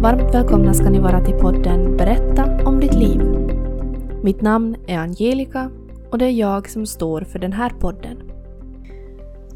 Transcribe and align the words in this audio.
varmt 0.00 0.34
välkomna 0.34 0.74
ska 0.74 0.90
ni 0.90 0.98
vara 0.98 1.24
till 1.24 1.34
podden 1.34 1.96
Berätta 1.96 2.64
om 2.64 2.80
ditt 2.80 2.94
liv. 2.94 3.20
Mitt 4.22 4.40
namn 4.40 4.76
är 4.86 4.98
Angelica 4.98 5.70
och 6.10 6.18
det 6.18 6.24
är 6.24 6.30
jag 6.30 6.70
som 6.70 6.86
står 6.86 7.20
för 7.20 7.38
den 7.38 7.52
här 7.52 7.70
podden. 7.70 8.22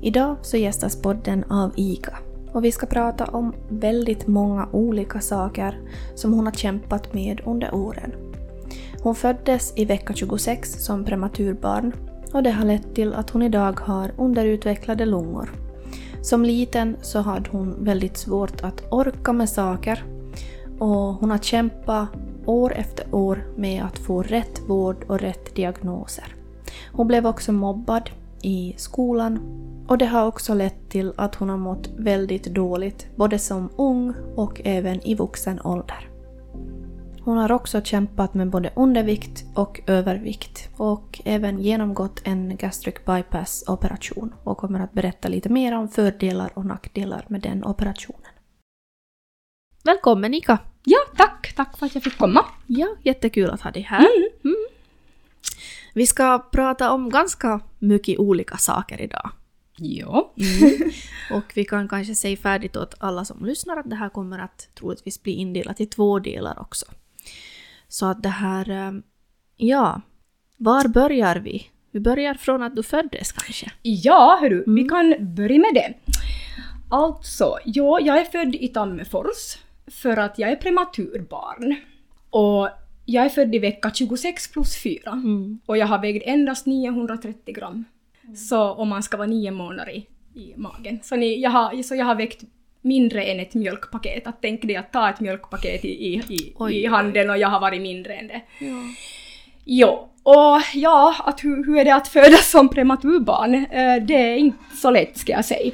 Idag 0.01 0.37
så 0.43 0.57
gästas 0.57 1.03
podden 1.03 1.45
av 1.45 1.73
Ika 1.77 2.19
och 2.53 2.65
vi 2.65 2.73
ska 2.73 2.87
prata 2.87 3.25
om 3.25 3.55
väldigt 3.69 4.27
många 4.27 4.69
olika 4.73 5.21
saker 5.21 5.81
som 6.15 6.33
hon 6.33 6.47
har 6.47 6.53
kämpat 6.53 7.15
med 7.15 7.41
under 7.45 7.75
åren. 7.75 8.13
Hon 9.03 9.15
föddes 9.15 9.73
i 9.77 9.85
vecka 9.85 10.15
26 10.15 10.85
som 10.85 11.05
prematurbarn 11.05 11.93
och 12.33 12.43
det 12.43 12.51
har 12.51 12.65
lett 12.65 12.95
till 12.95 13.15
att 13.15 13.31
hon 13.31 13.43
idag 13.43 13.81
har 13.81 14.13
underutvecklade 14.19 15.07
lungor. 15.07 15.51
Som 16.23 16.45
liten 16.45 16.97
så 17.03 17.21
hade 17.21 17.51
hon 17.51 17.85
väldigt 17.85 18.17
svårt 18.17 18.65
att 18.65 18.83
orka 18.91 19.33
med 19.33 19.49
saker 19.49 20.05
och 20.83 21.15
hon 21.15 21.31
har 21.31 21.39
kämpat 21.39 22.09
år 22.47 22.73
efter 22.73 23.15
år 23.15 23.45
med 23.57 23.85
att 23.85 23.99
få 23.99 24.23
rätt 24.23 24.61
vård 24.67 25.05
och 25.09 25.21
rätt 25.21 25.55
diagnoser. 25.55 26.35
Hon 26.93 27.07
blev 27.07 27.27
också 27.27 27.53
mobbad 27.53 28.11
i 28.43 28.75
skolan 28.77 29.39
och 29.89 29.99
det 29.99 30.07
har 30.07 30.27
också 30.27 30.55
lett 30.55 30.91
till 30.91 31.13
att 31.17 31.35
hon 31.35 31.49
har 31.49 31.57
mått 31.57 31.91
väldigt 31.97 32.45
dåligt 32.45 33.07
både 33.17 33.39
som 33.39 33.71
ung 33.77 34.15
och 34.37 34.61
även 34.65 35.07
i 35.07 35.15
vuxen 35.15 35.61
ålder. 35.65 36.09
Hon 37.21 37.39
har 37.39 37.53
också 37.53 37.81
kämpat 37.83 38.35
med 38.35 38.51
både 38.51 38.73
undervikt 38.77 39.45
och 39.55 39.81
övervikt 39.87 40.69
och 40.77 41.21
även 41.25 41.59
genomgått 41.59 42.21
en 42.25 42.57
gastric 42.57 42.95
bypass 43.07 43.65
operation 43.69 44.35
och 44.45 44.59
kommer 44.59 44.81
att 44.81 44.93
berätta 44.93 45.29
lite 45.29 45.49
mer 45.49 45.77
om 45.77 45.89
fördelar 45.89 46.51
och 46.55 46.67
nackdelar 46.67 47.25
med 47.29 47.41
den 47.41 47.65
operationen. 47.65 48.33
Välkommen 49.85 50.35
Ika! 50.35 50.59
Ja, 50.85 50.99
tack! 51.17 51.53
Tack 51.57 51.79
för 51.79 51.87
att 51.87 51.95
jag 51.95 52.05
fick 52.05 52.19
komma. 52.19 52.45
Ja, 52.67 52.89
jättekul 53.03 53.51
att 53.51 53.61
ha 53.61 53.71
dig 53.71 53.83
här. 53.83 53.99
Mm. 54.01 54.29
Mm. 54.45 54.57
Vi 55.95 56.07
ska 56.07 56.39
prata 56.53 56.91
om 56.91 57.11
ganska 57.11 57.61
mycket 57.79 58.19
olika 58.19 58.57
saker 58.57 59.01
idag. 59.01 59.31
Ja. 59.77 60.33
Mm. 60.37 60.91
Och 61.39 61.45
vi 61.55 61.65
kan 61.65 61.89
kanske 61.89 62.15
säga 62.15 62.37
färdigt 62.37 62.77
åt 62.77 62.95
alla 62.99 63.25
som 63.25 63.45
lyssnar 63.47 63.77
att 63.77 63.91
det 63.91 63.97
här 63.97 64.09
kommer 64.09 64.39
att 64.39 64.69
troligtvis 64.75 65.23
bli 65.23 65.33
indelat 65.33 65.81
i 65.81 65.87
två 65.87 66.19
delar 66.19 66.61
också. 66.61 66.87
Så 67.89 68.07
att 68.07 68.23
det 68.23 68.29
här, 68.29 68.71
eh, 68.71 68.93
ja, 69.57 70.01
var 70.57 70.89
börjar 70.89 71.37
vi? 71.37 71.67
Vi 71.91 72.01
börjar 72.01 72.35
från 72.35 72.63
att 72.63 72.77
du 72.77 72.83
föddes 72.83 73.33
kanske? 73.33 73.73
Ja, 73.83 74.39
hörru, 74.41 74.65
vi 74.67 74.81
Mm. 74.83 74.89
kan 74.89 75.35
börja 75.35 75.59
med 75.59 75.75
det. 75.75 75.95
Alltså, 76.91 77.59
ja, 77.65 78.01
jag 78.01 78.19
är 78.21 78.25
född 78.25 78.55
i 78.55 78.69
Tammerfors 78.69 79.57
för 79.93 80.17
att 80.17 80.39
jag 80.39 80.51
är 80.51 80.57
prematurbarn. 80.57 81.77
Och 82.31 82.69
jag 83.07 83.25
är 83.25 83.29
född 83.29 83.55
i 83.55 83.59
vecka 83.59 83.91
26 83.95 84.53
plus 84.53 84.83
4 84.83 85.11
Mm. 85.13 85.61
och 85.67 85.77
jag 85.79 85.87
har 85.87 85.99
vägt 85.99 86.27
endast 86.27 86.67
930 86.67 87.55
gram. 87.55 87.85
Så 88.37 88.71
om 88.73 88.89
man 88.89 89.03
ska 89.03 89.17
vara 89.17 89.27
nio 89.27 89.51
månader 89.51 89.93
i, 89.93 90.07
i 90.41 90.55
magen. 90.57 90.99
Så, 91.03 91.17
ni, 91.17 91.41
jag 91.41 91.51
har, 91.51 91.83
så 91.83 91.95
jag 91.95 92.05
har 92.05 92.15
vägt 92.15 92.43
mindre 92.81 93.25
än 93.25 93.41
ett 93.41 93.55
mjölkpaket. 93.55 94.27
Att 94.27 94.39
tänk 94.43 94.63
dig 94.63 94.77
att 94.77 94.93
ta 94.93 95.11
ett 95.11 95.21
mjölkpaket 95.21 95.85
i, 95.85 95.89
i, 95.89 96.15
i, 96.15 96.53
Oj, 96.57 96.77
i 96.77 96.87
handen 96.87 97.31
och 97.31 97.39
jag 97.39 97.49
har 97.49 97.61
varit 97.61 97.83
mindre 97.83 98.15
än 98.15 98.27
det. 98.27 98.41
Ja. 98.61 98.83
Jo, 99.65 100.09
och 100.23 100.61
ja, 100.75 101.15
att 101.25 101.45
hur, 101.45 101.67
hur 101.67 101.79
är 101.79 101.85
det 101.85 101.95
att 101.95 102.09
födas 102.09 102.51
som 102.51 102.69
prematurbarn? 102.69 103.55
Eh, 103.55 104.03
det 104.03 104.15
är 104.15 104.37
inte 104.37 104.77
så 104.77 104.91
lätt 104.91 105.19
ska 105.19 105.33
jag 105.33 105.45
säga. 105.45 105.73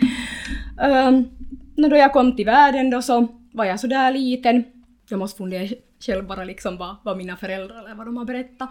Um, 0.82 1.28
när 1.77 1.88
då 1.88 1.97
jag 1.97 2.12
kom 2.12 2.36
till 2.36 2.47
världen 2.47 2.91
då 2.91 3.03
så 3.03 3.28
var 3.52 3.64
jag 3.64 3.80
sådär 3.80 4.12
liten. 4.12 4.64
Jag 5.08 5.18
måste 5.18 5.38
fundera 5.38 5.68
själv 6.00 6.26
bara 6.26 6.44
liksom 6.44 6.76
vad, 6.76 6.97
vad 7.03 7.16
mina 7.16 7.36
föräldrar 7.36 7.84
eller 7.84 7.94
vad 7.94 8.06
de 8.06 8.16
har 8.16 8.25
berättat. 8.25 8.70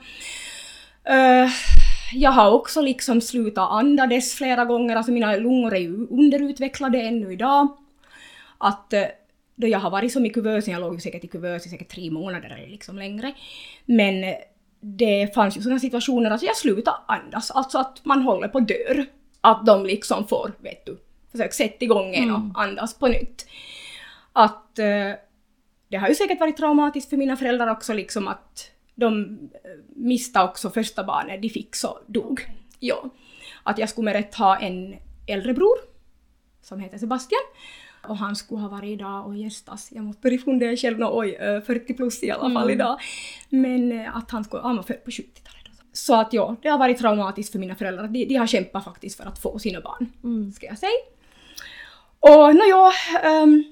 Eh, 1.03 1.49
jag 2.13 2.31
har 2.31 2.51
också 2.51 2.81
liksom 2.81 3.21
slutat 3.21 3.69
andades 3.71 4.33
flera 4.33 4.65
gånger, 4.65 4.95
alltså 4.95 5.11
mina 5.11 5.35
lungor 5.35 5.73
är 5.75 5.79
ju 5.79 6.07
underutvecklade 6.07 7.01
ännu 7.01 7.33
idag. 7.33 7.77
Att 8.57 8.93
eh, 8.93 9.03
då 9.55 9.67
jag 9.67 9.79
har 9.79 9.89
varit 9.89 10.13
som 10.13 10.25
i 10.25 10.29
kuvösen, 10.29 10.73
jag 10.73 10.81
låg 10.81 10.93
ju 10.93 10.99
säkert 10.99 11.23
i 11.23 11.27
kuvös 11.27 11.65
i 11.65 11.69
säkert 11.69 11.89
tre 11.89 12.11
månader 12.11 12.49
eller 12.49 12.67
liksom 12.67 12.97
längre. 12.97 13.33
Men 13.85 14.23
eh, 14.23 14.35
det 14.79 15.33
fanns 15.35 15.57
ju 15.57 15.61
sådana 15.61 15.79
situationer 15.79 16.31
att 16.31 16.43
jag 16.43 16.57
slutade 16.57 16.97
andas, 17.07 17.51
alltså 17.51 17.77
att 17.77 18.05
man 18.05 18.21
håller 18.21 18.47
på 18.47 18.59
dör. 18.59 19.05
Att 19.41 19.65
de 19.65 19.85
liksom 19.85 20.27
får, 20.27 20.51
vet 20.59 20.85
du, 20.85 20.97
försök 21.31 21.53
sätta 21.53 21.85
igång 21.85 22.15
en 22.15 22.29
Mm. 22.29 22.51
och 22.51 22.61
andas 22.61 22.99
på 22.99 23.07
nytt. 23.07 23.45
Att 24.37 24.79
eh, 24.79 25.11
det 25.89 25.97
har 25.97 26.07
ju 26.07 26.15
säkert 26.15 26.39
varit 26.39 26.57
traumatiskt 26.57 27.09
för 27.09 27.17
mina 27.17 27.37
föräldrar 27.37 27.67
också 27.71 27.93
liksom 27.93 28.27
att 28.27 28.71
de 28.95 29.23
eh, 29.53 29.59
miste 29.95 30.41
också 30.41 30.69
första 30.69 31.03
barnet 31.03 31.41
de 31.41 31.49
fick 31.49 31.75
så 31.75 31.99
dog. 32.07 32.41
Ja. 32.79 33.09
Att 33.63 33.77
jag 33.77 33.89
skulle 33.89 34.05
med 34.05 34.13
rätt 34.13 34.35
ha 34.35 34.57
en 34.57 34.95
äldre 35.27 35.53
bror 35.53 35.77
som 36.61 36.79
heter 36.79 36.97
Sebastian 36.97 37.41
och 38.07 38.17
han 38.17 38.35
skulle 38.35 38.61
ha 38.61 38.69
varit 38.69 38.89
idag 38.99 39.25
och 39.27 39.35
gästas. 39.35 39.89
Jag 39.91 40.03
måste 40.03 40.21
börja 40.21 40.37
fundera 40.37 40.75
själv, 40.75 40.99
nå, 40.99 41.19
oj, 41.19 41.35
eh, 41.35 41.61
40 41.61 41.93
plus 41.93 42.23
i 42.23 42.31
alla 42.31 42.41
fall 42.53 42.63
Mm. 42.63 42.69
idag. 42.69 42.99
Men 43.49 43.91
eh, 43.91 44.17
att 44.17 44.31
han 44.31 44.43
skulle, 44.43 44.63
han 44.63 44.75
var 44.75 44.83
född 44.83 45.03
på 45.05 45.11
70-talet. 45.11 45.65
då. 45.65 45.83
Så 45.93 46.15
att 46.15 46.33
ja, 46.33 46.55
det 46.61 46.69
har 46.69 46.77
varit 46.77 46.97
traumatiskt 46.97 47.51
för 47.51 47.59
mina 47.59 47.75
föräldrar. 47.75 48.07
De, 48.07 48.25
de 48.25 48.35
har 48.35 48.47
kämpat 48.47 48.83
faktiskt 48.83 49.17
för 49.17 49.25
att 49.29 49.39
få 49.41 49.59
sina 49.59 49.81
barn, 49.81 50.11
Mm. 50.23 50.51
ska 50.51 50.65
jag 50.65 50.77
säga. 50.77 50.91
Och 52.19 52.55
nåja, 52.55 52.91
um, 53.43 53.63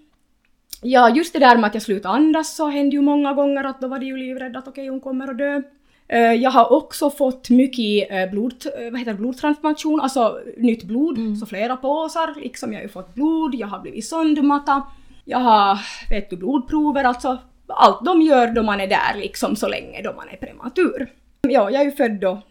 ja 0.81 1.09
just 1.09 1.33
det 1.33 1.39
där 1.39 1.55
med 1.57 1.65
att 1.67 1.73
jag 1.73 1.83
slutade 1.83 2.15
andas 2.15 2.55
så 2.55 2.67
hände 2.67 2.95
ju 2.95 3.01
många 3.01 3.33
gånger 3.33 3.63
att 3.63 3.81
då 3.81 3.87
var 3.87 3.99
de 3.99 4.05
ju 4.05 4.17
livrädda 4.17 4.59
att 4.59 4.67
okej 4.67 4.87
hon 4.87 4.99
kommer 4.99 5.27
att 5.27 5.37
dö. 5.37 5.61
Eh, 6.07 6.19
jag 6.33 6.51
har 6.51 6.73
också 6.73 7.09
fått 7.09 7.49
mycket 7.49 8.11
uh, 8.11 8.31
blod, 8.31 8.53
eh, 8.79 8.91
vad 8.91 8.99
heter 8.99 9.11
det, 9.11 9.17
blodtransfusion, 9.17 10.01
alltså 10.01 10.39
nytt 10.57 10.83
blod, 10.83 11.17
Mm. 11.17 11.35
så 11.35 11.45
flera 11.45 11.77
påsar. 11.77 12.33
Liksom, 12.41 12.73
jag 12.73 12.79
har 12.79 12.83
ju 12.83 12.89
fått 12.89 13.15
blod, 13.15 13.55
jag 13.55 13.67
har 13.67 13.79
blivit 13.79 14.05
sondmattad, 14.05 14.81
jag 15.25 15.39
har 15.39 15.79
vet 16.09 16.29
du, 16.29 16.37
blodprover, 16.37 17.03
alltså 17.03 17.37
allt 17.67 18.05
de 18.05 18.21
gör 18.21 18.47
då 18.47 18.63
man 18.63 18.81
är 18.81 18.87
där 18.87 19.15
liksom 19.15 19.55
så 19.55 19.67
länge 19.67 20.01
då 20.01 20.13
man 20.13 20.29
är 20.29 20.37
prematur. 20.37 21.07
Ja, 21.41 21.71
jag 21.71 21.81
är 21.81 21.85
ju 21.85 21.91
född 21.91 22.19
då 22.19 22.41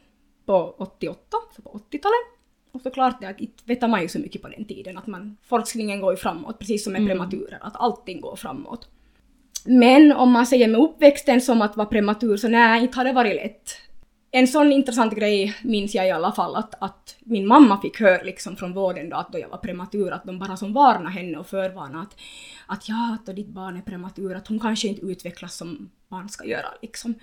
på 0.47 0.75
88, 0.79 1.21
så 1.57 1.63
på 1.63 1.71
80-talet. 1.71 2.34
Och 2.75 2.81
såklart 2.81 3.21
det 3.21 3.27
att 3.27 3.41
inte 3.41 3.63
vet 3.67 3.91
man 3.91 4.03
ju 4.03 4.09
så 4.09 4.19
mycket 4.19 4.43
på 4.43 4.49
den 4.49 4.65
tiden 4.65 4.99
att 4.99 5.07
man, 5.07 5.37
forskningen 5.43 6.01
går 6.01 6.13
ju 6.13 6.17
framåt 6.17 6.59
precis 6.59 6.85
som 6.85 6.93
med 6.93 7.03
Mm. 7.03 7.11
prematurer, 7.11 7.59
att 7.63 7.77
allting 7.77 8.21
går 8.21 8.37
framåt. 8.37 8.89
Men 9.65 10.13
om 10.13 10.33
man 10.33 10.47
säger 10.47 10.69
med 10.69 10.81
uppväxten 10.81 11.41
som 11.41 11.63
att 11.63 11.77
vara 11.77 11.87
prematur 11.87 12.37
så 12.37 12.49
nej, 12.49 12.83
inte 12.83 12.97
har 12.97 13.05
det 13.05 13.13
varit 13.13 13.35
lätt. 13.35 13.71
En 14.31 14.49
sån 14.49 14.73
intressant 14.73 15.15
grej 15.15 15.57
minns 15.63 15.95
jag 15.95 16.07
i 16.07 16.11
alla 16.11 16.33
fall 16.33 16.57
att, 16.57 16.75
att 16.83 17.17
min 17.21 17.47
mamma 17.47 17.81
fick 17.81 18.01
höra 18.01 18.23
liksom 18.23 18.57
från 18.57 18.73
vården 18.73 19.09
då 19.11 19.17
att 19.17 19.33
då 19.33 19.39
jag 19.39 19.49
var 19.49 19.59
prematur 19.59 20.11
att 20.11 20.25
de 20.25 20.39
bara 20.39 20.57
som 20.57 20.73
varnade 20.73 21.11
henne 21.11 21.39
och 21.39 21.47
förvarnade 21.47 22.03
att, 22.03 22.17
att 22.67 22.89
ja, 22.89 23.15
att 23.15 23.27
då 23.27 23.33
ditt 23.33 23.49
barn 23.49 23.77
är 23.77 23.83
prematur, 23.83 24.35
att 24.35 24.49
hon 24.49 24.61
kanske 24.61 24.89
inte 24.89 25.07
utvecklas 25.07 25.57
som 25.57 25.91
barn 26.09 26.29
ska 26.29 26.45
göra 26.45 26.69
liksom. 26.83 27.15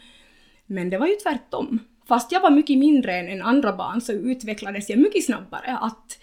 Men 0.65 0.89
det 0.89 0.97
var 0.97 1.07
ju 1.07 1.15
tvärtom. 1.15 1.79
Fast 2.11 2.31
jag 2.31 2.41
var 2.41 2.49
mycket 2.49 2.77
mindre 2.77 3.13
än, 3.13 3.41
andra 3.41 3.73
barn 3.73 4.01
så 4.01 4.11
utvecklades 4.11 4.89
jag 4.89 4.99
mycket 4.99 5.25
snabbare. 5.25 5.77
Att 5.81 6.19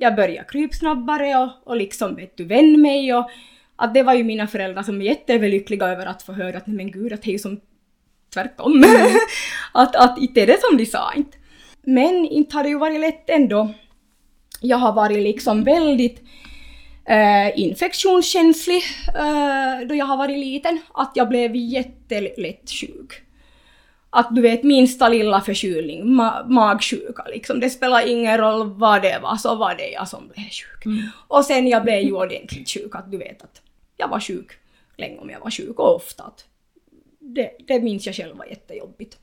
jag 0.00 0.16
började 0.16 0.48
krypa 0.48 0.74
snabbare 0.74 1.36
och, 1.36 1.50
och 1.64 1.76
liksom 1.76 2.14
vet 2.14 2.36
du, 2.36 2.44
vände 2.44 2.78
mig 2.78 3.14
och 3.14 3.30
att 3.76 3.94
det 3.94 4.02
var 4.02 4.14
ju 4.14 4.24
mina 4.24 4.46
föräldrar 4.46 4.82
som 4.82 5.00
är 5.00 5.04
jätteöverlyckliga 5.04 5.86
över 5.86 6.06
att 6.06 6.22
få 6.22 6.32
höra 6.32 6.56
att 6.56 6.66
men 6.66 6.90
gud 6.90 7.12
att 7.12 7.22
det 7.22 7.30
är 7.30 7.32
ju 7.32 7.38
som 7.38 7.60
tvärtom. 8.34 8.84
att, 9.72 9.96
att 9.96 10.18
inte 10.18 10.42
är 10.42 10.46
det 10.46 10.60
som 10.60 10.76
de 10.76 10.86
sa 10.86 11.12
inte. 11.16 11.38
Men 11.82 12.26
inte 12.26 12.56
har 12.56 12.62
det 12.62 12.68
ju 12.68 12.78
varit 12.78 13.00
lätt 13.00 13.30
ändå. 13.30 13.74
Jag 14.60 14.76
har 14.76 14.92
varit 14.92 15.22
liksom 15.22 15.64
väldigt 15.64 16.22
eh, 17.04 17.60
infektionskänslig 17.60 18.82
eh, 19.16 19.86
då 19.88 19.94
jag 19.94 20.06
har 20.06 20.16
varit 20.16 20.38
liten. 20.38 20.80
Att 20.94 21.12
jag 21.14 21.28
blev 21.28 21.56
jättelätt 21.56 22.70
sjuk. 22.70 23.22
Att 24.14 24.34
du 24.34 24.42
vet 24.42 24.62
minsta 24.62 25.08
lilla 25.08 25.40
förkylning, 25.40 26.04
ma- 26.04 26.48
magsjuka 26.48 27.24
liksom, 27.28 27.60
det 27.60 27.70
spelar 27.70 28.08
ingen 28.08 28.38
roll 28.38 28.72
vad 28.72 29.02
det 29.02 29.18
var, 29.22 29.36
så 29.36 29.54
var 29.54 29.74
det 29.74 29.90
jag 29.90 30.08
som 30.08 30.28
blev 30.28 30.44
sjuk. 30.44 30.86
Mm. 30.86 31.02
Och 31.28 31.44
sen 31.44 31.68
jag 31.68 31.82
blev 31.82 32.00
ju 32.00 32.12
ordentligt 32.12 32.70
sjuk, 32.70 32.94
att 32.94 33.10
du 33.10 33.18
vet 33.18 33.42
att 33.42 33.62
jag 33.96 34.08
var 34.08 34.20
sjuk 34.20 34.52
länge 34.96 35.18
om 35.18 35.30
jag 35.30 35.40
var 35.40 35.50
sjuk 35.50 35.78
och 35.78 35.96
ofta. 35.96 36.22
Att 36.24 36.44
det, 37.18 37.50
det 37.66 37.80
minns 37.80 38.06
jag 38.06 38.14
själv 38.14 38.36
var 38.36 38.44
jättejobbigt. 38.46 39.18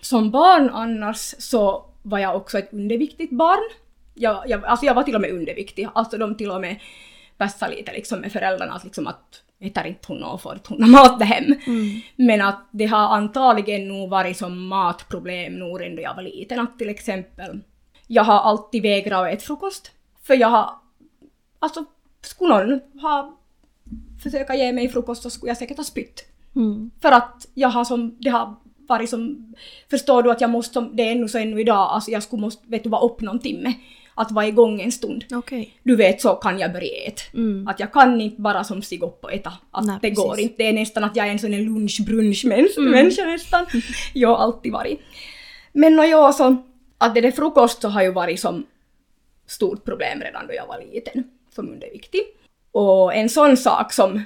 Som 0.00 0.30
barn 0.30 0.70
annars 0.70 1.34
så 1.38 1.84
var 2.02 2.18
jag 2.18 2.36
också 2.36 2.58
ett 2.58 2.72
underviktigt 2.72 3.32
barn. 3.32 3.70
Jag, 4.14 4.44
jag, 4.46 4.64
alltså 4.64 4.86
jag 4.86 4.94
var 4.94 5.02
till 5.02 5.14
och 5.14 5.20
med 5.20 5.30
underviktig, 5.30 5.88
alltså 5.94 6.18
de 6.18 6.34
till 6.34 6.50
och 6.50 6.60
med 6.60 6.76
bästa 7.40 7.68
lite 7.68 7.92
liksom 7.92 8.18
med 8.20 8.32
föräldrarna 8.32 8.72
att 8.72 8.84
liksom 8.84 9.06
att 9.06 9.42
äter 9.60 9.86
inte 9.86 10.06
hon 10.08 10.22
och 10.22 10.42
får 10.42 10.52
inte 10.54 10.74
hon 10.74 10.90
mat 10.90 11.22
hem. 11.22 11.44
Mm. 11.66 12.00
Men 12.16 12.40
att 12.40 12.68
det 12.70 12.86
har 12.86 13.16
antagligen 13.16 13.88
nog 13.88 14.10
varit 14.10 14.36
som 14.36 14.66
matproblem 14.66 15.58
nog 15.58 15.80
redan 15.80 15.96
då 15.96 16.02
jag 16.02 16.14
var 16.14 16.22
liten. 16.22 16.58
Att 16.60 16.78
till 16.78 16.88
exempel, 16.88 17.60
jag 18.06 18.24
har 18.24 18.38
alltid 18.38 18.82
vägrat 18.82 19.26
att 19.26 19.32
äta 19.34 19.42
frukost. 19.44 19.90
För 20.22 20.34
jag 20.34 20.48
har, 20.48 20.70
alltså, 21.58 21.84
skulle 22.22 22.54
någon 22.66 22.80
ha 23.00 23.36
försöka 24.22 24.54
ge 24.54 24.72
mig 24.72 24.88
frukost 24.88 25.22
så 25.22 25.30
skulle 25.30 25.50
jag 25.50 25.56
säkert 25.56 25.76
ha 25.76 25.84
spytt. 25.84 26.24
Mm. 26.56 26.90
För 27.02 27.12
att 27.12 27.48
jag 27.54 27.68
har 27.68 27.84
som, 27.84 28.16
det 28.20 28.30
har 28.30 28.54
varit 28.88 29.10
som, 29.10 29.54
förstår 29.90 30.22
du 30.22 30.30
att 30.30 30.40
jag 30.40 30.50
måste, 30.50 30.72
som- 30.72 30.96
det 30.96 31.02
är 31.02 31.12
ännu 31.12 31.28
så 31.28 31.38
ännu 31.38 31.60
idag, 31.60 31.88
alltså 31.90 32.10
jag 32.10 32.22
skulle 32.22 32.42
måste, 32.42 32.68
vet 32.68 32.82
du, 32.84 32.88
vara 32.90 33.02
upp 33.02 33.20
någon 33.20 33.38
timme. 33.38 33.74
Att 34.20 34.32
vara 34.32 34.46
igång 34.46 34.80
en 34.80 34.92
stund. 34.92 35.24
Okej. 35.32 35.74
Du 35.82 35.96
vet, 35.96 36.20
så 36.20 36.34
kan 36.34 36.58
jag 36.58 36.72
börja 36.72 37.06
äta. 37.06 37.22
Mm. 37.34 37.68
Att 37.68 37.80
jag 37.80 37.92
kan 37.92 38.20
inte 38.20 38.40
bara 38.40 38.64
som 38.64 38.82
stiga 38.82 39.06
upp 39.06 39.24
och 39.24 39.32
äta. 39.32 39.52
Att 39.70 39.86
Nej, 39.86 39.98
det 40.02 40.10
går 40.10 40.30
precis. 40.30 40.42
inte. 40.42 40.54
Det 40.58 40.68
är 40.68 40.72
nästan 40.72 41.04
att 41.04 41.16
jag 41.16 41.26
är 41.26 41.30
en 41.30 41.38
sån 41.38 41.54
lunch-brunch-människa 41.54 42.80
Mm. 42.80 43.32
nästan. 43.32 43.66
Jag 44.14 44.28
har 44.28 44.36
alltid 44.36 44.72
varit. 44.72 45.00
Men 45.72 45.98
och 45.98 46.06
jag 46.06 46.34
så, 46.34 46.56
att 46.98 47.14
det 47.14 47.20
där 47.20 47.30
frukost 47.30 47.82
så 47.82 47.88
har 47.88 48.02
ju 48.02 48.12
varit 48.12 48.40
som 48.40 48.66
stort 49.46 49.84
problem 49.84 50.20
redan 50.20 50.46
då 50.46 50.54
jag 50.54 50.66
var 50.66 50.80
liten. 50.92 51.24
Som 51.54 51.68
underviktig. 51.68 52.20
Och 52.72 53.14
en 53.14 53.28
sån 53.28 53.56
sak 53.56 53.92
som, 53.92 54.22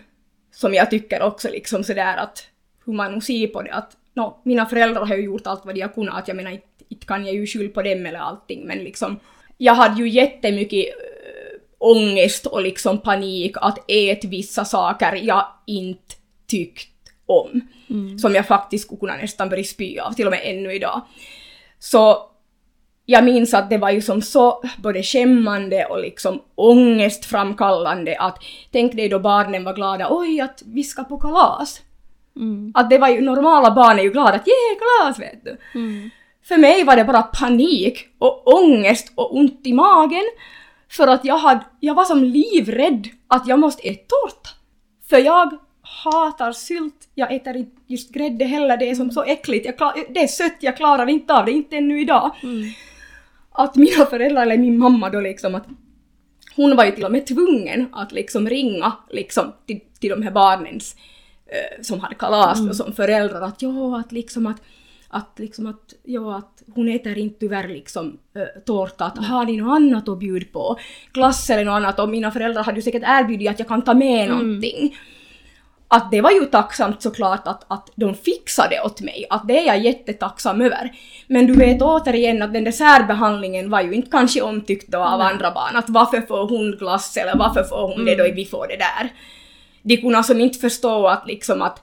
som 0.52 0.74
jag 0.74 0.90
tycker 0.90 1.22
också 1.22 1.48
liksom 1.48 1.84
sådär 1.84 2.16
att 2.16 2.46
hur 2.84 2.92
man 2.92 3.12
nu 3.14 3.20
ser 3.20 3.46
på 3.46 3.62
det 3.62 3.72
att 3.72 3.96
nå, 4.14 4.40
mina 4.42 4.66
föräldrar 4.66 5.06
har 5.06 5.14
ju 5.14 5.24
gjort 5.24 5.46
allt 5.46 5.64
vad 5.64 5.74
de 5.74 5.80
har 5.80 5.88
kunnat, 5.88 6.14
att 6.14 6.28
jag 6.28 6.36
menar 6.36 6.50
inte, 6.50 6.66
inte 6.88 7.06
kan 7.06 7.26
jag 7.26 7.34
ju 7.34 7.46
skylla 7.46 7.72
på 7.72 7.82
dem 7.82 8.06
eller 8.06 8.18
allting 8.18 8.66
men 8.66 8.78
liksom 8.78 9.18
jag 9.58 9.74
hade 9.74 10.02
ju 10.02 10.08
jättemycket 10.08 10.86
äh, 10.86 11.60
ångest 11.78 12.46
och 12.46 12.62
liksom 12.62 12.98
panik 12.98 13.56
att 13.56 13.90
äta 13.90 14.28
vissa 14.28 14.64
saker 14.64 15.14
jag 15.14 15.46
inte 15.66 16.14
tyckt 16.48 16.90
om. 17.26 17.60
Som 18.18 18.34
jag 18.34 18.46
faktiskt 18.46 18.84
skulle 18.84 19.00
kunna 19.00 19.16
nästan 19.16 19.48
börja 19.48 19.64
spy 19.64 19.98
av, 19.98 20.12
till 20.12 20.26
och 20.26 20.30
med 20.30 20.40
ännu 20.44 20.72
idag. 20.72 21.00
Så 21.78 22.30
jag 23.06 23.24
minns 23.24 23.54
att 23.54 23.70
det 23.70 23.78
var 23.78 23.90
ju 23.90 24.02
som 24.02 24.22
så 24.22 24.62
både 24.82 25.02
skämmande 25.02 25.84
och 25.84 26.00
liksom 26.00 26.42
ångestframkallande 26.54 28.16
att 28.18 28.38
tänk 28.72 28.96
dig 28.96 29.08
då 29.08 29.18
barnen 29.18 29.64
var 29.64 29.74
glada, 29.74 30.08
oj 30.10 30.40
att 30.40 30.62
vi 30.66 30.84
ska 30.84 31.04
på 31.04 31.18
kalas. 31.18 31.82
Mm. 32.36 32.72
Att 32.74 32.90
det 32.90 32.98
var 32.98 33.08
ju, 33.08 33.20
normala 33.20 33.70
barn 33.70 33.98
är 33.98 34.02
ju 34.02 34.10
glada 34.10 34.32
att 34.32 34.48
yeah, 34.48 34.78
kalas 34.78 35.18
vet 35.18 35.44
du. 35.44 35.56
Mm. 35.74 36.10
För 36.48 36.56
mig 36.56 36.84
var 36.84 36.96
det 36.96 37.04
bara 37.04 37.22
panik 37.22 38.06
och 38.18 38.54
ångest 38.54 39.12
och 39.14 39.36
ont 39.36 39.60
i 39.64 39.72
magen. 39.72 40.24
För 40.88 41.08
att 41.08 41.24
jag, 41.24 41.38
hade, 41.38 41.64
jag 41.80 41.94
var 41.94 42.04
som 42.04 42.24
livrädd 42.24 43.08
att 43.28 43.48
jag 43.48 43.58
måste 43.58 43.88
äta 43.88 44.04
tårta. 44.08 44.50
För 45.08 45.18
jag 45.18 45.58
hatar 45.82 46.52
sylt, 46.52 47.08
jag 47.14 47.34
äter 47.34 47.56
inte 47.56 47.76
just 47.86 48.10
grädde 48.10 48.44
heller, 48.44 48.76
det 48.76 48.90
är 48.90 48.94
som 48.94 49.10
så 49.10 49.22
äckligt. 49.22 49.76
Klar, 49.76 49.94
det 50.14 50.22
är 50.22 50.26
sött, 50.26 50.56
jag 50.60 50.76
klarar 50.76 51.06
inte 51.06 51.34
av 51.34 51.44
det, 51.44 51.52
inte 51.52 51.76
ännu 51.76 52.00
idag. 52.00 52.30
Mm. 52.42 52.70
Att 53.52 53.76
mina 53.76 54.06
föräldrar, 54.06 54.42
eller 54.42 54.58
min 54.58 54.78
mamma 54.78 55.10
då 55.10 55.20
liksom 55.20 55.54
att 55.54 55.66
hon 56.56 56.76
var 56.76 56.84
ju 56.84 56.90
till 56.90 57.04
och 57.04 57.12
med 57.12 57.26
tvungen 57.26 57.88
att 57.92 58.12
liksom 58.12 58.48
ringa 58.48 58.92
liksom 59.10 59.52
till, 59.66 59.80
till 60.00 60.10
de 60.10 60.22
här 60.22 60.30
barnens 60.30 60.96
eh, 61.46 61.82
som 61.82 62.00
hade 62.00 62.14
kalas 62.14 62.68
och 62.68 62.76
som 62.76 62.92
föräldrar 62.92 63.42
att 63.42 63.62
ja, 63.62 64.00
att 64.00 64.12
liksom 64.12 64.46
att 64.46 64.62
att 65.14 65.38
liksom 65.38 65.66
att, 65.66 65.94
ja, 66.02 66.36
att 66.36 66.62
hon 66.74 66.88
äter 66.88 67.18
inte 67.18 67.40
tyvärr 67.40 67.68
liksom 67.68 68.18
äh, 68.36 68.62
tårta, 68.66 69.04
att 69.04 69.18
har 69.26 69.44
ni 69.44 69.56
något 69.56 69.76
annat 69.76 70.08
att 70.08 70.18
bjuda 70.18 70.46
på? 70.52 70.78
Glass 71.12 71.50
eller 71.50 71.64
något 71.64 71.72
annat 71.72 71.98
och 71.98 72.08
mina 72.08 72.30
föräldrar 72.30 72.64
hade 72.64 72.78
ju 72.78 72.82
säkert 72.82 73.02
erbjudit 73.06 73.50
att 73.50 73.58
jag 73.58 73.68
kan 73.68 73.82
ta 73.82 73.94
med 73.94 74.28
någonting. 74.28 74.96
Att 75.88 76.10
det 76.10 76.20
var 76.20 76.30
ju 76.30 76.44
tacksamt 76.44 77.02
såklart 77.02 77.48
att, 77.48 77.64
att 77.68 77.90
de 77.94 78.14
fixade 78.14 78.80
åt 78.84 79.00
mig, 79.00 79.26
att 79.30 79.48
det 79.48 79.58
är 79.58 79.66
jag 79.66 79.84
jättetacksam 79.84 80.60
över. 80.60 80.92
Men 81.26 81.46
du 81.46 81.52
vet 81.52 81.82
återigen 81.82 82.42
att 82.42 82.52
den 82.52 82.64
där 82.64 82.72
särbehandlingen 82.72 83.70
var 83.70 83.80
ju 83.80 83.92
inte 83.92 84.10
kanske 84.10 84.42
omtyckt 84.42 84.88
då 84.88 84.98
av 84.98 85.20
andra 85.20 85.50
barn, 85.50 85.76
att 85.76 85.88
varför 85.88 86.20
får 86.20 86.48
hon 86.48 86.70
glass 86.70 87.16
eller 87.16 87.36
varför 87.36 87.62
får 87.62 87.88
hon 87.88 88.04
det 88.04 88.14
då, 88.14 88.24
vi 88.34 88.44
får 88.44 88.66
det 88.68 88.76
där. 88.76 89.12
De 89.82 89.96
kunde 89.96 90.16
alltså 90.16 90.34
inte 90.34 90.58
förstå 90.58 91.06
att 91.06 91.26
liksom 91.26 91.62
att 91.62 91.82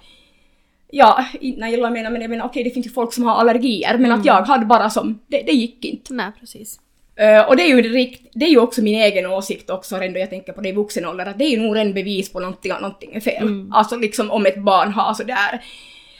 Ja, 0.91 1.25
när 1.57 1.67
jag 1.67 1.93
menar, 1.93 2.09
men 2.11 2.21
jag 2.21 2.29
menar 2.29 2.45
okej 2.45 2.63
det 2.63 2.69
finns 2.69 2.85
ju 2.85 2.89
folk 2.89 3.13
som 3.13 3.23
har 3.23 3.35
allergier, 3.35 3.97
men 3.97 4.11
att 4.11 4.25
jag 4.25 4.41
hade 4.41 4.65
bara 4.65 4.89
som, 4.89 5.19
det, 5.27 5.41
det 5.41 5.51
gick 5.51 5.85
inte. 5.85 6.13
Nej, 6.13 6.31
precis. 6.39 6.79
Eh, 7.15 7.47
och 7.47 7.57
det 7.57 7.63
är 7.63 7.67
ju 7.67 7.81
rikt, 7.81 8.31
det 8.33 8.45
är 8.45 8.49
ju 8.49 8.59
också 8.59 8.81
min 8.81 9.01
egen 9.01 9.25
åsikt 9.25 9.69
också 9.69 9.97
redan 9.97 10.13
då 10.13 10.19
jag 10.19 10.29
tänker 10.29 10.53
på 10.53 10.61
det 10.61 10.69
i 10.69 10.71
vuxen 10.71 11.05
ålder, 11.05 11.25
att 11.25 11.37
det 11.37 11.45
är 11.45 11.49
ju 11.49 11.61
nog 11.61 11.77
en 11.77 11.93
bevis 11.93 12.31
på 12.31 12.39
någonting, 12.39 12.71
att 12.71 12.81
någonting 12.81 13.13
är 13.13 13.19
fel. 13.19 13.69
Alltså 13.71 13.95
liksom 13.95 14.31
om 14.31 14.45
ett 14.45 14.63
barn 14.63 14.91
har 14.91 15.13
sådär 15.13 15.63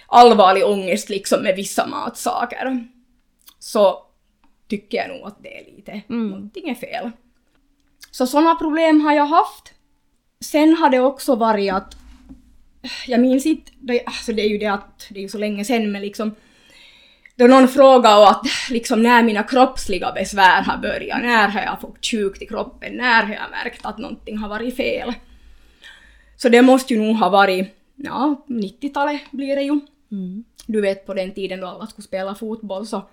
allvarlig 0.07 0.65
ångest 0.65 1.09
liksom 1.09 1.43
med 1.43 1.55
vissa 1.55 1.87
matsaker. 1.87 2.87
Så 3.59 3.97
tycker 4.69 4.97
jag 4.97 5.09
nog 5.09 5.27
att 5.27 5.43
det 5.43 5.57
är 5.57 5.75
lite, 5.75 6.01
någonting 6.07 6.69
är 6.69 6.75
fel. 6.75 7.11
Så 8.11 8.27
sådana 8.27 8.55
problem 8.55 9.01
har 9.01 9.13
jag 9.13 9.25
haft. 9.25 9.73
Sen 10.39 10.75
har 10.75 10.89
det 10.89 10.99
också 10.99 11.35
varit 11.35 11.73
att, 11.73 11.95
jag 13.07 13.19
minns 13.19 13.45
inte, 13.45 13.71
det, 13.79 14.03
alltså 14.05 14.33
det 14.33 14.41
är 14.41 14.49
ju 14.49 14.57
det 14.57 14.65
att, 14.65 15.07
det 15.09 15.19
är 15.19 15.23
ju 15.23 15.29
så 15.29 15.37
länge 15.37 15.65
sen 15.65 15.91
men 15.91 16.01
liksom 16.01 16.35
då 17.35 17.47
någon 17.47 17.67
frågade 17.67 18.29
att 18.29 18.45
liksom 18.69 19.03
när 19.03 19.23
mina 19.23 19.43
kroppsliga 19.43 20.11
besvär 20.11 20.61
har 20.61 20.77
börjat, 20.77 21.21
när 21.21 21.47
har 21.47 21.61
jag 21.61 21.81
fått 21.81 22.05
sjukt 22.05 22.41
i 22.41 22.45
kroppen, 22.45 22.93
när 22.93 23.23
har 23.23 23.33
jag 23.33 23.51
märkt 23.51 23.85
att 23.85 23.97
någonting 23.97 24.37
har 24.37 24.49
varit 24.49 24.75
fel. 24.75 25.13
Så 26.37 26.49
det 26.49 26.61
måste 26.61 26.93
ju 26.93 27.01
nog 27.01 27.15
ha 27.15 27.29
varit, 27.29 27.67
ja, 27.95 28.45
90-talet 28.47 29.21
blir 29.31 29.55
det 29.55 29.61
ju. 29.61 29.79
Mm. 30.11 30.43
Du 30.65 30.81
vet 30.81 31.05
på 31.05 31.13
den 31.13 31.33
tiden 31.33 31.59
då 31.59 31.67
alla 31.67 31.87
skulle 31.87 32.05
spela 32.05 32.35
fotboll 32.35 32.87
så 32.87 33.09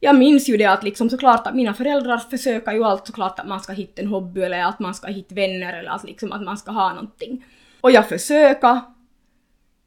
jag 0.00 0.16
minns 0.16 0.48
ju 0.48 0.56
det 0.56 0.64
att 0.64 0.82
liksom 0.82 1.10
såklart 1.10 1.46
att 1.46 1.54
mina 1.54 1.74
föräldrar 1.74 2.18
försöker 2.18 2.72
ju 2.72 2.84
allt 2.84 3.06
såklart 3.06 3.38
att 3.38 3.48
man 3.48 3.60
ska 3.60 3.72
hitta 3.72 4.02
en 4.02 4.08
hobby 4.08 4.40
eller 4.40 4.64
att 4.64 4.78
man 4.78 4.94
ska 4.94 5.06
hitta 5.06 5.34
vänner 5.34 5.78
eller 5.78 5.90
att 5.90 6.04
liksom 6.04 6.32
att 6.32 6.42
man 6.42 6.58
ska 6.58 6.70
ha 6.70 6.88
någonting. 6.88 7.44
Och 7.86 7.92
jag 7.92 8.08
försöker. 8.08 8.80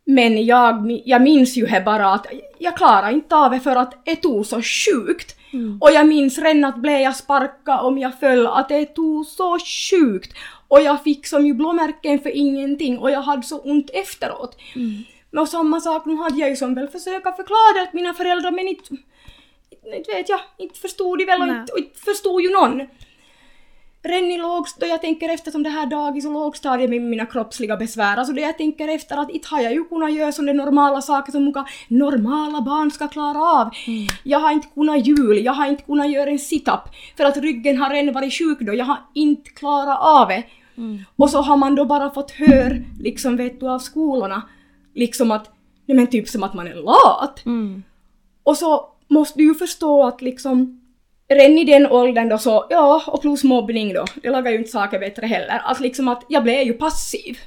Men 0.06 0.46
jag, 0.46 1.02
jag 1.06 1.22
minns 1.22 1.58
ju 1.58 1.66
här 1.66 1.82
bara 1.82 2.14
att 2.14 2.28
jag 2.58 2.78
klarar 2.78 3.12
inte 3.12 3.36
av 3.36 3.52
det 3.52 3.60
för 3.60 3.76
att 3.76 4.06
det 4.06 4.16
tog 4.16 4.46
så 4.46 4.62
sjukt. 4.62 5.36
Och 5.82 5.92
jag 5.92 6.08
minns 6.08 6.38
redan 6.38 6.66
att 6.66 6.78
blev 6.78 7.00
jag 7.00 7.16
sparka 7.16 7.80
om 7.82 7.98
jag 7.98 8.20
föll, 8.20 8.48
att 8.48 8.70
det 8.70 8.86
tog 8.86 9.26
så 9.26 9.60
sjukt. 9.60 10.34
Och 10.68 10.82
jag 10.82 11.04
fick 11.04 11.28
som 11.28 11.46
ju 11.46 11.54
blåmärken 11.54 12.20
för 12.20 12.30
ingenting 12.30 13.00
och 13.00 13.12
jag 13.12 13.22
hade 13.22 13.44
så 13.44 13.60
ont 13.60 13.90
efteråt. 13.94 14.58
Men 15.32 15.42
och 15.42 15.50
samma 15.50 15.82
sak, 15.82 16.06
nu 16.06 16.16
hade 16.16 16.40
jag 16.40 16.50
ju 16.50 16.56
som 16.56 16.76
väl 16.76 16.88
försöka 16.88 17.32
förklara 17.32 17.74
det 17.76 17.82
åt 17.82 17.94
mina 17.94 18.14
föräldrar 18.14 18.52
men 18.52 18.68
inte, 18.68 18.94
inte 19.96 20.12
vet 20.12 20.30
jag, 20.30 20.40
inte 20.58 20.80
förstod 20.80 21.18
de 21.18 21.26
väl 21.26 21.42
och 21.42 21.48
inte, 21.48 21.74
och 21.74 21.80
inte 21.80 22.00
förstod 22.00 22.42
ju 22.42 22.50
någon. 22.52 22.82
Redan 24.10 24.32
i 24.32 24.38
lågst, 24.38 24.80
då 24.80 24.86
jag 24.86 25.02
tänker 25.02 25.30
efter 25.30 25.52
som 25.52 25.64
det 25.64 25.70
här 25.70 25.86
dagis 25.86 26.26
och 26.26 26.32
lågstadiet 26.32 26.90
med 26.90 27.02
mina 27.02 27.26
kroppsliga 27.26 27.78
besvär, 27.78 28.18
alltså 28.18 28.34
det 28.34 28.42
jag 28.42 28.58
tänker 28.58 28.88
efter 28.88 29.18
att 29.18 29.30
inte 29.30 29.48
har 29.48 29.62
jag 29.62 29.74
ju 29.74 29.84
kunnat 29.84 30.14
göra 30.14 30.32
sådana 30.32 30.54
normala 30.54 31.02
saker 31.02 31.32
som 31.32 31.46
muka 31.46 31.66
normala 31.88 32.62
barn 32.62 32.92
ska 32.92 33.08
klara 33.08 33.40
av. 33.42 33.70
Jag 34.24 34.40
har 34.40 34.52
inte 34.52 34.68
kunnat 34.74 35.08
jul, 35.08 35.46
jag 35.46 35.54
har 35.54 35.68
inte 35.68 35.84
kunnat 35.84 36.12
göra 36.12 36.30
en 36.30 36.40
sit-up 36.40 36.80
för 37.18 37.26
att 37.26 37.38
ryggen 37.38 37.78
har 37.78 37.90
redan 37.90 38.14
varit 38.14 38.34
sjuk 38.34 38.60
då, 38.62 38.74
jag 38.74 38.86
har 38.86 38.98
inte 39.14 39.50
klarat 39.50 40.00
av 40.02 40.28
det. 40.28 40.44
Och 41.16 41.30
så 41.30 41.42
har 41.42 41.58
man 41.58 41.76
då 41.76 41.86
bara 41.86 42.10
fått 42.10 42.32
höra, 42.32 42.76
liksom 43.00 43.38
vet 43.38 43.60
du, 43.60 43.70
av 43.70 43.80
skolorna, 43.80 44.42
liksom 44.96 45.32
att, 45.32 45.52
nej 45.86 45.98
men 45.98 46.08
typ 46.08 46.28
som 46.28 46.44
att 46.44 46.54
man 46.54 46.68
är 46.68 46.76
lat. 46.76 47.46
Mm. 47.46 47.84
Och 48.44 48.58
så 48.58 48.90
måste 49.08 49.40
du 49.40 49.44
ju 49.44 49.56
förstå 49.56 50.08
att 50.08 50.22
liksom 50.22 50.82
redan 51.30 51.58
i 51.58 51.66
den 51.66 51.88
åldern 51.88 52.30
då 52.30 52.38
så, 52.38 52.66
ja, 52.70 53.04
och 53.08 53.22
plus 53.22 53.44
mobbning 53.44 53.94
då, 53.94 54.06
det 54.24 54.30
lagar 54.30 54.52
ju 54.52 54.58
inte 54.58 54.70
saker 54.70 55.00
bättre 55.00 55.26
heller. 55.26 55.62
Att 55.64 55.80
liksom 55.80 56.08
att 56.08 56.24
jag 56.30 56.44
blev 56.44 56.62
ju 56.62 56.74
passiv. 56.74 57.38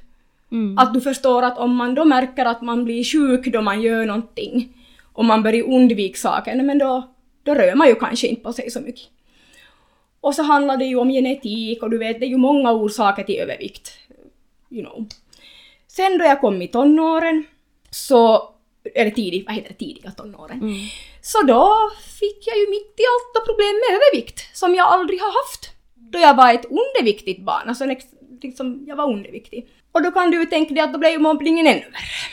Mm. 0.53 0.79
Att 0.79 0.95
du 0.95 1.01
förstår 1.01 1.43
att 1.43 1.59
om 1.59 1.77
man 1.77 1.95
då 1.95 2.05
märker 2.05 2.45
att 2.45 2.63
man 2.63 2.85
blir 2.85 3.05
sjuk 3.05 3.47
då 3.47 3.63
man 3.63 3.83
gör 3.83 4.07
någonting 4.07 4.69
och 5.13 5.25
man 5.25 5.43
börjar 5.43 5.65
undvika 5.65 6.17
saker, 6.17 6.63
men 6.63 6.79
då, 6.79 7.09
då 7.43 7.55
rör 7.55 7.75
man 7.75 7.89
ju 7.89 7.95
kanske 7.95 8.27
inte 8.27 8.43
på 8.43 8.53
sig 8.53 8.71
så 8.71 8.81
mycket. 8.81 9.09
Och 10.21 10.35
så 10.35 10.43
handlar 10.43 10.77
det 10.77 10.85
ju 10.85 10.97
om 10.97 11.09
genetik 11.09 11.83
och 11.83 11.91
du 11.91 11.99
vet, 11.99 12.21
det 12.21 12.27
är 12.27 12.31
ju 12.31 12.37
många 12.37 12.73
orsaker 12.73 13.23
till 13.23 13.41
övervikt. 13.41 13.93
You 14.71 14.85
know. 14.85 15.07
Sen 15.87 16.19
då 16.19 16.25
jag 16.25 16.41
kom 16.41 16.63
i 16.63 16.69
tonåren, 16.69 17.45
så, 17.91 18.52
eller 18.95 19.11
tidigt, 19.11 19.47
vad 19.47 19.55
heter 19.55 19.69
det, 19.69 19.75
tidiga 19.75 20.11
tonåren, 20.11 20.61
Mm. 20.63 20.75
så 21.21 21.43
då 21.43 21.91
fick 22.21 22.47
jag 22.47 22.59
ju 22.59 22.71
mitt 22.71 22.95
i 23.01 23.05
allt 23.13 23.35
då 23.35 23.41
problem 23.47 23.75
med 23.83 23.97
övervikt 23.97 24.57
som 24.57 24.75
jag 24.75 24.87
aldrig 24.87 25.21
har 25.21 25.33
haft. 25.43 25.71
Då 25.95 26.19
jag 26.19 26.35
var 26.37 26.55
ett 26.55 26.65
underviktigt 26.65 27.43
barn, 27.45 27.69
alltså 27.69 27.85
liksom, 28.43 28.85
jag 28.87 28.97
var 28.97 29.13
underviktig. 29.13 29.69
Och 29.93 30.03
då 30.03 30.11
kan 30.11 30.31
du 30.31 30.41
ju 30.41 30.47
tänka 30.47 30.75
dig 30.75 30.83
att 30.85 30.93
då 30.93 30.99
blev 30.99 31.13
ju 31.13 31.19
mobbningen 31.19 31.67
ännu 31.67 31.81
värre. 31.81 32.29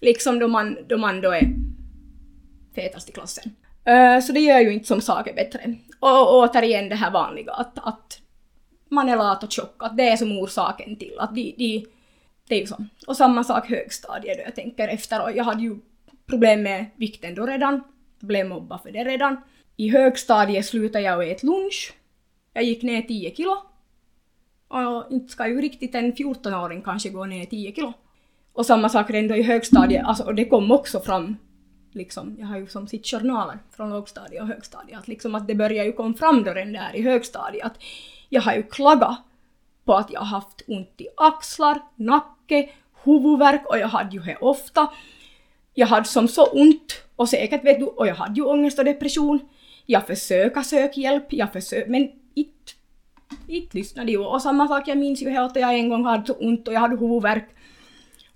Liksom 0.00 0.38
då 0.38 0.48
man, 0.48 0.78
då 0.88 0.96
man 0.96 1.20
då 1.20 1.30
är 1.30 1.48
fetast 2.74 3.08
i 3.08 3.12
klassen. 3.12 3.56
Eh, 3.84 4.20
så 4.20 4.32
det 4.32 4.40
gör 4.40 4.60
ju 4.60 4.72
inte 4.72 4.86
som 4.86 5.00
saker 5.00 5.34
bättre. 5.34 5.74
Och, 6.00 6.20
och 6.20 6.38
återigen 6.42 6.88
det 6.88 6.94
här 6.94 7.10
vanliga 7.10 7.52
att, 7.52 7.78
att 7.78 8.18
man 8.90 9.08
är 9.08 9.16
lat 9.16 9.42
och 9.44 9.52
tjock, 9.52 9.74
att 9.78 9.96
det 9.96 10.02
är 10.08 10.16
som 10.16 10.38
orsaken 10.38 10.96
till 10.96 11.14
att 11.18 11.34
de, 11.34 11.54
de 11.58 11.86
det 12.48 12.54
är 12.54 12.60
ju 12.60 12.66
så. 12.66 12.84
Och 13.06 13.16
samma 13.16 13.44
sak 13.44 13.68
högstadiet 13.68 14.38
då 14.38 14.42
jag 14.44 14.54
tänker 14.54 14.88
efter 14.88 15.22
och 15.22 15.32
jag 15.36 15.44
hade 15.44 15.62
ju 15.62 15.76
problem 16.26 16.62
med 16.62 16.86
vikten 16.96 17.34
då 17.34 17.46
redan. 17.46 17.84
Blev 18.20 18.46
mobbad 18.46 18.80
för 18.82 18.92
det 18.92 19.04
redan. 19.04 19.36
I 19.76 19.88
högstadiet 19.88 20.66
slutade 20.66 21.04
jag 21.04 21.30
äta 21.30 21.46
lunch. 21.46 21.94
Jag 22.52 22.64
gick 22.64 22.82
ner 22.82 23.02
10 23.02 23.34
kilo. 23.34 23.56
Och 24.68 25.12
inte 25.12 25.32
ska 25.32 25.48
ju 25.48 25.60
riktigt 25.60 25.94
en 25.94 26.12
14-åring 26.12 26.82
kanske 26.82 27.08
gå 27.08 27.24
ner 27.24 27.44
10 27.44 27.74
kilo. 27.74 27.92
Och 28.52 28.66
samma 28.66 28.88
sak 28.88 29.10
ändå 29.10 29.34
i 29.34 29.42
högstadiet, 29.42 30.04
alltså, 30.04 30.24
och 30.24 30.34
det 30.34 30.44
kom 30.44 30.70
också 30.70 31.00
fram 31.00 31.36
liksom, 31.92 32.36
jag 32.38 32.46
har 32.46 32.58
ju 32.58 32.66
som 32.66 32.88
sitt 32.88 33.06
journaler 33.06 33.58
från 33.76 33.90
lågstadiet 33.90 34.42
och 34.42 34.48
högstadiet, 34.48 34.98
att 34.98 35.08
liksom 35.08 35.34
att 35.34 35.46
det 35.46 35.54
börjar 35.54 35.84
ju 35.84 35.92
komma 35.92 36.14
fram 36.14 36.44
då 36.44 36.54
den 36.54 36.72
där 36.72 36.96
i 36.96 37.02
högstadiet, 37.02 37.66
att 37.66 37.82
jag 38.28 38.42
har 38.42 38.54
ju 38.54 38.62
klagat 38.62 39.18
på 39.84 39.94
att 39.94 40.10
jag 40.10 40.20
haft 40.20 40.62
ont 40.66 41.00
i 41.00 41.08
axlar, 41.16 41.78
nacke, 41.96 42.68
huvudvärk 43.04 43.66
och 43.66 43.78
jag 43.78 43.88
hade 43.88 44.16
ju 44.16 44.22
det 44.22 44.36
ofta. 44.36 44.90
Jag 45.74 45.86
hade 45.86 46.04
som 46.04 46.28
så 46.28 46.46
ont 46.46 47.02
och 47.16 47.28
säkert 47.28 47.64
vet 47.64 47.78
du, 47.78 47.86
och 47.86 48.06
jag 48.06 48.14
hade 48.14 48.34
ju 48.34 48.42
ångest 48.42 48.78
och 48.78 48.84
depression. 48.84 49.40
Jag 49.86 50.06
försöker 50.06 50.62
söka 50.62 51.00
hjälp, 51.00 51.32
jag 51.32 51.52
försöker, 51.52 51.90
men 51.90 52.08
inte, 52.34 52.72
inte 53.46 53.76
lyssnade 53.76 54.10
ju. 54.12 54.18
Och 54.18 54.42
samma 54.42 54.68
sak, 54.68 54.88
jag 54.88 54.98
minns 54.98 55.22
ju 55.22 55.30
helt 55.30 55.50
att 55.50 55.62
jag 55.62 55.74
en 55.74 55.88
gång 55.88 56.04
hade 56.04 56.26
så 56.26 56.32
ont 56.32 56.68
och 56.68 56.74
jag 56.74 56.80
hade 56.80 56.96
huvudvärk. 56.96 57.48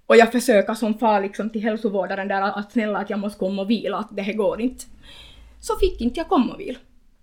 Och 0.07 0.17
jag 0.17 0.33
försöker 0.33 0.75
som 0.75 0.99
far 0.99 1.21
liksom 1.21 1.50
till 1.50 1.62
hälsovårdaren 1.62 2.29
där 2.29 2.43
att 2.43 2.73
snälla 2.73 2.99
att 2.99 3.11
jag 3.11 3.19
måste 3.19 3.38
komma 3.38 3.62
och 3.62 3.71
vila, 3.71 3.97
att 3.97 4.17
det 4.17 4.23
här 4.23 4.33
går 4.33 4.61
inte. 4.61 4.85
Så 5.61 5.76
fick 5.76 6.00
inte 6.00 6.21
jag 6.21 6.29
komma 6.29 6.53
och 6.53 6.61
vila. 6.61 6.79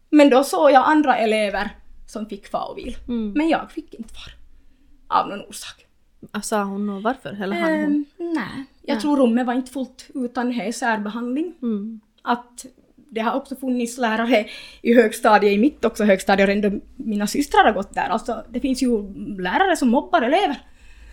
Men 0.10 0.30
då 0.30 0.44
såg 0.44 0.72
jag 0.72 0.84
andra 0.86 1.18
elever 1.18 1.70
som 2.08 2.26
fick 2.26 2.48
fara 2.48 2.66
och 2.66 2.78
vila. 2.78 2.98
Mm. 3.08 3.32
Men 3.32 3.50
jag 3.50 3.72
fick 3.72 3.94
inte 3.94 4.14
fara. 4.14 4.34
Av 5.08 5.30
någon 5.30 5.42
orsak. 5.42 5.86
Sa 6.44 6.64
hon 6.64 6.86
något 6.86 7.04
varför? 7.04 7.44
Eller 7.44 7.56
han 7.56 7.72
hon? 7.72 7.84
Ehm, 7.84 8.06
nej. 8.18 8.66
Jag 8.82 8.96
Nej. 8.96 9.02
tror 9.02 9.18
rummet 9.18 9.48
var 9.48 9.54
inte 9.54 9.72
fullt 9.72 10.10
utan 10.14 10.52
här 10.52 10.72
särbehandling. 10.72 11.54
Mm. 11.62 12.00
Att 12.22 12.66
det 12.96 13.22
har 13.22 13.36
också 13.36 13.56
funnits 13.56 13.98
lärare 13.98 14.46
i 14.82 14.94
högstadiet, 14.94 15.54
i 15.54 15.58
mitt 15.58 15.86
också 15.86 16.04
högstadie, 16.04 16.46
och 16.46 16.52
ändå 16.52 16.72
mina 16.96 17.28
systrar 17.28 17.64
har 17.64 17.72
gått 17.74 17.94
där. 17.94 18.10
Alltså 18.10 18.44
det 18.50 18.60
finns 18.60 18.84
ju 18.84 19.14
lärare 19.38 19.78
som 19.78 19.90
mobbar 19.90 20.22
elever. 20.22 20.58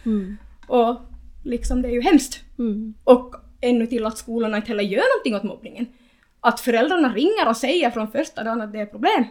Mm. 0.05 0.37
Och 0.67 0.97
liksom 1.45 1.83
det 1.83 1.89
är 1.89 1.93
ju 1.93 2.01
hemskt. 2.01 2.41
Mm. 2.59 2.95
Och 3.05 3.35
ännu 3.61 3.87
till 3.87 4.07
att 4.07 4.19
skolorna 4.19 4.57
inte 4.57 4.69
heller 4.69 4.85
gör 4.85 5.17
någonting 5.17 5.37
åt 5.37 5.55
mobbningen. 5.55 5.87
Att 6.41 6.61
föräldrarna 6.61 7.15
ringer 7.15 7.49
och 7.49 7.57
säger 7.57 7.91
från 7.91 8.13
första 8.13 8.45
dagen 8.45 8.61
att 8.61 8.73
det 8.73 8.81
är 8.81 8.87
problem. 8.87 9.25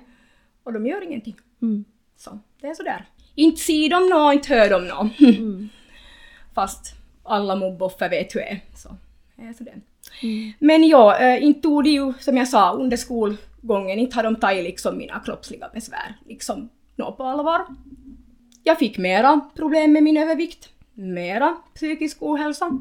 Och 0.70 0.74
de 0.74 0.86
gör 0.86 1.04
ingenting. 1.04 1.36
Mm. 1.62 1.86
Så 2.18 2.40
det 2.62 2.68
är 2.68 2.74
sådär. 2.74 3.06
Inte 3.36 3.62
ser 3.62 3.90
de 3.90 4.10
nå, 4.10 4.34
inte 4.34 4.54
hör 4.54 4.70
de 4.70 4.88
nå. 4.88 5.10
Mm. 5.20 5.70
Fast 6.54 6.96
alla 7.24 7.56
mobboffer 7.56 8.10
vet 8.10 8.36
hur 8.36 8.40
det 8.40 8.48
är. 8.48 8.60
Så 8.76 8.90
det 9.36 9.44
är 9.44 9.54
sådär. 9.54 9.82
Mm. 10.24 10.54
Men 10.60 10.88
ja, 10.88 11.18
äh, 11.18 11.44
inte 11.44 11.62
tog 11.62 11.84
det 11.84 11.90
ju, 11.90 12.14
som 12.20 12.38
jag 12.38 12.48
sa, 12.48 12.74
under 12.74 12.98
skolgången, 12.98 14.00
inte 14.00 14.16
har 14.16 14.24
de 14.24 14.36
tagit 14.36 14.64
liksom 14.64 14.98
mina 14.98 15.20
kroppsliga 15.20 15.70
besvär 15.74 16.18
liksom 16.28 16.70
nå 16.96 17.12
på 17.12 17.24
allvar. 17.24 17.66
Jag 18.64 18.80
fick 18.80 18.98
mera 18.98 19.40
problem 19.56 19.94
med 19.94 20.04
min 20.04 20.18
övervikt, 20.18 20.70
mera 20.94 21.58
psykisk 21.74 22.18
ohälsa. 22.22 22.80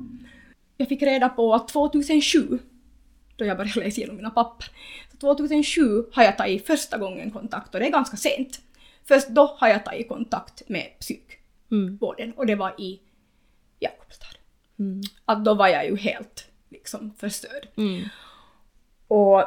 Jag 0.76 0.88
fick 0.88 1.02
reda 1.02 1.28
på 1.28 1.54
att 1.54 1.68
2007, 1.68 2.58
då 3.36 3.44
jag 3.44 3.56
började 3.56 3.80
läsa 3.80 3.98
igenom 4.00 4.16
mina 4.16 4.30
papper, 4.30 4.66
2007 5.20 6.04
har 6.12 6.22
jag 6.22 6.38
tagit 6.38 6.66
första 6.66 6.98
gången 6.98 7.30
kontakt 7.30 7.74
och 7.74 7.80
det 7.80 7.86
är 7.86 7.90
ganska 7.90 8.16
sent. 8.16 8.60
Först 9.08 9.28
då 9.28 9.56
har 9.58 9.68
jag 9.68 9.84
tagit 9.84 10.08
kontakt 10.08 10.62
med 10.68 10.86
psykvården 11.00 12.24
Mm. 12.28 12.38
och 12.38 12.46
det 12.46 12.54
var 12.54 12.80
i 12.80 13.00
Jakobstad. 13.78 14.26
Mm. 14.78 15.00
Att 15.24 15.44
då 15.44 15.54
var 15.54 15.68
jag 15.68 15.86
ju 15.86 15.96
helt 15.96 16.46
liksom 16.68 17.14
förstörd. 17.18 17.68
Mm. 17.76 18.02
Och 19.08 19.44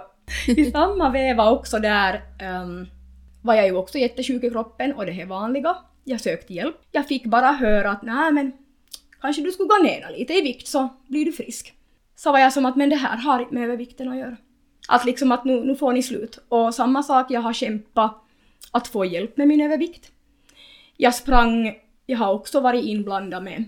i 0.47 0.71
samma 0.71 1.09
veva 1.09 1.51
också 1.51 1.79
där 1.79 2.21
ehm, 2.39 2.87
var 3.41 3.53
jag 3.55 3.65
ju 3.65 3.75
också 3.75 3.97
jättesjuk 3.97 4.43
i 4.43 4.49
kroppen 4.49 4.93
och 4.93 5.05
det 5.05 5.11
här 5.11 5.25
vanliga. 5.25 5.77
Jag 6.03 6.21
sökte 6.21 6.53
hjälp. 6.53 6.75
Jag 6.91 7.07
fick 7.07 7.25
bara 7.25 7.51
höra 7.51 7.91
att 7.91 8.01
nej 8.01 8.31
men 8.31 8.51
kanske 9.21 9.41
du 9.41 9.51
skulle 9.51 9.69
gå 9.69 9.83
ner 9.83 10.15
lite 10.17 10.33
i 10.33 10.41
vikt 10.41 10.67
så 10.67 10.89
blir 11.07 11.25
du 11.25 11.31
frisk. 11.31 11.73
Så 12.15 12.31
var 12.31 12.39
jag 12.39 12.53
som 12.53 12.65
att 12.65 12.75
men 12.75 12.89
det 12.89 12.95
här 12.95 13.17
har 13.17 13.39
inte 13.39 13.53
med 13.53 13.63
övervikten 13.63 14.09
att 14.09 14.17
göra. 14.17 14.37
Att 14.88 15.05
liksom 15.05 15.31
att 15.31 15.45
nu, 15.45 15.63
nu 15.63 15.75
får 15.75 15.93
ni 15.93 16.03
slut. 16.03 16.39
Och 16.50 16.75
samma 16.75 17.03
sak, 17.03 17.31
jag 17.31 17.41
har 17.41 17.53
kämpat 17.53 18.23
att 18.71 18.88
få 18.88 19.05
hjälp 19.05 19.38
med 19.38 19.47
min 19.47 19.61
övervikt. 19.61 20.11
Jag 20.97 21.15
sprang, 21.15 21.73
jag 22.05 22.17
har 22.17 22.33
också 22.33 22.59
varit 22.59 22.85
inblandad 22.85 23.43
med 23.43 23.65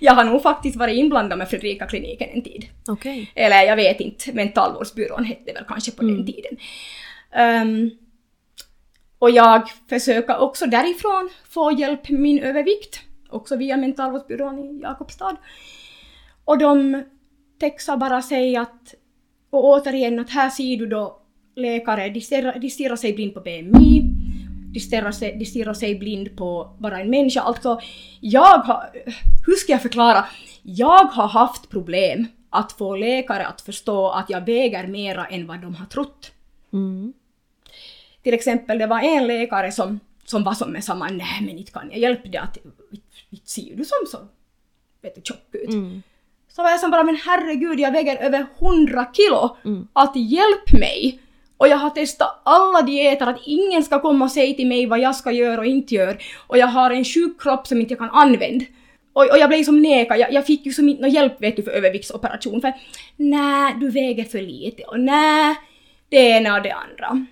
jag 0.00 0.12
har 0.12 0.24
nog 0.24 0.42
faktiskt 0.42 0.76
varit 0.76 0.96
inblandad 0.96 1.38
med 1.38 1.48
Fredrika-kliniken 1.48 2.28
en 2.32 2.42
tid. 2.42 2.66
Okej. 2.88 3.32
Eller 3.34 3.62
jag 3.62 3.76
vet 3.76 4.00
inte, 4.00 4.32
mentalvårdsbyrån 4.32 5.24
hette 5.24 5.52
väl 5.52 5.64
kanske 5.68 5.90
på 5.90 6.02
Mm. 6.02 6.16
den 6.16 6.26
tiden. 6.26 6.56
Ehm, 7.32 7.90
och 9.18 9.30
jag 9.30 9.70
försöker 9.88 10.38
också 10.38 10.66
därifrån 10.66 11.30
få 11.48 11.72
hjälp 11.72 12.08
med 12.08 12.20
min 12.20 12.38
övervikt. 12.38 13.00
Också 13.28 13.56
via 13.56 13.76
mentalvårdsbyrån 13.76 14.58
i 14.58 14.80
Jakobstad. 14.82 15.36
Och 16.44 16.58
de 16.58 17.02
textar 17.60 17.96
bara 17.96 18.22
sig 18.22 18.56
att, 18.56 18.94
och 19.50 19.64
återigen 19.64 20.20
att 20.20 20.30
här 20.30 20.50
ser 20.50 20.76
du 20.76 20.86
då 20.86 21.20
läkare, 21.54 22.08
de 22.08 22.20
stirrar, 22.20 22.58
de 22.58 22.70
stirrar 22.70 22.96
sig 22.96 23.12
blind 23.12 23.34
på 23.34 23.40
BMI, 23.40 24.02
de 24.72 24.80
stirrar 24.80 25.12
sig, 25.12 25.36
de 25.38 25.44
stirrar 25.44 25.74
sig 25.74 25.94
blind 25.94 26.36
på 26.36 26.76
bara 26.78 27.00
en 27.00 27.10
människa. 27.10 27.40
Alltså, 27.40 27.80
jag 28.20 28.58
har, 28.58 28.90
hur 29.46 29.56
ska 29.56 29.72
jag 29.72 29.82
förklara? 29.82 30.24
Jag 30.62 31.04
har 31.04 31.28
haft 31.28 31.70
problem 31.70 32.26
att 32.50 32.72
få 32.72 32.96
läkare 32.96 33.46
att 33.46 33.60
förstå 33.60 34.08
att 34.08 34.30
jag 34.30 34.46
väger 34.46 34.86
mera 34.86 35.26
än 35.26 35.46
vad 35.46 35.60
de 35.60 35.74
har 35.74 35.86
trott. 35.86 36.32
Mm. 36.72 37.12
Till 38.22 38.34
exempel, 38.34 38.78
det 38.78 38.86
var 38.86 39.00
en 39.00 39.26
läkare 39.26 39.72
som, 39.72 40.00
som 40.24 40.44
var 40.44 40.54
som 40.54 40.72
med 40.72 40.84
samma 40.84 41.08
nej 41.08 41.40
men 41.40 41.58
inte 41.58 41.72
kan 41.72 41.90
jag 41.90 41.98
hjälpa 41.98 42.28
dig 42.28 42.40
att 42.40 42.58
inte 43.30 43.50
ser 43.50 43.76
du 43.76 43.84
som 43.84 44.06
så 44.10 44.18
vet 45.02 45.14
du, 45.14 45.20
tjock 45.24 45.54
ut. 45.54 45.68
Mm. 45.68 46.02
Så 46.56 46.62
var 46.62 46.70
jag 46.70 46.80
som 46.80 46.90
bara 46.90 47.02
men 47.02 47.16
herregud 47.16 47.80
jag 47.80 47.92
väger 47.92 48.16
över 48.16 48.46
100 48.60 49.06
kilo. 49.12 49.56
Mm. 49.64 49.88
Att 49.92 50.16
hjälp 50.16 50.72
mig! 50.80 51.20
Och 51.56 51.68
jag 51.68 51.76
har 51.76 51.90
testat 51.90 52.40
alla 52.44 52.82
dieter, 52.82 53.26
att 53.26 53.40
ingen 53.46 53.82
ska 53.82 54.00
komma 54.00 54.24
och 54.24 54.30
säga 54.30 54.54
till 54.54 54.66
mig 54.66 54.86
vad 54.86 55.00
jag 55.00 55.16
ska 55.16 55.32
göra 55.32 55.60
och 55.60 55.66
inte 55.66 55.94
göra. 55.94 56.16
Och 56.46 56.58
jag 56.58 56.66
har 56.66 56.90
en 56.90 57.04
sjuk 57.04 57.42
kropp 57.42 57.66
som 57.66 57.80
inte 57.80 57.92
jag 57.92 57.98
kan 57.98 58.10
använda. 58.10 58.64
Och, 59.12 59.22
och 59.22 59.38
jag 59.38 59.48
blev 59.48 59.64
som 59.64 59.82
nekad, 59.82 60.18
jag, 60.18 60.32
jag 60.32 60.46
fick 60.46 60.66
ju 60.66 60.72
som 60.72 60.88
inte 60.88 61.02
någon 61.02 61.10
hjälp 61.10 61.42
vet 61.42 61.56
du 61.56 61.62
för 61.62 61.70
överviktsoperation 61.70 62.60
för 62.60 62.72
nej, 63.16 63.74
du 63.80 63.90
väger 63.90 64.24
för 64.24 64.42
lite 64.42 64.82
och 64.82 65.00
nej, 65.00 65.56
det 66.08 66.16
ena 66.16 66.56
och 66.56 66.62
det 66.62 66.70
andra. 66.72 67.26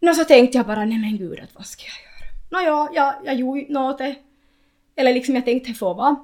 Nå 0.00 0.14
så 0.14 0.24
tänkte 0.24 0.58
jag 0.58 0.66
bara 0.66 0.84
nej 0.84 0.98
men 0.98 1.18
gud 1.18 1.40
vad 1.54 1.66
ska 1.66 1.82
jag 1.82 2.00
göra? 2.02 2.08
Nåja, 2.50 2.88
jag, 2.94 3.14
jag 3.24 3.34
gjorde 3.34 3.64
något. 3.68 4.00
Eller 4.96 5.14
liksom 5.14 5.34
jag 5.34 5.44
tänkte 5.44 5.72
få 5.74 5.94
vara. 5.94 6.16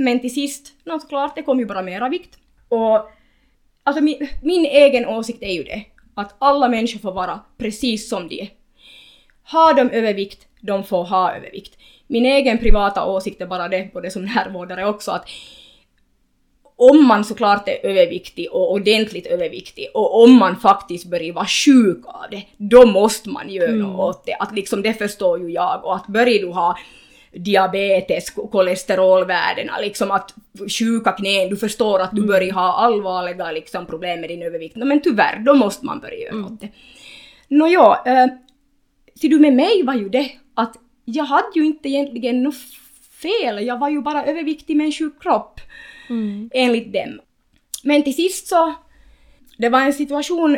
Men 0.00 0.20
till 0.20 0.34
sist, 0.34 0.72
nå 0.84 0.98
såklart, 1.00 1.34
det 1.36 1.42
kom 1.42 1.58
ju 1.58 1.66
bara 1.66 1.82
mera 1.82 2.08
vikt. 2.08 2.38
Och 2.68 3.10
alltså 3.84 4.02
min, 4.02 4.28
min 4.42 4.64
egen 4.64 5.06
åsikt 5.06 5.42
är 5.42 5.52
ju 5.52 5.62
det 5.62 5.84
att 6.14 6.34
alla 6.38 6.68
människor 6.68 6.98
får 7.00 7.12
vara 7.12 7.40
precis 7.58 8.08
som 8.08 8.28
de 8.28 8.40
är. 8.40 8.48
Har 9.42 9.74
de 9.74 9.90
övervikt, 9.90 10.46
de 10.60 10.84
får 10.84 11.04
ha 11.04 11.32
övervikt. 11.36 11.78
Min 12.06 12.26
egen 12.26 12.58
privata 12.58 13.06
åsikt 13.06 13.40
är 13.40 13.46
bara 13.46 13.68
det, 13.68 13.92
både 13.92 14.10
som 14.10 14.24
närvårdare 14.34 14.86
också, 14.86 15.10
att 15.10 15.28
om 16.76 17.06
man 17.06 17.24
såklart 17.24 17.68
är 17.68 17.86
överviktig 17.86 18.52
och 18.52 18.72
ordentligt 18.72 19.26
överviktig 19.26 19.88
och 19.94 20.22
om 20.22 20.38
man 20.38 20.56
faktiskt 20.56 21.06
börjar 21.10 21.32
vara 21.32 21.46
sjuk 21.46 22.06
av 22.06 22.24
det, 22.30 22.42
då 22.56 22.86
måste 22.86 23.28
man 23.28 23.50
göra 23.50 23.68
Mm. 23.68 23.80
något 23.80 24.16
åt 24.16 24.26
det. 24.26 24.34
Att 24.34 24.54
liksom 24.54 24.82
det 24.82 24.94
förstår 24.94 25.40
ju 25.40 25.50
jag 25.50 25.84
och 25.84 25.96
att 25.96 26.06
börjar 26.06 26.38
du 26.38 26.46
ha 26.52 26.76
diabetes, 27.32 28.30
kolesterolvärdena, 28.30 29.78
liksom 29.78 30.10
att 30.10 30.34
sjuka 30.78 31.12
knän, 31.12 31.48
du 31.48 31.56
förstår 31.56 32.00
att 32.00 32.10
du 32.12 32.22
börjar 32.26 32.52
ha 32.52 32.72
allvarliga 32.72 33.52
liksom, 33.52 33.86
problem 33.86 34.20
med 34.20 34.30
din 34.30 34.42
övervikt. 34.42 34.76
No, 34.76 34.84
men 34.84 35.00
tyvärr, 35.00 35.38
då 35.38 35.54
måste 35.54 35.86
man 35.86 36.00
börja 36.00 36.18
göra 36.18 36.46
åt 36.46 36.60
det. 36.60 36.68
Nåja, 37.48 38.02
äh, 38.06 38.26
ser 39.20 39.28
du 39.28 39.38
med 39.38 39.52
mig 39.52 39.82
var 39.82 39.94
ju 39.94 40.08
det 40.08 40.30
att 40.54 40.76
jag 41.04 41.24
hade 41.24 41.50
ju 41.54 41.64
inte 41.64 41.88
egentligen 41.88 42.42
något 42.42 42.54
fel, 43.22 43.66
jag 43.66 43.78
var 43.78 43.88
ju 43.88 44.02
bara 44.02 44.24
överviktig 44.24 44.76
med 44.76 44.86
en 44.86 44.92
sjuk 44.92 45.22
kropp 45.22 45.60
Mm. 46.10 46.50
enligt 46.54 46.92
dem. 46.92 47.20
Men 47.84 48.02
till 48.02 48.14
sist 48.14 48.46
så, 48.48 48.74
det 49.58 49.68
var 49.68 49.80
en 49.80 49.92
situation, 49.92 50.56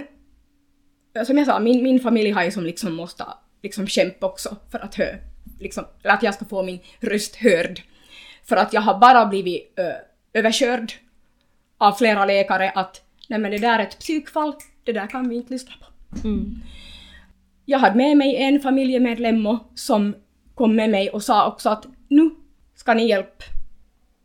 som 1.26 1.38
jag 1.38 1.46
sa, 1.46 1.60
min, 1.60 1.82
min 1.82 2.00
familj 2.00 2.30
har 2.30 2.44
ju 2.44 2.50
som 2.50 2.64
liksom 2.64 2.94
måste 2.94 3.24
liksom 3.62 3.86
kämpa 3.86 4.26
också 4.26 4.56
för 4.70 4.78
att 4.78 4.94
hö, 4.94 5.16
liksom, 5.62 5.84
eller 6.02 6.14
att 6.14 6.22
jag 6.22 6.34
ska 6.34 6.44
få 6.44 6.62
min 6.62 6.78
röst 7.00 7.36
hörd. 7.36 7.82
För 8.44 8.56
att 8.56 8.72
jag 8.72 8.80
har 8.80 8.98
bara 8.98 9.26
blivit 9.26 9.72
ö, 9.76 9.92
överkörd 10.32 10.92
av 11.78 11.92
flera 11.92 12.24
läkare 12.24 12.70
att 12.70 13.02
nej 13.28 13.38
men 13.38 13.50
det 13.50 13.58
där 13.58 13.78
är 13.78 13.82
ett 13.82 13.98
psykfall, 13.98 14.54
det 14.84 14.92
där 14.92 15.06
kan 15.06 15.28
vi 15.28 15.36
inte 15.36 15.52
lyssna 15.52 15.72
på. 15.80 16.28
Mm. 16.28 16.54
Jag 17.64 17.78
hade 17.78 17.96
med 17.96 18.16
mig 18.16 18.36
en 18.36 18.60
familjemedlem 18.60 19.58
som 19.74 20.14
kom 20.54 20.76
med 20.76 20.90
mig 20.90 21.10
och 21.10 21.22
sa 21.22 21.48
också 21.48 21.68
att 21.68 21.86
nu 22.08 22.30
ska 22.74 22.94
ni 22.94 23.08
hjälpa 23.08 23.44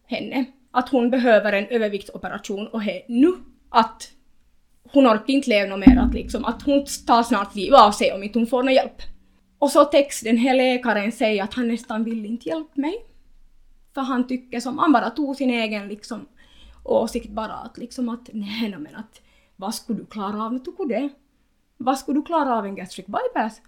henne. 0.07 0.45
Att 0.71 0.89
hon 0.89 1.09
behöver 1.09 1.53
en 1.53 1.67
överviktsoperation 1.67 2.67
och 2.67 2.83
he, 2.83 3.01
nu 3.07 3.33
att 3.69 4.11
hon 4.91 5.07
orkar 5.07 5.33
inte 5.33 5.49
leva 5.49 5.75
något 5.75 5.87
mer, 5.87 5.97
att, 5.97 6.13
liksom, 6.13 6.45
att 6.45 6.61
hon 6.61 6.85
tar 7.07 7.23
snart 7.23 7.55
livet 7.55 7.79
av 7.79 7.91
sig 7.91 8.11
om 8.13 8.23
inte 8.23 8.39
hon 8.39 8.47
får 8.47 8.63
någon 8.63 8.73
hjälp. 8.73 9.01
Och 9.59 9.71
så 9.71 9.85
text 9.85 10.23
den 10.23 10.37
här 10.37 10.55
läkaren 10.55 11.11
säger 11.11 11.43
att 11.43 11.53
han 11.53 11.67
nästan 11.67 12.03
vill 12.03 12.25
inte 12.25 12.49
hjälpa 12.49 12.81
mig. 12.81 13.05
För 13.93 14.01
han 14.01 14.27
tycker 14.27 14.59
som, 14.59 14.77
han 14.77 14.93
bara 14.93 15.09
tog 15.09 15.35
sin 15.35 15.49
egen 15.49 15.87
liksom 15.87 16.27
åsikt 16.83 17.29
bara 17.29 17.53
att 17.53 17.77
liksom 17.77 18.09
att 18.09 18.29
nej 18.33 18.75
men 18.77 18.95
att 18.95 19.21
vad 19.55 19.75
skulle 19.75 19.99
du 19.99 20.05
klara 20.05 20.43
av, 20.43 20.59
tog 20.59 20.89
det. 20.89 21.09
Vad 21.77 21.97
skulle 21.97 22.19
du 22.19 22.23
klara 22.23 22.57
av 22.57 22.65
en 22.65 22.75
gastric 22.75 23.05
bypass? 23.05 23.61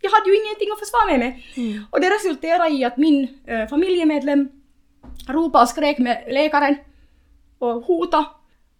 Jag 0.00 0.10
hade 0.10 0.30
ju 0.30 0.36
ingenting 0.44 0.68
att 0.72 0.78
försvara 0.78 1.06
mig 1.06 1.18
med. 1.18 1.42
Mm. 1.56 1.84
Och 1.90 2.00
det 2.00 2.10
resulterade 2.10 2.70
i 2.70 2.84
att 2.84 2.96
min 2.96 3.38
äh, 3.46 3.68
familjemedlem 3.68 4.48
ropade 5.28 5.62
och 5.62 5.68
skrek 5.68 5.98
med 5.98 6.24
läkaren 6.30 6.76
och 7.58 7.84
hotade 7.84 8.24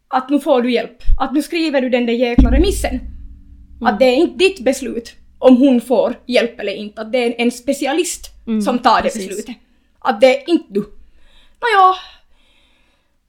att 0.09 0.30
nu 0.30 0.40
får 0.40 0.62
du 0.62 0.73
hjälp. 0.73 0.99
Att 1.21 1.33
nu 1.33 1.42
skriver 1.42 1.80
du 1.80 1.88
den 1.88 2.06
där 2.06 2.12
jäkla 2.12 2.50
remissen. 2.50 3.00
Att 3.80 3.99
det 3.99 4.04
är 4.04 4.16
inte 4.16 4.37
ditt 4.37 4.64
beslut 4.64 5.24
om 5.44 5.56
hon 5.56 5.80
får 5.80 6.20
hjälp 6.26 6.60
eller 6.60 6.74
inte. 6.74 7.00
Att 7.00 7.12
det 7.12 7.18
är 7.18 7.34
en 7.40 7.50
specialist 7.50 8.30
Mm, 8.46 8.62
som 8.62 8.78
tar 8.78 9.00
precis. 9.00 9.22
det 9.22 9.28
beslutet. 9.28 9.56
Att 9.98 10.20
det 10.20 10.42
är 10.42 10.50
inte 10.50 10.66
du. 10.68 10.80
Nåja. 10.80 11.94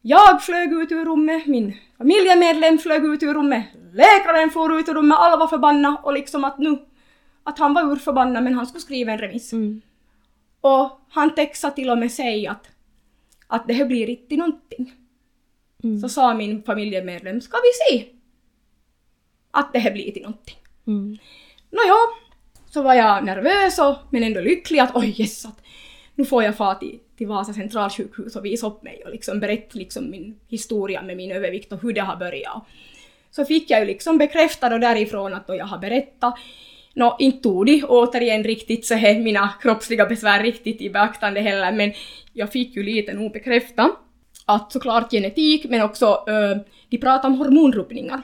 Jag 0.01 0.43
flög 0.43 0.73
ut 0.73 0.91
ur 0.91 1.05
rummet, 1.05 1.45
min 1.45 1.77
familjemedlem 1.97 2.77
flög 2.77 3.05
ut 3.05 3.23
ur 3.23 3.33
rummet, 3.33 3.65
läkaren 3.93 4.49
for 4.49 4.79
ut 4.79 4.89
ur 4.89 4.93
rummet, 4.93 5.17
alla 5.17 5.37
var 5.37 5.47
förbannade 5.47 5.97
och 6.03 6.13
liksom 6.13 6.43
att 6.43 6.57
nu, 6.59 6.77
att 7.43 7.59
han 7.59 7.73
var 7.73 7.91
urförbannad 7.91 8.43
men 8.43 8.53
han 8.53 8.67
skulle 8.67 8.81
skriva 8.81 9.11
en 9.11 9.17
remiss. 9.17 9.53
Mm. 9.53 9.81
Och 10.61 10.99
han 11.09 11.35
textade 11.35 11.75
till 11.75 11.89
och 11.89 11.97
med 11.97 12.11
sig 12.11 12.47
att, 12.47 12.67
att 13.47 13.67
det 13.67 13.73
här 13.73 13.85
blir 13.85 14.09
inte 14.09 14.35
någonting. 14.35 14.93
Mm. 15.83 15.99
Så 15.99 16.09
sa 16.09 16.33
min 16.33 16.63
familjemedlem, 16.63 17.41
ska 17.41 17.57
vi 17.57 17.97
se? 17.97 18.05
Att 19.51 19.73
det 19.73 19.79
här 19.79 19.91
blir 19.91 20.11
till 20.11 20.21
någonting. 20.21 20.55
Mm. 20.87 21.17
Nåja, 21.75 21.95
så 22.69 22.81
var 22.81 22.93
jag 22.93 23.25
nervös 23.25 23.79
och, 23.79 23.95
men 24.09 24.23
ändå 24.23 24.41
lycklig 24.41 24.79
att 24.79 24.95
oj 24.95 25.15
yes, 25.21 25.45
att 25.45 25.61
nu 26.15 26.25
får 26.25 26.43
jag 26.43 26.57
fara 26.57 26.75
till, 26.75 26.99
till 27.17 27.27
Vasa 27.27 27.53
centralsjukhus 27.53 28.35
och 28.35 28.45
visa 28.45 28.67
upp 28.67 28.83
mig 28.83 29.01
och 29.05 29.11
liksom 29.11 29.39
berätta 29.39 29.77
liksom 29.77 30.09
min 30.09 30.39
historia 30.47 31.01
med 31.01 31.17
min 31.17 31.31
övervikt 31.31 31.71
och 31.71 31.81
hur 31.81 31.93
det 31.93 32.01
har 32.01 32.15
börjat. 32.15 32.63
Så 33.31 33.45
fick 33.45 33.69
jag 33.69 33.79
ju 33.79 33.85
liksom 33.85 34.17
bekräftat 34.17 34.73
och 34.73 34.79
därifrån 34.79 35.33
att 35.33 35.47
då 35.47 35.55
jag 35.55 35.65
har 35.65 35.77
berättat 35.77 36.35
Nå, 36.97 37.15
inte 37.19 37.43
tog 37.43 37.65
de 37.65 37.83
återigen 37.83 38.43
riktigt 38.43 38.85
så 38.85 38.95
här 38.95 39.19
mina 39.19 39.49
kroppsliga 39.61 40.05
besvär 40.05 40.43
riktigt 40.43 40.81
i 40.81 40.89
beaktande 40.89 41.41
heller, 41.41 41.71
men 41.71 41.93
jag 42.33 42.51
fick 42.51 42.75
ju 42.75 42.83
lite 42.83 43.13
nog 43.13 43.31
bekräfta 43.31 43.91
att 44.45 44.71
såklart 44.71 45.11
genetik, 45.11 45.65
men 45.69 45.81
också 45.81 46.23
ö, 46.27 46.59
de 46.89 46.97
pratar 46.97 47.29
om 47.29 47.37
hormonrubbningar. 47.37 48.21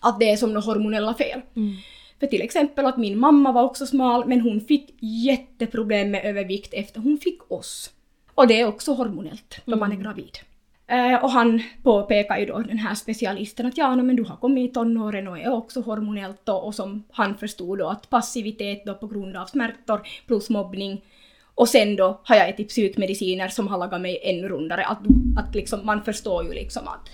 Att 0.00 0.20
det 0.20 0.30
är 0.30 0.36
som 0.36 0.54
några 0.54 0.66
hormonella 0.66 1.14
fel. 1.14 1.40
Mm. 1.56 1.76
För 2.20 2.26
till 2.26 2.42
exempel 2.42 2.86
att 2.86 2.96
min 2.96 3.18
mamma 3.18 3.52
var 3.52 3.62
också 3.62 3.86
smal, 3.86 4.26
men 4.26 4.40
hon 4.40 4.60
fick 4.60 4.94
jätteproblem 5.00 6.10
med 6.10 6.24
övervikt 6.24 6.74
efter 6.74 7.00
hon 7.00 7.18
fick 7.18 7.52
oss. 7.52 7.90
Och 8.34 8.48
det 8.48 8.60
är 8.60 8.66
också 8.66 8.92
hormonellt 8.92 9.60
då 9.64 9.76
man 9.76 9.92
är 9.92 9.96
gravid. 9.96 10.38
Eh, 10.86 11.24
och 11.24 11.30
han 11.30 11.62
påpekar 11.82 12.38
ju 12.38 12.46
då 12.46 12.58
den 12.58 12.78
här 12.78 12.94
specialisten 12.94 13.66
att 13.66 13.78
ja, 13.78 13.94
no, 13.94 14.02
men 14.02 14.16
du 14.16 14.24
har 14.24 14.36
kommit 14.36 14.70
i 14.70 14.74
tonåren 14.74 15.28
och 15.28 15.38
är 15.38 15.52
också 15.52 15.80
hormonellt 15.80 16.40
då, 16.44 16.54
och 16.54 16.74
som 16.74 17.04
han 17.10 17.36
förstod 17.36 17.78
då 17.78 17.88
att 17.88 18.10
passivitet 18.10 18.84
då 18.86 18.94
på 18.94 19.06
grund 19.06 19.36
av 19.36 19.46
smärtor 19.46 20.00
plus 20.26 20.50
mobbning 20.50 21.02
och 21.54 21.68
sen 21.68 21.96
då 21.96 22.20
har 22.24 22.36
jag 22.36 22.48
ätit 22.48 22.68
psykmediciner 22.68 23.48
som 23.48 23.68
har 23.68 23.78
lagat 23.78 24.00
mig 24.00 24.20
ännu 24.22 24.48
rundare. 24.48 24.84
Att, 24.84 24.98
att 25.38 25.54
liksom, 25.54 25.86
man 25.86 26.04
förstår 26.04 26.44
ju 26.44 26.52
liksom 26.52 26.88
att 26.88 27.08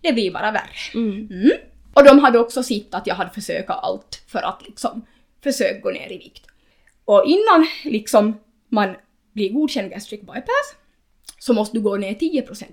det 0.00 0.12
blir 0.12 0.30
bara 0.30 0.50
värre. 0.50 0.94
Mm. 0.94 1.28
Mm. 1.30 1.50
Och 1.98 2.04
de 2.04 2.18
hade 2.18 2.38
också 2.38 2.62
sett 2.62 2.94
att 2.94 3.06
jag 3.06 3.14
hade 3.14 3.30
försökt 3.30 3.70
allt 3.70 4.22
för 4.26 4.38
att 4.38 4.62
liksom 4.66 5.06
försöka 5.42 5.80
gå 5.80 5.90
ner 5.90 6.12
i 6.12 6.18
vikt. 6.18 6.46
Och 7.04 7.24
innan 7.26 7.66
liksom 7.84 8.40
man 8.68 8.96
blir 9.32 9.52
godkänd 9.52 9.90
gastric 9.90 10.20
bypass 10.20 10.74
så 11.38 11.52
måste 11.52 11.76
du 11.76 11.80
gå 11.80 11.96
ner 11.96 12.14
10% 12.14 12.64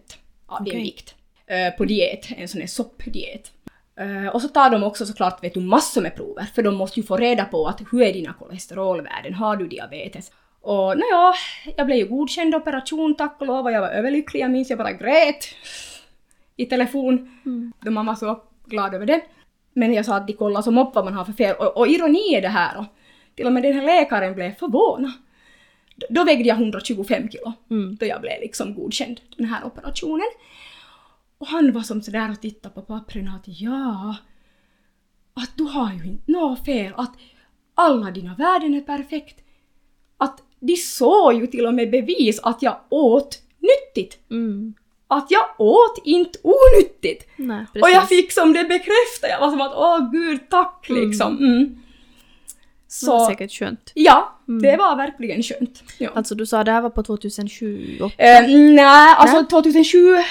av 0.45 0.63
din 0.63 0.73
Okej. 0.73 0.83
vikt 0.83 1.15
eh, 1.47 1.77
på 1.77 1.85
diet, 1.85 2.27
en 2.37 2.47
sån 2.47 2.61
här 2.61 2.67
soppdiet. 2.67 3.51
Eh, 3.99 4.27
och 4.27 4.41
så 4.41 4.47
tar 4.47 4.69
de 4.69 4.83
också 4.83 5.05
såklart 5.05 5.43
vet 5.43 5.53
du, 5.53 5.59
massor 5.59 6.01
med 6.01 6.15
prover 6.15 6.45
för 6.55 6.63
de 6.63 6.75
måste 6.75 6.99
ju 6.99 7.05
få 7.05 7.17
reda 7.17 7.45
på 7.45 7.67
att 7.67 7.81
hur 7.91 8.01
är 8.01 8.13
dina 8.13 8.33
kolesterolvärden, 8.33 9.33
har 9.33 9.55
du 9.55 9.67
diabetes? 9.67 10.31
Och 10.61 10.97
nåja, 10.97 11.33
jag 11.77 11.85
blev 11.85 11.97
ju 11.97 12.07
godkänd 12.07 12.55
operation 12.55 13.15
tack 13.15 13.37
och 13.39 13.47
lov 13.47 13.65
och 13.65 13.71
jag 13.71 13.81
var 13.81 13.89
överlycklig, 13.89 14.41
jag 14.41 14.51
minns 14.51 14.69
jag 14.69 14.77
bara 14.77 14.91
grät 14.91 15.47
i 16.55 16.65
telefon 16.65 17.39
då 17.81 17.91
man 17.91 18.05
var 18.05 18.15
så 18.15 18.41
glad 18.69 18.93
över 18.93 19.05
det. 19.05 19.21
Men 19.73 19.93
jag 19.93 20.05
sa 20.05 20.15
att 20.15 20.27
de 20.27 20.33
kollar 20.33 20.61
som 20.61 20.77
upp 20.77 20.95
vad 20.95 21.05
man 21.05 21.13
har 21.13 21.25
för 21.25 21.33
fel. 21.33 21.55
Och, 21.55 21.77
och 21.77 21.87
ironi 21.87 22.35
är 22.35 22.41
det 22.41 22.47
här 22.47 22.75
då. 22.75 22.85
Till 23.35 23.45
och 23.45 23.53
med 23.53 23.63
den 23.63 23.73
här 23.73 23.85
läkaren 23.85 24.35
blev 24.35 24.55
förvånad. 24.55 25.11
Då 26.09 26.23
vägde 26.23 26.49
jag 26.49 26.57
125 26.57 27.29
kilo. 27.29 27.53
Mm. 27.69 27.95
Då 27.95 28.05
jag 28.05 28.21
blev 28.21 28.41
liksom 28.41 28.75
godkänd 28.75 29.21
den 29.37 29.45
här 29.45 29.65
operationen. 29.65 30.27
Och 31.37 31.47
han 31.47 31.71
var 31.71 31.81
som 31.81 32.01
sådär 32.01 32.31
och 32.31 32.41
tittade 32.41 32.75
på 32.75 32.81
pappren 32.81 33.27
att 33.27 33.43
ja, 33.45 34.15
att 35.33 35.51
du 35.57 35.63
har 35.63 35.93
ju 35.93 36.03
inte 36.03 36.31
något 36.31 36.65
fel, 36.65 36.93
att 36.97 37.13
alla 37.75 38.11
dina 38.11 38.35
värden 38.35 38.73
är 38.73 38.81
perfekt. 38.81 39.41
Att 40.17 40.41
de 40.59 40.75
såg 40.75 41.33
ju 41.33 41.47
till 41.47 41.65
och 41.65 41.73
med 41.73 41.91
bevis 41.91 42.39
att 42.39 42.61
jag 42.61 42.77
åt 42.89 43.41
nyttigt. 43.59 44.19
Mm. 44.31 44.73
Att 45.07 45.27
jag 45.31 45.43
åt 45.57 46.01
inte 46.03 46.39
onyttigt. 46.43 47.27
Nej. 47.35 47.65
Och 47.81 47.89
jag 47.89 48.07
fick 48.09 48.31
som 48.31 48.53
det 48.53 48.63
bekräftat, 48.63 49.29
jag 49.29 49.39
var 49.39 49.49
som 49.51 49.61
att 49.61 49.73
åh 49.75 50.11
gud 50.11 50.49
tack 50.49 50.85
Mm. 50.89 51.07
liksom. 51.09 51.37
Mm. 51.37 51.75
Det 53.01 53.07
var 53.11 53.19
Så 53.19 53.25
säkert 53.25 53.51
skönt. 53.51 53.91
ja, 53.93 54.31
Mm. 54.47 54.61
det 54.61 54.77
var 54.77 54.95
verkligen 54.95 55.43
skönt. 55.43 55.83
Ja. 55.97 56.09
Alltså 56.15 56.35
du 56.35 56.45
sa 56.45 56.63
det 56.63 56.71
här 56.71 56.81
var 56.81 56.89
på 56.89 57.03
2028? 57.03 58.13
Eh, 58.23 58.47
nej, 58.47 59.15
alltså 59.17 59.35
Nej. 59.35 59.45
2007 59.49 60.15
eh, 60.15 60.21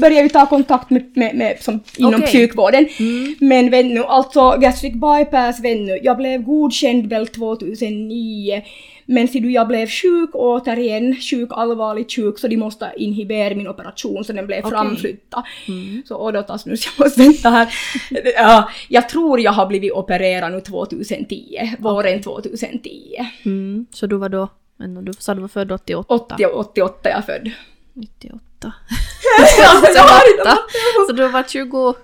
började 0.00 0.20
jag 0.22 0.32
ta 0.32 0.46
kontakt 0.46 0.90
med, 0.90 1.12
med, 1.16 1.34
med 1.36 1.58
som, 1.62 1.80
inom 1.98 2.14
Okej. 2.14 2.26
psykvården. 2.26 2.88
Mm. 3.00 3.34
Men 3.40 3.70
vet 3.70 3.86
nu, 3.86 4.04
alltså 4.04 4.56
gastric 4.60 4.92
bypass, 4.92 5.60
vet 5.60 5.80
nu, 5.80 5.98
jag 6.02 6.16
blev 6.16 6.42
godkänd 6.42 7.06
väl 7.06 7.26
2009. 7.28 8.62
Men 9.06 9.28
ser 9.28 9.40
du, 9.40 9.50
jag 9.52 9.68
blev 9.68 9.86
sjuk 9.88 10.30
återigen, 10.32 11.16
sjuk, 11.20 11.48
allvarligt 11.52 12.12
sjuk, 12.12 12.38
så 12.38 12.48
de 12.48 12.56
måste 12.56 12.92
inhibera 12.96 13.54
min 13.54 13.68
operation 13.68 14.24
så 14.24 14.32
den 14.32 14.46
blev 14.46 14.58
Okej. 14.58 14.70
framflyttad. 14.70 15.42
Mm. 15.68 16.02
Så 16.08 16.16
och 16.16 16.32
då 16.32 16.42
tas 16.42 16.66
nu, 16.66 16.72
jag 16.98 17.04
måste 17.06 17.20
vänta 17.22 17.50
här. 17.50 17.68
Ja, 18.36 18.68
jag 18.88 19.08
tror 19.08 19.40
jag 19.40 19.52
har 19.52 19.66
blivit 19.66 19.92
opererad 19.92 20.52
nu 20.52 20.60
2010, 20.60 21.76
våren 21.78 22.22
2010. 22.22 22.90
Mm. 23.44 23.86
Så 23.90 24.06
du 24.06 24.16
var 24.16 24.28
då, 24.28 24.48
du 25.02 25.12
sa 25.18 25.34
du 25.34 25.40
var 25.40 25.48
född 25.48 25.72
88? 25.72 26.14
80, 26.14 26.46
88 26.46 27.08
är 27.08 27.12
jag 27.14 27.24
född. 27.26 27.50
98. 27.92 28.40
Ja, 29.58 29.82
jag 29.94 30.02
har 30.02 30.38
inte- 30.38 30.56
Så 31.06 31.12
du 31.12 31.28
var 31.28 31.42
20, 31.42 31.94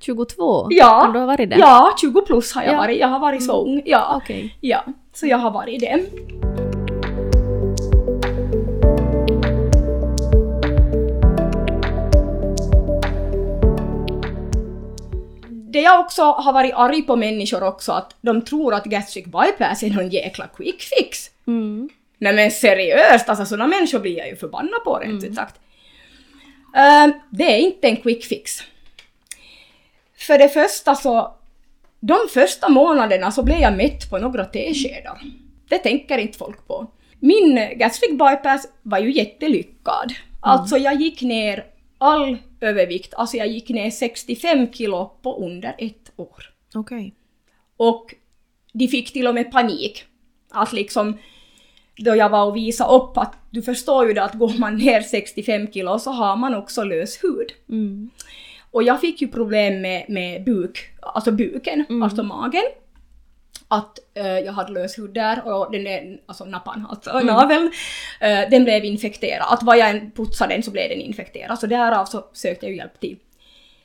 22? 0.00 0.66
Ja. 0.70 1.00
Kan 1.04 1.12
du 1.12 1.26
varit 1.26 1.50
det? 1.50 1.56
Ja, 1.58 1.94
20 2.00 2.20
plus 2.20 2.52
har 2.54 2.62
jag 2.62 2.72
Ja. 2.72 2.76
varit. 2.78 2.98
Jag 3.00 3.08
har 3.08 3.18
varit 3.18 3.42
så 3.44 3.64
ung. 3.64 3.82
Ja. 3.84 4.20
Okej. 4.22 4.56
ja, 4.60 4.84
så 5.14 5.26
jag 5.26 5.38
har 5.38 5.50
varit 5.50 5.80
det. 5.80 6.04
Det 15.72 15.80
jag 15.80 16.00
också 16.00 16.22
har 16.22 16.52
varit 16.52 16.74
arg 16.74 17.02
på 17.02 17.16
människor 17.16 17.62
också, 17.62 17.92
att 17.92 18.16
de 18.20 18.44
tror 18.44 18.74
att 18.74 18.84
gastric 18.84 19.24
bypass 19.24 19.82
är 19.82 19.90
någon 19.90 20.08
jäkla 20.08 20.46
quick 20.46 20.82
fix. 20.82 21.30
Mm. 21.46 21.88
Nej 22.18 22.34
men 22.34 22.50
seriöst, 22.50 23.28
alltså 23.28 23.46
sådana 23.46 23.66
människor 23.66 23.98
blir 23.98 24.18
jag 24.18 24.28
ju 24.28 24.36
förbannad 24.36 24.84
på 24.84 24.98
rent 24.98 25.24
ut 25.24 25.34
sagt. 25.34 25.60
Ehm, 26.76 27.12
det 27.30 27.44
är 27.44 27.58
inte 27.58 27.88
en 27.88 27.96
quick 27.96 28.24
fix. 28.24 28.60
För 30.18 30.38
det 30.38 30.48
första 30.48 30.94
så, 30.94 31.34
de 32.06 32.16
första 32.30 32.68
månaderna 32.68 33.30
så 33.30 33.42
blev 33.42 33.58
jag 33.58 33.76
mätt 33.76 34.10
på 34.10 34.18
några 34.18 34.44
teskedar. 34.44 35.20
Det 35.68 35.78
tänker 35.78 36.18
inte 36.18 36.38
folk 36.38 36.66
på. 36.66 36.86
Min 37.20 37.54
gastric 37.76 38.10
bypass 38.10 38.68
var 38.82 38.98
ju 38.98 39.12
jättelyckad. 39.12 40.12
Alltså 40.40 40.76
jag 40.76 41.00
gick 41.00 41.22
ner 41.22 41.64
all 41.98 42.36
övervikt, 42.60 43.14
alltså 43.14 43.36
jag 43.36 43.46
gick 43.46 43.68
ner 43.68 43.90
65 43.90 44.72
kilo 44.72 45.10
på 45.22 45.44
under 45.46 45.74
ett 45.78 46.12
år. 46.16 46.50
Okej. 46.74 47.14
Och 47.76 48.14
de 48.72 48.88
fick 48.88 49.12
till 49.12 49.26
och 49.26 49.34
med 49.34 49.52
panik. 49.52 50.04
Att 50.50 50.72
liksom, 50.72 51.18
då 51.96 52.16
jag 52.16 52.28
var 52.28 52.44
och 52.44 52.56
visade 52.56 52.94
upp 52.94 53.18
att 53.18 53.36
du 53.50 53.62
förstår 53.62 54.06
ju 54.06 54.12
det 54.12 54.24
att 54.24 54.34
går 54.34 54.58
man 54.58 54.76
ner 54.76 55.00
65 55.00 55.72
kilo 55.72 55.98
så 55.98 56.10
har 56.10 56.36
man 56.36 56.54
också 56.54 56.84
lös 56.84 57.24
hud. 57.24 57.52
Mm. 57.68 58.10
Och 58.74 58.82
jag 58.82 59.00
fick 59.00 59.20
ju 59.22 59.28
problem 59.28 59.80
med, 59.80 60.04
med 60.08 60.44
buk, 60.44 60.78
alltså 61.02 61.32
buken, 61.32 61.84
Mm. 61.88 62.02
alltså 62.02 62.22
magen. 62.22 62.62
Att 63.68 63.98
eh, 64.14 64.26
jag 64.38 64.52
hade 64.52 64.72
lös 64.72 64.98
hud 64.98 65.14
där 65.14 65.42
och 65.46 65.72
den 65.72 65.84
där, 65.84 66.18
alltså 66.26 66.44
nappan, 66.44 66.86
alltså 66.90 67.10
Mm. 67.10 67.26
naveln, 67.26 67.70
eh, 68.20 68.50
den 68.50 68.64
blev 68.64 68.84
infekterad. 68.84 69.46
Att 69.50 69.62
vad 69.62 69.78
jag 69.78 69.90
än 69.90 70.10
putsade 70.10 70.54
den 70.54 70.62
så 70.62 70.70
blev 70.70 70.88
den 70.88 71.00
infekterad. 71.00 71.58
Så 71.58 71.66
därav 71.66 72.04
så 72.04 72.24
sökte 72.32 72.66
jag 72.66 72.76
hjälp 72.76 73.00
till, 73.00 73.16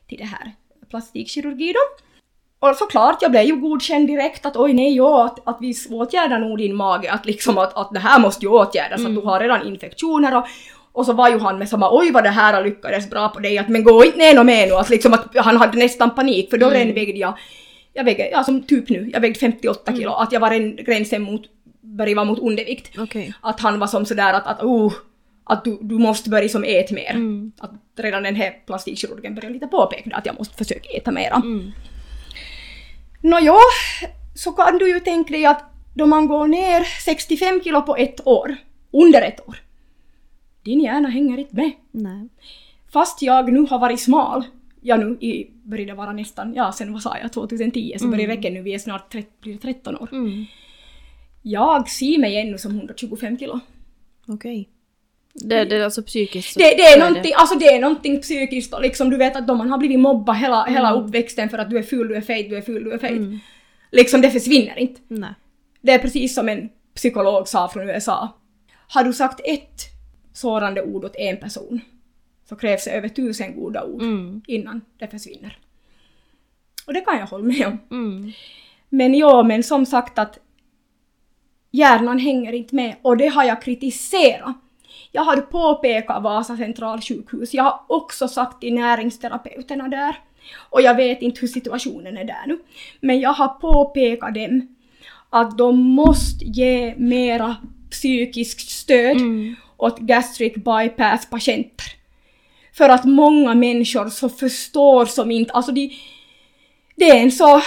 till 0.08 0.18
det 0.18 0.24
här 0.26 0.52
plastikkirurgi 0.90 1.74
då. 1.74 1.80
och 2.70 2.76
såklart, 2.76 3.22
jag 3.22 3.32
blev 3.32 3.44
ju 3.44 3.56
godkänd 3.56 4.08
direkt 4.08 4.46
att 4.46 4.58
oj 4.58 4.74
nej, 4.74 4.96
ja, 4.96 5.26
att, 5.26 5.48
att 5.48 5.58
vi 5.62 5.74
åtgärdar 5.90 6.40
nog 6.40 6.58
din 6.58 6.76
mage, 6.76 7.12
att 7.12 7.26
liksom 7.26 7.58
att, 7.58 7.78
att 7.78 7.94
det 7.94 8.00
här 8.00 8.20
måste 8.20 8.46
ju 8.46 8.52
åtgärdas, 8.52 9.00
Mm. 9.00 9.12
att 9.18 9.24
du 9.24 9.28
har 9.28 9.40
redan 9.40 9.68
infektioner 9.68 10.38
och, 10.38 10.46
och 11.00 11.06
så 11.06 11.14
var 11.14 11.30
ju 11.30 11.40
han 11.40 11.58
med 11.60 11.70
samma 11.70 11.98
oj 11.98 12.12
vad 12.12 12.24
det 12.24 12.30
här 12.30 12.54
har 12.54 12.64
lyckades 12.64 13.10
bra 13.10 13.30
på 13.30 13.40
dig, 13.40 13.58
att 13.58 13.70
men 13.70 13.84
gå 13.84 14.06
inte 14.06 14.18
ner 14.18 14.34
något 14.36 14.46
mer 14.46 14.68
nu, 14.68 14.74
att 14.74 14.90
liksom 14.90 15.14
att 15.14 15.38
han 15.38 15.58
hade 15.58 15.78
nästan 15.78 16.16
panik 16.16 16.50
för 16.50 16.58
då 16.58 16.70
Mm. 16.70 16.94
vägde 16.96 17.20
jag, 17.20 17.38
jag 17.94 18.04
vägde, 18.04 18.30
ja 18.30 18.44
som 18.44 18.64
typ 18.64 18.90
nu, 18.90 19.10
jag 19.14 19.22
vägde 19.22 19.40
58 19.40 19.82
Mm. 19.88 20.00
kilo, 20.00 20.12
att 20.12 20.32
jag 20.32 20.40
var 20.40 20.50
redan 20.50 20.76
gränsen 20.76 21.22
mot, 21.22 21.42
började 21.82 22.16
vara 22.16 22.26
mot 22.26 22.40
undervikt. 22.40 22.98
Okej. 22.98 23.34
Att 23.42 23.60
han 23.60 23.80
var 23.80 23.88
som 23.88 24.06
sådär 24.06 24.34
att, 24.34 24.48
att 24.48 24.62
oh, 24.64 24.94
att 25.44 25.64
du, 25.64 25.78
du 25.82 25.98
måste 25.98 26.30
börja 26.30 26.50
som 26.50 26.64
ät 26.64 26.92
mer. 26.92 27.12
Mm. 27.12 27.52
Att 27.60 27.72
redan 27.98 28.24
den 28.24 28.36
här 28.36 28.52
plastikkirurgen 28.66 29.36
började 29.36 29.54
lite 29.54 29.68
påpeka 29.68 30.16
att 30.16 30.26
jag 30.26 30.38
måste 30.38 30.56
försöka 30.58 30.90
äta 30.98 31.12
mera. 31.12 31.36
Mm. 31.36 31.72
Nåja, 33.22 33.54
så 34.36 34.52
kan 34.52 34.78
du 34.78 34.90
ju 34.90 35.00
tänka 35.00 35.34
dig 35.34 35.46
att 35.46 35.64
då 35.94 36.06
man 36.06 36.28
går 36.28 36.48
ner 36.48 36.84
65 37.06 37.62
kilo 37.64 37.82
på 37.82 37.96
ett 37.96 38.28
år, 38.28 38.56
under 38.94 39.22
ett 39.22 39.48
år, 39.50 39.58
din 40.64 40.82
hjärna 40.82 41.10
hänger 41.10 41.38
inte 41.38 41.56
med. 41.56 41.72
Nej. 41.92 42.30
Fast 42.92 43.22
jag 43.22 43.54
nu 43.54 43.60
har 43.60 43.80
varit 43.80 44.00
smal, 44.00 44.46
ja 44.82 44.98
nu 44.98 45.18
i, 45.28 45.52
började 45.64 45.94
vara 45.94 46.14
nästan, 46.14 46.54
ja 46.54 46.72
sen 46.72 46.94
vad 46.94 47.02
sa 47.02 47.18
jag, 47.22 47.34
2010, 47.34 47.96
så 48.00 48.08
börjar 48.08 48.28
det 48.28 48.34
räcka 48.34 48.50
nu, 48.50 48.62
vi 48.62 48.74
är 48.74 48.80
snart 48.80 49.12
30, 49.12 49.30
blir 49.42 49.54
det 49.54 49.60
13 49.60 49.98
år. 49.98 50.10
Mm. 50.12 50.46
Jag 51.42 51.90
ser 51.90 52.20
mig 52.20 52.38
ännu 52.38 52.58
som 52.58 52.76
125 52.76 53.38
kilo. 53.38 53.60
Okej. 54.28 54.70
Det, 55.34 55.66
det 55.66 55.76
är 55.76 55.84
alltså 55.84 56.04
psykiskt? 56.04 56.58
Det, 56.58 56.64
det, 56.64 56.82
är 56.82 57.00
någonting, 57.00 57.34
alltså 57.36 57.60
det 57.60 57.66
är 57.66 57.80
någonting 57.80 58.22
psykiskt 58.22 58.74
och 58.74 58.82
liksom 58.82 59.10
du 59.10 59.18
vet 59.18 59.36
att 59.36 59.48
då 59.48 59.56
man 59.56 59.70
har 59.70 59.78
blivit 59.78 60.00
mobbad 60.00 60.36
hela, 60.36 60.66
hela 60.66 60.94
uppväxten 60.94 61.50
för 61.50 61.58
att 61.58 61.70
du 61.70 61.78
är 61.78 61.84
ful, 61.84 62.08
du 62.08 62.16
är 62.16 62.22
fet, 62.22 62.50
du 62.50 62.58
är 62.58 62.62
ful, 62.62 62.84
du 62.84 62.92
är 62.92 62.98
fet. 62.98 63.12
Mm. 63.12 63.40
Liksom 63.92 64.22
det 64.22 64.32
försvinner 64.32 64.80
inte. 64.80 65.02
Nej. 65.08 65.34
Det 65.82 65.92
är 65.92 66.00
precis 66.00 66.36
som 66.36 66.50
en 66.50 66.70
psykolog 66.96 67.48
sa 67.48 67.68
från 67.68 67.90
USA. 67.90 68.30
Har 68.88 69.04
du 69.04 69.14
sagt 69.14 69.42
ett 69.44 69.99
sårande 70.34 70.82
ord 70.84 71.06
åt 71.06 71.16
en 71.16 71.38
person 71.38 71.82
så 72.50 72.56
krävs 72.56 72.86
det 72.86 72.92
över 72.92 73.10
tusen 73.10 73.56
goda 73.56 73.84
ord 73.84 74.02
Mm. 74.02 74.42
innan 74.48 74.82
det 74.98 75.08
försvinner. 75.08 75.58
Och 76.88 76.94
det 76.94 77.02
kan 77.02 77.20
jag 77.20 77.28
hålla 77.28 77.44
med 77.44 77.68
om. 77.68 77.78
Mm. 77.92 78.32
Men 78.90 79.14
ja, 79.14 79.44
men 79.44 79.64
som 79.64 79.86
sagt 79.86 80.20
att 80.20 80.40
hjärnan 81.72 82.20
hänger 82.20 82.54
inte 82.54 82.76
med 82.76 82.96
och 83.02 83.18
det 83.18 83.28
har 83.28 83.44
jag 83.44 83.62
kritiserat. 83.62 84.56
Jag 85.12 85.22
har 85.22 85.38
påpekat 85.42 86.24
Vasa 86.24 86.58
centralsjukhus. 86.58 87.54
Jag 87.54 87.64
har 87.64 87.82
också 87.88 88.28
sagt 88.28 88.62
till 88.62 88.74
näringsterapeuterna 88.74 89.88
där. 89.88 90.16
Och 90.70 90.82
jag 90.82 90.96
vet 90.96 91.22
inte 91.22 91.42
hur 91.42 91.48
situationen 91.48 92.18
är 92.18 92.24
där 92.24 92.44
nu. 92.48 92.60
Men 93.02 93.20
jag 93.20 93.34
har 93.34 93.48
påpekat 93.48 94.34
dem 94.34 94.76
att 95.30 95.58
de 95.58 95.78
måste 95.80 96.46
ge 96.46 96.96
mera 96.98 97.56
psykiskt 97.92 98.70
stöd 98.70 99.18
Mm. 99.18 99.56
Åt 99.80 100.00
gastric 100.00 100.54
bypass 100.54 101.30
patienter. 101.30 101.86
För 102.74 102.90
att 102.90 103.06
många 103.06 103.56
människor 103.56 104.10
så 104.10 104.30
förstår 104.30 105.06
som 105.06 105.32
inte, 105.32 105.52
alltså 105.52 105.72
de, 105.72 105.98
det 106.96 107.10
är 107.10 107.24
en 107.24 107.32
så 107.32 107.62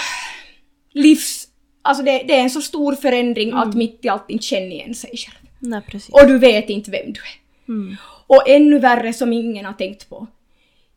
livs... 0.91 1.47
Alltså 1.81 2.03
det, 2.03 2.23
det 2.27 2.33
är 2.33 2.41
en 2.41 2.49
så 2.49 2.61
stor 2.61 2.95
förändring 2.95 3.53
att 3.53 3.73
mitt 3.73 4.05
i 4.05 4.09
allt 4.09 4.29
inte 4.29 4.45
känner 4.45 4.71
igen 4.71 4.95
sig 4.95 5.17
själv. 5.17 5.47
Nej, 5.59 5.81
precis. 5.87 6.09
Och 6.09 6.27
du 6.27 6.37
vet 6.37 6.69
inte 6.69 6.91
vem 6.91 7.13
du 7.13 7.19
är. 7.19 7.73
Mm. 7.73 7.95
Och 8.27 8.49
ännu 8.49 8.79
värre 8.79 9.13
som 9.13 9.33
ingen 9.33 9.65
har 9.65 9.73
tänkt 9.73 10.09
på. 10.09 10.27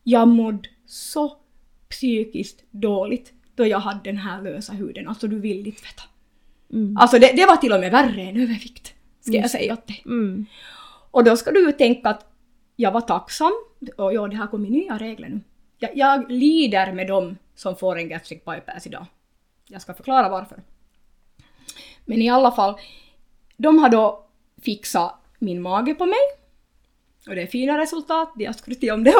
Jag 0.03 0.29
mådde 0.29 0.69
så 0.87 1.37
psykiskt 1.89 2.65
dåligt 2.71 3.33
då 3.55 3.67
jag 3.67 3.79
hade 3.79 4.01
den 4.05 4.17
här 4.17 4.43
lösa 4.43 4.73
huden. 4.73 5.09
Alltså 5.09 5.29
du 5.29 5.41
vill 5.41 5.67
inte 5.67 5.83
veta. 5.83 6.03
Mm. 6.73 6.97
Alltså 6.97 7.19
det, 7.19 7.33
det 7.37 7.47
var 7.47 7.57
till 7.57 7.73
och 7.73 7.81
med 7.81 7.91
värre 7.91 8.23
än 8.23 8.43
övervikt. 8.43 8.95
Ska 9.21 9.33
jag 9.33 9.51
säga 9.51 9.73
åt 9.73 9.87
dig. 9.87 10.03
Mm. 10.07 10.47
Och 11.17 11.25
då 11.25 11.37
ska 11.37 11.51
du 11.51 11.67
ju 11.67 11.73
tänka 11.73 12.09
att 12.09 12.27
jag 12.77 12.93
var 12.93 13.01
tacksam. 13.01 13.53
Och 13.97 14.15
ja, 14.15 14.29
det 14.29 14.37
här 14.37 14.47
kommer 14.47 14.69
nya 14.69 14.99
regler 14.99 15.29
nu. 15.29 15.41
Jag, 15.79 15.91
jag 15.97 16.31
lider 16.31 16.93
med 16.93 17.07
dem 17.07 17.37
som 17.55 17.77
får 17.77 17.99
en 17.99 18.09
gastric 18.09 18.45
bypass 18.45 18.87
idag. 18.87 19.07
Jag 19.69 19.83
ska 19.83 19.95
förklara 19.95 20.29
varför. 20.29 20.59
Men 22.05 22.23
i 22.23 22.31
alla 22.31 22.53
fall, 22.53 22.75
de 23.57 23.79
har 23.79 23.89
då 23.89 24.27
fixat 24.63 25.15
min 25.39 25.63
mage 25.63 25.95
på 25.95 26.07
mig. 26.07 26.19
Och 27.29 27.35
det 27.35 27.43
är 27.43 27.47
fina 27.47 27.79
resultat, 27.79 28.33
jag 28.37 28.55
skryter 28.55 28.93
om 28.93 29.05
det. 29.05 29.15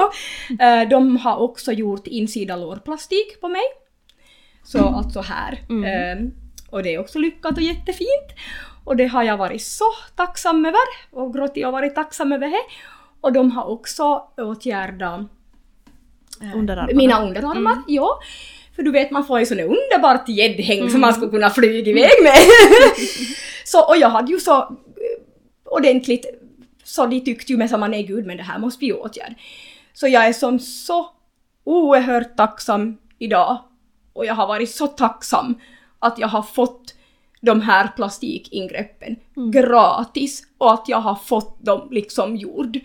Eh, 0.61 0.89
De 0.89 1.17
har 1.17 1.37
också 1.37 1.73
gjort 1.73 2.07
insida 2.07 2.57
lårplastik 2.57 3.41
på 3.41 3.49
mig. 3.49 3.63
Så 4.63 4.79
alltså 4.87 5.21
här. 5.21 5.61
Mm. 5.69 5.85
Eh, 5.85 6.33
Och 6.71 6.83
det 6.83 6.95
är 6.95 6.99
också 7.01 7.19
lyckat 7.19 7.57
och 7.57 7.63
jättefint. 7.63 8.29
Och 8.87 8.97
det 8.97 9.07
har 9.07 9.23
jag 9.23 9.37
varit 9.37 9.63
så 9.63 9.85
tacksam 10.17 10.65
över. 10.67 10.81
Och 11.11 11.35
Grotti 11.35 11.63
har 11.63 11.73
varit 11.73 11.95
tacksam 11.95 12.33
över 12.33 12.49
det. 12.49 12.63
Och 13.21 13.33
de 13.33 13.51
har 13.51 13.65
också 13.65 14.23
åtgärdat 14.37 15.21
eh, 16.43 16.57
Underarmarna. 16.57 16.97
mina 16.97 17.23
underarmar. 17.23 17.83
Ja. 17.87 18.21
För 18.77 18.83
du 18.83 18.91
vet 18.91 19.11
man 19.11 19.27
får 19.27 19.41
ju 19.41 19.47
sån 19.47 19.61
underbart 19.61 20.29
gäddhäng 20.29 20.91
som 20.91 21.01
man 21.01 21.13
skulle 21.15 21.31
kunna 21.31 21.51
flyga 21.51 21.91
iväg 21.91 22.23
med. 22.23 22.35
så, 23.65 23.89
och 23.89 23.97
jag 23.97 24.09
hade 24.09 24.33
ju 24.33 24.39
så 24.41 24.57
eh, 24.57 24.67
ordentligt, 25.65 26.27
så 26.85 27.07
de 27.07 27.21
tyckte 27.21 27.53
ju 27.53 27.59
med 27.59 27.71
samma 27.71 27.89
nej 27.89 28.03
gud 28.03 28.27
men 28.27 28.37
det 28.37 28.43
här 28.43 28.59
måste 28.59 28.81
vi 28.81 28.87
ju 28.87 28.95
åtgärda. 28.95 29.35
Så 29.95 30.09
jag 30.09 30.27
är 30.27 30.33
som 30.33 30.59
så 30.59 31.11
oerhört 31.65 32.37
tacksam 32.37 32.97
idag. 33.19 33.59
Och 34.13 34.27
jag 34.27 34.35
har 34.35 34.47
varit 34.47 34.71
så 34.71 34.87
tacksam 34.87 35.61
att 35.99 36.19
jag 36.19 36.29
har 36.29 36.43
fått 36.43 36.96
de 37.47 37.61
här 37.61 37.89
plastikingreppen 37.97 39.17
gratis 39.53 40.43
och 40.59 40.73
att 40.73 40.89
jag 40.89 40.99
har 41.01 41.15
fått 41.15 41.65
dem 41.65 41.89
liksom 41.91 42.37
gjord. 42.37 42.79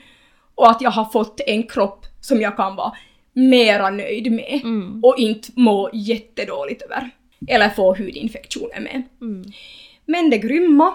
Och 0.55 0.69
att 0.69 0.81
jag 0.81 0.91
har 0.91 1.05
fått 1.05 1.41
en 1.47 1.63
kropp 1.63 2.05
som 2.21 2.41
jag 2.41 2.57
kan 2.57 2.75
vara 2.75 2.91
mera 3.33 3.89
nöjd 3.89 4.31
med 4.31 4.61
Mm. 4.63 5.03
och 5.03 5.17
inte 5.17 5.49
må 5.55 5.89
jättedåligt 5.93 6.81
över. 6.81 7.09
Eller 7.47 7.69
få 7.69 7.95
hudinfektioner 7.95 8.79
med. 8.81 9.03
Mm. 9.21 9.43
Men 10.05 10.29
det 10.29 10.37
grymma, 10.37 10.93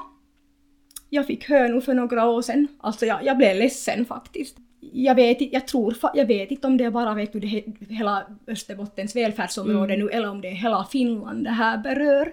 jag 1.11 1.27
fick 1.27 1.49
hönor 1.49 1.81
för 1.81 1.95
några 1.95 2.29
år 2.29 2.43
sedan. 2.43 2.69
Alltså 2.81 3.07
jag, 3.07 3.25
jag 3.25 3.37
blev 3.37 3.57
ledsen 3.57 4.05
faktiskt. 4.05 4.57
Jag 4.93 5.15
vet, 5.15 5.53
jag 5.53 5.69
tror, 5.69 5.97
jag 6.15 6.27
vet 6.27 6.51
inte 6.51 6.67
om 6.67 6.77
det 6.77 6.85
är 6.85 6.91
bara 6.91 7.15
vet 7.15 7.33
du, 7.33 7.41
det, 7.41 7.47
he- 7.47 7.93
hela 7.93 8.27
Österbottens 8.47 9.17
välfärdsområde 9.17 9.97
nu 9.97 10.11
eller 10.11 10.31
om 10.31 10.41
det 10.41 10.49
är 10.49 10.55
hela 10.55 10.85
Finland 10.85 11.45
det 11.45 11.51
här 11.51 11.79
berör. 11.79 12.33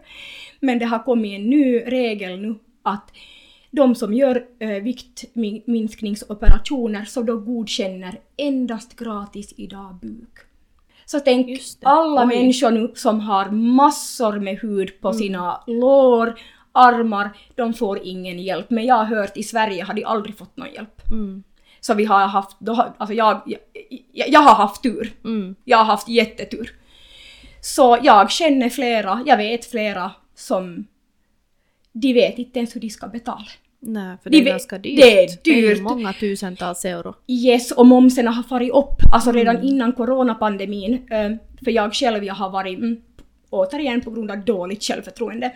Men 0.59 0.79
det 0.79 0.85
har 0.85 1.03
kommit 1.03 1.39
en 1.39 1.49
ny 1.49 1.79
regel 1.79 2.39
nu 2.39 2.55
att 2.83 3.11
de 3.71 3.95
som 3.95 4.13
gör 4.13 4.45
äh, 4.59 4.69
viktminskningsoperationer 4.69 7.05
så 7.05 7.21
då 7.21 7.37
godkänner 7.37 8.19
endast 8.37 8.99
gratis 8.99 9.53
idag 9.57 9.95
buk. 10.01 10.37
Så 11.05 11.19
tänk 11.19 11.59
alla 11.83 12.21
Oj. 12.21 12.27
människor 12.27 12.71
nu 12.71 12.91
som 12.95 13.19
har 13.19 13.49
massor 13.51 14.39
med 14.39 14.59
hud 14.59 15.01
på 15.01 15.13
sina 15.13 15.63
lår, 15.67 16.39
armar, 16.71 17.29
de 17.55 17.73
får 17.73 17.99
ingen 18.03 18.39
hjälp. 18.39 18.69
Men 18.69 18.85
jag 18.85 18.95
har 18.95 19.05
hört 19.05 19.37
i 19.37 19.43
Sverige 19.43 19.83
har 19.83 19.93
de 19.93 20.03
aldrig 20.03 20.37
fått 20.37 20.57
någon 20.57 20.73
hjälp. 20.73 21.11
Mm. 21.11 21.43
Så 21.85 21.93
vi 21.93 22.05
har 22.05 22.27
haft, 22.27 22.57
då 22.59 22.73
har, 22.73 22.93
alltså 22.97 23.13
jag, 23.13 23.41
jag, 23.45 24.29
jag, 24.29 24.39
har 24.39 24.55
haft 24.55 24.83
tur. 24.83 25.13
Mm. 25.23 25.55
Jag 25.63 25.77
har 25.77 25.85
haft 25.85 26.09
jättetur. 26.09 26.75
Så 27.61 27.97
jag 28.03 28.31
känner 28.31 28.69
flera, 28.69 29.23
jag 29.25 29.37
vet 29.37 29.65
flera 29.65 30.11
som 30.35 30.85
de 31.91 32.13
vet 32.13 32.37
inte 32.37 32.59
ens 32.59 32.75
hur 32.75 32.81
de 32.81 32.89
ska 32.89 33.07
betala. 33.07 33.45
Nej, 33.79 34.17
för 34.23 34.29
De 34.29 34.37
det 34.37 34.41
är 34.41 34.43
vet- 34.43 34.53
ganska 34.53 34.77
dyrt. 34.77 34.97
det 34.97 35.23
är 35.23 35.29
Det 35.43 35.51
är 35.51 35.75
dyrt. 35.75 35.81
många 35.83 36.13
tusentals 36.13 36.85
euro. 36.85 37.15
Yes, 37.27 37.71
och 37.71 37.85
momsen 37.85 38.27
har 38.27 38.43
farit 38.43 38.71
upp, 38.73 38.95
alltså 39.13 39.31
redan 39.31 39.63
innan 39.63 39.91
coronapandemin. 39.93 40.93
eh, 41.11 41.31
För 41.63 41.71
jag 41.71 41.93
själv, 41.93 42.23
jag 42.23 42.33
har 42.35 42.49
varit, 42.49 42.77
mm, 42.79 43.01
återigen 43.49 44.01
på 44.01 44.11
grund 44.11 44.31
av 44.31 44.37
dåligt 44.45 44.83
självförtroende, 44.83 45.51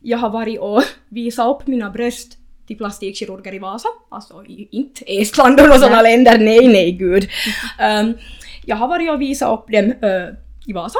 jag 0.00 0.18
har 0.18 0.30
varit 0.30 0.60
och 0.60 0.82
visat 1.08 1.46
upp 1.60 1.66
mina 1.66 1.90
bröst 1.90 2.38
till 2.66 2.76
plastikkirurger 2.76 3.54
i 3.54 3.58
Vasa, 3.58 3.88
alltså 4.08 4.44
inte 4.70 5.04
Estland 5.06 5.60
och 5.60 5.74
sådana 5.74 6.02
länder, 6.02 6.38
nej 6.38 6.68
nej 6.68 6.92
gud. 6.92 7.28
Um, 7.80 8.14
jag 8.66 8.76
har 8.76 8.88
varit 8.88 9.10
och 9.10 9.20
visat 9.20 9.58
upp 9.58 9.72
dem 9.72 9.84
eh, 9.84 10.28
i 10.66 10.72
Vasa. 10.72 10.98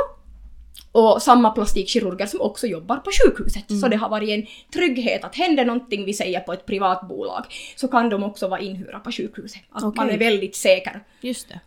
Och 0.92 1.22
samma 1.22 1.50
plastikkirurger 1.50 2.26
som 2.26 2.40
också 2.40 2.66
jobbar 2.66 2.96
på 2.96 3.10
sjukhuset. 3.10 3.80
Så 3.80 3.88
det 3.88 3.96
har 3.96 4.08
varit 4.08 4.28
en 4.28 4.46
trygghet 4.72 5.24
att 5.24 5.36
händer 5.36 5.64
någonting 5.64 6.04
vi 6.04 6.14
säger 6.14 6.40
på 6.40 6.52
ett 6.52 6.66
privat 6.66 7.08
bolag 7.08 7.44
så 7.76 7.88
kan 7.88 8.08
de 8.08 8.24
också 8.24 8.48
vara 8.48 8.60
inhyrda 8.60 8.98
på 8.98 9.12
sjukhuset. 9.12 9.60
Att 9.70 9.82
man 9.82 9.92
Okej. 10.06 10.14
är 10.14 10.18
väldigt 10.18 10.56
säker 10.56 11.00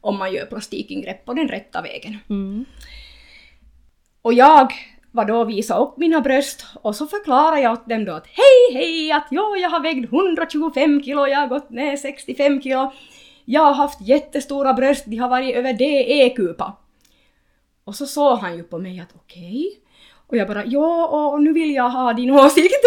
om 0.02 0.18
man 0.18 0.34
gör 0.34 0.46
plastikingrepp 0.46 1.26
på 1.26 1.34
den 1.34 1.48
rätta 1.48 1.82
vägen. 1.82 2.18
Mm. 2.30 2.66
Och 4.22 4.34
jag 4.34 4.74
vadå, 5.12 5.44
visa 5.44 5.78
upp 5.78 5.98
mina 5.98 6.22
bröst 6.22 6.66
och 6.82 6.96
så 6.96 7.08
förklarade 7.08 7.62
jag 7.62 7.74
åt 7.74 7.90
dem 7.90 8.06
då 8.06 8.14
att 8.14 8.28
hej 8.28 8.82
hej 8.82 9.12
att 9.12 9.28
ja, 9.32 9.56
jag 9.62 9.70
har 9.70 9.80
vägt 9.80 10.14
125 10.14 11.04
kilo, 11.04 11.28
jag 11.28 11.40
har 11.40 11.48
gått 11.48 11.70
ner 11.70 11.98
65 11.98 12.62
kilo. 12.62 12.92
Jag 13.46 13.62
har 13.62 13.74
haft 13.74 14.02
jättestora 14.02 14.74
bröst, 14.74 15.04
de 15.06 15.18
har 15.18 15.30
varit 15.30 15.56
över 15.56 15.74
DE-kupa. 15.74 16.78
Och 17.84 17.96
så 17.96 18.06
såg 18.06 18.40
han 18.40 18.58
ju 18.58 18.64
på 18.64 18.80
mig 18.80 19.00
att 19.00 19.16
okej. 19.16 19.80
Och 20.28 20.38
jag 20.38 20.48
bara 20.48 20.66
ja, 20.66 21.08
och 21.08 21.44
nu 21.44 21.54
vill 21.54 21.74
jag 21.74 21.90
ha 21.90 22.14
din 22.14 22.32
åsikt. 22.32 22.86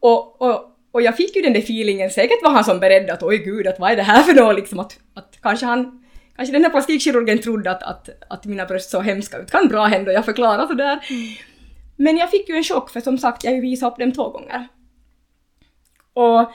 Och, 0.00 0.42
och, 0.42 0.76
och 0.90 1.02
jag 1.02 1.16
fick 1.16 1.36
ju 1.36 1.42
den 1.42 1.52
där 1.52 1.60
feelingen, 1.60 2.10
säkert 2.10 2.42
var 2.42 2.50
han 2.50 2.64
som 2.64 2.80
beredd 2.80 3.10
att 3.10 3.22
oj 3.22 3.38
gud, 3.38 3.66
att 3.66 3.80
vad 3.80 3.90
är 3.90 3.96
det 3.96 4.02
här 4.02 4.22
för 4.22 4.34
något 4.34 4.56
liksom 4.56 4.78
att, 4.78 4.98
att 5.14 5.38
kanske 5.42 5.66
han 5.66 5.99
Kanske 6.40 6.52
den 6.52 6.64
här 6.64 6.70
plastikkirurgen 6.70 7.38
trodde 7.38 7.70
att, 7.70 7.82
att, 7.82 8.08
att 8.30 8.44
mina 8.44 8.66
bröst 8.66 8.90
såg 8.90 9.04
hemska 9.04 9.38
ut. 9.38 9.50
Kan 9.50 9.68
bra 9.68 9.84
hända, 9.84 10.12
jag 10.12 10.24
förklarar 10.24 10.66
sådär. 10.66 11.00
Men 11.96 12.16
jag 12.16 12.30
fick 12.30 12.48
ju 12.48 12.54
en 12.54 12.64
chock 12.64 12.90
för 12.90 13.00
som 13.00 13.18
sagt, 13.18 13.44
jag 13.44 13.60
visat 13.60 13.92
upp 13.92 13.98
dem 13.98 14.12
två 14.12 14.28
gånger. 14.30 14.68
Och 16.12 16.52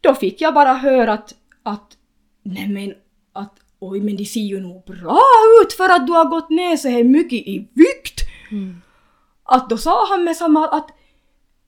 då 0.00 0.14
fick 0.14 0.40
jag 0.40 0.54
bara 0.54 0.72
höra 0.72 1.12
att, 1.12 1.34
att 1.62 1.96
nej 2.42 2.68
men 2.68 2.94
att 3.32 3.54
oj 3.78 4.00
men 4.00 4.16
de 4.16 4.24
ser 4.24 4.40
ju 4.40 4.60
nog 4.60 4.84
bra 4.84 5.20
ut 5.62 5.72
för 5.72 5.88
att 5.88 6.06
du 6.06 6.12
har 6.12 6.24
gått 6.24 6.50
ner 6.50 6.76
så 6.76 6.88
här 6.88 7.04
mycket 7.04 7.38
i 7.38 7.68
vikt. 7.74 8.20
Mm. 8.50 8.82
Att 9.44 9.70
då 9.70 9.78
sa 9.78 10.06
han 10.08 10.24
med 10.24 10.36
samma 10.36 10.68
att 10.68 10.90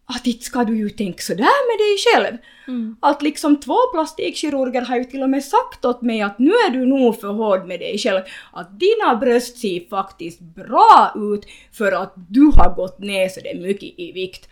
att 0.07 0.27
inte 0.27 0.45
ska 0.45 0.65
du 0.65 0.77
ju 0.77 0.91
tänka 0.91 1.23
sådär 1.23 1.69
med 1.69 1.79
dig 1.79 1.97
själv. 2.05 2.37
Mm. 2.69 2.97
Att 3.01 3.23
liksom 3.23 3.61
två 3.61 3.77
plastikkirurger 3.93 4.83
har 4.83 4.97
ju 4.97 5.05
till 5.05 5.23
och 5.23 5.31
med 5.31 5.45
sagt 5.45 5.85
åt 5.85 6.03
mig 6.03 6.23
att 6.23 6.39
nu 6.39 6.51
är 6.51 6.71
du 6.71 6.87
nog 6.87 7.21
för 7.21 7.29
hård 7.29 7.67
med 7.67 7.81
dig 7.81 7.99
själv. 7.99 8.21
Att 8.53 8.81
dina 8.81 9.17
bröst 9.17 9.59
ser 9.59 9.89
faktiskt 9.89 10.41
bra 10.41 11.13
ut 11.17 11.47
för 11.73 11.93
att 11.93 12.15
du 12.17 12.41
har 12.41 12.75
gått 12.75 12.99
ner 12.99 13.29
så 13.29 13.41
det 13.41 13.61
mycket 13.61 13.99
i 13.99 14.13
vikt. 14.13 14.49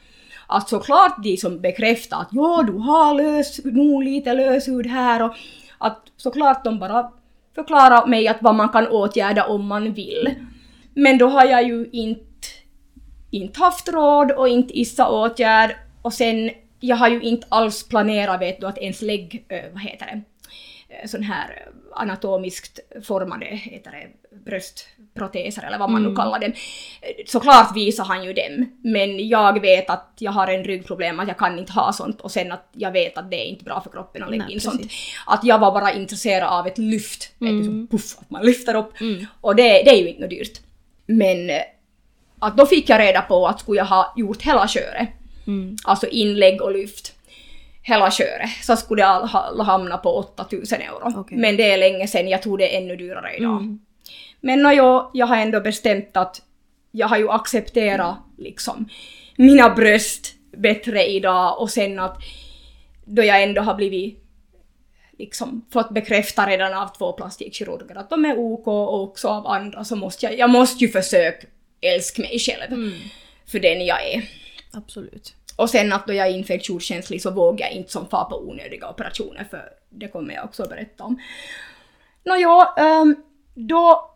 Att 0.47 0.69
såklart 0.69 1.23
de 1.23 1.37
som 1.37 1.61
bekräftar 1.61 2.21
att 2.21 2.29
ja, 2.31 2.65
du 2.67 2.73
har 2.73 3.15
lös, 3.15 3.65
nog 3.65 4.05
lite 4.05 4.35
löshud 4.35 4.87
här 4.87 5.23
och 5.23 5.35
att 5.79 6.03
såklart 6.17 6.65
de 6.65 6.79
bara 6.79 7.11
förklarar 7.55 8.07
mig 8.07 8.29
att 8.29 8.43
vad 8.43 8.55
man 8.55 8.69
kan 8.69 8.89
åtgärda 8.89 9.47
om 9.47 9.67
man 9.67 9.93
vill. 9.93 10.35
Men 10.95 11.19
då 11.19 11.27
har 11.27 11.45
jag 11.45 11.63
ju 11.69 11.89
inte 11.93 12.32
inte 13.33 13.61
haft 13.61 13.89
råd 13.89 14.31
och 14.31 14.49
inte 14.49 14.79
issa 14.79 15.09
åtgärd 15.09 15.77
och 16.03 16.13
sen 16.13 16.51
jag 16.81 16.97
har 16.97 17.09
ju 17.09 17.21
inte 17.21 17.47
alls 17.51 17.89
planerat 17.89 18.41
vet 18.41 18.61
du 18.61 18.67
att 18.67 18.79
ens 18.79 19.03
lägg, 19.03 19.45
äh, 19.49 19.73
vad 19.73 19.83
heter 19.83 20.07
det, 20.07 20.23
äh, 20.95 21.07
sån 21.07 21.23
här 21.23 21.69
anatomiskt 21.95 22.81
formade 23.03 23.47
heter 23.47 23.91
det, 23.91 24.09
bröstproteser 24.45 25.63
eller 25.63 25.79
vad 25.79 25.91
man 25.91 26.01
mm. 26.01 26.13
nu 26.13 26.17
kallar 26.17 26.39
dem. 26.39 26.53
Såklart 27.27 27.77
visar 27.77 28.05
han 28.05 28.25
ju 28.25 28.33
dem, 28.33 28.79
men 28.83 29.29
jag 29.29 29.61
vet 29.61 29.91
att 29.91 30.13
jag 30.19 30.33
har 30.33 30.49
en 30.49 30.65
ryggproblem, 30.65 31.21
att 31.21 31.29
jag 31.29 31.39
kan 31.39 31.59
inte 31.59 31.73
ha 31.73 31.93
sånt 31.93 32.21
och 32.21 32.31
sen 32.31 32.53
att 32.53 32.69
jag 32.73 32.93
vet 32.93 33.19
att 33.19 33.31
det 33.31 33.37
är 33.37 33.47
inte 33.47 33.65
bra 33.65 33.81
för 33.81 33.91
kroppen 33.91 34.23
att 34.23 34.31
lägga 34.31 34.49
in 34.49 34.61
sånt. 34.61 34.93
Att 35.27 35.45
jag 35.45 35.59
var 35.59 35.73
bara 35.73 35.93
intresserad 35.93 36.49
av 36.49 36.67
ett 36.67 36.79
lyft, 36.79 37.33
mm. 37.41 37.57
vet 37.57 37.65
du, 37.65 37.71
mm. 37.71 37.87
puff, 37.87 38.19
att 38.19 38.31
man 38.31 38.47
lyfter 38.47 38.75
upp. 38.75 39.01
Mm. 39.01 39.27
Och 39.41 39.57
det, 39.57 39.63
det 39.63 39.91
är 39.91 39.97
ju 39.97 40.09
inte 40.09 40.21
något 40.21 40.31
dyrt. 40.31 40.61
Men 41.07 41.51
att 42.43 42.57
då 42.57 42.67
fick 42.67 42.89
jag 42.89 43.01
reda 43.01 43.23
på 43.23 43.47
att 43.47 43.61
skulle 43.61 43.79
jag 43.79 43.85
ha 43.85 44.15
gjort 44.17 44.43
hela 44.43 44.69
köret, 44.69 45.09
mm. 45.47 45.77
alltså 45.85 46.07
inlägg 46.07 46.63
och 46.63 46.73
lyft, 46.73 47.13
hela 47.83 48.11
köret, 48.11 48.51
så 48.63 48.77
skulle 48.77 49.03
jag 49.03 49.21
ha, 49.21 49.63
hamna 49.63 49.97
på 49.97 50.17
8000 50.17 50.81
euro. 50.81 51.21
Okay. 51.21 51.39
Men 51.39 51.57
det 51.57 51.73
är 51.73 51.79
länge 51.79 52.07
sedan, 52.07 52.29
jag 52.29 52.43
tror 52.43 52.59
det 52.59 52.75
är 52.75 52.83
ännu 52.83 52.97
dyrare 52.97 53.37
idag. 53.37 53.57
Mm. 53.57 53.81
Men 54.41 54.77
jag, 54.77 55.11
jag 55.15 55.27
har 55.27 55.37
ändå 55.37 55.61
bestämt 55.61 56.17
att 56.17 56.43
jag 56.91 57.09
har 57.09 57.19
ju 57.19 57.31
accepterat 57.31 58.17
liksom 58.39 58.89
mina 59.37 59.71
bröst 59.71 60.35
bättre 60.57 61.07
idag 61.07 61.61
och 61.61 61.71
sen 61.71 61.99
att 61.99 62.19
då 63.05 63.23
jag 63.23 63.43
ändå 63.43 63.63
har 63.63 63.75
blivit 63.75 64.25
liksom 65.19 65.67
fått 65.73 65.91
bekräfta 65.91 66.47
redan 66.47 66.75
av 66.75 66.89
två 66.99 67.13
plastikkirurger 67.13 67.97
att 67.97 68.11
de 68.11 68.25
är 68.25 68.39
OK 68.39 68.67
och 68.67 69.03
också 69.03 69.29
av 69.29 69.47
andra 69.47 69.85
så 69.85 69.97
måste 69.97 70.27
jag, 70.27 70.39
jag 70.39 70.51
måste 70.51 70.85
ju 70.85 70.91
försöka 70.91 71.47
älska 71.83 72.23
mig 72.23 72.39
själv 72.39 72.73
mm. 72.73 72.93
för 73.47 73.59
den 73.59 73.87
jag 73.87 74.15
är. 74.15 74.31
Absolut. 74.73 75.35
Och 75.57 75.71
sen 75.71 75.93
att 75.93 76.07
då 76.07 76.13
jag 76.13 76.27
är 76.29 76.33
infektionskänslig 76.33 77.23
så 77.23 77.31
vågar 77.31 77.67
jag 77.67 77.77
inte 77.77 77.93
som 77.93 78.09
far 78.09 78.25
på 78.25 78.49
onödiga 78.49 78.91
operationer 78.91 79.45
för 79.51 79.69
det 79.91 80.09
kommer 80.09 80.35
jag 80.35 80.45
också 80.45 80.63
att 80.63 80.69
berätta 80.69 81.05
om. 81.05 81.21
Nåja, 82.25 82.75
um, 82.79 83.17
då 83.55 84.11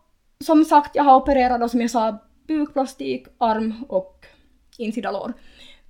som 0.44 0.64
sagt 0.64 0.96
jag 0.96 1.04
har 1.04 1.16
opererat 1.16 1.60
då 1.60 1.68
som 1.68 1.80
jag 1.80 1.90
sa 1.90 2.18
bukplastik, 2.48 3.26
arm 3.38 3.84
och 3.88 4.26
insida 4.78 5.10
lår. 5.10 5.32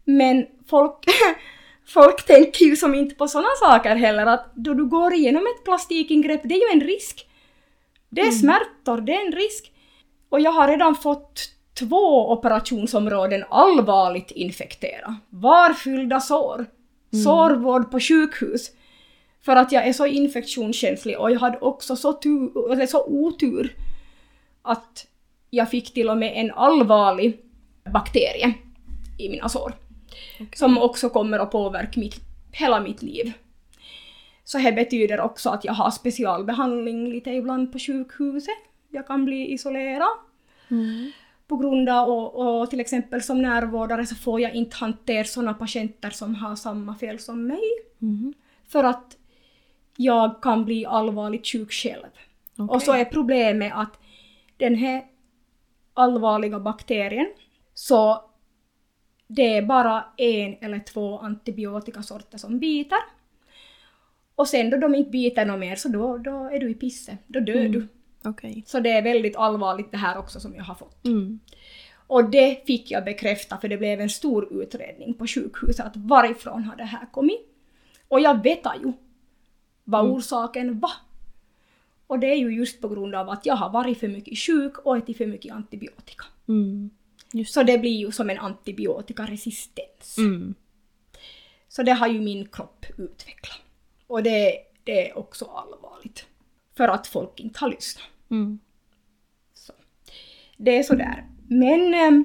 Men 0.04 0.46
folk, 0.68 1.04
folk 1.86 2.26
tänker 2.26 2.64
ju 2.64 2.76
som 2.76 2.94
inte 2.94 3.14
på 3.14 3.28
sådana 3.28 3.48
saker 3.60 3.96
heller 3.96 4.26
att 4.26 4.52
då 4.54 4.74
du 4.74 4.84
går 4.84 5.14
igenom 5.14 5.42
ett 5.46 5.64
plastikingrepp, 5.64 6.40
det 6.44 6.54
är 6.54 6.74
ju 6.74 6.80
en 6.80 6.88
risk. 6.88 7.26
Det 8.08 8.20
är 8.20 8.24
mm. 8.24 8.38
smärtor, 8.38 9.00
det 9.00 9.14
är 9.14 9.26
en 9.26 9.32
risk. 9.32 9.72
Och 10.28 10.40
jag 10.40 10.52
har 10.52 10.68
redan 10.68 10.94
fått 10.94 11.55
två 11.78 12.32
operationsområden 12.32 13.44
allvarligt 13.48 14.30
infektera. 14.30 15.16
Varfyllda 15.30 16.20
sår. 16.20 16.54
Mm. 17.12 17.24
Sårvård 17.24 17.90
på 17.90 18.00
sjukhus. 18.00 18.70
För 19.40 19.56
att 19.56 19.72
jag 19.72 19.86
är 19.86 19.92
så 19.92 20.06
infektionskänslig 20.06 21.18
och 21.18 21.30
jag 21.30 21.40
hade 21.40 21.58
också 21.58 21.96
så, 21.96 22.12
tur, 22.12 22.72
eller 22.72 22.86
så 22.86 23.04
otur 23.04 23.76
att 24.62 25.06
jag 25.50 25.70
fick 25.70 25.94
till 25.94 26.10
och 26.10 26.18
med 26.18 26.32
en 26.34 26.50
allvarlig 26.50 27.40
bakterie 27.92 28.54
i 29.18 29.28
mina 29.28 29.48
sår. 29.48 29.72
Okay. 30.34 30.46
Som 30.54 30.78
också 30.78 31.08
kommer 31.08 31.38
att 31.38 31.50
påverka 31.50 32.00
mitt, 32.00 32.20
hela 32.52 32.80
mitt 32.80 33.02
liv. 33.02 33.32
Så 34.44 34.58
det 34.58 34.72
betyder 34.72 35.20
också 35.20 35.50
att 35.50 35.64
jag 35.64 35.72
har 35.72 35.90
specialbehandling 35.90 37.08
lite 37.08 37.30
ibland 37.30 37.72
på 37.72 37.78
sjukhuset. 37.78 38.54
Jag 38.90 39.06
kan 39.06 39.24
bli 39.24 39.52
isolerad. 39.52 40.16
Mm 40.70 41.12
på 41.48 41.56
grund 41.56 41.88
av, 41.88 42.08
och, 42.08 42.60
och 42.60 42.70
till 42.70 42.80
exempel 42.80 43.22
som 43.22 43.42
närvårdare 43.42 44.06
så 44.06 44.14
får 44.14 44.40
jag 44.40 44.54
inte 44.54 44.76
hantera 44.76 45.24
sådana 45.24 45.54
patienter 45.54 46.10
som 46.10 46.34
har 46.34 46.56
samma 46.56 46.94
fel 46.94 47.18
som 47.18 47.46
mig. 47.46 47.62
Mm. 48.02 48.34
För 48.68 48.84
att 48.84 49.16
jag 49.96 50.42
kan 50.42 50.64
bli 50.64 50.86
allvarligt 50.86 51.46
sjuk 51.46 51.72
själv. 51.72 52.06
Okay. 52.58 52.76
Och 52.76 52.82
så 52.82 52.92
är 52.92 53.04
problemet 53.04 53.72
att 53.74 54.00
den 54.56 54.74
här 54.74 55.04
allvarliga 55.94 56.60
bakterien, 56.60 57.26
så 57.74 58.24
det 59.26 59.56
är 59.56 59.62
bara 59.62 60.04
en 60.16 60.56
eller 60.60 60.78
två 60.78 61.18
antibiotikasorter 61.18 62.38
som 62.38 62.58
biter. 62.58 62.98
Och 64.34 64.48
sen 64.48 64.70
då 64.70 64.76
de 64.76 64.94
inte 64.94 65.10
biter 65.10 65.44
något 65.44 65.60
mer 65.60 65.76
så 65.76 65.88
då, 65.88 66.18
då 66.18 66.44
är 66.44 66.60
du 66.60 66.70
i 66.70 66.74
pisse, 66.74 67.18
då 67.26 67.40
dör 67.40 67.56
mm. 67.56 67.72
du. 67.72 67.88
Okay. 68.26 68.62
Så 68.66 68.80
det 68.80 68.90
är 68.90 69.02
väldigt 69.02 69.36
allvarligt 69.36 69.90
det 69.90 69.96
här 69.96 70.18
också 70.18 70.40
som 70.40 70.54
jag 70.54 70.64
har 70.64 70.74
fått. 70.74 71.06
Mm. 71.06 71.40
Och 72.06 72.30
det 72.30 72.66
fick 72.66 72.90
jag 72.90 73.04
bekräfta 73.04 73.58
för 73.58 73.68
det 73.68 73.76
blev 73.76 74.00
en 74.00 74.10
stor 74.10 74.62
utredning 74.62 75.14
på 75.14 75.26
sjukhuset 75.26 75.86
att 75.86 75.96
varifrån 75.96 76.64
har 76.64 76.76
det 76.76 76.84
här 76.84 77.06
kommit. 77.12 77.40
Och 78.08 78.20
jag 78.20 78.42
vet 78.42 78.64
ju 78.82 78.92
vad 79.84 80.00
mm. 80.00 80.12
orsaken 80.12 80.80
var. 80.80 80.92
Och 82.06 82.18
det 82.18 82.26
är 82.26 82.36
ju 82.36 82.54
just 82.54 82.80
på 82.80 82.88
grund 82.88 83.14
av 83.14 83.28
att 83.28 83.46
jag 83.46 83.54
har 83.54 83.70
varit 83.70 84.00
för 84.00 84.08
mycket 84.08 84.38
sjuk 84.38 84.78
och 84.78 84.96
ätit 84.96 85.16
för 85.16 85.26
mycket 85.26 85.54
antibiotika. 85.54 86.24
Mm. 86.48 86.90
Så 87.46 87.62
det 87.62 87.78
blir 87.78 87.96
ju 87.96 88.12
som 88.12 88.30
en 88.30 88.38
antibiotikaresistens. 88.38 90.18
Mm. 90.18 90.54
Så 91.68 91.82
det 91.82 91.92
har 91.92 92.08
ju 92.08 92.20
min 92.20 92.48
kropp 92.48 92.86
utvecklat. 92.98 93.60
Och 94.06 94.22
det, 94.22 94.58
det 94.84 95.10
är 95.10 95.18
också 95.18 95.44
allvarligt. 95.44 96.26
För 96.76 96.88
att 96.88 97.06
folk 97.06 97.40
inte 97.40 97.60
har 97.60 97.70
lyssnat. 97.70 98.04
Mm. 98.30 98.58
Så. 99.54 99.72
Det 100.56 100.78
är 100.78 100.82
sådär. 100.82 101.24
Men, 101.48 101.94
ehm, 101.94 102.24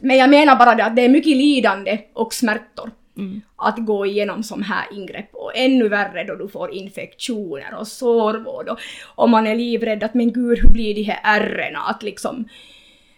men 0.00 0.16
jag 0.16 0.30
menar 0.30 0.56
bara 0.56 0.74
det 0.74 0.84
att 0.84 0.96
det 0.96 1.02
är 1.02 1.08
mycket 1.08 1.36
lidande 1.36 2.00
och 2.12 2.34
smärtor 2.34 2.90
mm. 3.16 3.40
att 3.56 3.78
gå 3.78 4.06
igenom 4.06 4.42
som 4.42 4.62
här 4.62 4.86
ingrepp 4.92 5.34
och 5.34 5.52
ännu 5.54 5.88
värre 5.88 6.24
då 6.24 6.34
du 6.34 6.48
får 6.48 6.74
infektioner 6.74 7.74
och 7.74 7.88
sårvård 7.88 8.68
och, 8.68 8.78
och 9.14 9.30
man 9.30 9.46
är 9.46 9.54
livrädd 9.54 10.02
att 10.02 10.14
men 10.14 10.32
gud 10.32 10.58
hur 10.58 10.68
blir 10.68 10.94
de 10.94 11.02
här 11.02 11.20
ärren 11.22 11.76
att 11.76 12.02
liksom 12.02 12.48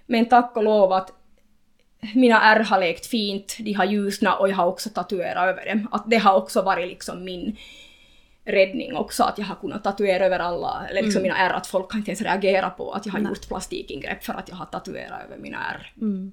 men 0.07 0.27
tack 0.27 0.57
och 0.57 0.65
lov 0.65 0.93
att 0.93 1.13
mina 2.15 2.43
ärr 2.43 2.61
har 2.61 2.81
lekt 2.81 3.07
fint, 3.07 3.57
de 3.59 3.73
har 3.73 3.85
ljusnat 3.85 4.41
och 4.41 4.49
jag 4.49 4.57
har 4.57 4.67
också 4.67 4.91
tatuerat 4.91 5.49
över 5.49 5.67
dem. 5.67 5.89
Att 5.91 6.11
det 6.11 6.17
har 6.17 6.37
också 6.37 6.63
varit 6.63 6.89
liksom 6.89 7.25
min 7.25 7.57
räddning 8.45 8.97
också, 8.97 9.23
att 9.23 9.39
jag 9.39 9.45
har 9.45 9.57
kunnat 9.57 9.85
tatuera 9.85 10.27
över 10.27 10.39
alla, 10.39 10.87
eller 10.91 11.03
liksom 11.03 11.21
mm. 11.21 11.23
mina 11.23 11.37
ärr, 11.37 11.53
att 11.53 11.67
folk 11.67 11.91
kan 11.91 11.99
inte 11.99 12.11
ens 12.11 12.23
reagera 12.23 12.71
på 12.71 12.93
att 12.93 13.07
jag 13.07 13.13
har 13.13 13.21
Nej. 13.21 13.29
gjort 13.29 13.49
plastikingrepp 13.49 14.25
för 14.25 14.33
att 14.33 14.49
jag 14.49 14.57
har 14.57 14.67
tatuerat 14.67 15.23
över 15.27 15.39
mina 15.39 15.59
ärr. 15.59 15.93
Mm. 16.01 16.33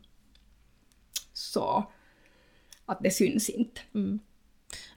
Så 1.33 1.85
att 2.85 2.99
det 3.01 3.11
syns 3.11 3.49
inte. 3.49 3.81
Mm. 3.95 4.19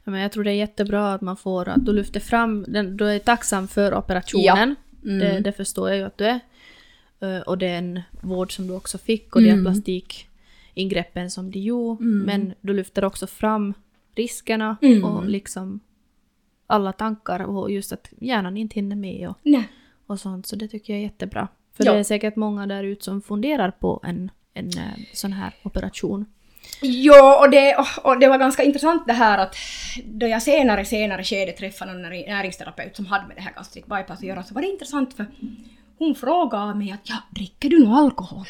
Ja, 0.04 0.10
men 0.10 0.20
jag 0.20 0.32
tror 0.32 0.44
det 0.44 0.50
är 0.50 0.54
jättebra 0.54 1.14
att 1.14 1.20
man 1.20 1.36
får, 1.36 1.68
att 1.68 1.86
du 1.86 1.92
lyfter 1.92 2.20
fram, 2.20 2.64
den, 2.68 2.96
du 2.96 3.08
är 3.08 3.18
tacksam 3.18 3.68
för 3.68 3.94
operationen. 3.94 4.76
Ja. 5.02 5.10
Mm. 5.10 5.18
Det, 5.18 5.40
det, 5.40 5.52
förstår 5.52 5.88
jag 5.88 5.98
ju 5.98 6.04
att 6.04 6.18
du 6.18 6.24
är. 6.24 6.40
Uh, 7.22 7.40
och 7.40 7.58
den 7.58 8.00
vård 8.20 8.56
som 8.56 8.66
du 8.66 8.72
också 8.74 8.98
fick 8.98 9.36
och 9.36 9.42
mm. 9.42 9.56
de 9.56 9.64
plastikingreppen 9.64 11.30
som 11.30 11.50
du 11.50 11.58
gjorde. 11.58 12.04
Mm. 12.04 12.22
Men 12.26 12.54
du 12.60 12.72
lyfter 12.72 13.04
också 13.04 13.26
fram 13.26 13.74
riskerna 14.14 14.76
mm. 14.82 15.04
och 15.04 15.24
liksom 15.24 15.80
alla 16.66 16.92
tankar 16.92 17.40
och 17.42 17.70
just 17.70 17.92
att 17.92 18.08
hjärnan 18.20 18.56
inte 18.56 18.74
hinner 18.74 18.96
med 18.96 19.28
och, 19.28 19.38
och 20.06 20.20
sånt. 20.20 20.46
Så 20.46 20.56
det 20.56 20.68
tycker 20.68 20.92
jag 20.92 21.00
är 21.00 21.04
jättebra. 21.04 21.48
För 21.76 21.84
Ja. 21.86 21.92
det 21.92 21.98
är 21.98 22.04
säkert 22.04 22.36
många 22.36 22.66
där 22.66 22.84
ute 22.84 23.04
som 23.04 23.22
funderar 23.22 23.70
på 23.70 24.00
en, 24.04 24.30
en 24.54 24.66
eh, 24.68 25.00
sån 25.12 25.32
här 25.32 25.54
operation. 25.62 26.26
Ja, 26.82 27.40
och 27.44 27.50
det, 27.50 27.76
och 28.04 28.18
det 28.20 28.28
var 28.28 28.38
ganska 28.38 28.62
intressant 28.62 29.06
det 29.06 29.12
här 29.12 29.38
att 29.38 29.54
då 30.04 30.26
jag 30.26 30.42
senare, 30.42 30.84
senare 30.84 31.24
skede 31.24 31.52
träffade 31.52 31.92
någon 31.92 32.04
näri- 32.04 32.26
näringsterapeut 32.28 32.96
som 32.96 33.06
hade 33.06 33.26
med 33.26 33.36
det 33.36 33.42
här 33.42 33.52
gastric 33.54 33.84
bypass 33.86 34.10
att 34.18 34.22
göra 34.22 34.42
så 34.42 34.54
var 34.54 34.62
det 34.62 34.68
intressant 34.68 35.14
för 35.14 35.26
hon 35.98 36.14
frågade 36.14 36.74
mig 36.74 36.92
att 36.92 37.00
ja, 37.08 37.16
dricker 37.30 37.68
du 37.68 37.84
nog 37.84 37.94
alkohol? 37.94 38.46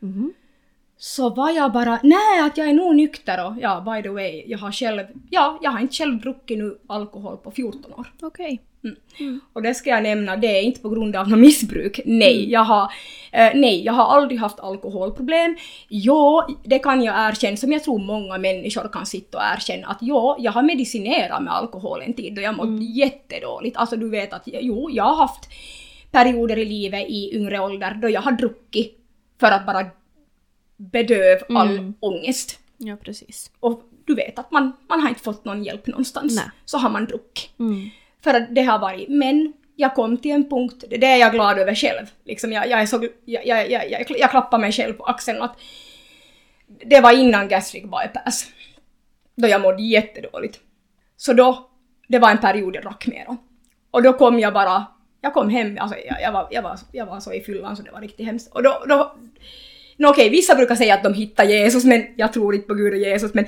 Mhm. 0.00 0.32
Så 1.02 1.30
var 1.30 1.50
jag 1.50 1.72
bara, 1.72 2.00
nej 2.02 2.40
att 2.40 2.56
jag 2.56 2.68
är 2.68 2.72
nog 2.72 2.96
nykter 2.96 3.46
och 3.46 3.54
ja, 3.60 3.80
by 3.80 4.02
the 4.02 4.08
way, 4.08 4.44
jag 4.46 4.58
har 4.58 4.72
själv, 4.72 5.02
ja, 5.30 5.58
jag 5.62 5.70
har 5.70 5.80
inte 5.80 5.94
själv 5.94 6.20
druckit 6.20 6.58
nu 6.58 6.78
alkohol 6.86 7.36
på 7.36 7.50
14 7.50 7.92
år. 7.92 8.12
Okej. 8.22 8.60
Och 9.52 9.62
det 9.62 9.74
ska 9.74 9.90
jag 9.90 10.02
nämna, 10.02 10.36
det 10.36 10.58
är 10.58 10.62
inte 10.62 10.80
på 10.80 10.88
grund 10.88 11.16
av 11.16 11.28
något 11.28 11.38
missbruk. 11.38 12.00
Nej, 12.04 12.50
jag 12.50 12.64
har, 12.64 12.92
eh, 13.32 13.50
nej, 13.54 13.84
jag 13.84 13.92
har 13.92 14.04
aldrig 14.04 14.40
haft 14.40 14.60
alkoholproblem. 14.60 15.56
Jo, 15.88 16.42
det 16.64 16.78
kan 16.78 17.02
jag 17.02 17.28
erkänna, 17.28 17.56
som 17.56 17.72
jag 17.72 17.84
tror 17.84 17.98
många 17.98 18.38
människor 18.38 18.88
kan 18.92 19.06
sitta 19.06 19.38
och 19.38 19.44
erkänna, 19.44 19.86
att 19.86 19.98
jo, 20.00 20.36
jag 20.38 20.52
har 20.52 20.62
medicinerat 20.62 21.42
med 21.42 21.54
alkohol 21.54 22.02
en 22.02 22.14
tid 22.14 22.38
och 22.38 22.44
jag 22.44 22.56
mått 22.56 22.82
jättedåligt. 22.96 23.76
Alltså 23.76 23.96
du 23.96 24.10
vet 24.10 24.32
att 24.32 24.42
jo, 24.44 24.90
jag 24.90 25.04
har 25.04 25.16
haft 25.16 25.48
perioder 26.10 26.58
i 26.58 26.64
livet 26.64 27.08
i 27.08 27.36
yngre 27.36 27.60
ålder 27.60 27.98
då 28.02 28.08
jag 28.08 28.22
har 28.22 28.32
druckit 28.32 28.96
för 29.40 29.50
att 29.50 29.66
bara 29.66 29.86
bedöva 30.80 31.46
all 31.48 31.70
Mm. 31.78 31.94
ångest. 32.00 32.58
Ja, 32.78 32.96
precis. 32.96 33.50
Och 33.60 33.82
du 34.04 34.14
vet 34.14 34.38
att 34.38 34.50
man, 34.50 34.72
man 34.88 35.00
har 35.00 35.08
inte 35.08 35.20
fått 35.20 35.44
någon 35.44 35.64
hjälp 35.64 35.86
någonstans. 35.86 36.36
Nej. 36.36 36.50
Så 36.64 36.78
har 36.78 36.90
man 36.90 37.04
druckit. 37.06 37.58
Mm. 37.58 37.90
För 38.24 38.34
att 38.34 38.54
det 38.54 38.62
har 38.62 38.78
varit, 38.78 39.08
men 39.08 39.52
jag 39.76 39.94
kom 39.94 40.16
till 40.16 40.30
en 40.30 40.48
punkt, 40.50 40.84
det 40.90 41.06
är 41.06 41.16
jag 41.16 41.32
glad 41.32 41.58
över 41.58 41.74
själv. 41.74 42.06
Liksom 42.24 42.52
jag, 42.52 42.68
jag, 42.68 42.80
är 42.80 42.86
så, 42.86 43.08
jag, 43.24 43.46
jag, 43.46 43.70
jag, 43.70 43.90
jag, 43.90 44.04
jag 44.08 44.30
klappar 44.30 44.58
mig 44.58 44.72
själv 44.72 44.92
på 44.94 45.04
axeln 45.04 45.42
att 45.42 45.56
det 46.86 47.00
var 47.00 47.12
innan 47.18 47.48
gastric 47.48 47.82
bypass. 47.82 48.46
Då 49.34 49.48
jag 49.48 49.60
mådde 49.60 49.82
jättedåligt. 49.82 50.60
Så 51.16 51.32
då, 51.32 51.70
det 52.08 52.18
var 52.18 52.30
en 52.30 52.38
period 52.38 52.76
jag 52.76 52.82
drack 52.84 53.06
mer. 53.06 53.26
Och 53.90 54.02
då 54.02 54.12
kom 54.12 54.38
jag 54.38 54.52
bara, 54.54 54.86
jag 55.20 55.34
kom 55.34 55.48
hem, 55.50 55.78
alltså 55.80 55.98
jag, 55.98 56.22
jag, 56.22 56.32
var, 56.32 56.48
jag, 56.50 56.62
var, 56.62 56.78
jag 56.92 57.06
var 57.06 57.20
så 57.20 57.32
i 57.32 57.40
fyllan 57.40 57.76
så 57.76 57.82
det 57.82 57.90
var 57.90 58.00
riktigt 58.00 58.26
hemskt. 58.26 58.52
Och 58.52 58.62
då, 58.62 58.84
då 58.88 59.16
Nå 60.00 60.08
okej, 60.08 60.28
vissa 60.30 60.54
brukar 60.54 60.74
säga 60.74 60.94
att 60.94 61.04
de 61.04 61.14
hittar 61.14 61.44
Jesus, 61.44 61.84
men 61.84 62.06
jag 62.16 62.32
tror 62.32 62.54
inte 62.54 62.66
på 62.66 62.74
Gud 62.74 62.92
och 62.92 62.98
Jesus, 62.98 63.34
men 63.34 63.46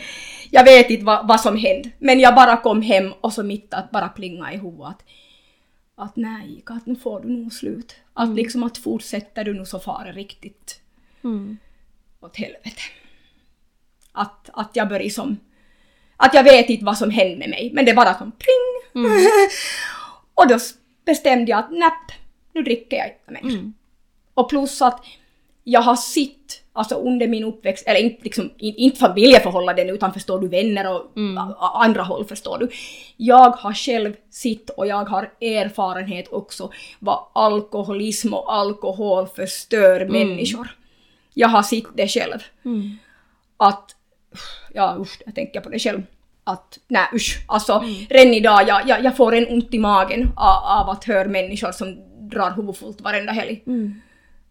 jag 0.51 0.65
vet 0.65 0.91
inte 0.91 1.05
vad, 1.05 1.29
vad 1.29 1.41
som 1.41 1.57
hände. 1.57 1.91
Men 1.99 2.21
jag 2.21 2.35
bara 2.35 2.57
kom 2.57 2.83
hem 2.83 3.13
och 3.21 3.33
så 3.33 3.43
mitt 3.43 3.75
att 3.75 3.91
bara 3.91 4.09
plinga 4.09 4.53
i 4.53 4.57
huvudet 4.57 4.87
att, 4.87 5.05
att 5.97 6.17
nej, 6.17 6.63
att 6.67 6.87
nu 6.87 6.97
får 6.97 7.21
du 7.21 7.29
nog 7.29 7.53
slut. 7.53 7.95
Att 8.15 8.35
liksom 8.35 8.63
att 8.63 8.79
fortsätter 8.79 9.45
du 9.45 9.55
nu 9.55 9.65
så 9.65 9.79
far 9.79 10.05
det 10.05 10.13
riktigt 10.13 10.79
Mm. 11.25 11.59
åt 12.21 12.37
helvete. 12.37 12.83
Att, 14.13 14.51
att 14.53 14.71
jag 14.77 14.89
börjar 14.89 15.11
som... 15.11 15.37
Att 16.17 16.35
jag 16.35 16.45
vet 16.45 16.71
inte 16.71 16.85
vad 16.85 16.99
som 16.99 17.11
hände 17.11 17.37
med 17.37 17.51
mig, 17.51 17.71
men 17.75 17.85
det 17.85 17.95
bara 17.95 18.15
som 18.15 18.33
pling! 18.33 19.05
och 20.35 20.49
då 20.49 20.59
bestämde 21.05 21.51
jag 21.51 21.59
att 21.59 21.71
näpp, 21.71 22.19
nu 22.53 22.63
dricker 22.63 22.97
jag 22.97 23.07
inte 23.07 23.31
mer. 23.31 23.55
Mm. 23.55 23.75
Och 24.35 24.49
plus 24.49 24.83
att 24.83 25.05
jag 25.65 25.81
har 25.81 25.97
sett, 25.97 26.63
alltså 26.73 26.95
under 26.95 27.29
min 27.29 27.45
uppväxt, 27.45 27.87
eller 27.87 28.01
inte, 28.01 28.25
liksom, 28.25 28.51
in, 28.59 28.75
inte 28.77 28.99
familjeförhållanden 28.99 29.91
utan 29.91 30.13
förstår 30.13 30.41
du 30.41 30.49
vänner 30.49 30.95
och 30.95 31.11
a, 31.59 31.83
andra 31.85 32.03
håll 32.03 32.25
förstår 32.25 32.59
du. 32.59 32.69
Jag 33.17 33.51
har 33.51 33.73
själv 33.73 34.15
sett 34.31 34.71
och 34.71 34.87
jag 34.87 35.05
har 35.05 35.33
erfarenhet 35.41 36.29
också 36.33 36.71
vad 36.99 37.19
alkoholism 37.33 38.35
och 38.35 38.55
alkohol 38.55 39.27
förstör 39.27 40.07
människor. 40.07 40.77
Jag 41.35 41.49
har 41.49 41.63
sett 41.63 41.97
det 41.97 42.09
själv. 42.09 42.39
Mm. 42.65 42.99
Att, 43.57 43.97
ja 44.75 44.97
usch, 45.01 45.23
jag 45.27 45.35
tänker 45.35 45.61
på 45.61 45.69
det 45.69 45.79
själv. 45.79 46.03
Att, 46.45 46.79
nej 46.89 47.07
usch, 47.15 47.45
alltså 47.49 47.85
redan 48.11 48.35
idag, 48.35 48.69
jag, 48.69 48.89
jag, 48.89 49.05
jag 49.05 49.17
får 49.17 49.35
en 49.35 49.49
ont 49.49 49.75
i 49.75 49.79
magen 49.79 50.29
av, 50.37 50.81
av 50.81 50.91
att 50.91 51.05
höra 51.05 51.29
människor 51.29 51.73
som 51.73 51.97
drar 52.29 52.51
huvudfullt 52.51 53.01
varenda 53.01 53.33
helg. 53.33 53.63
Mm. 53.67 54.01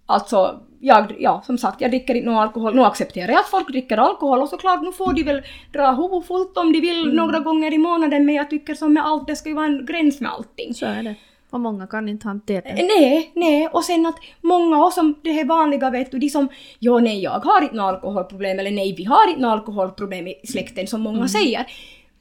Alltså, 0.05 0.59
jag, 0.79 1.15
ja 1.19 1.41
som 1.45 1.57
sagt, 1.57 1.81
jag 1.81 1.91
dricker 1.91 2.15
inte 2.15 2.29
någon 2.29 2.39
alkohol. 2.39 2.75
Nu 2.75 2.83
accepterar 2.83 3.31
jag 3.31 3.39
att 3.39 3.49
folk 3.49 3.67
dricker 3.67 3.97
alkohol 3.97 4.41
och 4.41 4.49
såklart 4.49 4.81
nu 4.81 4.91
får 4.91 5.13
de 5.13 5.23
väl 5.23 5.41
dra 5.73 5.91
huvudfullt 5.91 6.57
om 6.57 6.73
de 6.73 6.81
vill 6.81 7.13
några 7.13 7.39
gånger 7.39 7.73
i 7.73 7.77
månaden 7.77 8.25
men 8.25 8.35
jag 8.35 8.49
tycker 8.49 8.75
som 8.75 8.93
med 8.93 9.05
allt, 9.05 9.27
det 9.27 9.35
ska 9.35 9.49
ju 9.49 9.55
vara 9.55 9.65
en 9.65 9.85
gräns 9.85 10.21
med 10.21 10.31
allting. 10.31 10.73
Så 10.73 10.85
är 10.85 11.03
det. 11.03 11.15
Och 11.49 11.59
många 11.59 11.87
kan 11.87 12.09
inte 12.09 12.27
hantera 12.27 12.61
det. 12.61 12.83
Nej, 12.99 13.31
nej, 13.35 13.67
och 13.67 13.83
sen 13.83 14.05
att 14.05 14.15
många 14.41 14.85
och 14.85 14.93
som 14.93 15.15
det 15.23 15.31
här 15.31 15.45
vanliga 15.45 15.89
vet 15.89 16.11
du, 16.11 16.19
de 16.19 16.29
som 16.29 16.49
ja 16.79 16.99
nej 16.99 17.21
jag 17.23 17.31
har 17.31 17.61
inte 17.61 17.75
något 17.75 17.93
alkoholproblem 17.93 18.59
eller 18.59 18.71
nej 18.71 18.95
vi 18.97 19.03
har 19.03 19.29
inte 19.29 19.41
något 19.41 19.51
alkoholproblem 19.51 20.27
i 20.27 20.35
släkten 20.43 20.87
som 20.87 21.01
många 21.01 21.27
säger. 21.27 21.65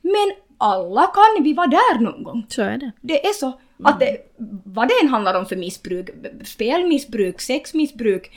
Men 0.03 0.33
alla 0.61 1.07
kan 1.07 1.45
vi 1.45 1.53
vara 1.53 1.67
där 1.67 2.01
någon 2.01 2.23
gång. 2.23 2.47
Så 2.49 2.63
är 2.63 2.79
det. 2.79 2.93
Det 3.01 3.27
är 3.27 3.33
så 3.33 3.53
att 3.83 4.01
det, 4.01 4.17
vad 4.65 4.89
det 4.89 4.95
än 5.03 5.09
handlar 5.09 5.35
om 5.35 5.47
för 5.47 5.57
missbruk, 5.57 6.11
spelmissbruk, 6.45 7.41
sexmissbruk, 7.41 8.31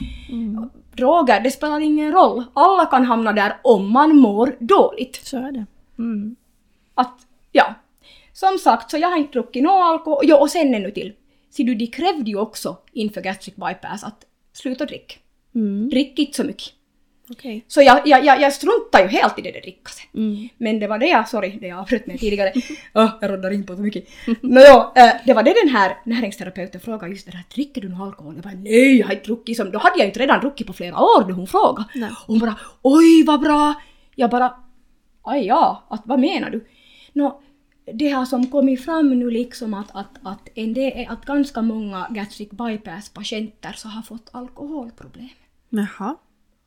droger, 0.96 1.40
det 1.40 1.50
spelar 1.50 1.80
ingen 1.80 2.12
roll. 2.12 2.44
Alla 2.54 2.86
kan 2.86 3.04
hamna 3.04 3.32
där 3.32 3.56
om 3.64 3.92
man 3.92 4.16
mår 4.16 4.56
dåligt. 4.58 5.20
Så 5.26 5.36
är 5.36 5.52
det. 5.52 5.66
Mm. 5.98 6.36
Att, 6.94 7.26
ja. 7.52 7.74
Som 8.32 8.58
sagt, 8.58 8.90
så 8.90 8.98
jag 8.98 9.08
har 9.08 9.16
inte 9.16 9.32
druckit 9.32 9.62
någon 9.62 9.82
alkohol. 9.82 10.20
Jo, 10.22 10.36
och 10.36 10.50
sen 10.50 10.74
ännu 10.74 10.90
till. 10.90 11.12
Ser 11.50 11.64
du, 11.64 11.74
de 11.74 11.86
krävde 11.86 12.30
ju 12.30 12.38
också 12.38 12.76
inför 12.92 13.20
gastric 13.20 13.56
bypass 13.56 14.04
att 14.04 14.26
sluta 14.52 14.84
dricka. 14.84 15.14
Mm. 15.54 15.88
Drick 15.88 16.18
inte 16.18 16.36
så 16.36 16.44
mycket. 16.44 16.72
Okej. 17.30 17.64
Så 17.68 17.82
jag, 17.82 18.06
jag, 18.06 18.24
jag, 18.24 18.40
jag 18.40 18.52
struntar 18.52 19.00
ju 19.00 19.06
helt 19.06 19.38
i 19.38 19.42
det 19.42 19.52
där 19.52 19.60
drickandet. 19.60 20.14
Mm. 20.14 20.48
Men 20.58 20.80
det 20.80 20.86
var 20.86 20.98
det 20.98 21.06
jag, 21.06 21.28
sorry, 21.28 21.58
det 21.60 21.66
jag 21.66 21.78
avbröt 21.78 22.06
mig 22.06 22.18
tidigare. 22.18 22.52
oh, 22.94 23.10
jag 23.20 23.30
roddar 23.30 23.50
in 23.50 23.66
på 23.66 23.76
så 23.76 23.82
mycket. 23.82 24.08
Nåja, 24.42 24.92
eh, 24.96 25.12
det 25.26 25.34
var 25.34 25.42
det 25.42 25.54
den 25.64 25.72
här 25.72 25.96
näringsterapeuten 26.04 26.80
frågade 26.80 27.12
just 27.12 27.26
det 27.26 27.32
där, 27.32 27.44
dricker 27.54 27.80
du 27.80 27.88
någon 27.88 28.02
alkohol? 28.02 28.34
Jag 28.34 28.44
bara 28.44 28.54
nej, 28.54 28.98
jag 28.98 29.06
har 29.06 29.14
inte 29.14 29.26
druckit 29.26 29.56
som, 29.56 29.70
då 29.70 29.78
hade 29.78 29.98
jag 29.98 30.06
inte 30.06 30.20
redan 30.20 30.40
druckit 30.40 30.66
på 30.66 30.72
flera 30.72 31.00
år 31.00 31.28
då 31.28 31.34
hon 31.34 31.46
frågade. 31.46 31.88
Nej. 31.94 32.10
Och 32.10 32.26
hon 32.26 32.38
bara 32.38 32.58
oj 32.82 33.24
vad 33.26 33.40
bra! 33.40 33.74
Jag 34.14 34.30
bara 34.30 34.54
aj 35.22 35.46
ja, 35.46 35.84
att, 35.88 36.02
vad 36.04 36.20
menar 36.20 36.50
du? 36.50 36.66
Nå, 37.12 37.40
det 37.92 38.08
har 38.08 38.24
som 38.24 38.46
kommit 38.46 38.84
fram 38.84 39.18
nu 39.18 39.30
liksom 39.30 39.74
att, 39.74 39.96
att, 39.96 40.18
att, 40.22 40.48
en 40.54 40.74
del, 40.74 41.06
att 41.08 41.24
ganska 41.24 41.62
många 41.62 42.06
gastric 42.10 42.50
bypass 42.50 43.08
patienter 43.08 43.72
så 43.72 43.88
har 43.88 44.02
fått 44.02 44.28
alkoholproblem. 44.32 45.28
Jaha. 45.68 46.16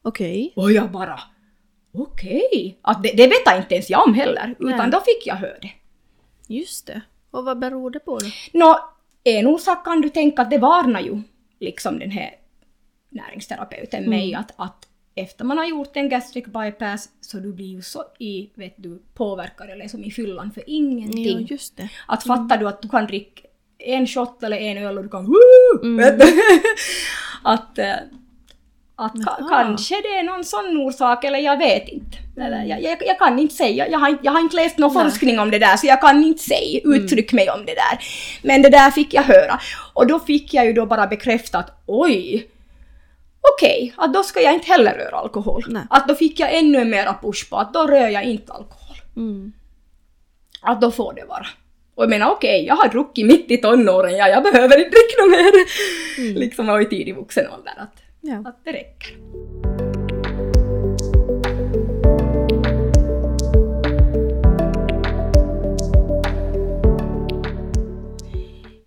Okej. 0.08 0.54
Och 0.56 0.72
jag 0.72 0.92
bara 0.92 1.20
okej. 1.94 2.78
Att 2.82 3.04
det, 3.04 3.12
det 3.18 3.28
vet 3.28 3.58
inte 3.58 3.76
ens 3.76 3.90
jag 3.90 4.08
om 4.08 4.14
heller, 4.14 4.56
utan 4.60 4.78
Nej. 4.78 4.92
då 4.92 5.00
fick 5.00 5.28
jag 5.28 5.36
höra 5.36 5.60
det. 5.62 5.72
Just 6.48 6.88
det. 6.88 7.02
Och 7.32 7.46
vad 7.46 7.60
beror 7.60 7.90
det 7.90 8.00
på 8.00 8.20
då? 8.20 8.26
Nå, 8.54 8.80
en 9.24 9.48
orsak 9.48 9.86
kan 9.86 10.02
du 10.02 10.10
tänka 10.10 10.42
att 10.42 10.50
det 10.50 10.58
varnar 10.58 11.02
ju 11.02 11.22
liksom 11.60 12.00
den 12.00 12.12
här 12.12 12.32
näringsterapeuten 13.10 14.10
mig 14.10 14.34
att, 14.34 14.52
att 14.56 14.88
efter 15.16 15.46
man 15.46 15.58
har 15.58 15.66
gjort 15.66 15.98
en 15.98 16.10
gastric 16.10 16.46
bypass 16.46 17.10
så 17.22 17.38
du 17.38 17.54
blir 17.54 17.68
ju 17.68 17.82
så 17.82 18.04
i, 18.20 18.50
vet 18.56 18.74
du, 18.78 19.02
påverkad 19.14 19.70
eller 19.70 19.88
som 19.88 20.04
i 20.04 20.12
fyllan 20.12 20.52
för 20.52 20.64
ingenting. 20.68 21.40
Ja, 21.42 21.48
just 21.50 21.78
det. 21.78 21.90
Att 22.08 22.24
fattar 22.24 22.58
du 22.58 22.68
att 22.68 22.82
du 22.82 22.90
kan 22.90 23.08
dricka 23.08 23.42
en 23.78 24.08
shot 24.08 24.44
eller 24.44 24.58
en 24.58 24.78
öl 24.78 24.98
och 24.98 25.04
du 25.04 25.10
kan 25.10 25.26
du? 25.82 26.20
att 27.44 27.78
eh, 27.78 27.96
att 29.00 29.12
Jaha. 29.16 29.50
kanske 29.50 29.96
det 30.02 30.08
är 30.20 30.24
någon 30.24 30.44
sån 30.44 30.78
orsak 30.78 31.24
eller 31.24 31.40
jag 31.40 31.58
vet 31.58 31.88
inte. 31.88 32.18
Eller, 32.42 32.64
jag, 32.64 32.82
jag, 32.84 32.98
jag 33.08 33.20
kan 33.20 33.40
inte 33.40 33.54
säga, 33.56 33.88
jag 33.88 34.00
har, 34.00 34.10
inte- 34.10 34.26
jag 34.26 34.32
har 34.32 34.40
inte 34.40 34.56
läst 34.56 34.78
någon 34.78 34.94
Nej. 34.94 35.04
forskning 35.04 35.40
om 35.40 35.52
det 35.52 35.60
där 35.60 35.78
så 35.78 35.88
jag 35.88 36.02
kan 36.02 36.24
inte 36.24 36.44
säga, 36.44 36.82
uttrycka 36.84 37.36
mig 37.36 37.50
om 37.50 37.66
det 37.66 37.74
där. 37.76 38.00
Men 38.42 38.62
det 38.62 38.70
där 38.70 38.92
fick 38.92 39.14
jag 39.14 39.24
höra. 39.24 39.60
Och 39.94 40.08
då 40.08 40.20
fick 40.20 40.54
jag 40.54 40.66
ju 40.66 40.74
då 40.74 40.86
bara 40.86 41.08
bekräftat, 41.08 41.84
oj, 41.86 42.48
okej, 43.56 43.94
att 43.98 44.14
då 44.14 44.24
ska 44.24 44.42
jag 44.42 44.54
inte 44.54 44.68
heller 44.72 44.94
röra 44.94 45.18
alkohol. 45.18 45.64
Nej. 45.68 45.84
Att 45.90 46.08
då 46.08 46.16
fick 46.16 46.40
jag 46.40 46.56
ännu 46.58 46.86
mera 46.86 47.14
push 47.22 47.50
på 47.50 47.58
att 47.58 47.74
då 47.74 47.88
rör 47.88 48.08
jag 48.08 48.24
inte 48.24 48.54
alkohol. 48.54 48.98
Mm. 49.16 49.52
Att 50.62 50.82
då 50.82 50.92
får 50.92 51.14
det 51.14 51.26
vara. 51.26 51.48
Och 51.96 52.04
jag 52.04 52.10
menar 52.10 52.30
okej, 52.32 52.66
jag 52.66 52.76
har 52.76 52.88
druckit 52.88 53.26
mitt 53.26 53.52
i 53.52 53.58
tonåren, 53.58 54.16
ja, 54.18 54.28
jag 54.28 54.44
behöver 54.44 54.78
inte 54.78 54.90
dricka 54.90 55.26
mer. 55.30 55.54
Liksom 56.40 56.70
och 56.70 56.82
i 56.82 56.86
tidig 56.86 57.16
vuxen 57.16 57.46
ålder. 57.58 57.74
Att, 57.78 57.96
Ja. 58.28 58.42
att 58.46 58.64
det 58.64 58.72
räcker. 58.72 59.18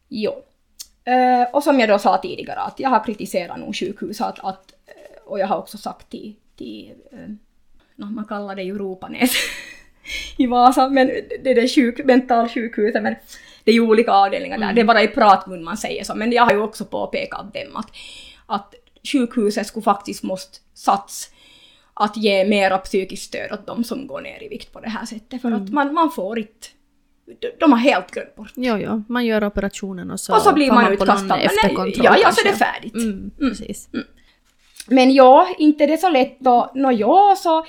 Jo. 0.09 0.33
Eh, 1.05 1.51
och 1.53 1.63
som 1.63 1.81
jag 1.81 1.89
då 1.89 1.99
sa 1.99 2.19
tidigare, 2.19 2.61
att 2.61 2.81
jag 2.81 2.91
har 2.91 3.05
kritiserat 3.05 3.59
nog 3.59 3.77
sjukhus 3.77 4.21
att, 4.21 4.39
att, 4.45 4.73
och 5.25 5.39
jag 5.39 5.47
har 5.47 5.59
också 5.59 5.79
sagt 5.79 6.11
till, 6.11 6.35
till 6.57 6.95
eh, 7.13 7.29
man 7.97 8.25
kallar 8.25 8.57
det 8.57 8.63
ju 8.63 8.79
Ropanäs 8.79 9.33
i 10.39 10.47
Vasa, 10.47 10.89
men 10.89 11.07
det 11.45 11.51
är 11.51 11.69
sjuk, 11.69 12.05
mentalsjukhuset, 12.05 13.03
men 13.03 13.15
det 13.65 13.71
är 13.71 13.75
ju 13.75 13.81
olika 13.81 14.13
avdelningar 14.13 14.59
där, 14.59 14.73
det 14.73 14.81
är 14.81 14.85
bara 14.85 15.03
i 15.03 15.09
pratmun 15.09 15.65
man 15.65 15.77
säger 15.77 16.05
så, 16.05 16.15
men 16.15 16.33
jag 16.33 16.43
har 16.43 16.53
ju 16.53 16.61
också 16.61 16.85
påpekat 16.85 17.55
dem 17.55 17.77
att, 17.77 17.91
att 18.47 18.75
sjukhuset 19.13 19.67
skulle 19.67 19.85
faktiskt 19.85 20.23
måste 20.23 20.59
sats 20.75 21.31
att 21.95 22.17
ge 22.17 22.45
mera 22.45 22.79
psykiskt 22.79 23.23
stöd 23.23 23.53
åt 23.53 23.67
de 23.67 23.85
som 23.85 24.07
går 24.07 24.21
ner 24.21 24.43
i 24.43 24.49
vikt 24.49 24.73
på 24.73 24.81
det 24.81 24.89
här 24.89 25.07
sättet. 25.07 25.41
För 25.43 25.49
Mm. 25.49 25.63
att 25.65 25.71
man, 25.71 25.95
man 25.95 26.11
får 26.11 26.39
inte... 26.39 26.67
de- 27.41 27.51
De 27.61 27.73
har 27.73 27.79
helt 27.79 28.11
glömt 28.11 28.35
bort. 28.37 28.53
Jo, 28.57 28.77
jo, 28.79 29.05
man 29.09 29.27
gör 29.27 29.45
operationen 29.45 30.11
och 30.11 30.21
så, 30.21 30.35
och 30.37 30.43
så 30.43 30.53
blir 30.53 30.73
man 30.73 30.87
på 30.87 30.93
utkastad. 30.93 31.37
nej, 31.37 31.49
Ja, 31.97 32.17
ja, 32.23 32.33
så 32.33 32.41
är 32.49 32.53
det 32.53 32.57
färdigt. 32.59 32.95
Mm, 32.95 33.31
precis. 33.39 33.89
Men 34.87 35.15
ja, 35.15 35.55
inte 35.59 35.87
det 35.87 35.97
så 35.99 36.09
lätt 36.09 36.41
då. 36.41 36.73
Nå 36.75 36.93
ja, 36.93 37.37
så... 37.39 37.65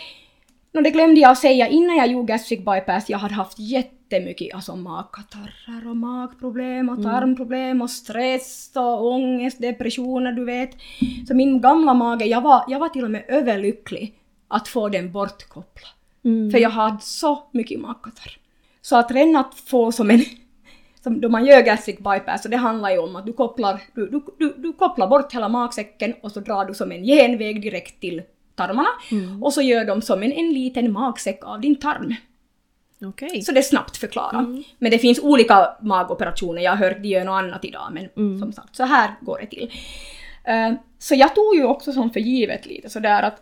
Nå 0.74 0.82
det 0.82 0.90
glömde 0.90 1.22
jag 1.22 1.38
säga 1.38 1.68
innan 1.68 1.96
jag 1.98 2.08
gjorde 2.08 2.34
gastric 2.34 2.60
bypass. 2.60 3.10
Jag 3.10 3.18
hade 3.18 3.34
haft 3.34 3.60
jättemycket 4.12 4.56
alltså 4.56 4.76
magkatarrer 4.76 5.90
och 5.90 5.96
magproblem 5.96 6.90
och 6.90 7.04
tarmproblem 7.04 7.82
och 7.82 7.90
stress 7.90 8.72
och 8.76 9.06
ångest, 9.06 9.62
depressioner, 9.62 10.32
du 10.32 10.46
vet. 10.46 10.70
Så 11.28 11.34
min 11.34 11.62
gamla 11.62 11.94
mage, 11.94 12.26
jag 12.26 12.42
var, 12.42 12.64
jag 12.68 12.80
var 12.80 12.90
till 12.90 13.04
och 13.04 13.12
med 13.12 13.24
överlycklig 13.28 14.16
att 14.48 14.68
få 14.68 14.90
den 14.90 15.12
bortkopplad. 15.12 15.92
Mm. 16.26 16.52
För 16.52 16.58
jag 16.58 16.70
hade 16.70 17.02
så 17.02 17.44
mycket 17.52 17.80
magkatarr. 17.80 18.38
Så 18.82 18.96
att 18.98 19.12
redan 19.12 19.36
att 19.36 19.56
få 19.56 19.92
som 19.92 20.10
en... 20.10 20.22
Som 21.04 21.22
då 21.22 21.30
man 21.30 21.46
gör 21.46 21.62
gastric 21.62 21.98
bypass, 21.98 22.44
så 22.44 22.50
det 22.50 22.58
handlar 22.58 22.92
ju 22.92 22.98
om 22.98 23.16
att 23.16 23.26
du 23.26 23.34
kopplar, 23.34 23.82
du, 23.94 24.10
du, 24.10 24.22
du, 24.40 24.54
du 24.58 24.74
kopplar 24.74 25.08
bort 25.08 25.34
hela 25.34 25.50
magsäcken 25.50 26.14
och 26.22 26.32
så 26.32 26.40
drar 26.40 26.66
du 26.66 26.74
som 26.74 26.92
en 26.92 27.04
genväg 27.04 27.62
direkt 27.62 28.02
till 28.02 28.22
tarmarna. 28.56 28.90
Och 29.42 29.54
så 29.54 29.62
gör 29.62 29.86
de 29.86 30.02
som 30.02 30.24
en, 30.24 30.32
en 30.32 30.54
liten 30.54 30.92
magsäck 30.92 31.40
av 31.44 31.62
din 31.62 31.76
tarm. 31.76 32.16
Okej. 33.06 33.42
Så 33.42 33.52
det 33.52 33.60
är 33.60 33.64
snabbt 33.64 33.98
förklarat. 33.98 34.46
Men 34.80 34.92
det 34.92 35.00
finns 35.00 35.20
olika 35.20 35.70
magoperationer, 35.82 36.62
jag 36.62 36.72
har 36.72 36.78
hört 36.78 37.02
de 37.02 37.08
gör 37.08 37.26
något 37.26 37.44
annat 37.44 37.66
idag, 37.66 37.90
men 37.92 38.40
som 38.40 38.54
sagt, 38.54 38.76
så 38.76 38.84
här 38.84 39.16
går 39.22 39.40
det 39.40 39.48
till. 39.48 39.72
Eh, 40.44 40.74
så 41.00 41.16
jag 41.16 41.36
tog 41.36 41.56
ju 41.56 41.64
också 41.64 41.92
som 41.92 42.10
för 42.10 42.20
givet 42.20 42.66
lite 42.66 42.90
sådär 42.90 43.24
att, 43.24 43.42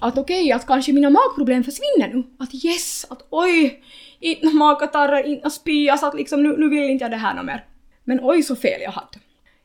att 0.00 0.18
okej, 0.18 0.52
att 0.52 0.66
kanske 0.66 0.92
mina 0.92 1.10
magproblem 1.10 1.64
försvinner 1.64 2.14
nu. 2.14 2.24
Att 2.38 2.64
yes, 2.64 3.06
att 3.10 3.26
oj, 3.30 3.82
inte 4.20 4.46
magkatarrer, 4.46 5.26
inte 5.26 5.50
så 5.50 6.06
att 6.06 6.14
liksom 6.14 6.42
nu, 6.42 6.56
nu 6.58 6.68
vill 6.68 6.90
inte 6.90 7.04
jag 7.04 7.10
det 7.10 7.16
här 7.16 7.34
något 7.34 7.44
mer. 7.44 7.64
Men 8.04 8.20
oj 8.22 8.42
så 8.42 8.56
fel 8.56 8.80
jag 8.82 8.90
hade. 8.90 9.18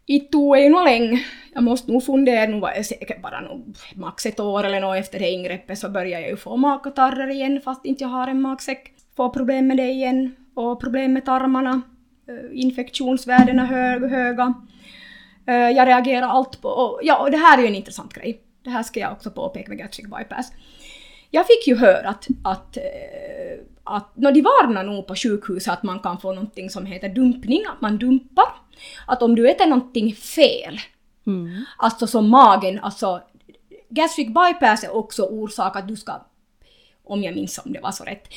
Inte 0.05 0.31
tog 0.31 0.57
ju 0.57 0.69
nog 0.69 0.83
länge. 0.83 1.25
Jag 1.53 1.63
måste 1.63 1.91
nog 1.91 2.05
fundera, 2.05 2.45
nu 2.45 2.59
var 2.59 2.71
jag 2.71 2.85
säkert 2.85 3.21
bara 3.21 3.41
nog 3.41 3.75
max 3.95 4.25
ett 4.25 4.39
år 4.39 4.63
eller 4.63 4.81
något 4.81 4.97
efter 4.97 5.19
det 5.19 5.29
ingreppet 5.29 5.79
så 5.79 5.89
började 5.89 6.21
jag 6.21 6.29
ju 6.29 6.37
få 6.37 6.57
magkatarrer 6.57 7.29
igen 7.29 7.61
fast 7.61 7.85
inte 7.85 8.03
jag 8.03 8.09
har 8.09 8.27
en 8.27 8.41
magsäck. 8.41 8.94
Få 9.17 9.29
problem 9.29 9.67
med 9.67 9.77
det 9.77 9.89
igen 9.91 10.35
och 10.53 10.79
problem 10.81 11.13
med 11.13 11.25
tarmarna. 11.25 11.81
Eh, 12.27 12.59
Infektionsvärdena 12.61 13.65
hög, 13.65 14.09
höga. 14.09 14.53
Eh, 15.47 15.55
Jag 15.55 15.87
reagerar 15.87 16.27
allt 16.27 16.61
på... 16.61 16.69
Och, 16.69 16.99
ja, 17.03 17.17
och 17.17 17.31
det 17.31 17.37
här 17.37 17.57
är 17.57 17.61
ju 17.61 17.67
en 17.67 17.75
intressant 17.75 18.13
grej. 18.13 18.41
Det 18.63 18.69
här 18.69 18.83
ska 18.83 18.99
jag 18.99 19.11
också 19.11 19.31
påpeka 19.31 19.69
med 19.69 19.77
gastric 19.77 20.07
bypass. 20.07 20.51
Jag 21.31 21.47
fick 21.47 21.67
ju 21.67 21.75
höra 21.75 22.09
att, 22.09 22.27
att, 22.43 22.77
eh, 22.77 22.83
att 23.83 24.17
no, 24.17 24.31
de 24.31 24.41
varnar 24.41 24.83
nog 24.83 25.07
på 25.07 25.15
sjukhuset 25.15 25.73
att 25.73 25.83
man 25.83 25.99
kan 25.99 26.17
få 26.19 26.31
någonting 26.33 26.69
som 26.69 26.85
heter 26.85 27.09
dumpning, 27.09 27.61
att 27.75 27.81
man 27.81 27.97
dumpar. 27.97 28.45
Att 29.07 29.21
om 29.21 29.35
du 29.35 29.49
äter 29.49 29.65
någonting 29.67 30.13
fel, 30.15 30.79
Mm. 31.27 31.63
alltså 31.77 32.07
som 32.07 32.29
magen, 32.29 32.79
alltså 32.79 33.21
gastric 33.89 34.27
bypass 34.27 34.83
är 34.83 34.95
också 34.95 35.23
orsak 35.23 35.75
att 35.75 35.87
du 35.87 35.95
ska, 35.95 36.13
om 37.03 37.23
jag 37.23 37.35
minns 37.35 37.59
om 37.65 37.73
det 37.73 37.79
var 37.79 37.91
så 37.91 38.03
rätt, 38.03 38.27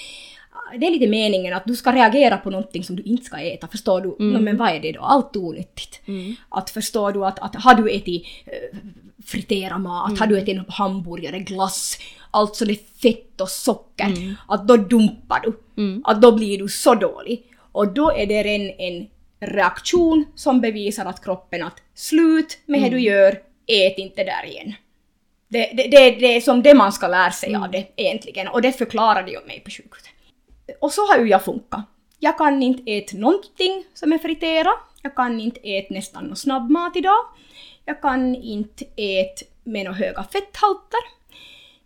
det 0.77 0.87
är 0.87 0.91
lite 0.91 1.07
meningen 1.07 1.55
att 1.55 1.65
du 1.67 1.77
ska 1.77 1.93
reagera 1.93 2.37
på 2.37 2.51
någonting 2.51 2.85
som 2.85 2.97
du 2.97 3.03
inte 3.03 3.25
ska 3.25 3.39
äta, 3.39 3.69
förstår 3.69 4.01
du? 4.01 4.09
No, 4.25 4.41
men 4.41 4.57
vad 4.57 4.69
är 4.69 4.81
det 4.81 4.93
då? 4.93 5.01
Allt 5.01 5.37
onyttigt. 5.37 6.01
Att 6.49 6.71
förstår 6.71 7.13
du 7.13 7.25
att, 7.25 7.39
att 7.39 7.57
har 7.57 7.75
du 7.75 7.91
ätit 7.91 8.27
uh, 8.47 8.79
friterad 9.27 9.81
mat, 9.81 10.19
har 10.19 10.27
du 10.27 10.39
ätit 10.39 10.59
en 10.59 10.65
hamburgare, 10.69 11.39
glass, 11.39 11.99
allt 12.31 12.59
det 12.59 12.73
är 12.73 13.03
fett 13.03 13.41
och 13.41 13.49
socker, 13.49 14.37
att 14.49 14.69
då 14.69 14.77
dumpar 14.77 15.41
du. 15.41 15.59
Att 16.05 16.23
då 16.23 16.33
blir 16.33 16.59
du 16.59 16.69
så 16.69 16.95
dålig. 16.95 17.43
Och 17.73 17.95
då 17.95 18.13
är 18.13 18.27
det 18.27 18.55
en, 18.55 18.71
en 18.71 19.07
reaktion 19.41 20.25
som 20.35 20.61
bevisar 20.61 21.05
att 21.05 21.25
kroppen 21.25 21.63
att 21.63 21.83
slut 21.95 22.59
med 22.67 22.83
det 22.83 22.89
du 22.89 23.01
gör, 23.01 23.31
ät 23.67 23.99
inte 23.99 24.25
där 24.25 24.47
igen. 24.47 24.75
Det, 25.49 25.71
det, 25.75 25.83
det, 25.83 26.11
det 26.11 26.37
är 26.37 26.41
som 26.41 26.63
det 26.63 26.75
man 26.75 26.93
ska 26.93 27.09
lära 27.09 27.31
sig 27.31 27.55
av 27.55 27.71
det 27.71 27.87
egentligen 27.97 28.49
och 28.49 28.63
det 28.63 28.73
förklarade 28.73 29.31
ju 29.31 29.45
mig 29.47 29.61
på 29.61 29.71
sjukhuset. 29.71 30.08
Och 30.81 30.93
så 30.93 31.07
har 31.07 31.19
ju 31.19 31.29
jag 31.29 31.45
funkat. 31.45 31.81
Jag 32.19 32.39
kan 32.39 32.63
inte 32.63 32.93
äta 32.93 33.17
någonting 33.17 33.85
som 33.95 34.13
är 34.13 34.19
friterat. 34.19 34.79
Jag 35.03 35.15
kan 35.17 35.41
inte 35.41 35.61
äta 35.61 35.95
nästan 35.95 36.25
någon 36.25 36.37
snabbmat 36.37 36.97
idag. 36.97 37.25
Jag 37.85 38.03
kan 38.03 38.35
inte 38.35 38.85
äta 38.85 39.45
med 39.65 39.85
några 39.85 39.99
höga 39.99 40.23
fetthalter. 40.23 41.01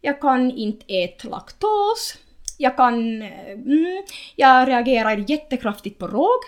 Jag 0.00 0.20
kan 0.20 0.50
inte 0.50 0.94
äta 0.94 1.28
laktos. 1.28 2.18
Jag 2.58 2.76
kan... 2.76 3.22
Mm, 3.22 4.02
jag 4.36 4.68
reagerar 4.68 5.24
jättekraftigt 5.30 5.98
på 5.98 6.06
råg. 6.06 6.40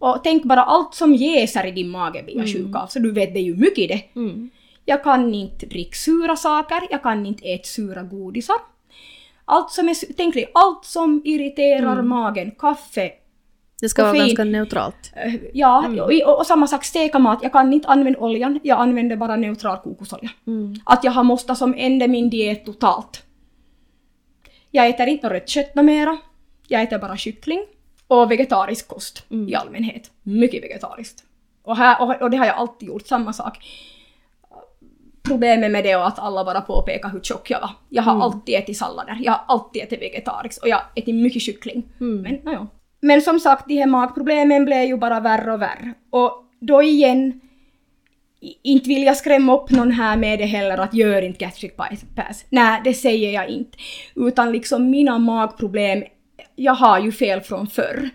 Och 0.00 0.20
tänk 0.24 0.44
bara 0.44 0.64
allt 0.64 0.94
som 0.94 1.14
jäser 1.14 1.66
i 1.66 1.70
din 1.70 1.88
mage 1.88 2.22
blir 2.22 2.36
jag 2.36 2.52
sjuk 2.52 2.76
av, 2.76 2.86
så 2.86 2.98
du 2.98 3.12
vet 3.12 3.34
det 3.34 3.40
är 3.40 3.44
ju 3.44 3.56
mycket 3.56 3.88
det. 3.88 4.20
Mm. 4.20 4.50
Jag 4.84 5.04
kan 5.04 5.34
inte 5.34 5.66
dricka 5.66 5.94
sura 5.94 6.36
saker, 6.36 6.80
jag 6.90 7.02
kan 7.02 7.26
inte 7.26 7.44
äta 7.44 7.64
sura 7.64 8.02
godisar. 8.02 8.56
Allt 9.50 9.70
som 9.70 9.88
är, 9.88 10.14
tänk 10.16 10.34
dig, 10.34 10.50
allt 10.54 10.84
som 10.84 11.22
irriterar 11.24 12.02
magen, 12.02 12.50
kaffe, 12.50 13.10
Det 13.80 13.88
ska 13.88 14.02
vara 14.02 14.12
Koffein. 14.12 14.28
ganska 14.28 14.44
neutralt. 14.44 15.12
eh, 15.16 15.34
ja, 15.52 15.88
och, 15.88 16.12
och, 16.28 16.38
och 16.38 16.46
samma 16.46 16.66
sak 16.66 16.84
steka 16.84 17.18
mat, 17.18 17.38
jag 17.42 17.52
kan 17.52 17.72
inte 17.72 17.88
använda 17.88 18.18
oljan, 18.18 18.60
jag 18.62 18.78
använder 18.80 19.16
bara 19.16 19.36
neutral 19.36 19.78
kokosolja. 19.78 20.30
Att 20.84 21.04
jag 21.04 21.12
har 21.12 21.24
måste 21.24 21.54
som 21.54 21.74
ändra 21.78 22.06
min 22.06 22.30
diet 22.30 22.64
totalt. 22.64 23.22
Jag 24.70 24.88
äter 24.88 25.06
inte 25.06 25.26
något 25.26 25.32
rött 25.32 25.48
kött 25.48 25.74
mera, 25.74 26.18
jag 26.68 26.82
äter 26.82 26.98
bara 26.98 27.16
kyckling 27.16 27.64
och 28.06 28.30
vegetarisk 28.30 28.88
kost 28.88 29.24
i 29.48 29.54
allmänhet. 29.54 30.10
Mycket 30.22 30.64
vegetariskt. 30.64 31.24
Och, 31.62 31.76
här, 31.76 32.02
och, 32.02 32.22
och 32.22 32.30
det 32.30 32.36
har 32.36 32.46
jag 32.46 32.56
alltid 32.56 32.88
gjort, 32.88 33.06
samma 33.06 33.32
sak. 33.32 33.58
Problemet 35.22 35.70
med 35.70 35.84
det 35.84 35.90
är 35.90 36.06
att 36.06 36.18
alla 36.18 36.44
bara 36.44 36.60
påpekar 36.60 37.08
hur 37.08 37.20
tjock 37.20 37.50
jag 37.50 37.60
var. 37.60 37.70
Jag 37.88 38.02
har 38.02 38.22
alltid 38.22 38.54
ätit 38.54 38.76
sallader, 38.76 39.18
jag 39.20 39.32
har 39.32 39.44
alltid 39.48 39.82
ätit 39.82 40.02
vegetariskt 40.02 40.62
och 40.62 40.68
jag 40.68 40.76
har 40.76 40.84
ätit 40.94 41.14
mycket 41.14 41.42
kyckling. 41.42 41.82
Men, 41.98 42.34
no, 42.34 42.66
Men 43.00 43.22
som 43.22 43.40
sagt, 43.40 43.68
de 43.68 43.76
här 43.76 43.86
magproblemen 43.86 44.64
blev 44.64 44.82
ju 44.82 44.96
bara 44.96 45.20
värre 45.20 45.52
och 45.52 45.62
värre. 45.62 45.94
Och 46.10 46.44
då 46.60 46.82
igen, 46.82 47.40
inte 48.62 48.88
vill 48.88 49.02
jag 49.02 49.16
skrämma 49.16 49.56
upp 49.56 49.70
någon 49.70 49.90
här 49.90 50.16
med 50.16 50.38
det 50.38 50.44
heller 50.44 50.78
att 50.78 50.94
gör 50.94 51.22
inte 51.22 51.44
gastric 51.44 51.72
bypass. 51.76 52.44
Nej, 52.48 52.80
det 52.84 52.94
säger 52.94 53.32
jag 53.32 53.48
inte. 53.48 53.78
Utan 54.14 54.52
liksom 54.52 54.90
mina 54.90 55.18
magproblem, 55.18 56.04
jag 56.56 56.74
har 56.74 57.00
ju 57.00 57.12
fel 57.12 57.40
från 57.40 57.66
förr. 57.66 58.10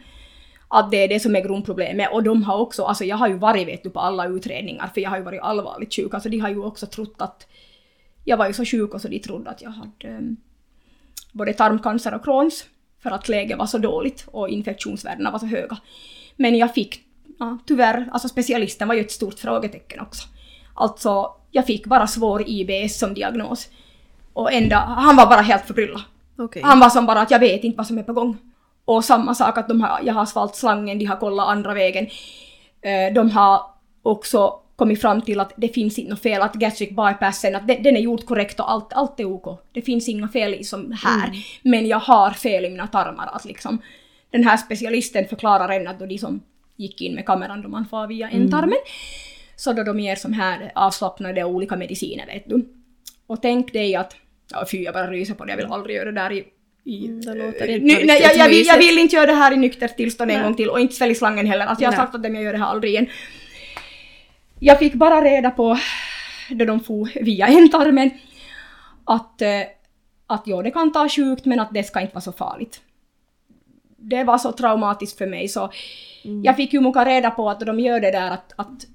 Att 0.68 0.92
det 0.92 0.98
är 0.98 1.08
det 1.08 1.20
som 1.20 1.36
är 1.36 1.42
grundproblemet. 1.42 2.10
Och 2.12 2.24
de 2.24 2.44
har 2.44 2.58
också, 2.58 2.84
alltså 2.84 3.04
jag 3.04 3.18
har 3.18 3.28
ju 3.28 3.38
varit 3.38 3.68
vet 3.68 3.84
du 3.84 3.90
på 3.90 4.00
alla 4.00 4.28
utredningar 4.28 4.90
för 4.94 5.02
jag 5.02 5.10
har 5.10 5.18
ju 5.18 5.24
varit 5.24 5.42
allvarligt 5.42 5.96
sjuk. 5.96 6.14
Alltså 6.14 6.30
de 6.30 6.40
har 6.40 6.50
ju 6.50 6.64
också 6.64 6.86
trott 6.86 7.16
att 7.18 7.48
jag 8.24 8.38
var 8.38 8.48
ju 8.48 8.54
så 8.54 8.66
sjuk 8.66 8.94
och 8.94 9.02
så 9.02 9.08
de 9.08 9.20
trodde 9.20 9.50
att 9.50 9.62
jag 9.62 9.70
hade 9.70 10.18
um, 10.18 10.38
både 11.32 11.54
tarmcancer 11.54 12.14
och 12.14 12.24
Crohns 12.24 12.66
för 13.04 13.12
att 13.12 13.30
läget 13.30 13.58
var 13.58 13.66
så 13.66 13.78
dåligt 13.78 14.26
och 14.28 14.50
infektionsvärdena 14.50 15.32
var 15.32 15.40
så 15.40 15.46
höga. 15.46 15.78
Men 16.36 16.58
jag 16.58 16.74
fick, 16.74 17.02
ja, 17.40 17.58
tyvärr, 17.66 18.10
alltså 18.12 18.28
specialisten 18.30 18.88
var 18.88 18.96
ju 18.96 19.02
ett 19.02 19.12
stort 19.12 19.40
frågetecken 19.40 20.00
också. 20.00 20.28
Alltså, 20.74 21.32
jag 21.52 21.66
fick 21.66 21.86
bara 21.86 22.08
svår 22.08 22.44
IBS 22.48 23.00
som 23.00 23.14
diagnos. 23.14 23.70
Och 24.34 24.54
ända, 24.54 24.78
han 24.78 25.16
var 25.16 25.26
bara 25.26 25.42
helt 25.42 25.66
förbryllad. 25.66 26.02
Okej. 26.38 26.62
Han 26.66 26.80
var 26.80 26.90
som 26.90 27.06
bara 27.06 27.22
att 27.22 27.32
jag 27.32 27.40
vet 27.40 27.64
inte 27.64 27.78
vad 27.78 27.88
som 27.88 27.98
är 27.98 28.04
på 28.04 28.14
gång. 28.14 28.38
Och 28.86 29.06
samma 29.06 29.36
sak 29.36 29.58
att 29.58 29.68
de 29.68 29.82
har, 29.82 30.00
jag 30.04 30.14
har 30.14 30.26
svalt 30.26 30.56
slangen, 30.56 31.00
de 31.00 31.06
har 31.06 31.16
kollat 31.18 31.48
andra 31.48 31.74
vägen. 31.74 32.08
Eh, 32.82 33.14
De 33.14 33.30
har 33.32 33.62
också 34.04 34.60
kommit 34.76 35.02
fram 35.02 35.22
till 35.22 35.40
att 35.40 35.54
det 35.58 35.68
finns 35.70 36.00
inte 36.00 36.12
något 36.12 36.22
fel, 36.22 36.42
att 36.42 36.54
gastric 36.54 36.90
bypassen, 36.90 37.56
att 37.56 37.68
de- 37.68 37.82
den 37.84 37.96
är 37.98 38.02
gjord 38.02 38.26
korrekt 38.26 38.60
och 38.60 38.72
allt, 38.72 38.94
allt 38.94 39.20
är 39.20 39.26
OK. 39.26 39.60
Det 39.72 39.82
finns 39.82 40.10
inga 40.10 40.28
fel 40.28 40.54
i 40.54 40.64
som 40.64 40.92
här. 41.04 41.30
Men 41.62 41.88
jag 41.88 42.00
har 42.00 42.32
fel 42.32 42.66
i 42.66 42.70
mina 42.70 42.88
tarmar. 42.88 43.30
Att 43.34 43.46
liksom, 43.46 43.82
den 44.32 44.44
här 44.44 44.58
specialisten 44.58 45.26
förklarar 45.28 45.70
en 45.70 45.88
att 45.88 46.00
då 46.00 46.06
de 46.06 46.18
som 46.18 46.42
gick 46.76 47.02
in 47.02 47.16
med 47.16 47.26
kameran 47.26 47.62
då 47.62 47.70
man 47.70 47.86
får 47.86 48.08
via 48.08 48.30
ändtarmen, 48.30 48.78
så 49.56 49.74
då 49.74 49.84
de 49.84 50.00
ger 50.00 50.16
som 50.16 50.34
här 50.34 50.72
avslappnade 50.76 51.44
olika 51.44 51.76
mediciner 51.76 52.26
vet 52.26 52.50
du. 52.50 52.74
Och 53.28 53.42
tänk 53.42 53.74
dig 53.74 53.96
att, 53.96 54.16
ja 54.52 54.66
fy 54.72 54.78
jag 54.84 54.94
bara 54.94 55.12
ryser 55.12 55.34
på 55.34 55.46
det, 55.46 55.52
jag 55.52 55.58
vill 55.58 55.66
aldrig 55.66 55.96
göra 55.96 56.12
det 56.12 56.20
där 56.22 56.32
i 56.32 56.46
i, 56.86 57.08
Mm, 57.08 57.22
det 57.22 57.34
låter 57.34 57.44
eh, 57.46 57.52
inte 57.52 57.66
riktigt 57.66 58.08
nej, 58.08 58.22
jag, 58.22 58.36
jag, 58.36 58.50
vill, 58.50 58.66
jag 58.66 58.78
vill 58.78 58.98
inte 58.98 59.16
göra 59.16 59.26
det 59.26 59.34
här 59.34 59.52
i 59.54 59.58
nyktert 59.58 59.98
tillstånd 59.98 60.32
en 60.32 60.38
Nej. 60.38 60.46
gång 60.46 60.56
till 60.56 60.70
och 60.70 60.80
inte 60.80 60.96
svälja 60.96 61.16
slangen 61.16 61.48
heller. 61.48 61.66
Alltså 61.66 61.84
jag 61.84 61.92
har 61.92 61.98
sagt 61.98 62.16
att 62.16 62.24
dem 62.24 62.36
jag 62.36 62.44
gör 62.44 62.54
det 62.54 62.60
här 62.60 62.66
aldrig 62.66 62.92
igen. 62.92 63.08
Jag 64.60 64.80
fick 64.80 64.94
bara 64.94 65.22
reda 65.22 65.52
på, 65.52 65.78
då 66.50 66.66
de 66.66 66.80
for 66.80 67.24
via 67.24 67.48
ändtarmen, 67.48 68.10
att, 69.06 69.42
eh, 69.42 69.62
att 70.28 70.44
ja, 70.46 70.62
det 70.62 70.72
kan 70.72 70.92
ta 70.92 71.10
sjukt 71.10 71.46
men 71.46 71.60
att 71.60 71.74
det 71.74 71.84
ska 71.84 72.02
inte 72.02 72.14
vara 72.14 72.22
så 72.22 72.32
farligt. 72.32 72.82
Det 73.98 74.24
var 74.24 74.38
så 74.38 74.52
traumatiskt 74.52 75.18
för 75.18 75.28
mig 75.28 75.48
så 75.48 75.72
jag 76.44 76.56
fick 76.56 76.74
ju 76.74 76.82
muka 76.82 77.06
reda 77.06 77.32
på 77.32 77.50
att 77.50 77.60
de 77.60 77.80
gör 77.80 78.00
det 78.00 78.12
där 78.12 78.32
att, 78.32 78.54
att 78.56 78.86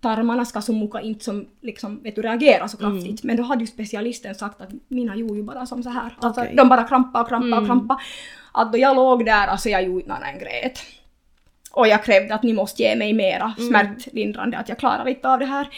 tarmarna 0.00 0.44
ska 0.44 0.60
så 0.60 0.72
muka 0.72 1.00
inte 1.00 1.24
som 1.24 1.46
liksom, 1.60 2.02
vet 2.02 2.16
du, 2.16 2.22
reagera 2.22 2.68
så 2.68 2.76
kraftigt. 2.76 3.22
Men 3.22 3.36
då 3.36 3.42
hade 3.42 3.60
ju 3.60 3.66
specialisten 3.66 4.34
sagt 4.34 4.60
att 4.60 4.70
mina 4.88 5.16
gjorde 5.16 5.34
ju 5.34 5.42
bara 5.42 5.66
som 5.66 5.82
så 5.82 5.90
här. 5.90 6.16
Alltså, 6.20 6.40
Okej. 6.40 6.54
De 6.56 6.68
bara 6.68 6.84
krampa 6.84 7.22
och 7.22 7.28
krampa 7.28 7.46
och 7.46 7.64
Mm. 7.64 7.66
krampa. 7.66 8.00
Att 8.52 8.72
då 8.72 8.78
jag 8.78 8.96
låg 8.96 9.24
där, 9.24 9.46
alltså 9.46 9.68
jag 9.68 9.82
gjorde 9.84 10.00
inte 10.00 10.14
en 10.32 10.38
grät. 10.38 10.78
Och 11.72 11.88
jag 11.88 12.04
krävde 12.04 12.34
att 12.34 12.42
ni 12.42 12.52
måste 12.52 12.82
ge 12.82 12.96
mig 12.96 13.12
mera 13.12 13.54
smärtlindrande, 13.68 14.58
att 14.58 14.68
jag 14.68 14.78
klarar 14.78 15.08
inte 15.08 15.28
av 15.28 15.38
det 15.38 15.46
här. 15.46 15.68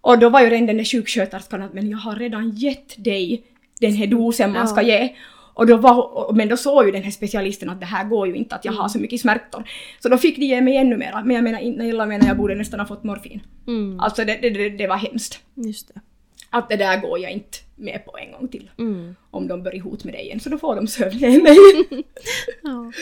Och 0.00 0.18
då 0.18 0.28
var 0.28 0.40
ju 0.40 0.50
redan 0.50 0.66
den 0.66 0.76
där 0.76 0.84
sjuksköterskan 0.84 1.62
att 1.62 1.72
men 1.74 1.90
jag 1.90 1.98
har 1.98 2.16
redan 2.16 2.50
gett 2.50 3.04
dig 3.04 3.42
den 3.80 3.92
här 3.92 4.06
dosen 4.06 4.52
man 4.52 4.68
ska 4.68 4.82
ge. 4.82 5.14
Och 5.54 5.66
då 5.66 5.76
var, 5.76 6.32
men 6.32 6.48
då 6.48 6.56
såg 6.56 6.86
ju 6.86 6.92
den 6.92 7.02
här 7.02 7.10
specialisten 7.10 7.70
att 7.70 7.80
det 7.80 7.86
här 7.86 8.04
går 8.04 8.28
ju 8.28 8.34
inte, 8.34 8.54
att 8.54 8.64
jag 8.64 8.72
har 8.72 8.88
så 8.88 8.98
mycket 8.98 9.20
smärtor. 9.20 9.64
Så 10.00 10.08
då 10.08 10.18
fick 10.18 10.36
de 10.36 10.44
ge 10.44 10.60
mig 10.60 10.76
ännu 10.76 10.96
mera. 10.96 11.24
Men 11.24 11.36
jag 11.36 11.44
menar, 11.44 11.58
inte 11.58 11.84
jag 11.84 12.08
menar 12.08 12.26
jag 12.26 12.36
borde 12.36 12.54
nästan 12.54 12.80
ha 12.80 12.86
fått 12.86 13.04
morfin. 13.04 13.40
Mm. 13.66 14.00
Alltså 14.00 14.24
det, 14.24 14.36
det, 14.36 14.68
det, 14.68 14.86
var 14.86 14.96
hemskt. 14.96 15.40
Just 15.54 15.94
det. 15.94 16.00
Att 16.50 16.68
det 16.68 16.76
där 16.76 17.00
går 17.00 17.18
jag 17.18 17.30
inte 17.30 17.58
med 17.76 18.04
på 18.04 18.18
en 18.18 18.32
gång 18.32 18.48
till. 18.48 18.70
Mm. 18.78 19.16
Om 19.30 19.48
de 19.48 19.62
börjar 19.62 19.82
hot 19.82 20.04
med 20.04 20.14
dig 20.14 20.22
igen, 20.22 20.40
så 20.40 20.48
då 20.48 20.58
får 20.58 20.76
de 20.76 20.86
sövja 20.86 21.28
mig. 21.28 21.56
Ja. 22.62 22.92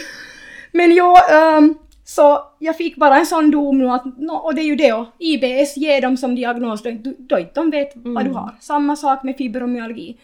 Men 0.73 0.95
ja, 0.95 1.17
ehm, 1.31 1.75
så 2.05 2.45
jag 2.59 2.77
fick 2.77 2.97
bara 2.97 3.19
en 3.19 3.27
sån 3.27 3.51
dom 3.51 3.79
nu 3.79 3.91
att, 3.91 4.19
nå, 4.19 4.35
och 4.35 4.55
det 4.55 4.63
är 4.63 4.65
ju 4.65 4.77
det 4.77 4.93
och 4.93 5.07
IBS 5.19 5.77
ger 5.77 6.01
dem 6.01 6.17
som 6.17 6.35
diagnos 6.35 6.83
då, 6.83 6.91
då 7.19 7.39
inte 7.39 7.53
de 7.55 7.71
vet 7.71 7.93
vad 7.95 8.25
du 8.25 8.31
har. 8.31 8.55
Samma 8.61 8.97
sak 8.97 9.23
med 9.23 9.37
fibromyalgi 9.37 10.17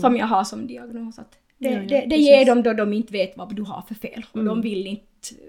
som 0.00 0.16
jag 0.16 0.26
har 0.26 0.44
som 0.44 0.66
diagnos. 0.66 1.18
Att 1.18 1.32
det, 1.58 1.68
Ja, 1.68 1.70
ja, 1.70 1.80
det, 1.88 2.06
det 2.06 2.16
ger 2.16 2.44
dem 2.44 2.62
då 2.62 2.72
de 2.72 2.92
inte 2.92 3.12
vet 3.12 3.36
vad 3.36 3.56
du 3.56 3.62
har 3.62 3.82
för 3.88 3.94
fel. 3.94 4.26
Och 4.32 4.44
de 4.44 4.60
vill 4.62 4.86
inte, 4.86 5.08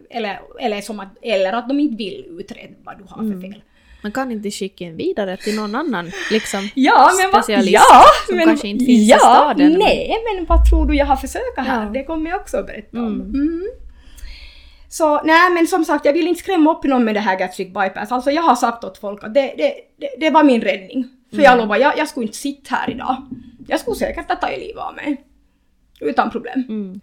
eller, 0.09 0.39
eller, 0.59 0.81
som 0.81 0.99
att, 0.99 1.17
eller 1.21 1.53
att 1.53 1.69
de 1.69 1.79
inte 1.79 1.95
vill 1.95 2.25
utreda 2.39 2.73
vad 2.83 2.97
du 2.97 3.03
har 3.09 3.33
för 3.33 3.41
fel. 3.41 3.63
Man 4.03 4.11
kan 4.11 4.31
inte 4.31 4.51
skicka 4.51 4.85
en 4.85 4.97
vidare 4.97 5.37
till 5.37 5.55
någon 5.55 5.75
annan 5.75 6.11
liksom, 6.31 6.69
Ja, 6.75 7.11
men 7.21 7.31
vad, 7.31 7.43
specialist 7.43 7.73
ja, 7.73 8.03
som 8.27 8.37
men, 8.37 8.45
kanske 8.45 8.67
inte 8.67 8.85
finns 8.85 9.09
ja, 9.09 9.15
i 9.15 9.19
staden. 9.19 9.71
Nej, 9.79 10.17
men 10.33 10.45
vad 10.45 10.69
tror 10.69 10.85
du 10.85 10.95
jag 10.95 11.05
har 11.05 11.15
försökt 11.15 11.57
här? 11.57 11.85
Ja. 11.85 11.89
Det 11.89 12.03
kommer 12.03 12.29
jag 12.29 12.41
också 12.41 12.57
att 12.57 12.65
berätta 12.67 12.97
om. 12.99 13.21
Mm. 13.21 13.33
Mm. 13.33 13.63
Så 14.89 15.21
nej, 15.23 15.51
men 15.51 15.67
som 15.67 15.85
sagt, 15.85 16.05
jag 16.05 16.13
vill 16.13 16.27
inte 16.27 16.39
skrämma 16.39 16.71
upp 16.71 16.83
någon 16.83 17.03
med 17.03 17.15
det 17.15 17.19
här 17.19 17.39
gastric 17.39 17.67
bypass. 17.67 18.11
Alltså 18.11 18.31
jag 18.31 18.41
har 18.41 18.55
sagt 18.55 18.83
åt 18.83 18.97
folk 18.97 19.23
att 19.23 19.33
det, 19.33 19.53
det, 19.57 19.73
det, 19.97 20.09
det 20.19 20.29
var 20.29 20.43
min 20.43 20.61
räddning. 20.61 21.07
För 21.29 21.35
Mm. 21.37 21.45
jag 21.45 21.57
lovar, 21.57 21.77
jag, 21.77 21.97
jag 21.97 22.07
skulle 22.07 22.25
inte 22.25 22.37
sitta 22.37 22.75
här 22.75 22.89
idag. 22.89 23.15
Jag 23.67 23.79
skulle 23.79 23.95
säkert 23.95 24.29
ha 24.29 24.35
tagit 24.35 24.59
livet 24.59 24.83
av 24.83 24.95
mig. 24.95 25.23
Utan 25.99 26.29
problem. 26.31 26.63
Mm. 26.69 27.01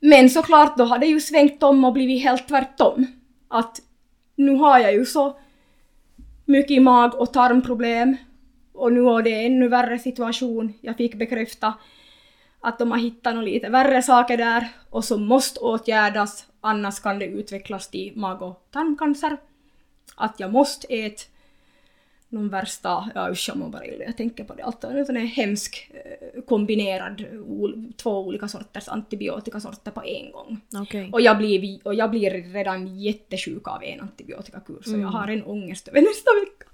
Men 0.00 0.30
såklart, 0.30 0.76
då 0.76 0.84
har 0.84 0.98
det 0.98 1.06
ju 1.06 1.20
svängt 1.20 1.62
om 1.62 1.84
och 1.84 1.92
blivit 1.92 2.22
helt 2.22 2.48
tvärtom. 2.48 3.06
Att 3.48 3.80
nu 4.36 4.50
har 4.50 4.78
jag 4.78 4.92
ju 4.92 5.06
så 5.06 5.38
mycket 6.44 6.82
mag 6.82 7.14
och 7.14 7.32
tarmproblem 7.32 8.16
och 8.72 8.92
nu 8.92 9.00
är 9.00 9.22
det 9.22 9.46
ännu 9.46 9.68
värre 9.68 9.98
situation. 9.98 10.72
Jag 10.80 10.96
fick 10.96 11.14
bekräfta 11.14 11.74
att 12.60 12.78
de 12.78 12.90
har 12.90 12.98
hittat 12.98 13.34
några 13.34 13.46
lite 13.46 13.68
värre 13.68 14.02
saker 14.02 14.36
där 14.36 14.68
och 14.90 15.04
som 15.04 15.26
måste 15.26 15.60
åtgärdas 15.60 16.46
annars 16.60 17.00
kan 17.00 17.18
det 17.18 17.26
utvecklas 17.26 17.90
till 17.90 18.12
mag 18.16 18.42
och 18.42 18.68
tarmcancer. 18.70 19.36
Att 20.16 20.40
jag 20.40 20.52
måste 20.52 20.86
äta 20.86 21.22
någon 22.32 22.48
värsta, 22.48 23.10
ja 23.14 23.30
usch 23.30 23.48
jag 23.48 23.56
mår 23.56 23.68
bara 23.68 23.86
illa, 23.86 24.04
jag 24.04 24.16
tänker 24.16 24.44
på 24.44 24.54
det. 24.54 24.62
Allt 24.62 24.84
en 24.84 25.06
sån 25.06 25.16
här 25.16 25.24
hemsk 25.24 25.90
eh, 25.94 26.42
kombinerad 26.42 27.24
två 27.96 28.18
olika 28.26 28.48
sorters 28.48 28.88
antibiotikasorter 28.88 29.90
på 29.90 30.02
en 30.04 30.32
gång. 30.32 30.60
Okej. 30.74 31.08
Och 31.12 31.20
jag, 31.20 31.38
blir, 31.38 31.78
och 31.86 31.94
jag 31.94 32.10
blir 32.10 32.52
redan 32.52 32.98
jättesjuk 32.98 33.68
av 33.68 33.84
en 33.84 34.00
antibiotikakur 34.00 34.78
så 34.82 34.90
Mm. 34.90 35.00
jag 35.02 35.08
har 35.08 35.28
en 35.28 35.42
ångest 35.44 35.88
över 35.88 36.00
nästa 36.00 36.30
vecka. 36.40 36.66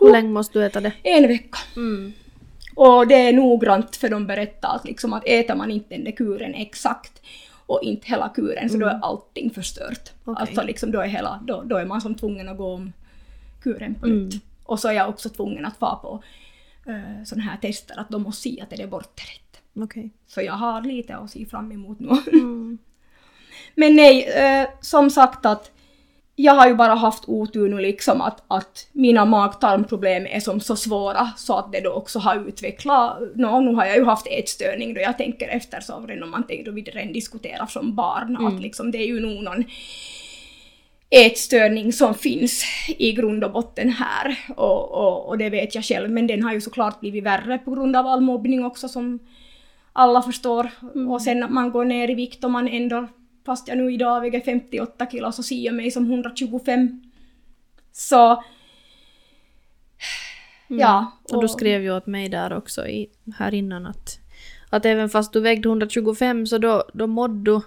Hur 0.00 0.12
länge 0.12 0.28
måste 0.28 0.58
du 0.58 0.64
äta 0.64 0.80
det? 0.80 0.92
En 1.02 1.28
vecka. 1.28 1.58
Mm. 1.76 2.12
Och 2.74 3.06
det 3.06 3.14
är 3.14 3.32
noggrant 3.32 3.96
för 3.96 4.08
de 4.08 4.26
berättar 4.26 4.76
att, 4.76 4.84
liksom 4.84 5.12
att 5.12 5.22
äter 5.26 5.54
man 5.54 5.70
inte 5.70 5.94
den 5.94 6.04
där 6.04 6.12
kuren 6.12 6.54
exakt 6.54 7.22
och 7.66 7.80
inte 7.82 8.06
hela 8.08 8.28
kuren 8.28 8.70
så 8.70 8.76
då 8.78 8.86
är 8.86 8.98
allting 9.02 9.50
förstört. 9.50 10.12
Mm. 10.12 10.22
Okej. 10.24 10.40
Alltså 10.40 10.62
liksom 10.62 10.90
då 10.90 11.00
är, 11.00 11.06
hela, 11.08 11.40
då, 11.46 11.62
då 11.62 11.76
är 11.76 11.84
man 11.84 12.00
som 12.00 12.14
tvungen 12.14 12.48
att 12.48 12.56
gå 12.56 12.72
om 12.74 12.92
kuren 13.62 13.94
på 13.94 14.06
Mm. 14.06 14.24
nytt. 14.24 14.42
Och 14.66 14.80
så 14.80 14.88
är 14.88 14.92
jag 14.92 15.08
också 15.08 15.28
tvungen 15.28 15.66
att 15.66 15.80
vara 15.80 15.96
på 15.96 16.22
uh, 16.88 17.24
sådana 17.24 17.44
här 17.44 17.56
tester 17.56 18.00
att 18.00 18.08
de 18.08 18.22
måste 18.22 18.42
se 18.42 18.60
att 18.60 18.70
det 18.70 18.82
är 18.82 18.86
borta 18.86 19.22
rätt. 19.22 19.82
Okej. 19.84 20.10
Så 20.26 20.42
jag 20.42 20.52
har 20.52 20.82
lite 20.82 21.16
att 21.16 21.30
se 21.30 21.46
fram 21.46 21.72
emot 21.72 22.00
nu. 22.00 22.08
Mm. 22.32 22.78
Men 23.74 23.96
nej, 23.96 24.24
eh, 24.24 24.68
som 24.80 25.10
sagt 25.10 25.46
att 25.46 25.70
jag 26.36 26.54
har 26.54 26.68
ju 26.68 26.74
bara 26.74 26.94
haft 26.94 27.24
otur 27.26 27.68
nu 27.68 27.80
liksom 27.80 28.20
att, 28.20 28.42
att 28.48 28.88
mina 28.92 29.24
mag-tarmproblem 29.24 30.26
är 30.26 30.40
som 30.40 30.60
så 30.60 30.76
svåra 30.76 31.30
så 31.36 31.58
att 31.58 31.72
det 31.72 31.80
då 31.80 31.90
också 31.90 32.18
har 32.18 32.48
utvecklat, 32.48 33.18
nå 33.34 33.60
nu 33.60 33.74
har 33.74 33.86
jag 33.86 33.96
ju 33.96 34.04
haft 34.04 34.26
ätstörning 34.26 34.94
då 34.94 35.00
jag 35.00 35.18
tänker 35.18 35.48
efter 35.48 35.80
så 35.80 36.06
redan 36.06 36.22
om 36.22 36.30
man 36.30 36.46
tänker 36.46 36.64
då 36.64 36.70
vi 36.70 36.82
redan 36.82 37.12
diskuterar 37.12 37.66
som 37.66 37.94
barn 37.94 38.46
att 38.46 38.62
liksom 38.62 38.90
det 38.90 38.98
är 38.98 39.06
ju 39.06 39.20
nog 39.20 39.42
någon 39.42 39.64
ätstörning 41.10 41.92
som 41.92 42.14
finns 42.14 42.64
i 42.98 43.12
grund 43.12 43.44
och 43.44 43.52
botten 43.52 43.88
här 43.88 44.38
och, 44.56 44.90
och, 44.90 45.28
och 45.28 45.38
det 45.38 45.50
vet 45.50 45.74
jag 45.74 45.84
själv 45.84 46.10
men 46.10 46.26
den 46.26 46.42
har 46.42 46.52
ju 46.52 46.60
såklart 46.60 47.00
blivit 47.00 47.24
värre 47.24 47.58
på 47.58 47.70
grund 47.70 47.96
av 47.96 48.06
all 48.06 48.20
mobbning 48.20 48.64
också 48.64 48.88
som 48.88 49.18
alla 49.92 50.22
förstår. 50.22 50.70
Och 51.10 51.22
sen 51.22 51.42
att 51.42 51.50
man 51.50 51.70
går 51.70 51.84
ner 51.84 52.10
i 52.10 52.14
vikt 52.14 52.44
och 52.44 52.50
man 52.50 52.68
ändå, 52.68 53.08
fast 53.46 53.68
jag 53.68 53.78
nu 53.78 53.92
idag 53.92 54.20
väger 54.20 54.40
58 54.40 55.06
kilo 55.10 55.32
så 55.32 55.42
ser 55.42 55.64
jag 55.64 55.74
mig 55.74 55.90
som 55.90 56.04
125. 56.10 57.02
Så... 57.92 58.44
Ja. 60.68 61.12
Och 61.32 61.42
du 61.42 61.48
skrev 61.48 61.82
ju 61.82 61.96
åt 61.96 62.06
mig 62.06 62.28
där 62.28 62.52
också 62.52 62.86
i, 62.86 63.10
här 63.38 63.54
innan 63.54 63.86
att, 63.86 64.18
att 64.70 64.86
även 64.86 65.08
fast 65.08 65.32
du 65.32 65.40
vägde 65.40 65.68
125 65.68 66.46
så 66.46 66.58
då, 66.58 66.84
då 66.94 67.06
mådde 67.06 67.50
du 67.50 67.60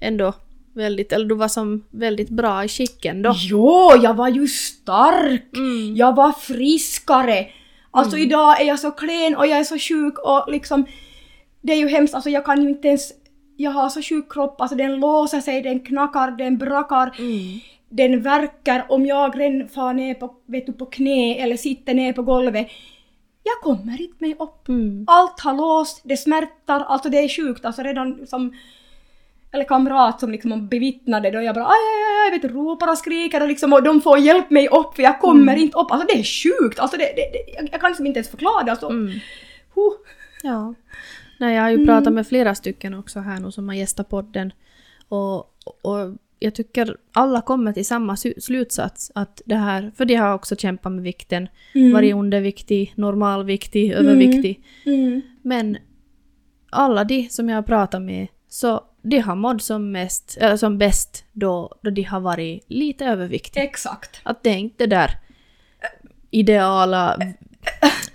ändå 0.00 0.32
väldigt, 0.78 1.12
eller 1.12 1.26
du 1.26 1.34
var 1.34 1.48
som 1.48 1.84
väldigt 1.90 2.30
bra 2.30 2.64
i 2.64 2.68
skicken 2.68 3.22
då. 3.22 3.32
Jo, 3.36 3.90
jag 4.02 4.14
var 4.14 4.28
ju 4.28 4.46
stark! 4.46 5.56
Mm. 5.56 5.96
Jag 5.96 6.16
var 6.16 6.32
friskare! 6.32 7.46
Alltså 7.90 8.16
idag 8.16 8.60
är 8.60 8.64
jag 8.64 8.78
så 8.78 8.90
klen 8.90 9.36
och 9.36 9.46
jag 9.46 9.58
är 9.58 9.64
så 9.64 9.78
sjuk 9.78 10.18
och 10.18 10.44
liksom... 10.52 10.86
Det 11.60 11.72
är 11.72 11.76
ju 11.76 11.88
hemskt, 11.88 12.14
alltså 12.14 12.30
jag 12.30 12.44
kan 12.44 12.62
ju 12.62 12.68
inte 12.68 12.88
ens... 12.88 13.12
Jag 13.56 13.70
har 13.70 13.88
så 13.88 14.02
sjuk 14.02 14.32
kropp, 14.32 14.60
alltså 14.60 14.76
den 14.76 15.00
låser 15.00 15.40
sig, 15.40 15.62
den 15.62 15.80
knackar, 15.80 16.30
den 16.30 16.58
brakar. 16.58 17.14
Mm. 17.18 17.60
Den 17.88 18.22
verkar 18.22 18.86
om 18.88 19.06
jag 19.06 19.40
redan 19.40 19.68
far 19.68 19.92
ner 19.92 20.14
på, 20.14 20.34
vet 20.46 20.66
du, 20.66 20.72
på 20.72 20.86
knä 20.86 21.34
eller 21.34 21.56
sitter 21.56 21.94
ner 21.94 22.12
på 22.12 22.22
golvet. 22.22 22.68
Jag 23.42 23.60
kommer 23.62 24.02
inte 24.02 24.16
mig 24.18 24.36
upp. 24.38 24.68
Mm. 24.68 25.04
Allt 25.06 25.40
har 25.40 25.54
låst, 25.54 26.00
det 26.04 26.16
smärtar, 26.16 26.80
alltså 26.80 27.08
det 27.08 27.18
är 27.18 27.28
sjukt. 27.28 27.64
Alltså 27.64 27.82
redan 27.82 28.26
som 28.26 28.52
eller 29.52 29.64
kamrat 29.64 30.20
som 30.20 30.30
liksom 30.30 30.68
bevittnade 30.68 31.30
då 31.30 31.42
jag 31.42 31.54
bara 31.54 31.66
aj, 31.66 31.70
aj, 31.70 32.32
aj, 32.32 32.38
vet 32.38 32.50
ropar 32.52 32.90
och 32.90 32.98
skriker 32.98 33.42
och 33.42 33.48
liksom 33.48 33.72
och 33.72 33.82
de 33.82 34.00
får 34.00 34.18
hjälp 34.18 34.50
mig 34.50 34.68
upp 34.68 34.94
för 34.96 35.02
jag 35.02 35.20
kommer 35.20 35.56
inte 35.56 35.78
upp. 35.78 35.90
Alltså 35.90 36.06
det 36.06 36.20
är 36.20 36.24
sjukt! 36.24 36.78
Alltså 36.78 36.96
det, 36.96 37.04
det, 37.04 37.30
det, 37.32 37.68
jag, 37.72 37.80
kan 37.80 37.90
liksom 37.90 38.06
inte 38.06 38.18
ens 38.18 38.28
förklara 38.28 38.64
det. 38.64 38.70
Alltså, 38.70 38.86
Mm. 38.88 39.06
huh. 39.74 39.92
Ja. 40.42 40.74
Nej, 41.40 41.54
jag 41.54 41.62
har 41.62 41.70
ju 41.70 41.86
pratat 41.86 42.12
med 42.12 42.26
flera 42.26 42.54
stycken 42.54 42.94
också 42.94 43.20
här 43.20 43.40
nu 43.40 43.52
som 43.52 43.68
har 43.68 43.76
gästat 43.76 44.08
podden. 44.08 44.52
Och, 45.08 45.38
och 45.82 46.16
jag 46.38 46.54
tycker 46.54 46.96
alla 47.12 47.40
kommer 47.40 47.72
till 47.72 47.86
samma 47.86 48.16
slutsats 48.16 49.12
att 49.14 49.42
det 49.46 49.54
här, 49.54 49.92
för 49.96 50.04
de 50.04 50.14
har 50.14 50.34
också 50.34 50.56
kämpat 50.56 50.92
med 50.92 51.02
vikten, 51.02 51.48
varit 51.92 52.14
underviktig, 52.14 52.92
normalviktig, 52.96 53.92
överviktig. 53.92 54.64
Mm. 54.86 55.20
Men 55.42 55.78
alla 56.70 57.04
de 57.04 57.28
som 57.30 57.48
jag 57.48 57.56
har 57.56 57.62
pratat 57.62 58.02
med, 58.02 58.26
så 58.48 58.84
de 59.08 59.18
har 59.18 59.34
mått 59.34 59.62
som, 59.62 59.92
mest, 59.92 60.38
äh, 60.40 60.56
som 60.56 60.78
bäst 60.78 61.24
då, 61.32 61.78
då 61.82 61.90
de 61.90 62.02
har 62.02 62.20
varit 62.20 62.64
lite 62.68 63.04
överviktiga. 63.04 63.62
Exakt. 63.64 64.20
Att 64.22 64.42
det 64.42 64.50
är 64.50 64.56
inte 64.58 64.86
det 64.86 64.96
där 64.96 65.10
ideala 66.30 67.18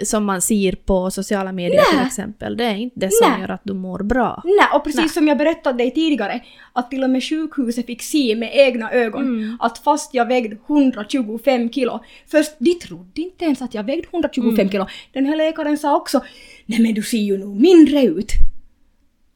som 0.04 0.26
man 0.26 0.41
ser 0.41 0.72
på 0.76 1.12
sociala 1.12 1.52
medier 1.52 1.82
till 1.89 1.98
Nej. 1.98 2.08
exempel. 2.08 2.58
Det 2.58 2.64
är 2.64 2.76
inte 2.76 3.00
det 3.00 3.10
som 3.14 3.32
Nej. 3.32 3.41
gör 3.41 3.50
att 3.50 3.62
du 3.64 3.74
mår 3.74 4.00
bra. 4.04 4.41
Nej, 4.46 4.68
och 4.74 4.84
precis 4.84 5.00
Nej. 5.00 5.10
som 5.10 5.28
jag 5.28 5.38
berättade 5.38 5.78
dig 5.78 5.91
tidigare, 5.91 6.39
att 6.74 6.89
till 6.91 7.04
och 7.04 7.10
med 7.10 7.24
sjukhuset 7.24 7.86
fick 7.86 8.02
se 8.02 8.36
med 8.36 8.50
egna 8.54 8.91
ögon 8.91 9.22
Mm. 9.22 9.58
att 9.60 9.78
fast 9.78 10.14
jag 10.14 10.28
vägde 10.28 10.58
125 10.68 11.70
kilo, 11.72 12.04
först 12.32 12.52
de 12.60 12.74
trodde 12.74 13.22
inte 13.22 13.46
ens 13.46 13.62
att 13.62 13.74
jag 13.74 13.84
vägde 13.84 14.08
125 14.12 14.54
Mm. 14.60 14.70
kilo. 14.72 14.88
Den 15.14 15.26
här 15.26 15.36
läkaren 15.36 15.78
sa 15.78 15.96
också, 15.96 16.22
nej 16.66 16.82
men 16.82 16.94
du 16.94 17.04
ser 17.04 17.18
ju 17.18 17.38
nog 17.38 17.62
mindre 17.62 18.02
ut. 18.04 18.32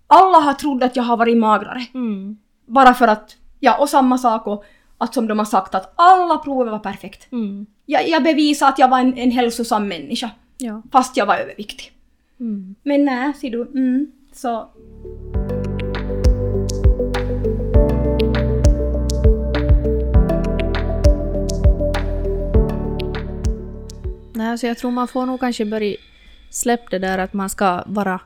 Alla 0.07 0.37
har 0.39 0.53
trott 0.53 0.83
att 0.83 0.95
jag 0.95 1.03
har 1.03 1.17
varit 1.17 1.37
magrare. 1.37 1.85
Mm. 1.93 2.37
Bara 2.65 2.93
för 2.93 3.07
att, 3.07 3.35
ja 3.59 3.77
och 3.77 3.89
samma 3.89 4.17
sak 4.17 4.47
och 4.47 4.63
att 4.97 5.13
som 5.13 5.27
de 5.27 5.37
har 5.39 5.45
sagt 5.45 5.75
att 5.75 5.93
alla 5.95 6.37
prover 6.37 6.71
var 6.71 6.79
perfekt. 6.79 7.31
Mm. 7.31 7.65
Jag, 7.85 8.09
jag 8.09 8.23
bevisade 8.23 8.69
att 8.71 8.79
jag 8.79 8.87
var 8.89 8.99
en, 8.99 9.17
en 9.17 9.31
hälsosam 9.31 9.87
människa, 9.87 10.29
Ja. 10.57 10.81
fast 10.91 11.17
jag 11.17 11.25
var 11.25 11.35
överviktig. 11.35 11.91
Mm. 12.39 12.75
Men 12.83 13.05
nej, 13.05 13.33
ser 13.33 13.49
du, 13.49 13.61
mm, 13.61 14.11
så 14.33 14.69
Nej, 24.33 24.49
alltså 24.49 24.67
jag 24.67 24.77
tror 24.77 24.91
man 24.91 25.07
får 25.07 25.25
nog 25.25 25.39
kanske 25.39 25.65
börja 25.65 25.95
släppa 26.49 26.89
det 26.89 26.99
där 26.99 27.17
att 27.17 27.33
man 27.33 27.49
ska 27.49 27.83
vara 27.85 28.19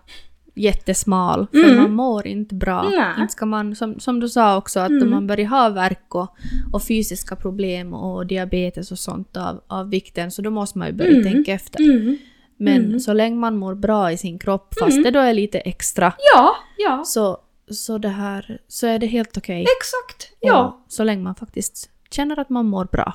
jättesmal, 0.54 1.48
för 1.52 1.64
Mm. 1.64 1.76
man 1.78 1.94
mår 1.94 2.28
inte 2.28 2.56
bra. 2.56 2.84
Nej. 2.90 3.22
Inte 3.22 3.32
ska 3.34 3.46
man, 3.46 3.76
som, 3.76 4.00
som 4.00 4.20
du 4.20 4.30
sa 4.30 4.58
också, 4.58 4.80
att 4.80 4.90
Mm. 4.90 5.04
om 5.04 5.10
man 5.10 5.28
börjar 5.28 5.48
ha 5.48 5.70
värk 5.70 6.16
och, 6.16 6.36
och 6.74 6.84
fysiska 6.84 7.36
problem 7.36 7.94
och 7.94 8.28
diabetes 8.28 8.92
och 8.92 9.00
sånt 9.00 9.38
av, 9.38 9.62
av 9.68 9.90
vikten, 9.90 10.32
så 10.32 10.42
då 10.42 10.50
måste 10.52 10.78
man 10.78 10.88
ju 10.88 10.94
börja 10.94 11.12
Mm. 11.12 11.24
tänka 11.24 11.54
efter. 11.54 11.80
Mm. 11.80 12.18
Men 12.58 12.86
Mm. 12.86 13.00
så 13.00 13.14
länge 13.14 13.36
man 13.36 13.58
mår 13.58 13.76
bra 13.76 14.12
i 14.12 14.18
sin 14.18 14.40
kropp, 14.40 14.74
fast 14.80 14.92
Mm. 14.92 15.04
det 15.04 15.12
då 15.12 15.20
är 15.20 15.34
lite 15.34 15.60
extra, 15.60 16.14
Ja, 16.36 16.56
ja. 16.78 17.04
så, 17.06 17.38
så, 17.72 17.98
det 17.98 18.10
här, 18.10 18.60
så 18.68 18.88
är 18.88 19.00
det 19.00 19.08
helt 19.08 19.38
okej. 19.38 19.62
Exakt. 19.62 20.34
Ja. 20.40 20.66
Och 20.86 20.92
Så 20.94 21.04
länge 21.04 21.24
man 21.24 21.36
faktiskt 21.36 21.90
känner 22.12 22.40
att 22.40 22.50
man 22.50 22.66
mår 22.66 22.86
bra. 22.86 23.14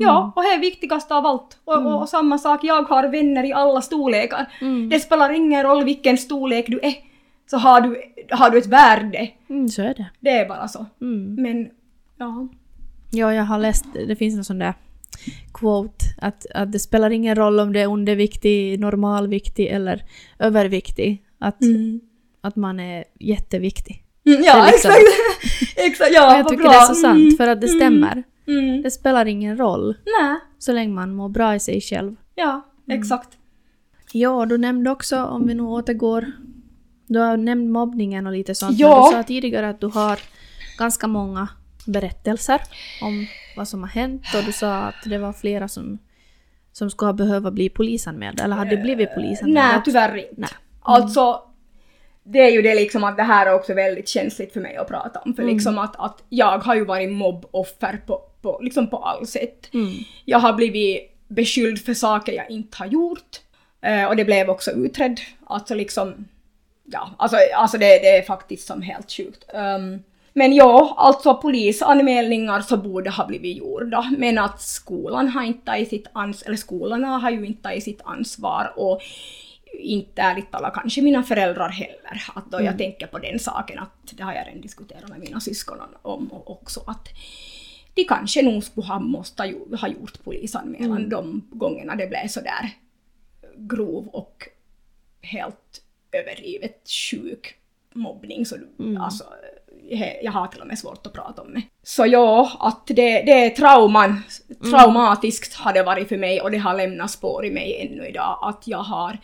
Ja, 0.00 0.32
och 0.36 0.42
det 0.42 0.48
är 0.48 0.58
viktigast 0.60 1.12
av 1.12 1.26
allt. 1.26 1.58
Och, 1.64 1.74
Mm. 1.76 1.86
och, 1.86 2.02
och 2.02 2.08
samma 2.08 2.38
sak, 2.38 2.64
jag 2.64 2.82
har 2.82 3.08
vänner 3.08 3.44
i 3.44 3.52
alla 3.52 3.80
storlekar. 3.82 4.52
Mm. 4.60 4.88
Det 4.88 5.00
spelar 5.00 5.30
ingen 5.32 5.62
roll 5.62 5.84
vilken 5.84 6.18
storlek 6.18 6.66
du 6.68 6.80
är, 6.82 6.94
så 7.50 7.56
har 7.56 7.80
du, 7.80 8.02
har 8.30 8.50
du 8.50 8.58
ett 8.58 8.66
värde. 8.66 9.30
Mm, 9.50 9.68
så 9.68 9.82
är 9.82 9.94
det. 9.94 10.06
Det 10.20 10.30
är 10.30 10.48
bara 10.48 10.68
så. 10.68 10.86
Mm. 11.00 11.34
Men, 11.42 11.68
ja. 12.18 12.48
Ja, 13.12 13.34
jag 13.34 13.44
har 13.44 13.58
läst, 13.58 13.84
det 14.08 14.16
finns 14.16 14.36
en 14.36 14.44
sån 14.44 14.58
där 14.58 14.74
quote 15.54 16.04
att, 16.22 16.46
att 16.54 16.72
det 16.72 16.78
spelar 16.78 17.10
ingen 17.10 17.34
roll 17.34 17.60
om 17.60 17.72
det 17.72 17.80
är 17.80 17.86
underviktig, 17.86 18.80
normalviktig 18.80 19.66
eller 19.66 20.02
överviktig. 20.38 21.22
Att, 21.38 21.62
Mm. 21.62 22.00
att 22.40 22.56
man 22.56 22.80
är 22.80 23.04
jätteviktig. 23.20 24.02
Mm, 24.26 24.42
ja, 24.42 24.66
liksom- 24.72 24.90
exakt. 24.90 25.76
exakt, 25.76 26.10
ja, 26.14 26.32
och 26.32 26.38
jag 26.38 26.48
tycker 26.48 26.62
bra. 26.62 26.70
det 26.72 26.76
är 26.76 26.86
så 26.86 26.94
sant, 26.94 27.18
Mm, 27.18 27.36
för 27.36 27.48
att 27.48 27.60
det 27.60 27.66
mm, 27.66 27.78
stämmer. 27.80 28.22
Mm. 28.58 28.82
Det 28.82 28.90
spelar 28.90 29.26
ingen 29.26 29.56
roll 29.56 29.96
Nej, 30.20 30.36
så 30.58 30.72
länge 30.72 30.94
man 30.94 31.14
mår 31.14 31.28
bra 31.28 31.54
i 31.54 31.60
sig 31.60 31.80
själv. 31.80 32.16
ja, 32.34 32.60
Mm. 32.88 33.00
exakt. 33.00 33.28
Ja, 34.12 34.46
du 34.46 34.58
nämnde 34.58 34.90
också, 34.90 35.24
om 35.24 35.46
vi 35.46 35.54
nu 35.54 35.62
återgår, 35.62 36.32
du 37.06 37.18
har 37.18 37.36
nämnt 37.36 37.70
mobbningen 37.70 38.26
och 38.26 38.32
lite 38.32 38.54
sånt. 38.54 38.78
Ja. 38.78 38.88
Men 39.00 39.10
du 39.10 39.16
sa 39.16 39.22
tidigare 39.22 39.68
att 39.68 39.80
du 39.80 39.86
har 39.86 40.18
ganska 40.78 41.06
många 41.06 41.48
berättelser 41.86 42.60
om 43.02 43.26
vad 43.56 43.68
som 43.68 43.80
har 43.82 43.88
hänt 43.88 44.22
och 44.38 44.44
du 44.44 44.52
sa 44.52 44.74
att 44.76 44.94
det 45.04 45.18
var 45.18 45.32
flera 45.32 45.68
som, 45.68 45.98
som 46.72 46.90
skulle 46.90 47.06
ha 47.08 47.12
behövt 47.12 47.52
bli 47.52 47.68
polisanmälda 47.68 48.44
eller 48.44 48.56
hade 48.56 48.76
blivit 48.76 49.14
polisanmälda. 49.14 49.62
Nej, 49.62 49.80
tyvärr 49.84 50.16
inte. 50.16 50.34
Nej. 50.36 50.50
Alltså, 50.80 51.42
det 52.32 52.38
är 52.38 52.50
ju 52.50 52.62
det 52.62 52.74
liksom 52.74 53.04
att 53.04 53.16
det 53.16 53.22
här 53.22 53.46
är 53.46 53.54
också 53.54 53.74
väldigt 53.74 54.08
känsligt 54.08 54.52
för 54.52 54.60
mig 54.60 54.76
att 54.76 54.88
prata 54.88 55.18
om. 55.18 55.34
För 55.34 55.42
Mm. 55.42 55.54
liksom 55.54 55.78
att, 55.78 55.96
att 55.98 56.22
jag 56.28 56.58
har 56.58 56.74
ju 56.74 56.84
varit 56.84 57.12
mobboffer 57.12 58.00
på, 58.06 58.22
på, 58.42 58.58
liksom 58.62 58.90
på 58.90 58.96
all 58.96 59.26
sätt. 59.26 59.74
Mm. 59.74 59.92
Jag 60.24 60.38
har 60.38 60.52
blivit 60.52 61.10
beskylld 61.28 61.84
för 61.84 61.94
saker 61.94 62.32
jag 62.32 62.50
inte 62.50 62.76
har 62.78 62.86
gjort. 62.86 63.40
Eh, 63.82 64.04
och 64.04 64.16
det 64.16 64.24
blev 64.24 64.50
också 64.50 64.70
utredd. 64.70 65.20
Alltså 65.46 65.74
liksom, 65.74 66.28
ja, 66.84 67.10
alltså, 67.18 67.36
alltså 67.56 67.78
det, 67.78 67.86
det 67.86 68.16
är 68.16 68.22
faktiskt 68.22 68.66
som 68.66 68.82
helt 68.82 69.12
sjukt. 69.12 69.44
Ehm, 69.54 70.02
men 70.32 70.52
ja, 70.54 70.94
alltså 70.96 71.34
polisanmälningar 71.34 72.60
så 72.60 72.76
borde 72.76 73.10
ha 73.10 73.26
blivit 73.26 73.56
gjorda. 73.56 74.10
Men 74.18 74.38
att 74.38 74.60
skolan 74.62 75.28
har 75.28 75.42
inte 75.42 75.66
tagit 75.66 75.88
sitt 75.88 76.06
ansvar, 76.12 76.46
eller 76.48 76.56
skolorna 76.56 77.06
har 77.18 77.30
ju 77.30 77.46
inte 77.46 77.62
tagit 77.62 77.84
sitt 77.84 78.00
ansvar 78.04 78.72
och 78.76 79.00
inte 79.78 80.22
ärligt 80.22 80.50
talat 80.50 80.74
kanske 80.74 81.02
mina 81.02 81.22
föräldrar 81.22 81.68
heller. 81.68 82.24
Att 82.34 82.50
då 82.50 82.62
jag 82.62 82.78
tänker 82.78 83.06
på 83.06 83.18
den 83.18 83.38
saken 83.38 83.78
att 83.78 84.16
det 84.16 84.22
har 84.22 84.32
jag 84.32 84.46
redan 84.46 84.60
diskuterat 84.60 85.08
med 85.08 85.20
mina 85.20 85.40
syskon 85.40 85.78
om 86.02 86.32
och 86.32 86.50
också 86.50 86.82
att 86.86 87.08
de 87.94 88.04
kanske 88.04 88.42
nog 88.42 88.64
skulle 88.64 88.86
ha 88.86 89.00
måste 89.00 89.42
ha 89.80 89.88
gjort 89.88 90.24
polisanmälan 90.24 91.08
de 91.08 91.48
gångerna 91.50 91.94
det 91.96 92.06
blev 92.06 92.28
sådär 92.28 92.70
grov 93.56 94.08
och 94.08 94.48
helt 95.22 95.82
överdrivet 96.12 96.88
sjuk 97.10 97.54
mobbning. 97.94 98.46
Så 98.46 98.56
du, 98.56 98.96
alltså, 98.98 99.24
jag 100.22 100.32
har 100.32 100.46
till 100.46 100.60
och 100.60 100.66
med 100.66 100.78
svårt 100.78 101.06
att 101.06 101.12
prata 101.12 101.42
om 101.42 101.54
det. 101.54 101.62
Så 101.82 102.06
ja, 102.06 102.56
att 102.60 102.86
det, 102.86 103.22
det 103.22 103.44
är 103.44 103.50
trauman, 103.50 104.22
traumatiskt 104.70 105.54
har 105.54 105.72
det 105.72 105.82
varit 105.82 106.08
för 106.08 106.16
mig 106.16 106.40
och 106.40 106.50
det 106.50 106.58
har 106.58 106.76
lämnat 106.76 107.10
spår 107.10 107.46
i 107.46 107.50
mig 107.50 107.88
ännu 107.88 108.08
idag. 108.08 108.38
Att 108.42 108.66
jag 108.66 108.82
har, 108.82 109.18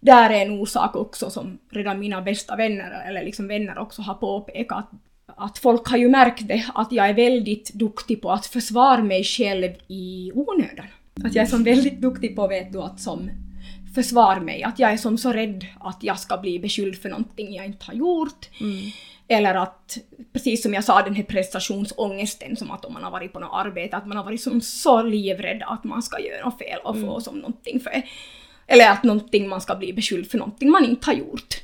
där 0.00 0.30
är 0.30 0.46
en 0.46 0.60
orsak 0.60 0.96
också 0.96 1.30
som 1.30 1.58
redan 1.70 1.98
mina 1.98 2.22
bästa 2.22 2.56
vänner, 2.56 3.08
eller 3.08 3.24
liksom 3.24 3.48
vänner 3.48 3.78
också 3.78 4.02
har 4.02 4.14
påpekat, 4.14 4.90
att, 5.26 5.58
folk 5.58 5.88
har 5.88 5.98
ju 5.98 6.08
märkt 6.08 6.48
det, 6.48 6.64
att 6.74 6.92
jag 6.92 7.08
är 7.08 7.14
väldigt 7.14 7.72
duktig 7.72 8.22
på 8.22 8.30
att 8.30 8.46
försvara 8.46 9.02
mig 9.02 9.24
själv 9.24 9.72
i 9.88 10.32
onödan. 10.34 10.86
Att 11.24 11.34
jag 11.34 11.42
är 11.42 11.48
som 11.48 11.64
väldigt 11.64 12.00
duktig 12.00 12.36
på, 12.36 12.48
vet 12.48 12.72
du, 12.72 12.82
att 12.82 13.00
som 13.00 13.30
försvara 13.94 14.40
mig. 14.40 14.62
Att 14.62 14.78
jag 14.78 14.92
är 14.92 14.96
som 14.96 15.18
så 15.18 15.32
rädd 15.32 15.66
att 15.80 15.98
jag 16.00 16.18
ska 16.18 16.36
bli 16.36 16.58
beskylld 16.58 17.02
för 17.02 17.08
någonting 17.08 17.54
jag 17.54 17.66
inte 17.66 17.84
har 17.84 17.94
gjort. 17.94 18.48
Eller 19.28 19.54
att, 19.54 19.98
precis 20.32 20.62
som 20.62 20.74
jag 20.74 20.84
sa, 20.84 21.02
den 21.02 21.14
här 21.14 21.22
prestationsångesten 21.22 22.56
som 22.56 22.70
att 22.70 22.84
om 22.84 22.92
man 22.92 23.04
har 23.04 23.10
varit 23.10 23.32
på 23.32 23.38
något 23.38 23.50
arbete, 23.52 23.96
att 23.96 24.06
man 24.06 24.16
har 24.16 24.24
varit 24.24 24.40
som 24.40 24.60
så 24.60 25.02
livrädd 25.02 25.62
att 25.66 25.84
man 25.84 26.02
ska 26.02 26.20
göra 26.20 26.44
något 26.44 26.58
fel 26.58 26.78
och 26.84 27.00
få 27.00 27.20
som 27.20 27.38
någonting 27.38 27.80
för 27.80 28.02
Eller 28.70 28.90
att 28.90 29.02
någonting 29.02 29.48
man 29.48 29.60
ska 29.60 29.74
bli 29.74 29.92
beskylld 29.92 30.30
för 30.30 30.38
någonting 30.38 30.70
man 30.70 30.84
inte 30.84 31.06
har 31.06 31.14
gjort. 31.14 31.54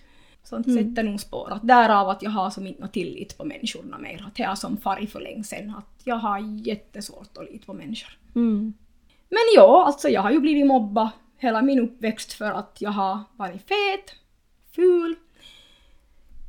Sånt 0.44 0.66
sätter 0.66 1.02
nog 1.02 1.20
spår. 1.20 1.52
Att 1.52 1.68
därav 1.68 2.08
att 2.08 2.22
jag 2.22 2.30
har 2.30 2.50
som 2.50 2.66
inte 2.66 2.88
tillit 2.88 3.38
på 3.38 3.44
människorna 3.44 3.98
mer. 3.98 4.24
Att 4.26 4.38
jag 4.38 4.48
har 4.48 4.56
som 4.56 4.76
farit 4.76 5.12
för 5.12 5.20
länge 5.20 5.44
sedan. 5.44 5.74
Att 5.78 6.02
jag 6.04 6.16
har 6.16 6.66
jättesvårt 6.66 7.38
att 7.38 7.52
lita 7.52 7.66
på 7.66 7.72
människor. 7.72 8.18
Mm. 8.34 8.74
Men 9.28 9.42
ja, 9.56 9.84
alltså 9.86 10.08
jag 10.08 10.22
har 10.22 10.30
ju 10.30 10.40
blivit 10.40 10.66
mobbad 10.66 11.08
hela 11.38 11.62
min 11.62 11.78
uppväxt 11.78 12.32
för 12.32 12.52
att 12.52 12.76
jag 12.78 12.90
har 12.90 13.18
varit 13.36 13.68
fet, 13.68 14.14
ful. 14.74 15.14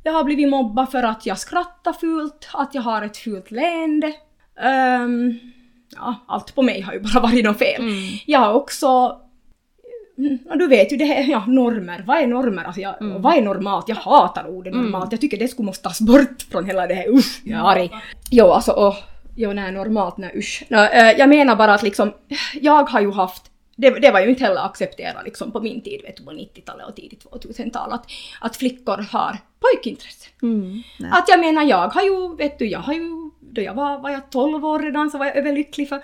Jag 0.02 0.12
har 0.12 0.24
blivit 0.24 0.48
mobbad 0.48 0.90
för 0.90 1.02
att 1.02 1.26
jag 1.26 1.38
skrattar 1.38 1.92
fult, 1.92 2.48
att 2.52 2.74
jag 2.74 2.82
har 2.82 3.02
ett 3.02 3.16
fult 3.16 3.50
leende. 3.50 4.12
Ehm, 4.60 5.38
ja, 5.96 6.14
allt 6.28 6.54
på 6.54 6.62
mig 6.62 6.80
har 6.80 6.92
ju 6.92 7.00
bara 7.00 7.20
varit 7.28 7.44
något 7.44 7.58
fel. 7.58 7.82
Jag 8.26 8.38
har 8.38 8.52
också 8.52 9.20
Mm, 10.18 10.38
ja, 10.48 10.54
du 10.54 10.66
vet 10.66 10.92
ju 10.92 10.96
det 10.96 11.04
här, 11.04 11.30
ja, 11.30 11.44
normer. 11.46 12.04
Vad 12.06 12.18
är 12.18 12.26
normer? 12.26 12.64
Alltså 12.64 12.80
jag, 12.80 13.02
och 13.02 13.22
Vad 13.22 13.36
är 13.36 13.42
normalt? 13.42 13.88
Jag 13.88 13.96
hatar 13.96 14.46
ordet 14.48 14.74
normalt. 14.74 15.12
Jag 15.12 15.20
tycker 15.20 15.38
det 15.38 15.48
skulle 15.48 15.66
måste 15.66 15.82
tas 15.82 16.00
bort 16.00 16.42
från 16.50 16.66
hela 16.66 16.86
det 16.86 16.94
här. 16.94 17.08
Usch, 17.08 17.40
jag 17.44 17.60
är 17.60 17.64
arg. 17.64 17.90
Jo, 18.30 18.46
alltså 18.46 18.72
åh. 18.72 18.96
Jo, 19.36 19.52
nej, 19.52 19.72
normalt, 19.72 20.16
nej 20.16 20.32
usch. 20.36 20.64
Nå, 20.68 20.84
eh, 20.84 21.12
jag 21.18 21.28
menar 21.28 21.56
bara 21.56 21.74
att 21.74 21.82
liksom, 21.82 22.12
jag 22.60 22.90
har 22.90 23.00
ju 23.00 23.12
haft 23.12 23.50
det, 23.76 23.90
det 23.90 24.10
var 24.10 24.20
ju 24.20 24.28
inte 24.28 24.44
heller 24.44 24.64
accepterat 24.64 25.24
liksom 25.24 25.52
på 25.52 25.60
min 25.60 25.80
tid, 25.80 26.00
vet 26.02 26.16
du, 26.16 26.24
på 26.24 26.30
90-talet 26.30 26.88
och 26.88 26.96
tidigt 26.96 27.24
2000-tal, 27.24 27.92
att, 27.92 28.06
att 28.40 28.56
flickor 28.56 29.06
har 29.12 29.38
pojkintresse. 29.60 30.28
Mm. 30.42 30.82
Att 31.12 31.28
jag 31.28 31.40
menar, 31.40 31.62
jag 31.62 31.88
har 31.88 32.02
ju, 32.02 32.36
vet 32.36 32.58
du, 32.58 32.66
jag 32.66 32.78
har 32.78 32.92
ju, 32.92 33.30
då 33.40 33.60
jag 33.60 33.74
var, 33.74 33.98
var 33.98 34.10
jag 34.10 34.30
12 34.30 34.64
år 34.64 34.78
redan 34.78 35.10
så 35.10 35.18
var 35.18 35.26
jag 35.26 35.36
överlycklig 35.36 35.88
för 35.88 36.02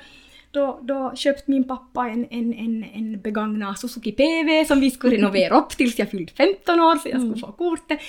då, 0.53 0.78
då 0.82 1.12
köpte 1.14 1.50
min 1.50 1.64
pappa 1.64 2.09
en, 2.09 2.26
en, 2.30 2.55
en, 2.55 2.84
en 2.94 3.20
begagnad 3.20 3.78
Suzuki 3.78 4.12
PV 4.12 4.64
som 4.64 4.80
vi 4.80 4.90
skulle 4.90 5.16
renovera 5.16 5.59
upp 5.59 5.68
tills 5.68 5.98
jag 5.98 6.11
fyllde 6.11 6.32
15 6.32 6.80
år 6.80 6.96
så 6.96 7.09
jag 7.09 7.20
skulle 7.20 7.36
få 7.36 7.53
kortet. 7.53 8.00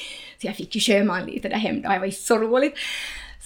Så 0.42 0.48
jag 0.48 0.56
fick 0.56 0.76
ju 0.76 0.82
köpa 0.82 1.20
en 1.20 1.26
lite 1.26 1.50
där 1.50 1.56
hem 1.56 1.82
då, 1.82 1.90
det 1.90 2.00
var 2.00 2.06
ju 2.06 2.12
så 2.12 2.38
roligt. 2.38 2.74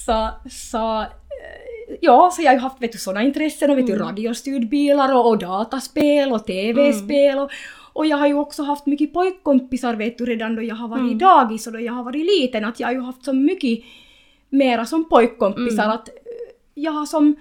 Så, 0.05 0.29
så 0.49 1.01
eh, 1.01 1.97
ja, 2.01 2.31
så 2.33 2.41
jag 2.41 2.49
har 2.49 2.55
ju 2.55 2.59
haft 2.59 2.81
vet 2.81 2.91
du, 2.91 2.97
sådana 2.97 3.23
intressen 3.23 3.71
och 3.71 3.77
vet 3.77 3.87
du, 3.87 3.97
radiostyrd 3.97 4.69
bilar 4.69 5.15
och, 5.15 5.27
och 5.27 5.37
dataspel 5.37 6.31
och 6.31 6.45
tv-spel 6.45 7.39
och, 7.39 7.51
och 7.93 8.05
jag 8.05 8.17
har 8.17 8.27
ju 8.27 8.33
också 8.33 8.63
haft 8.63 8.85
mycket 8.85 9.13
pojkkompisar 9.13 9.95
vet 9.95 10.17
du 10.17 10.25
redan 10.25 10.55
då 10.55 10.61
jag 10.61 10.75
har 10.75 10.87
varit 10.87 11.11
i 11.11 11.15
dagis 11.15 11.67
och 11.67 11.73
då 11.73 11.79
jag 11.79 11.93
har 11.93 12.03
varit 12.03 12.25
liten 12.25 12.65
att 12.65 12.79
jag 12.79 12.87
har 12.87 12.93
ju 12.93 13.01
haft 13.01 13.25
så 13.25 13.33
mycket 13.33 13.79
mera 14.49 14.85
som 14.85 15.09
pojkkompisar 15.09 15.89
att 15.89 16.09
eh, 16.09 16.13
jag 16.73 16.91
har 16.91 17.05
som 17.05 17.35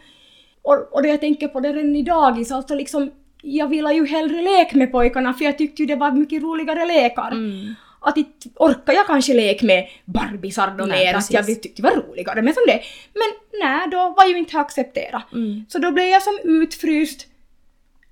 och, 0.66 0.94
och 0.94 1.02
det 1.02 1.08
jag 1.08 1.20
tänker 1.20 1.48
på 1.48 1.60
det 1.60 1.72
redan 1.72 1.96
i 1.96 2.02
dagis, 2.02 2.52
alltså 2.52 2.74
liksom 2.74 3.10
jag 3.42 3.68
ville 3.68 3.92
ju 3.92 4.06
hellre 4.06 4.42
leka 4.42 4.78
med 4.78 4.92
pojkarna 4.92 5.34
för 5.34 5.44
jag 5.44 5.58
tyckte 5.58 5.82
ju 5.82 5.86
det 5.86 5.96
var 5.96 6.10
mycket 6.10 6.42
roligare 6.42 6.84
lekar. 6.84 7.30
Mm. 7.32 7.74
Att 8.00 8.16
inte 8.16 8.48
orkar 8.56 8.92
jag 8.92 9.06
kanske 9.06 9.34
leka 9.34 9.66
med 9.66 9.88
barbisar 10.04 10.74
då 10.78 10.86
mer, 10.86 11.14
att 11.14 11.32
jag 11.32 11.46
tyckte 11.46 11.82
det 11.82 11.88
var 11.88 11.96
roligare 11.96 12.42
med 12.42 12.54
som 12.54 12.62
det. 12.66 12.80
Men 13.14 13.60
nej, 13.60 13.88
då 13.90 14.14
var 14.16 14.26
ju 14.26 14.38
inte 14.38 14.58
accepterat. 14.58 15.32
Mm. 15.32 15.64
Så 15.68 15.78
då 15.78 15.92
blev 15.92 16.06
jag 16.06 16.22
som 16.22 16.38
utfryst. 16.44 17.26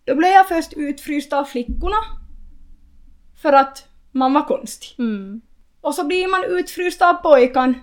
Då 0.04 0.14
blev 0.14 0.30
jag 0.30 0.48
först 0.48 0.72
utfryst 0.72 1.32
av 1.32 1.44
flickorna. 1.44 1.96
För 3.42 3.52
att 3.52 3.88
man 4.12 4.32
var 4.32 4.42
konstig. 4.42 4.88
Mm. 4.98 5.40
Och 5.80 5.94
så 5.94 6.04
blir 6.04 6.28
man 6.28 6.58
utfryst 6.58 7.02
av 7.02 7.14
pojkan 7.14 7.74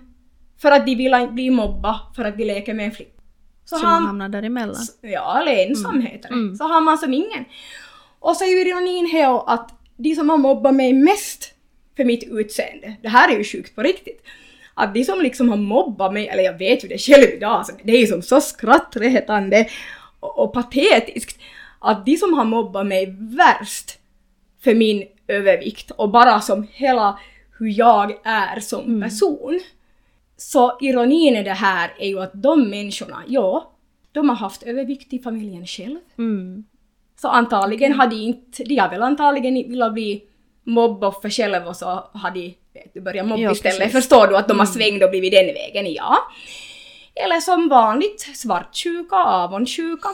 för 0.62 0.72
att 0.72 0.86
de 0.86 0.96
vill 0.96 1.28
bli 1.32 1.50
mobba 1.50 2.00
för 2.16 2.26
att 2.26 2.38
de 2.38 2.46
leker 2.46 2.74
med 2.74 2.86
en 2.86 2.92
flicka. 2.92 3.21
Så 3.80 3.86
har 3.86 3.94
man 3.94 4.06
hamnar 4.06 4.30
däremellan. 4.30 4.76
Ja, 5.02 5.42
eller 5.42 5.66
ensam 5.68 6.02
heter 6.02 6.30
det. 6.30 6.36
Mm. 6.36 6.56
Så 6.56 6.64
har 6.64 6.82
man 6.82 6.98
som 6.98 7.14
ingen. 7.14 7.46
Och 8.20 8.38
så 8.38 8.44
är 8.44 8.48
ju 8.48 8.62
ironin 8.62 9.06
här 9.06 9.54
att 9.54 9.72
de 9.98 10.16
som 10.16 10.30
har 10.30 10.38
mobbat 10.38 10.76
mig 10.76 10.94
mest 10.94 11.54
för 11.98 12.06
mitt 12.06 12.24
utseende, 12.24 12.94
det 13.02 13.10
här 13.10 13.32
är 13.34 13.38
ju 13.38 13.44
sjukt 13.44 13.76
på 13.76 13.84
riktigt, 13.84 14.22
att 14.74 14.94
de 14.94 15.04
som 15.04 15.22
liksom 15.22 15.50
har 15.50 15.58
mobbat 15.58 16.14
mig, 16.14 16.28
eller 16.28 16.44
jag 16.44 16.58
vet 16.58 16.84
ju 16.84 16.88
det 16.88 16.98
själv 16.98 17.26
idag, 17.34 17.66
så 17.66 17.74
det 17.84 17.92
är 17.94 18.00
ju 18.00 18.08
som 18.08 18.22
så 18.22 18.42
skrattretande 18.42 19.70
och, 20.20 20.40
och 20.40 20.54
patetiskt, 20.54 21.42
att 21.80 22.06
de 22.06 22.18
som 22.18 22.34
har 22.34 22.46
mobbat 22.46 22.88
mig 22.88 23.16
värst 23.20 24.00
för 24.64 24.76
min 24.76 25.04
övervikt 25.28 25.92
och 25.92 26.10
bara 26.10 26.42
som 26.42 26.68
hela 26.72 27.20
hur 27.60 27.80
jag 27.80 28.12
är 28.24 28.60
som 28.60 28.86
Mm. 28.86 29.10
Så 30.42 30.78
ironin 30.82 31.36
i 31.36 31.44
det 31.44 31.54
här 31.54 31.94
är 32.00 32.08
ju 32.08 32.20
att 32.22 32.32
de 32.34 32.70
människorna, 32.70 33.24
ja, 33.28 33.72
de 34.12 34.30
har 34.30 34.36
haft 34.36 34.64
övervikt 34.64 35.14
i 35.14 35.20
familjen 35.20 35.68
själv. 35.68 35.98
Mm. 36.18 36.64
Så 37.22 37.28
antagligen 37.28 37.94
har 37.94 38.08
de 38.08 38.16
inte, 38.16 38.64
de 38.64 38.76
har 38.78 38.90
väl 38.90 39.04
antagligen 39.04 39.70
velat 39.72 39.94
bli 39.94 40.24
mobboffer 40.64 41.30
själv 41.30 41.68
och 41.68 41.76
så 41.76 41.86
har 42.14 42.32
de 42.32 42.56
du, 42.94 43.02
börjat 43.02 43.28
mobba 43.28 43.42
Ja, 43.42 43.52
istället. 43.52 43.78
precis. 43.78 43.94
Förstår 43.94 44.28
du 44.28 44.38
att 44.38 44.48
de 44.48 44.60
har 44.60 44.66
Mm. 44.66 44.74
svängt 44.74 45.04
och 45.04 45.10
blivit 45.10 45.32
den 45.32 45.46
vägen? 45.46 45.94
Ja. 45.94 46.18
Eller 47.16 47.40
som 47.40 47.70
vanligt 47.70 48.22
svartsjuka, 48.38 49.16
avundsjuka. 49.16 50.10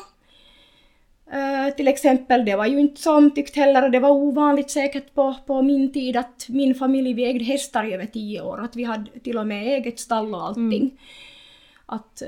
Eh, 1.32 1.76
till 1.76 1.88
exempel, 1.88 2.46
det 2.46 2.56
var 2.56 2.66
ju 2.66 2.80
inte 2.80 3.02
så 3.02 3.18
omtyckt 3.18 3.56
heller 3.56 3.84
och 3.84 3.92
det 3.92 4.00
var 4.00 4.10
ovanligt 4.10 4.70
säkert 4.70 5.14
på, 5.14 5.36
på 5.46 5.62
min 5.62 5.94
tid 5.94 6.18
att 6.18 6.46
min 6.50 6.76
familj 6.76 7.14
vi 7.14 7.26
ägde 7.26 7.44
hästar 7.44 7.84
i 7.84 7.94
över 7.94 8.06
tio 8.06 8.42
år, 8.42 8.62
att 8.62 8.76
vi 8.76 8.84
hade 8.84 9.20
till 9.20 9.38
och 9.38 9.48
med 9.48 9.68
eget 9.68 10.00
stall 10.00 10.36
och 10.36 10.44
allting. 10.44 11.00
Att 11.86 12.22
eh, 12.22 12.28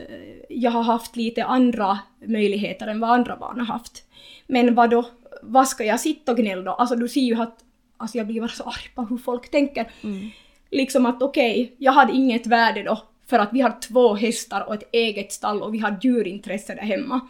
jag 0.49 0.71
har 0.71 0.83
haft 0.83 1.15
lite 1.15 1.43
andra 1.43 1.99
möjligheter 2.25 2.87
än 2.87 2.99
vad 2.99 3.09
andra 3.09 3.37
barn 3.37 3.59
har 3.59 3.65
haft. 3.65 4.03
Men 4.47 4.75
vad 4.75 4.89
då, 4.89 5.05
vad 5.41 5.67
ska 5.67 5.83
jag 5.83 5.99
sitta 5.99 6.31
och 6.31 6.37
gnälla 6.37 6.61
då? 6.61 6.71
Alltså 6.71 6.95
du 6.95 7.07
ser 7.07 7.21
ju 7.21 7.41
att 7.41 7.57
alltså 7.97 8.17
jag 8.17 8.27
blir 8.27 8.41
bara 8.41 8.49
så 8.49 8.63
arg 8.63 8.89
på 8.95 9.01
hur 9.01 9.17
folk 9.17 9.51
tänker. 9.51 9.91
Mm. 10.03 10.29
Liksom 10.71 11.05
att 11.05 11.21
okej, 11.21 11.75
jag 11.77 11.91
hade 11.91 12.13
inget 12.13 12.47
värde 12.47 12.83
då 12.83 13.03
för 13.27 13.39
att 13.39 13.49
vi 13.53 13.61
har 13.61 13.79
två 13.81 14.13
hästar 14.13 14.61
och 14.67 14.73
ett 14.73 14.89
eget 14.91 15.31
stall 15.31 15.61
och 15.61 15.73
vi 15.73 15.79
har 15.79 15.99
djurintresse 16.01 16.75
där 16.75 16.81
hemma. 16.81 17.21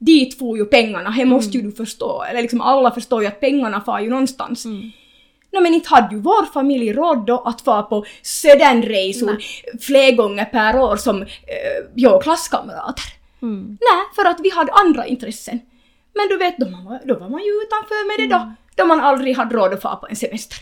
Dit 0.00 0.38
får 0.38 0.58
ju 0.58 0.64
pengarna, 0.64 1.14
det 1.18 1.24
måste 1.24 1.58
ju 1.58 1.62
du 1.62 1.72
förstå. 1.72 2.22
Eller 2.22 2.42
liksom 2.42 2.60
alla 2.60 2.90
förstår 2.90 3.22
ju 3.22 3.28
att 3.28 3.40
pengarna 3.40 3.80
far 3.80 4.00
ju 4.00 4.10
någonstans. 4.10 4.64
Mm. 4.64 4.90
No, 5.52 5.60
men 5.60 5.74
inte 5.74 5.88
hade 5.88 6.14
ju 6.14 6.20
vår 6.20 6.52
familj 6.52 6.92
råd 6.92 7.26
då 7.26 7.38
att 7.38 7.66
vara 7.66 7.82
på 7.82 8.04
södernresor 8.22 9.38
flera 9.80 10.10
gånger 10.16 10.44
per 10.44 10.80
år 10.80 10.96
som 10.96 11.22
eh, 11.22 11.28
jag 11.94 12.22
klasskamrater. 12.22 13.04
Mm. 13.42 13.78
Nej, 13.80 14.04
för 14.14 14.24
att 14.24 14.40
vi 14.40 14.50
hade 14.50 14.72
andra 14.72 15.06
intressen. 15.06 15.60
Men 16.14 16.28
du 16.28 16.36
vet, 16.36 16.58
då, 16.58 16.68
man 16.70 16.84
var, 16.84 17.00
då 17.04 17.14
var 17.18 17.28
man 17.28 17.42
ju 17.42 17.50
utanför 17.50 18.06
med 18.08 18.28
det 18.28 18.34
då. 18.34 18.52
Då 18.76 18.86
man 18.86 19.00
aldrig 19.00 19.36
hade 19.36 19.56
råd 19.56 19.72
att 19.72 19.82
fara 19.82 19.96
på 19.96 20.06
en 20.08 20.16
semester. 20.16 20.58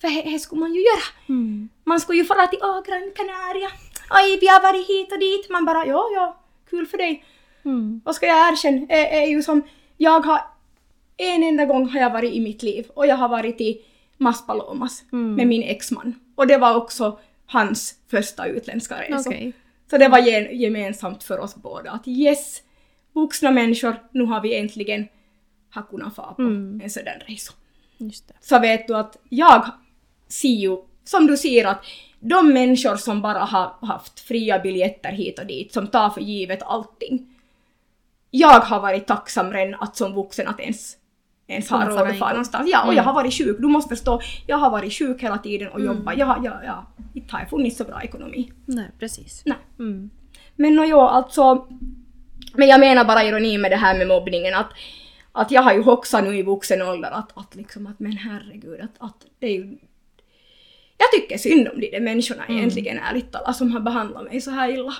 För 0.00 0.32
det 0.32 0.38
skulle 0.38 0.60
man 0.60 0.74
ju 0.74 0.80
göra. 0.80 1.06
Mm. 1.28 1.68
Man 1.84 2.00
skulle 2.00 2.18
ju 2.18 2.24
fara 2.24 2.46
till 2.46 2.58
Åh, 2.62 2.82
Gran 2.86 3.12
Canaria. 3.16 3.70
Oj, 4.10 4.38
vi 4.40 4.46
har 4.46 4.62
varit 4.62 4.88
hit 4.88 5.12
och 5.12 5.18
dit. 5.18 5.50
Man 5.50 5.64
bara, 5.64 5.86
ja, 5.86 6.08
ja, 6.14 6.36
kul 6.70 6.86
för 6.86 6.98
dig. 6.98 7.24
Mm. 7.66 8.00
Vad 8.04 8.14
ska 8.14 8.26
jag 8.26 8.52
erkänna? 8.52 8.86
Är, 8.88 9.22
är 9.22 9.26
ju 9.26 9.42
som, 9.42 9.62
jag 9.96 10.20
har, 10.20 10.40
en 11.16 11.42
enda 11.42 11.64
gång 11.64 11.88
har 11.88 12.00
jag 12.00 12.10
varit 12.10 12.32
i 12.34 12.40
mitt 12.40 12.62
liv 12.62 12.86
och 12.94 13.06
jag 13.06 13.16
har 13.16 13.28
varit 13.28 13.60
i 13.60 13.80
Maspalomas 14.18 15.04
Mm. 15.12 15.34
med 15.34 15.46
min 15.46 15.62
exman. 15.62 16.14
Och 16.34 16.46
det 16.46 16.56
var 16.58 16.74
också 16.76 17.18
hans 17.46 17.94
första 18.10 18.46
utländska 18.46 19.02
resa. 19.02 19.30
Okej. 19.30 19.52
Så 19.90 19.98
det 19.98 20.08
var 20.08 20.18
ge- 20.18 20.52
gemensamt 20.52 21.22
för 21.24 21.38
oss 21.38 21.56
båda 21.56 21.90
att 21.90 22.08
yes, 22.08 22.62
vuxna 23.12 23.50
människor, 23.50 23.96
nu 24.12 24.24
har 24.24 24.40
vi 24.40 24.56
äntligen 24.56 25.08
har 25.70 25.82
kunnat 25.82 26.14
fara 26.14 26.32
på 26.34 26.42
Mm. 26.42 26.80
en 26.84 26.90
sådan 26.90 27.14
resa. 27.26 27.52
Så 28.40 28.58
vet 28.58 28.86
du 28.88 28.96
att 28.96 29.16
jag 29.28 29.70
ser 30.28 30.48
ju, 30.48 30.76
som 31.04 31.26
du 31.26 31.36
ser 31.36 31.64
att 31.64 31.84
de 32.20 32.52
människor 32.52 32.96
som 32.96 33.22
bara 33.22 33.38
har 33.38 33.86
haft 33.86 34.20
fria 34.20 34.58
biljetter 34.58 35.12
hit 35.12 35.38
och 35.38 35.46
dit, 35.46 35.72
som 35.72 35.86
tar 35.86 36.10
för 36.10 36.20
givet 36.20 36.62
allting. 36.62 37.32
Jag 38.30 38.60
har 38.60 38.80
varit 38.80 39.06
tacksam 39.06 39.52
redan 39.52 39.80
att 39.82 39.96
som 39.96 40.14
vuxen 40.14 40.48
att 40.48 40.60
ens, 40.60 40.96
ens 41.46 41.70
ha 41.70 41.78
Kunna 41.78 41.90
råd 42.00 42.08
att 42.08 42.18
fara 42.18 42.30
någonstans. 42.30 42.68
Ja, 42.72 42.78
och 42.80 42.84
Mm. 42.84 42.96
jag 42.96 43.02
har 43.04 43.12
varit 43.12 43.34
sjuk. 43.34 43.56
Du 43.60 43.66
måste 43.66 43.88
förstå, 43.96 44.20
jag 44.46 44.56
har 44.56 44.70
varit 44.70 44.92
sjuk 44.92 45.22
hela 45.22 45.38
tiden 45.38 45.68
och 45.68 45.80
Mm. 45.80 45.96
jobbat. 45.96 46.18
Jag, 46.18 46.26
har- 46.26 46.44
jag, 46.44 46.54
ja, 46.64 46.86
inte 47.14 47.32
har 47.32 47.40
jag 47.40 47.50
funnits 47.50 47.76
så 47.76 47.84
bra 47.84 48.02
ekonomi. 48.02 48.52
Nej, 48.66 48.90
precis. 48.98 49.42
Nej. 49.46 49.56
Mm. 49.78 50.10
Men 50.56 50.76
nå 50.76 50.84
ja, 50.84 51.10
alltså... 51.10 51.66
Men 52.54 52.68
jag 52.68 52.80
menar 52.80 53.04
bara 53.04 53.24
ironi 53.24 53.58
med 53.58 53.70
det 53.70 53.76
här 53.76 53.98
med 53.98 54.06
mobbningen 54.08 54.54
att, 54.54 54.66
att 55.32 55.50
jag 55.50 55.62
har 55.62 55.72
ju 55.72 55.84
också 55.90 56.20
nu 56.20 56.36
i 56.38 56.42
vuxen 56.42 56.82
ålder 56.82 57.10
att, 57.10 57.38
att 57.38 57.54
liksom 57.54 57.86
att 57.86 58.00
men 58.00 58.12
herregud 58.12 58.80
att, 58.80 58.94
att 58.98 59.26
det 59.38 59.46
är 59.46 59.52
ju... 59.52 59.78
Jag 60.98 61.10
tycker 61.12 61.38
synd 61.38 61.68
om 61.68 61.80
de 61.80 61.90
där 61.90 62.00
människorna 62.00 62.44
Mm. 62.44 62.58
egentligen 62.58 62.98
ärligt 62.98 63.32
talat 63.32 63.56
som 63.56 63.72
har 63.72 63.80
behandlat 63.80 64.24
mig 64.24 64.40
så 64.40 64.50
här 64.50 64.70
illa. 64.70 64.94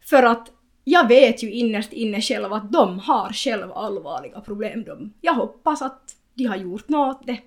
För 0.00 0.22
att 0.22 0.50
jag 0.90 1.08
vet 1.08 1.42
ju 1.42 1.52
innerst 1.52 1.92
inne 1.92 2.20
själv 2.20 2.52
att 2.52 2.72
de 2.72 2.98
har 2.98 3.32
själva 3.32 3.74
allvarliga 3.74 4.40
problem. 4.40 4.84
De, 4.84 5.12
jag 5.20 5.34
hoppas 5.34 5.82
att 5.82 6.00
de 6.34 6.44
har 6.44 6.56
gjort 6.56 6.88
något 6.88 7.16
åt 7.20 7.26
det. 7.26 7.38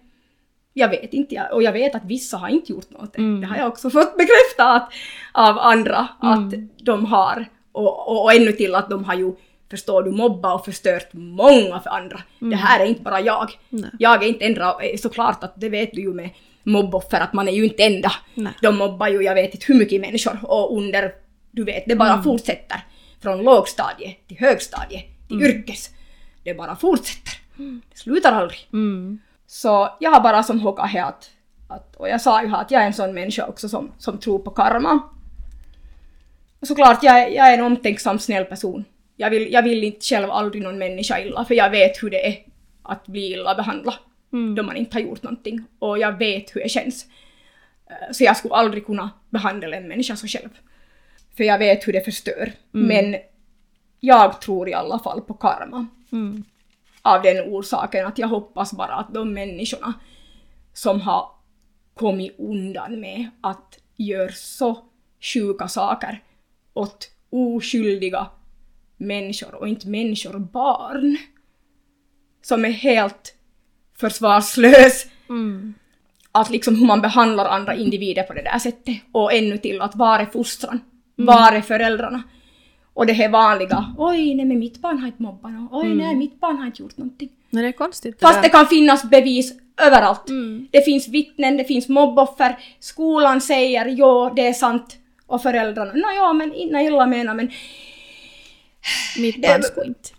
Jag 0.74 0.90
vet 0.90 1.14
inte, 1.14 1.50
och 1.54 1.64
jag 1.64 1.74
vet 1.74 1.96
att 1.96 2.06
vissa 2.06 2.38
har 2.38 2.50
inte 2.50 2.72
gjort 2.72 2.90
något. 2.90 3.18
Mm. 3.18 3.42
Det 3.42 3.48
har 3.48 3.56
jag 3.58 3.68
också 3.68 3.90
fått 3.98 4.18
bekräftat 4.18 4.94
av 5.34 5.60
andra 5.60 6.08
att 6.20 6.54
Mm. 6.54 6.70
de 6.84 7.06
har. 7.06 7.46
Och, 7.72 8.08
och, 8.10 8.24
och 8.24 8.34
ännu 8.34 8.52
till 8.52 8.76
att 8.76 8.90
de 8.90 9.04
har 9.04 9.16
ju, 9.16 9.34
förstår 9.70 10.04
du, 10.04 10.12
mobbat 10.12 10.60
och 10.60 10.66
förstört 10.66 11.10
många 11.14 11.80
för 11.80 11.90
andra. 11.90 12.22
Det 12.40 12.56
här 12.56 12.80
är 12.80 12.86
inte 12.86 13.02
bara 13.02 13.22
jag. 13.22 13.52
Nej. 13.70 13.90
Jag 14.00 14.24
är 14.24 14.28
inte 14.28 14.46
enda, 14.46 14.78
såklart 15.00 15.44
att 15.44 15.54
det 15.62 15.70
vet 15.70 15.92
du 15.94 16.02
ju 16.02 16.14
med 16.14 16.30
mobboffer 16.64 17.20
att 17.22 17.34
man 17.34 17.48
är 17.48 17.52
ju 17.52 17.64
inte 17.64 17.84
enda. 17.84 18.12
Nej. 18.36 18.54
De 18.62 18.78
mobbar 18.78 19.08
ju 19.08 19.22
jag 19.22 19.36
vet 19.36 19.54
inte 19.54 19.66
hur 19.68 19.80
mycket 19.80 20.02
människor 20.02 20.40
och 20.44 20.78
under, 20.78 21.12
du 21.52 21.64
vet, 21.64 21.84
det 21.88 21.96
bara 21.96 22.24
fortsätter. 22.24 22.84
Från 23.24 23.44
lågstadie 23.44 24.16
till 24.28 24.38
högstadie 24.38 25.04
till 25.28 25.42
yrkes. 25.44 25.90
Det 26.44 26.54
bara 26.54 26.76
fortsätter. 26.76 27.34
Det 27.92 27.98
slutar 27.98 28.32
aldrig. 28.32 28.60
Mm. 28.74 29.20
Så 29.48 29.90
jag 30.00 30.12
har 30.12 30.22
bara 30.22 30.44
som 30.44 30.60
hockat 30.60 30.90
här 30.90 31.04
att, 31.06 31.30
att, 31.70 31.96
och 31.96 32.10
jag 32.10 32.22
sa 32.22 32.42
ju 32.42 32.48
här 32.50 32.62
att 32.62 32.72
jag 32.72 32.82
är 32.82 32.86
en 32.88 32.94
sån 32.94 33.14
människa 33.14 33.46
också 33.48 33.70
som, 33.70 33.92
som 33.98 34.18
tror 34.18 34.40
på 34.40 34.52
karma. 34.52 35.00
Och 36.60 36.68
såklart, 36.68 37.04
jag, 37.04 37.34
jag 37.34 37.50
är 37.50 37.58
en 37.58 37.64
omtänksam, 37.66 38.20
snäll 38.20 38.46
person. 38.46 38.86
Jag 39.16 39.30
vill, 39.30 39.54
jag 39.54 39.64
vill 39.64 39.84
inte 39.84 40.06
själv 40.06 40.32
aldrig 40.32 40.64
någon 40.64 40.78
människa 40.78 41.20
illa, 41.20 41.46
för 41.46 41.54
jag 41.56 41.70
vet 41.70 42.04
hur 42.04 42.10
det 42.10 42.28
är 42.28 42.38
att 42.84 43.06
bli 43.08 43.32
illa 43.34 43.56
behandlad 43.56 43.96
Mm. 44.34 44.56
då 44.56 44.64
man 44.64 44.76
inte 44.78 44.96
har 44.96 45.02
gjort 45.02 45.24
någonting. 45.24 45.64
Och 45.80 46.00
jag 46.00 46.18
vet 46.18 46.56
hur 46.56 46.62
det 46.64 46.70
känns. 46.70 47.06
Eh, 47.90 48.12
Så 48.12 48.24
jag 48.24 48.38
skulle 48.38 48.54
aldrig 48.54 48.86
kunna 48.86 49.10
behandla 49.30 49.78
en 49.78 49.88
människa 49.88 50.16
så 50.16 50.28
själv. 50.28 50.50
För 51.38 51.44
jag 51.44 51.58
vet 51.60 51.88
hur 51.88 51.94
det 51.94 52.02
förstör. 52.06 52.52
Men 52.72 53.16
jag 54.00 54.42
tror 54.42 54.70
i 54.70 54.74
alla 54.74 55.00
fall 55.00 55.22
på 55.22 55.34
karma 55.34 55.88
Mm. 56.12 56.44
av 57.02 57.22
den 57.22 57.54
orsaken 57.54 58.06
att 58.06 58.18
jag 58.18 58.28
hoppas 58.28 58.74
bara 58.74 58.94
att 58.96 59.14
de 59.14 59.34
människorna 59.34 59.94
som 60.74 61.02
har 61.02 61.30
kommit 61.94 62.36
undan 62.40 63.00
med 63.00 63.30
att 63.42 63.80
göra 63.96 64.32
så 64.32 64.78
sjuka 65.34 65.68
saker 65.68 66.24
åt 66.74 67.12
oskyldiga 67.30 68.28
människor 68.98 69.56
och 69.56 69.68
inte 69.68 69.88
människor, 69.88 70.40
barn 70.40 71.18
som 72.42 72.66
är 72.66 72.70
helt 72.70 73.36
försvarslös 73.94 75.06
Mm. 75.30 75.74
att 76.32 76.50
liksom 76.50 76.76
hur 76.76 76.86
man 76.86 77.02
behandlar 77.02 77.46
andra 77.46 77.76
individer 77.76 78.24
på 78.24 78.34
det 78.34 78.42
där 78.42 78.60
sättet. 78.60 78.98
Och 79.12 79.34
ännu 79.34 79.58
till 79.58 79.82
att 79.82 79.96
var 79.96 80.20
är 80.20 80.26
fostran? 80.26 80.80
Var 81.16 81.52
är 81.52 81.62
föräldrarna? 81.62 82.24
Och 82.94 83.06
det 83.06 83.14
här 83.14 83.30
vanliga, 83.30 83.94
oj 83.98 84.36
nej 84.36 84.46
men 84.46 84.60
mitt 84.60 84.78
barn 84.82 85.00
har 85.00 85.08
inte 85.08 85.24
mobbat 85.24 85.52
någon. 85.52 85.68
oj 85.72 85.96
nej 85.96 86.16
mitt 86.16 86.40
barn 86.40 86.58
har 86.58 86.66
inte 86.66 86.82
gjort 86.82 86.98
någonting. 86.98 87.30
Men 87.50 87.64
det 87.64 87.68
är 87.70 87.72
konstigt. 87.72 88.20
Fast 88.22 88.34
där. 88.36 88.42
det 88.42 88.50
kan 88.50 88.68
finnas 88.68 89.04
bevis 89.04 89.54
överallt. 89.82 90.30
Mm. 90.30 90.68
Det 90.72 90.82
finns 90.86 91.08
vittnen, 91.08 91.58
det 91.58 91.64
finns 91.64 91.90
mobboffer, 91.90 92.58
skolan 92.80 93.42
säger 93.42 93.86
ja 93.86 94.34
det 94.36 94.48
är 94.48 94.54
sant 94.54 94.98
och 95.28 95.42
föräldrarna, 95.42 95.92
nå 95.94 96.08
ja 96.18 96.34
men 96.34 96.54
inte 96.54 96.78
illa 96.80 97.06
menar 97.06 97.34
men 97.34 97.52
Mitt 99.18 99.42
det- 99.42 99.48
barn 99.48 99.64
skulle 99.64 99.86
inte. 99.88 100.10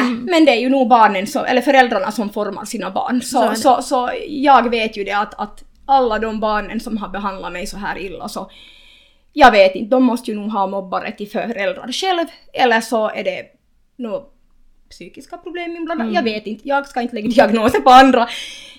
Nej, 0.00 0.10
men 0.12 0.44
det 0.44 0.52
är 0.52 0.60
ju 0.60 0.68
nog 0.68 0.88
barnen 0.88 1.26
som, 1.26 1.44
eller 1.44 1.60
föräldrarna 1.60 2.12
som 2.12 2.30
formar 2.30 2.64
sina 2.64 2.90
barn. 2.90 3.22
Så 3.22 3.38
Så, 3.38 3.50
det. 3.50 3.56
så, 3.56 3.82
så, 3.82 4.10
jag 4.28 4.70
vet 4.70 4.96
ju 4.96 5.04
det 5.04 5.12
att, 5.12 5.40
att 5.40 5.64
alla 5.86 6.18
de 6.18 6.40
barnen 6.40 6.80
som 6.80 6.96
har 6.96 7.08
behandlat 7.08 7.52
mig 7.52 7.66
så 7.66 7.76
här 7.76 7.98
illa 7.98 8.28
så 8.28 8.50
jag 9.32 9.50
vet 9.52 9.74
inte, 9.74 9.90
de 9.90 10.02
måste 10.04 10.30
ju 10.30 10.36
nog 10.40 10.50
ha 10.50 10.66
mobbare 10.66 11.12
till 11.12 11.30
föräldrar 11.30 11.92
själv 11.92 12.26
eller 12.52 12.80
så 12.80 13.08
är 13.10 13.24
det 13.24 13.42
några 13.96 14.22
psykiska 14.90 15.36
problem 15.36 15.76
inblandade. 15.76 16.10
Mm. 16.10 16.14
Jag 16.14 16.22
vet 16.22 16.46
inte, 16.46 16.68
jag 16.68 16.86
ska 16.88 17.00
inte 17.02 17.14
lägga 17.14 17.28
diagnoser 17.28 17.80
på 17.80 17.90
andra. 17.90 18.28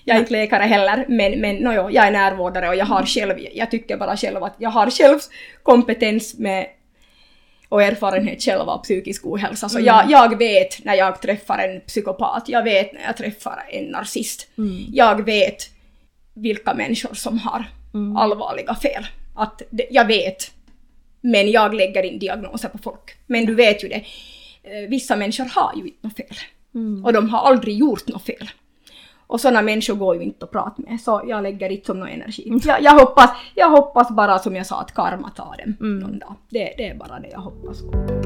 Jag 0.04 0.16
är 0.16 0.20
inte 0.20 0.32
läkare 0.32 0.62
heller, 0.62 1.04
men, 1.08 1.40
men 1.40 1.56
no, 1.56 1.72
jo, 1.72 1.90
jag 1.90 2.06
är 2.06 2.10
närvårdare 2.10 2.68
och 2.68 2.76
jag 2.76 2.86
har 2.86 3.06
själv, 3.06 3.34
jag 3.52 3.70
tycker 3.70 3.96
bara 3.96 4.16
själv 4.16 4.42
att 4.44 4.54
jag 4.58 4.70
har 4.70 4.90
själv 4.90 5.18
kompetens 5.62 6.38
med 6.38 6.66
och 7.68 7.82
erfarenhet 7.82 8.42
själv 8.42 8.68
av 8.68 8.82
psykisk 8.82 9.26
ohälsa. 9.26 9.68
Så 9.68 9.78
Mm. 9.78 9.86
jag, 9.86 10.10
jag 10.10 10.38
vet 10.38 10.84
när 10.84 10.94
jag 10.94 11.22
träffar 11.22 11.58
en 11.58 11.80
psykopat, 11.80 12.48
jag 12.48 12.62
vet 12.62 12.92
när 12.92 13.02
jag 13.06 13.16
träffar 13.16 13.64
en 13.70 13.84
narcissist. 13.84 14.48
Mm. 14.58 14.84
Jag 14.92 15.24
vet 15.24 15.56
vilka 16.34 16.74
människor 16.74 17.14
som 17.14 17.38
har 17.38 17.64
Mm. 17.94 18.16
allvarliga 18.16 18.74
fel. 18.74 19.06
Att 19.34 19.62
det, 19.70 19.86
jag 19.90 20.06
vet, 20.06 20.52
men 21.20 21.50
jag 21.50 21.74
lägger 21.74 22.02
in 22.02 22.18
diagnoser 22.18 22.68
på 22.68 22.78
folk. 22.78 23.16
Men 23.26 23.46
du 23.46 23.54
vet 23.54 23.84
ju 23.84 23.88
det, 23.88 24.04
eh, 24.62 24.88
vissa 24.88 25.16
människor 25.16 25.44
har 25.44 25.72
ju 25.76 25.82
inte 25.82 25.98
något 26.00 26.16
fel. 26.16 26.36
Och 27.04 27.12
de 27.12 27.28
har 27.28 27.38
aldrig 27.38 27.78
gjort 27.78 28.08
något 28.08 28.22
fel. 28.22 28.50
Och 29.26 29.40
sådana 29.40 29.62
människor 29.62 29.94
går 29.94 30.16
ju 30.16 30.22
inte 30.22 30.44
att 30.44 30.50
prata 30.50 30.82
med, 30.82 31.00
så 31.00 31.22
jag 31.26 31.42
lägger 31.42 31.70
inte 31.70 31.86
som 31.86 31.98
någon 31.98 32.08
energi. 32.08 32.60
Jag, 32.64 32.82
jag, 32.82 32.92
hoppas, 32.92 33.30
jag 33.54 33.70
hoppas 33.70 34.10
bara 34.10 34.38
som 34.38 34.56
jag 34.56 34.66
sa 34.66 34.80
att 34.80 34.94
karma 34.94 35.30
tar 35.30 35.56
dem 35.64 36.00
någon 36.00 36.18
dag. 36.18 36.34
Det, 36.48 36.74
det 36.76 36.88
är 36.88 36.94
bara 36.94 37.20
det 37.20 37.28
jag 37.28 37.40
hoppas 37.40 37.82
på. 37.82 38.23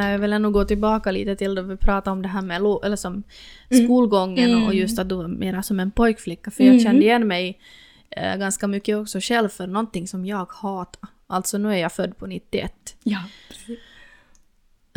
Nej, 0.00 0.12
jag 0.12 0.18
vill 0.18 0.32
ändå 0.32 0.50
gå 0.50 0.64
tillbaka 0.64 1.10
lite 1.10 1.36
till 1.36 1.54
då 1.54 1.62
vi 1.62 1.76
pratade 1.76 2.12
om 2.12 2.22
det 2.22 2.28
här 2.28 2.42
med 2.42 2.56
eller 2.56 2.96
som 2.96 3.22
skolgången 3.84 4.66
och 4.66 4.74
just 4.74 4.98
att 4.98 5.08
du 5.08 5.14
var 5.14 5.28
mera 5.28 5.62
som 5.62 5.80
en 5.80 5.90
pojkflicka. 5.90 6.50
För 6.50 6.64
jag 6.64 6.82
kände 6.82 7.04
igen 7.04 7.26
mig 7.26 7.58
eh, 8.10 8.36
ganska 8.36 8.66
mycket 8.66 8.96
också 8.96 9.18
själv 9.20 9.48
för 9.48 9.66
någonting 9.66 10.08
som 10.08 10.26
jag 10.26 10.48
hatar. 10.52 11.08
Alltså 11.26 11.58
nu 11.58 11.72
är 11.72 11.76
jag 11.76 11.92
född 11.92 12.16
på 12.16 12.26
91. 12.26 12.96
Ja. 13.02 13.18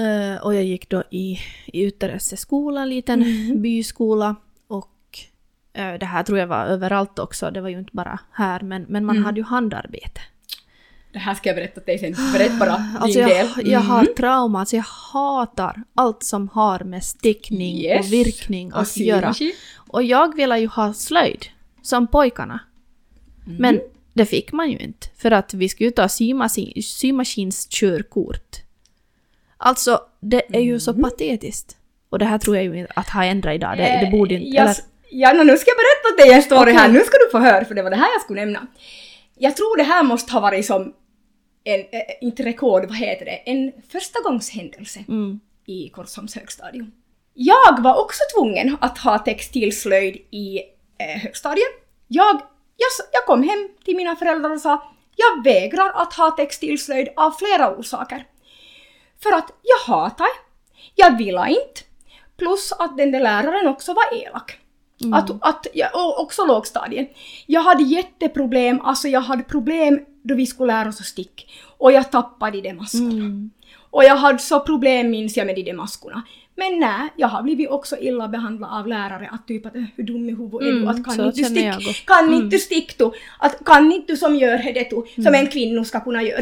Eh, 0.03 0.43
och 0.43 0.55
jag 0.55 0.63
gick 0.63 0.89
då 0.89 1.03
i, 1.09 1.39
i 1.65 1.85
Ytterösse 1.85 2.37
skola, 2.37 2.81
en 2.81 2.89
liten 2.89 3.25
byskola. 3.61 4.35
Och 4.67 5.19
eh, 5.73 5.93
det 5.93 6.05
här 6.05 6.23
tror 6.23 6.39
jag 6.39 6.47
var 6.47 6.65
överallt 6.65 7.19
också, 7.19 7.51
det 7.51 7.61
var 7.61 7.69
ju 7.69 7.79
inte 7.79 7.91
bara 7.93 8.19
här. 8.31 8.59
Men, 8.61 8.85
men 8.89 9.05
man 9.05 9.23
hade 9.23 9.39
ju 9.39 9.45
handarbete. 9.45 10.21
Det 11.14 11.20
här 11.20 11.34
ska 11.36 11.49
jag 11.49 11.55
berätta 11.55 11.82
till 11.82 11.86
dig 11.86 11.99
sen. 12.16 12.32
Berätta 12.34 12.55
bara 12.55 12.78
din 12.78 12.97
Alltså 12.99 13.20
del. 13.20 13.47
jag, 13.57 13.68
jag 13.68 13.80
har 13.80 14.05
trauma, 14.05 14.59
alltså 14.59 14.76
jag 14.76 14.84
hatar 15.14 15.84
allt 15.95 16.24
som 16.24 16.49
har 16.49 16.80
med 16.80 17.03
stickning 17.03 17.78
Yes. 17.78 18.05
och 18.07 18.14
virkning 18.14 18.74
Och 18.74 18.82
att 18.82 18.97
göra. 18.97 19.34
Och 19.76 20.03
jag 20.03 20.36
ville 20.36 20.59
ju 20.59 20.68
ha 20.68 20.93
slöjd, 20.93 21.45
som 21.82 22.07
pojkarna. 22.07 22.59
Men 23.59 23.82
det 24.14 24.26
fick 24.26 24.51
man 24.51 24.72
ju 24.72 24.78
inte, 24.78 25.07
för 25.18 25.32
att 25.32 25.53
vi 25.53 25.70
skulle 25.70 25.91
ta 25.91 26.09
symaskin, 26.09 26.84
symaskinskörkort. 26.84 28.55
Alltså, 29.57 29.99
det 30.20 30.55
är 30.55 30.62
ju 30.62 30.80
så 30.80 30.93
patetiskt. 30.93 31.78
Och 32.09 32.20
det 32.20 32.26
här 32.26 32.38
tror 32.38 32.55
jag 32.55 32.66
ju 32.66 32.88
att 32.95 33.09
har 33.09 33.24
ändrat 33.24 33.55
idag, 33.55 33.78
det, 33.78 33.99
det 34.05 34.12
borde 34.12 34.34
inte... 34.36 34.57
Eh, 34.57 34.64
Eller, 34.64 34.76
Ja, 35.14 35.34
no, 35.34 35.43
nu 35.43 35.57
ska 35.57 35.72
jag 35.72 35.78
berätta 35.78 36.24
dig 36.26 36.36
en 36.36 36.41
story 36.43 36.62
Okej. 36.62 36.74
här. 36.74 36.89
Nu 36.89 36.99
ska 36.99 37.18
du 37.26 37.32
få 37.32 37.39
höra, 37.39 37.66
för 37.66 37.76
det 37.76 37.84
var 37.84 37.89
det 37.89 37.95
här 37.95 38.12
jag 38.14 38.22
skulle 38.22 38.39
nämna. 38.45 38.68
Jag 39.38 39.55
tror 39.57 39.78
det 39.78 39.84
här 39.84 40.03
måste 40.03 40.34
ha 40.34 40.39
varit 40.39 40.66
som 40.66 40.93
en, 41.64 41.80
eh, 41.80 42.01
inte 42.22 42.43
rekord, 42.43 42.86
vad 42.86 42.97
heter 42.97 43.26
det, 43.26 43.32
en 43.51 43.72
förstagångshändelse 43.89 44.99
mm, 45.07 45.39
i 45.66 45.89
Korsholms 45.89 46.36
högstadium. 46.36 46.91
Jag 47.34 47.82
var 47.84 48.01
också 48.03 48.20
tvungen 48.36 48.78
att 48.82 48.97
ha 48.97 49.20
textilslöjd 49.20 50.16
i 50.32 50.59
eh, 50.97 51.22
högstadiet. 51.22 51.68
Jag, 52.07 52.36
jag, 52.78 52.89
jag 53.12 53.26
kom 53.26 53.43
hem 53.43 53.70
till 53.86 53.95
mina 53.95 54.16
föräldrar 54.16 54.49
och 54.49 54.62
sa 54.62 54.84
jag 55.16 55.43
vägrar 55.43 55.91
att 55.95 56.14
ha 56.14 56.32
textilslöjd 56.32 57.09
av 57.16 57.32
flera 57.32 57.76
orsaker. 57.76 58.26
För 59.24 59.32
att 59.32 59.51
jag 59.62 59.93
hatar, 59.93 60.28
jag 60.95 61.18
ville 61.18 61.49
inte, 61.49 61.82
plus 62.38 62.72
att 62.72 62.97
den 62.97 63.12
där 63.12 63.20
läraren 63.20 63.68
också 63.68 63.93
var 63.93 64.24
elak. 64.24 64.61
Att, 65.13 65.29
att, 65.41 65.67
ja, 65.73 65.87
och 65.93 66.19
också 66.21 66.45
lågstadiet. 66.45 67.11
Jag 67.47 67.61
hade 67.61 67.83
jätteproblem, 67.83 68.81
alltså 68.81 69.07
jag 69.07 69.21
hade 69.21 69.43
problem 69.43 69.99
då 70.23 70.35
vi 70.35 70.45
skulle 70.45 70.73
lära 70.73 70.89
oss 70.89 70.99
att 70.99 71.05
stick. 71.05 71.51
Och 71.77 71.91
jag 71.91 72.11
tappade 72.11 72.57
i 72.57 72.61
de 72.61 72.73
maskorna. 72.73 73.11
mm, 73.11 73.49
Och 73.89 74.03
jag 74.03 74.15
hade 74.15 74.39
så 74.39 74.59
problem 74.59 75.09
minns 75.11 75.37
jag 75.37 75.47
med 75.47 75.55
de 75.55 75.73
maskorna. 75.73 76.21
Men 76.55 76.79
nej, 76.79 77.09
jag 77.15 77.27
har 77.27 77.43
blivit 77.43 77.69
också 77.69 77.97
illa 77.97 78.27
behandlad 78.27 78.69
av 78.79 78.87
lärare 78.87 79.29
att 79.31 79.47
typ 79.47 79.65
att 79.65 79.75
"Äh, 79.75 79.83
hur 79.95 80.03
dum 80.03 80.29
i 80.29 80.31
huvudet 80.31 80.61
är 80.61 80.65
du? 80.71 80.77
Mm, 80.77 80.87
Att 80.87 81.03
kan 81.05 81.25
inte 81.25 81.37
du 81.41 81.43
stick? 81.45 82.05
Kan 82.07 82.27
Mm. 82.27 82.33
inte 82.41 82.57
stick 82.57 82.97
du? 82.97 83.11
Att 83.39 83.65
kan 83.65 83.91
inte 83.91 84.13
du 84.13 84.17
som 84.17 84.35
gör 84.35 84.57
det 84.73 84.89
du? 84.89 85.23
Som 85.23 85.33
en 85.35 85.47
kvinna 85.47 85.83
ska 85.83 85.99
kunna 85.99 86.23
göra. 86.23 86.41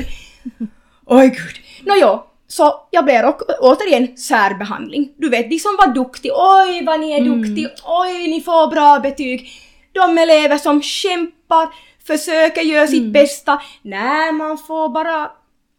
Oj 1.05 1.27
gud. 1.27 1.85
Nåjo, 1.87 2.23
så 2.51 2.87
jag 2.91 3.05
blev 3.05 3.25
å- 3.25 3.37
återigen 3.59 4.17
särbehandling. 4.17 5.11
Du 5.17 5.29
vet, 5.29 5.49
de 5.49 5.59
som 5.59 5.75
var 5.79 5.87
duktiga, 5.93 6.33
oj 6.35 6.83
vad 6.85 6.99
ni 6.99 7.11
är 7.11 7.21
duktiga, 7.21 7.69
oj 7.85 8.27
ni 8.27 8.41
får 8.41 8.67
bra 8.67 8.99
betyg. 8.99 9.49
De 9.93 10.17
elever 10.17 10.57
som 10.57 10.81
kämpar, 10.81 11.67
försöker 12.07 12.61
göra 12.61 12.87
sitt 12.87 13.03
bästa. 13.13 13.61
Nej, 13.81 14.31
man 14.31 14.57
får 14.57 14.89
bara 14.89 15.31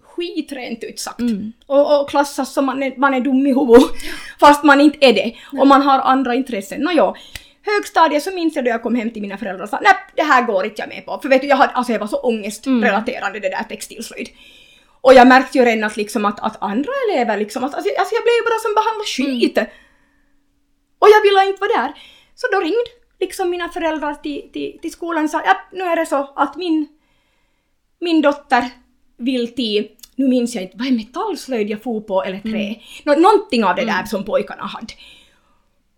skitrent 0.03 0.85
ut 0.85 1.01
sagt. 1.01 1.21
Och, 1.67 2.01
och 2.01 2.11
klassas 2.11 2.53
som 2.53 2.67
man 2.67 2.83
är, 2.83 2.97
man 2.97 3.15
är 3.15 3.21
dum 3.21 3.47
i 3.47 3.55
huvudet. 3.55 3.91
Fast 4.41 4.65
man 4.65 4.81
inte 4.81 5.07
är 5.07 5.13
det. 5.13 5.35
Och 5.61 5.67
man 5.67 5.83
har 5.83 5.99
andra 5.99 6.35
intressen. 6.35 6.81
Nåjo. 6.81 7.15
Högstadiet 7.67 8.23
så 8.23 8.31
minns 8.35 8.57
jag 8.57 8.65
då 8.65 8.71
jag 8.71 8.83
kom 8.83 8.95
hem 8.95 9.11
till 9.11 9.23
mina 9.23 9.37
föräldrar 9.39 9.63
och 9.65 9.69
sa 9.69 9.79
nej 9.83 9.93
det 10.17 10.23
här 10.23 10.43
går 10.43 10.65
inte 10.65 10.83
jag 10.83 10.89
med 10.89 11.07
på. 11.07 11.19
För 11.23 11.29
vet 11.29 11.41
du, 11.41 11.47
jag, 11.49 11.57
hade, 11.57 11.73
alltså 11.73 11.93
jag 11.93 12.01
var 12.01 12.07
så 12.07 12.17
ångestrelaterande 12.21 13.41
det 13.41 13.49
där 13.49 13.63
textilslöjd. 13.69 14.29
Och 15.01 15.15
jag 15.15 15.29
märkte 15.29 15.59
ju 15.59 15.65
redan 15.65 15.85
att, 15.85 15.97
liksom 15.97 16.25
att, 16.25 16.41
att 16.41 16.63
andra 16.63 16.93
elever 17.09 17.37
liksom, 17.37 17.65
att, 17.65 17.75
alltså, 17.75 17.91
alltså 17.99 18.15
jag 18.15 18.23
blev 18.23 18.35
ju 18.35 18.45
bara 18.45 18.59
som 18.59 18.75
behandlad 18.75 19.07
skit. 19.07 19.59
Och 20.99 21.09
jag 21.09 21.23
ville 21.23 21.47
inte 21.47 21.61
vara 21.61 21.83
där. 21.83 21.93
Så 22.35 22.47
då 22.53 22.61
ringde 22.61 22.91
liksom 23.21 23.51
mina 23.51 23.69
föräldrar 23.69 24.15
till, 24.15 24.53
till, 24.53 24.79
till 24.83 24.93
skolan 24.93 25.25
och 25.25 25.31
sa 25.31 25.43
ja, 25.45 25.57
nu 25.73 25.85
är 25.85 25.97
det 25.97 26.07
så 26.07 26.33
att 26.37 26.57
min, 26.57 26.89
min 28.01 28.23
dotter 28.23 28.71
vill 29.17 29.55
till, 29.55 29.89
nu 30.17 30.29
minns 30.29 30.55
jag 30.55 30.65
inte, 30.65 30.77
vad 30.77 30.87
är 30.87 30.93
metallslöjd 30.93 31.71
jag 31.71 31.83
for 31.83 32.01
på 32.01 32.23
eller 32.25 32.41
trä? 32.41 32.75
Nå, 33.05 33.15
någonting 33.15 33.65
av 33.65 33.77
det 33.77 33.85
där 33.85 34.05
som 34.05 34.25
pojkarna 34.25 34.63
hade. 34.67 34.95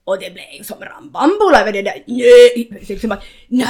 Och 0.04 0.18
det 0.18 0.34
blev 0.34 0.44
ju 0.58 0.64
som 0.64 0.80
rambambula 0.80 1.60
över 1.60 1.72
det 1.72 1.82
där. 1.82 2.04
Nej, 2.06 2.82
liksom 2.88 3.12
att, 3.12 3.24
nej, 3.48 3.66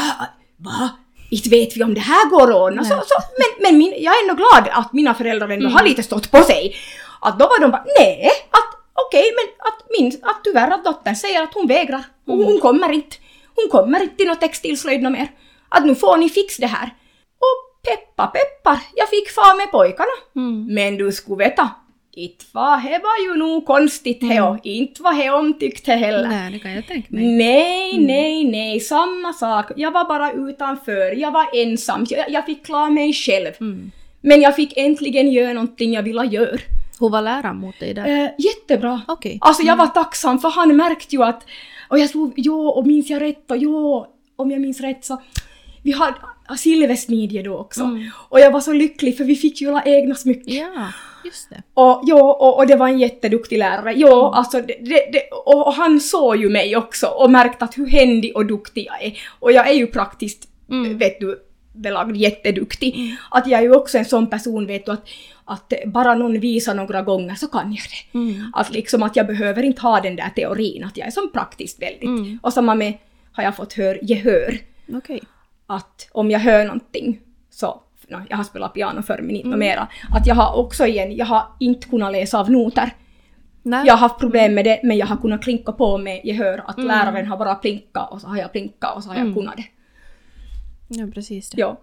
va? 0.57 0.91
Inte 1.33 1.49
vet 1.51 1.77
vi 1.77 1.85
om 1.85 1.95
det 1.95 2.01
här 2.01 2.31
går 2.31 2.51
att 2.51 2.57
ordna. 2.57 2.85
Så, 2.85 2.89
så, 2.89 3.15
men 3.39 3.63
men 3.63 3.79
min, 3.79 3.95
jag 3.99 4.15
är 4.15 4.23
ändå 4.23 4.35
glad 4.35 4.69
att 4.73 4.93
mina 4.93 5.15
föräldrar 5.15 5.49
ändå 5.49 5.69
har 5.69 5.85
lite 5.85 6.03
stått 6.03 6.31
på 6.31 6.43
sig. 6.43 6.77
Att 7.21 7.39
då 7.39 7.45
var 7.45 7.61
de 7.61 7.71
bara, 7.71 7.85
nej, 7.99 8.31
att 8.51 8.71
okej, 9.07 9.25
men 9.37 9.69
att, 9.69 9.79
min, 9.99 10.21
att 10.23 10.45
tyvärr 10.45 10.71
att 10.71 10.85
dottern 10.85 11.17
säger 11.17 11.43
att 11.43 11.55
hon 11.55 11.67
vägrar. 11.67 12.05
Hon, 12.27 12.45
hon 12.45 12.61
kommer 12.61 12.93
inte. 12.93 13.17
Hon 13.57 13.69
kommer 13.71 14.03
inte 14.03 14.17
till 14.17 14.27
något 14.27 14.41
textilslöjd 14.41 15.03
mer. 15.03 15.29
Att 15.69 15.85
nu 15.85 15.95
får 15.95 16.17
ni 16.17 16.29
fixa 16.29 16.61
det 16.61 16.67
här. 16.67 16.95
Och 17.39 17.83
peppa 17.89 18.27
peppar, 18.27 18.79
jag 18.95 19.09
fick 19.09 19.31
far 19.31 19.57
med 19.57 19.71
pojkarna. 19.71 20.17
Men 20.75 20.97
du 20.97 21.13
skulle 21.13 21.45
veta, 21.45 21.71
inte 22.15 22.45
var 22.53 22.77
det 22.77 22.99
var 22.99 23.25
ju 23.25 23.39
nog 23.39 23.67
konstigt 23.67 24.21
det 24.21 24.41
och 24.41 24.67
inte 24.67 25.03
var 25.03 25.23
det 25.23 25.31
omtyckt 25.31 25.87
heller. 25.87 26.29
nej, 26.29 26.53
det 26.53 26.59
kan 26.59 26.73
jag 26.73 26.87
tänka 26.87 27.09
mig. 27.11 27.37
Nej, 27.37 27.99
nej, 27.99 28.45
nej, 28.45 28.81
samma 28.81 29.33
sak. 29.33 29.71
Jag 29.77 29.91
var 29.91 30.05
bara 30.05 30.33
utanför, 30.33 31.13
jag 31.17 31.31
var 31.31 31.47
ensam, 31.53 32.07
jag, 32.11 32.31
jag 32.31 32.47
fick 32.47 32.67
klara 32.67 32.91
mig 32.91 33.13
själv. 33.13 33.53
Men 34.21 34.41
jag 34.41 34.57
fick 34.57 34.77
äntligen 34.77 35.33
göra 35.33 35.53
någonting 35.53 35.93
jag 35.93 36.03
ville 36.03 36.25
göra. 36.25 36.59
Hur 37.01 37.09
var 37.09 37.23
läraren 37.23 37.57
mot 37.57 37.81
dig 37.81 37.95
där? 37.95 38.07
Eh, 38.07 38.31
jättebra. 38.39 39.03
Okej. 39.09 39.39
Alltså 39.41 39.63
jag 39.63 39.77
var 39.77 39.87
tacksam 39.87 40.39
för 40.39 40.51
han 40.51 40.77
märkte 40.77 41.17
ju 41.17 41.23
att, 41.23 41.45
och 41.89 41.99
jag 41.99 42.11
tror, 42.11 42.33
jo, 42.37 42.67
och 42.67 42.87
minns 42.87 43.11
jag 43.11 43.23
rätt, 43.23 43.51
och 43.51 43.57
jo, 43.57 44.07
om 44.37 44.51
jag 44.51 44.61
minns 44.61 44.81
rätt 44.81 45.05
så, 45.05 45.23
vi 45.83 45.93
hade 45.93 46.15
silversmidje 46.57 47.43
då 47.43 47.59
också. 47.59 47.99
Och 48.29 48.41
jag 48.41 48.51
var 48.51 48.61
så 48.61 48.73
lycklig 48.73 49.17
för 49.17 49.25
vi 49.25 49.37
fick 49.37 49.61
ju 49.61 49.69
alla 49.69 49.83
egna 49.85 50.15
smycken. 50.15 50.55
Ja, 50.55 50.89
just 51.25 51.51
det. 51.51 51.63
Och, 51.75 52.03
jo, 52.07 52.19
och, 52.19 52.59
och 52.59 52.67
det 52.67 52.77
var 52.77 52.89
en 52.89 52.99
jätteduktig 52.99 53.59
lärare. 53.59 53.95
Jo, 53.97 54.25
alltså 54.25 54.61
det, 54.61 54.77
det, 54.81 55.11
det, 55.13 55.23
och, 55.47 55.67
och 55.67 55.73
han 55.75 56.01
såg 56.01 56.37
ju 56.37 56.49
mig 56.49 56.77
också 56.77 57.07
och 57.07 57.31
märkte 57.31 57.65
att 57.65 57.79
hur 57.79 57.87
händig 57.87 58.37
och 58.37 58.47
duktig 58.47 58.87
jag 58.87 59.03
är. 59.03 59.19
Och 59.41 59.53
jag 59.53 59.69
är 59.69 59.75
ju 59.75 59.87
praktiskt, 59.87 60.49
vet 60.95 61.21
du, 61.21 61.39
belagd 61.75 62.17
jätteduktig. 62.17 63.17
Att 63.31 63.47
jag 63.47 63.59
är 63.59 63.65
ju 63.65 63.75
också 63.75 63.99
en 63.99 64.05
sån 64.05 64.27
person, 64.27 64.67
vet 64.67 64.87
du, 64.87 64.93
att, 64.93 65.09
att 65.45 65.73
bara 65.87 66.15
någon 66.15 66.41
visar 66.41 66.75
några 66.75 67.03
gånger 67.03 67.35
så 67.35 67.47
kan 67.47 67.73
jag 67.73 67.85
det. 67.91 68.19
Att 68.53 68.73
liksom 68.73 69.03
att 69.03 69.17
jag 69.17 69.27
behöver 69.27 69.63
inte 69.63 69.83
ha 69.83 70.01
den 70.01 70.17
där 70.17 70.31
teorin, 70.37 70.85
att 70.85 70.97
jag 70.97 71.07
är 71.07 71.11
som 71.11 71.33
praktiskt 71.33 71.83
väldigt. 71.83 72.41
Och 72.43 72.53
samma 72.53 72.75
med, 72.75 72.93
har 73.33 73.45
jag 73.45 73.57
fått 73.57 73.73
hör, 73.73 73.99
gehör. 74.03 74.59
Okej. 74.95 75.21
Att 75.73 76.09
om 76.13 76.31
jag 76.31 76.41
hör 76.41 76.65
någonting 76.65 77.21
så 77.51 77.83
jag 78.29 78.37
har 78.37 78.45
spelat 78.45 78.75
piano 78.75 79.03
förr 79.03 79.21
men 79.23 79.37
inte 79.37 79.47
mm. 79.47 79.59
mera. 79.59 79.89
Att 80.11 80.27
jag 80.27 80.35
har 80.35 80.57
också 80.57 80.87
igen, 80.87 81.17
jag 81.17 81.27
har 81.27 81.47
inte 81.61 81.89
kunnat 81.89 82.13
läsa 82.13 82.41
av 82.41 82.51
noter. 82.51 82.91
Nej. 83.63 83.87
Jag 83.87 83.95
har 83.95 83.99
haft 83.99 84.19
problem 84.19 84.55
med 84.55 84.65
det 84.65 84.81
men 84.83 84.97
jag 84.97 85.07
har 85.07 85.17
kunnat 85.17 85.43
klinka 85.43 85.73
på 85.73 85.99
med 85.99 86.21
gehör. 86.25 86.65
Att 86.67 86.79
läraren 86.79 87.27
har 87.27 87.37
bara 87.37 87.55
plinkat 87.55 88.13
och 88.13 88.21
så 88.21 88.29
har 88.29 88.37
jag 88.37 88.53
plinkat 88.53 88.97
och 88.97 89.05
så 89.05 89.11
har 89.11 89.17
jag 89.17 89.35
kunnat 89.35 89.57
det. 89.57 89.65
Ja, 90.89 91.07
precis 91.15 91.51
det. 91.51 91.61
Ja. 91.61 91.81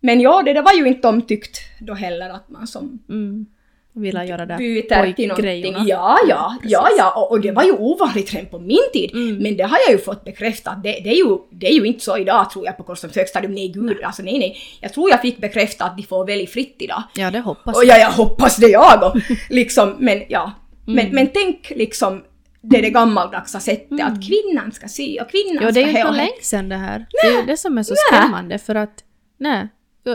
Men 0.00 0.20
ja, 0.20 0.42
det 0.42 0.52
där 0.52 0.62
var 0.62 0.72
ju 0.72 0.86
inte 0.86 1.08
omtyckt 1.08 1.58
då 1.80 1.94
heller 1.94 2.30
att 2.30 2.48
man 2.48 2.66
som 2.66 2.98
Mm. 3.08 3.46
Vill 3.92 4.14
göra 4.14 4.46
det 4.46 4.56
byter 4.56 5.12
till 5.12 5.28
någonting. 5.28 5.74
Ja, 5.86 6.18
ja, 6.28 6.56
ja, 6.62 6.88
ja. 6.98 7.12
Och, 7.16 7.30
och 7.30 7.40
det 7.40 7.50
var 7.50 7.64
ju 7.64 7.72
ovanligt 7.72 8.34
redan 8.34 8.46
på 8.50 8.58
min 8.58 8.78
tid. 8.92 9.10
Men 9.40 9.56
det 9.56 9.62
har 9.62 9.78
jag 9.86 9.92
ju 9.92 9.98
fått 9.98 10.24
bekräftat. 10.24 10.82
Det, 10.82 10.92
det, 10.92 11.10
är 11.10 11.14
ju, 11.14 11.38
det 11.50 11.66
är 11.66 11.72
ju 11.72 11.84
inte 11.84 12.04
så 12.04 12.18
idag 12.18 12.50
tror 12.50 12.66
jag 12.66 12.76
på 12.76 12.82
Korsholms 12.82 13.16
högstadium. 13.16 13.54
Nej 13.54 13.68
gud, 13.68 14.02
alltså 14.02 14.22
nej 14.22 14.38
nej. 14.38 14.56
Jag 14.80 14.92
tror 14.92 15.10
jag 15.10 15.20
fick 15.20 15.38
bekräftat 15.38 15.90
att 15.90 15.96
de 15.96 16.02
får 16.02 16.26
välja 16.26 16.46
fritt 16.46 16.76
idag. 16.78 17.02
Ja, 17.14 17.30
det 17.30 17.40
hoppas 17.40 17.76
Och 17.76 17.84
ja, 17.84 17.98
jag 17.98 18.10
hoppas 18.10 18.56
det 18.56 18.68
jag 18.68 19.02
och 19.02 19.16
liksom, 19.50 19.96
men 19.98 20.22
ja. 20.28 20.52
Men, 20.86 21.14
men 21.14 21.26
tänk 21.26 21.72
liksom 21.76 22.22
det 22.62 22.78
är 22.78 22.82
det 22.82 22.90
gammaldags 22.90 23.52
sättet 23.52 24.00
att 24.02 24.26
kvinnan 24.26 24.72
ska 24.72 24.88
sy 24.88 25.18
och 25.18 25.30
kvinnan 25.30 25.64
Ja, 25.64 25.70
det 25.70 25.80
är 25.80 25.88
ska 25.88 25.98
ju 25.98 25.98
inte 25.98 26.10
länge 26.10 26.42
sedan 26.42 26.68
det 26.68 26.76
här. 26.76 27.06
Det 27.10 27.28
är 27.28 27.46
det 27.46 27.56
som 27.56 27.78
är 27.78 27.82
så 27.82 27.94
Nej. 27.94 28.20
skrämmande 28.20 28.58
för 28.58 28.74
att, 28.74 29.04
nej, 29.38 29.68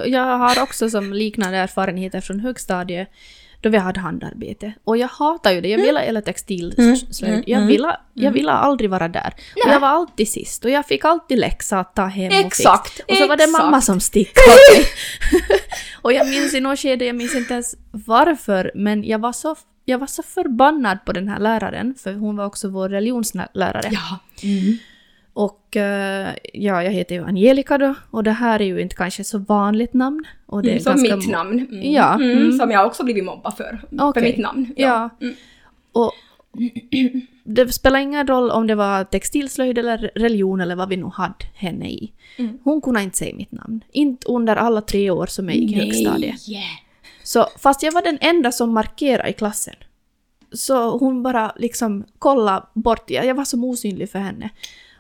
Jag 0.06 0.38
har 0.38 0.64
också 0.64 0.90
som 0.90 1.14
liknande 1.14 1.58
erfarenheter 1.58 2.22
från 2.22 2.40
högstadiet 2.40 3.10
då 3.66 3.70
vi 3.70 3.78
hade 3.78 4.00
handarbete. 4.00 4.74
Och 4.84 4.98
jag 4.98 5.08
hatar 5.08 5.52
ju 5.52 5.62
det. 5.62 5.68
Jag 5.70 5.78
ville 5.78 6.00
eller 6.00 6.22
textilslöjd. 6.22 7.24
Mm, 7.24 7.44
Jag 7.48 7.58
mm, 7.58 7.68
ville, 7.68 7.98
jag 8.14 8.32
ville 8.32 8.52
aldrig 8.52 8.90
vara 8.90 9.08
där. 9.08 9.34
Och 9.66 9.72
jag 9.72 9.80
var 9.80 9.88
alltid 9.88 10.28
sist. 10.28 10.66
Och 10.66 10.72
jag 10.72 10.86
fick 10.86 11.06
alltid 11.06 11.38
läxa 11.38 11.80
att 11.80 11.96
ta 11.96 12.06
hem 12.06 12.28
och 12.28 12.46
Exakt, 12.46 12.90
fixa. 12.90 13.04
Och 13.10 13.18
så 13.18 13.28
var 13.28 13.38
det 13.38 13.44
exakt. 13.44 13.64
mamma 13.64 13.82
som 13.82 14.00
stickade 14.00 14.48
åt 14.72 14.78
mig. 14.78 14.88
Och 16.02 16.14
jag 16.14 16.28
minns 16.30 16.54
i 16.54 16.60
något 16.60 16.80
skede, 16.80 17.06
jag 17.06 17.16
minns 17.16 17.36
inte 17.36 17.54
ens 17.54 17.76
varför, 17.92 18.72
men 18.76 19.04
jag 19.04 19.20
var 19.20 19.32
så 19.34 19.56
jag 19.86 19.98
var 20.00 20.08
så 20.08 20.24
förbannad 20.24 20.98
på 21.06 21.12
den 21.14 21.28
här 21.28 21.40
läraren, 21.40 21.96
för 22.04 22.14
hon 22.14 22.38
var 22.38 22.46
också 22.46 22.70
vår 22.70 22.90
religionslärare. 22.90 23.90
Ja. 23.92 24.20
Mm. 24.44 24.78
Och 25.38 25.78
eh, 25.78 26.34
ja, 26.54 26.84
jag 26.84 26.92
heter 26.92 27.16
ju 27.16 27.24
Angelica 27.26 27.78
då, 27.78 27.96
och 28.12 28.24
det 28.24 28.32
här 28.32 28.62
är 28.62 28.66
ju 28.66 28.82
inte 28.82 28.96
kanske 28.96 29.24
så 29.24 29.38
vanligt 29.38 29.94
namn. 29.94 30.24
Och 30.46 30.62
det 30.64 30.70
är 30.70 30.72
Mm, 30.72 30.84
som 30.84 31.02
mitt 31.02 31.30
namn. 31.30 31.68
Mm. 31.72 31.92
Ja, 31.94 32.16
Mm. 32.16 32.38
mm. 32.38 32.52
Som 32.58 32.72
jag 32.72 32.86
också 32.88 33.04
blivit 33.04 33.24
mobbad 33.26 33.58
för. 33.58 33.82
För 33.90 34.04
Okej. 34.10 34.24
mitt 34.24 34.38
namn. 34.38 34.74
Ja. 34.78 35.10
Mm. 35.22 35.36
Och 35.92 36.12
det 37.44 37.74
spelar 37.74 38.00
ingen 38.00 38.28
roll 38.28 38.52
om 38.52 38.68
det 38.68 38.76
var 38.76 39.04
textilslöjd 39.04 39.78
eller 39.78 40.12
religion 40.16 40.62
eller 40.62 40.76
vad 40.76 40.90
vi 40.90 40.98
nu 40.98 41.10
hade 41.14 41.46
henne 41.56 41.90
i. 41.90 42.12
Mm. 42.38 42.58
Hon 42.64 42.82
kunde 42.82 43.02
inte 43.04 43.18
säga 43.18 43.36
mitt 43.36 43.52
namn. 43.52 43.84
Inte 43.92 44.28
under 44.28 44.56
alla 44.56 44.82
tre 44.82 45.10
år 45.10 45.26
som 45.26 45.50
jag 45.50 45.58
gick 45.58 45.72
i 45.72 45.80
högstadiet. 45.80 46.36
Så 47.24 47.48
fast 47.60 47.84
jag 47.84 47.92
var 47.92 48.02
den 48.02 48.18
enda 48.22 48.52
som 48.52 48.74
markerade 48.74 49.30
i 49.30 49.34
klassen. 49.34 49.76
Så 50.52 50.98
hon 50.98 51.24
bara 51.24 51.54
liksom 51.58 52.04
kollade 52.20 52.66
bort. 52.74 53.10
Jag 53.10 53.26
jag 53.26 53.36
var 53.36 53.46
som 53.46 53.64
osynlig 53.64 54.10
för 54.10 54.20
henne. 54.20 54.50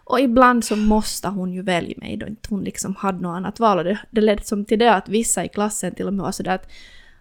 Och 0.05 0.19
ibland 0.19 0.65
så 0.65 0.75
måste 0.75 1.27
hon 1.27 1.53
ju 1.53 1.61
välja 1.61 1.95
mig 1.97 2.17
då 2.17 2.27
inte 2.27 2.49
hon 2.49 2.63
liksom 2.63 2.95
hade 2.95 3.21
något 3.21 3.35
annat 3.35 3.59
val. 3.59 3.77
Och 3.77 3.83
det, 3.83 3.99
det 4.11 4.21
ledde 4.21 4.43
som 4.43 4.65
till 4.65 4.79
det 4.79 4.93
att 4.93 5.09
vissa 5.09 5.45
i 5.45 5.49
klassen 5.49 5.95
till 5.95 6.07
och 6.07 6.13
med 6.13 6.23
var 6.23 6.31
sådär 6.31 6.55
att, 6.55 6.71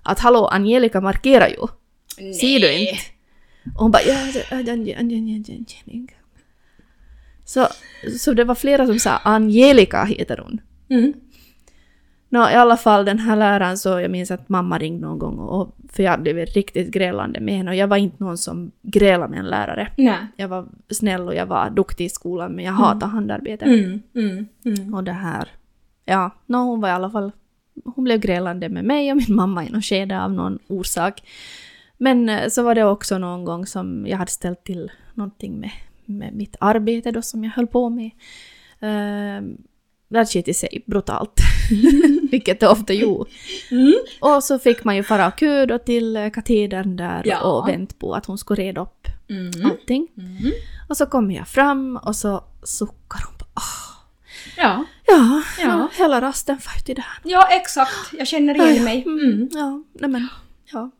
att 0.02 0.18
hallå, 0.18 0.46
Angelica 0.46 1.00
markerar 1.00 1.48
ju. 1.48 1.66
Ser 2.34 2.60
du 2.60 2.72
inte? 2.72 3.02
Och 3.74 3.80
hon 3.80 3.90
bara 3.90 4.02
ja, 4.02 4.16
Angelica. 4.98 6.14
Så, 7.44 7.68
så 8.18 8.32
det 8.32 8.44
var 8.44 8.54
flera 8.54 8.86
som 8.86 8.98
sa 8.98 9.10
Angelica 9.10 10.04
heter 10.04 10.36
hon. 10.36 10.60
Mm. 10.88 11.12
Nå, 12.34 12.50
i 12.50 12.54
alla 12.54 12.76
fall 12.76 13.04
den 13.04 13.18
här 13.18 13.36
läraren 13.36 13.78
så 13.78 14.00
jag 14.00 14.10
minns 14.10 14.30
att 14.30 14.48
mamma 14.48 14.78
ringde 14.78 15.06
någon 15.06 15.18
gång 15.18 15.38
och 15.38 15.76
för 15.92 16.02
jag 16.02 16.22
blev 16.22 16.36
riktigt 16.36 16.90
grälande 16.90 17.40
med 17.40 17.54
henne 17.54 17.70
och 17.70 17.76
jag 17.76 17.86
var 17.86 17.96
inte 17.96 18.24
någon 18.24 18.38
som 18.38 18.72
grälade 18.82 19.30
med 19.30 19.38
en 19.38 19.46
lärare. 19.46 19.92
Nej. 19.96 20.18
Jag 20.36 20.48
var 20.48 20.66
snäll 20.90 21.28
och 21.28 21.34
jag 21.34 21.46
var 21.46 21.70
duktig 21.70 22.04
i 22.04 22.08
skolan 22.08 22.52
men 22.52 22.64
jag 22.64 22.72
hatade 22.72 23.06
handarbete. 23.12 23.64
Mm. 23.64 24.02
Mm. 24.14 24.46
Mm. 24.64 24.94
Och 24.94 25.04
det 25.04 25.12
här, 25.12 25.48
ja, 26.04 26.30
nå, 26.46 26.58
hon 26.64 26.80
var 26.80 26.88
i 26.88 26.92
alla 26.92 27.10
fall, 27.10 27.32
hon 27.84 28.04
blev 28.04 28.20
grälande 28.20 28.68
med 28.68 28.84
mig 28.84 29.10
och 29.10 29.16
min 29.16 29.36
mamma 29.36 29.64
i 29.64 29.70
något 29.70 29.84
skede 29.84 30.22
av 30.22 30.32
någon 30.32 30.58
orsak. 30.68 31.22
Men 31.98 32.28
eh, 32.28 32.48
så 32.48 32.62
var 32.62 32.74
det 32.74 32.84
också 32.84 33.18
någon 33.18 33.44
gång 33.44 33.66
som 33.66 34.06
jag 34.06 34.18
hade 34.18 34.30
ställt 34.30 34.64
till 34.64 34.92
någonting 35.14 35.60
med, 35.60 35.70
med 36.04 36.34
mitt 36.34 36.56
arbete 36.60 37.10
då 37.10 37.22
som 37.22 37.44
jag 37.44 37.50
höll 37.50 37.66
på 37.66 37.90
med. 37.90 38.10
Uh, 38.82 39.56
det 40.08 40.26
sket 40.26 40.48
i 40.48 40.54
sig 40.54 40.84
brutalt. 40.86 41.40
Vilket 42.30 42.60
det 42.60 42.68
ofta 42.68 42.92
gjorde. 42.92 43.30
Mm. 43.70 43.94
Och 44.20 44.44
så 44.44 44.58
fick 44.58 44.84
man 44.84 44.96
ju 44.96 45.02
fara 45.02 45.26
och 45.26 45.66
då 45.66 45.78
till 45.78 46.30
katedern 46.34 46.96
där 46.96 47.22
Ja. 47.24 47.40
och 47.40 47.68
vänta 47.68 47.94
på 47.98 48.14
att 48.14 48.26
hon 48.26 48.38
skulle 48.38 48.62
reda 48.62 48.80
upp 48.80 49.06
Mm. 49.30 49.70
allting. 49.70 50.08
Mm. 50.18 50.52
Och 50.88 50.96
så 50.96 51.06
kommer 51.06 51.34
jag 51.34 51.48
fram 51.48 51.96
och 51.96 52.16
så 52.16 52.44
suckar 52.62 53.24
hon 53.28 53.38
på 53.38 53.44
ah, 53.54 54.04
Ja. 54.56 54.84
Ja, 55.06 55.42
Ja. 55.58 55.64
ja. 55.64 55.88
hela 55.98 56.20
rasten 56.20 56.56
var 56.56 56.82
till 56.84 56.94
det 56.94 57.00
här. 57.02 57.18
ja, 57.24 57.48
exakt. 57.50 57.92
Jag 58.12 58.28
känner 58.28 58.54
igen 58.54 58.84
mig. 58.84 59.02
Mm. 59.06 59.48
Ja, 59.52 59.82
nej 59.92 60.10
men, 60.10 60.28
ja. 60.72 60.90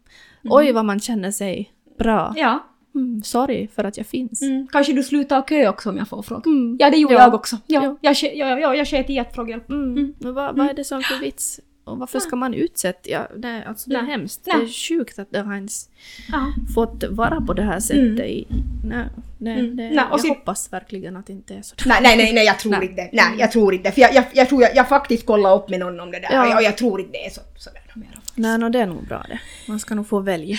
Oj 0.45 0.73
vad 0.73 0.85
man 0.85 1.01
känner 1.01 1.31
sig 1.31 1.73
bra. 1.99 2.33
Ja. 2.37 2.65
Mm, 2.95 3.23
sorry 3.23 3.69
för 3.69 3.85
att 3.85 3.97
jag 3.97 4.07
finns. 4.07 4.43
Mm. 4.43 4.67
Kanske 4.73 4.93
du 4.93 5.03
slutar 5.03 5.43
kö 5.43 5.69
också 5.69 5.91
om 5.91 5.97
jag 5.97 6.09
får 6.09 6.23
fråga. 6.23 6.43
Mm. 6.47 6.77
Ja, 6.81 6.91
det 6.91 6.97
gjorde 6.97 7.15
Ja. 7.15 7.21
jag 7.21 7.35
också. 7.35 7.57
Ja, 7.67 7.83
Ja. 7.85 7.97
Jag, 8.01 8.17
ske- 8.17 8.39
ja, 8.39 8.59
ja, 8.59 8.75
jag 8.77 8.87
sket 8.89 9.11
i 9.11 9.19
att 9.19 9.35
fråga 9.35 9.51
hjälp. 9.51 9.71
Mm. 9.71 10.15
Men 10.19 10.35
vad, 10.35 10.57
vad 10.57 10.71
är 10.71 10.75
det 10.75 10.85
som 10.85 11.03
för 11.03 11.19
vits? 11.21 11.61
Och 11.85 11.99
varför 11.99 12.21
ska 12.21 12.37
man 12.37 12.55
utsätta? 12.55 12.99
Ja, 13.11 13.29
nej, 13.37 13.65
alltså 13.65 13.91
det 13.91 13.97
är 13.97 14.03
hemskt. 14.03 14.41
Nej. 14.47 14.57
Det 14.59 14.65
är 14.65 14.69
sjukt 14.99 15.19
att 15.19 15.31
det 15.31 15.41
har 15.41 15.55
ens 15.55 15.89
Ja. 16.33 16.53
fått 16.75 17.05
vara 17.11 17.41
på 17.41 17.53
det 17.53 17.63
här 17.63 17.81
sättet. 17.81 18.03
Mm. 18.03 18.21
I, 18.21 18.47
nej, 18.85 19.05
nej, 19.39 19.59
Mm. 19.61 19.77
det, 19.77 19.83
Nej, 19.83 19.95
jag 20.11 20.21
så- 20.21 20.29
hoppas 20.29 20.73
verkligen 20.73 21.17
att 21.17 21.27
det 21.27 21.33
inte 21.33 21.55
är 21.55 21.63
så. 21.63 21.75
Nej, 21.87 21.99
nej, 22.03 22.17
nej, 22.17 22.33
nej, 22.33 22.45
jag 22.47 22.59
tror 22.59 22.73
Nej. 22.73 22.89
inte. 22.89 23.09
Nej, 23.13 23.25
jag 23.39 23.53
tror 23.53 23.75
inte. 23.75 23.91
För 23.93 24.01
jag, 24.01 24.15
jag, 24.15 24.25
jag 24.35 24.49
tror 24.49 24.63
jag, 24.63 24.77
jag 24.77 24.89
faktiskt 24.89 25.27
kollade 25.27 25.55
upp 25.57 25.69
med 25.69 25.81
någon 25.81 26.01
om 26.01 26.11
det 26.11 26.19
där 26.21 26.29
Ja. 26.33 26.43
och 26.45 26.51
jag, 26.51 26.63
jag 26.63 26.77
tror 26.77 27.01
inte 27.01 27.13
det 27.13 27.27
är 27.27 27.31
så, 27.31 27.41
så 27.57 27.71
där 27.71 28.01
mera. 28.01 28.21
Nej, 28.35 28.59
no, 28.59 28.69
det 28.69 28.79
är 28.81 28.87
nog 28.87 29.07
bra 29.07 29.25
det. 29.29 29.41
Man 29.69 29.81
ska 29.81 29.95
nog 29.95 30.09
få 30.09 30.21
välja. 30.21 30.57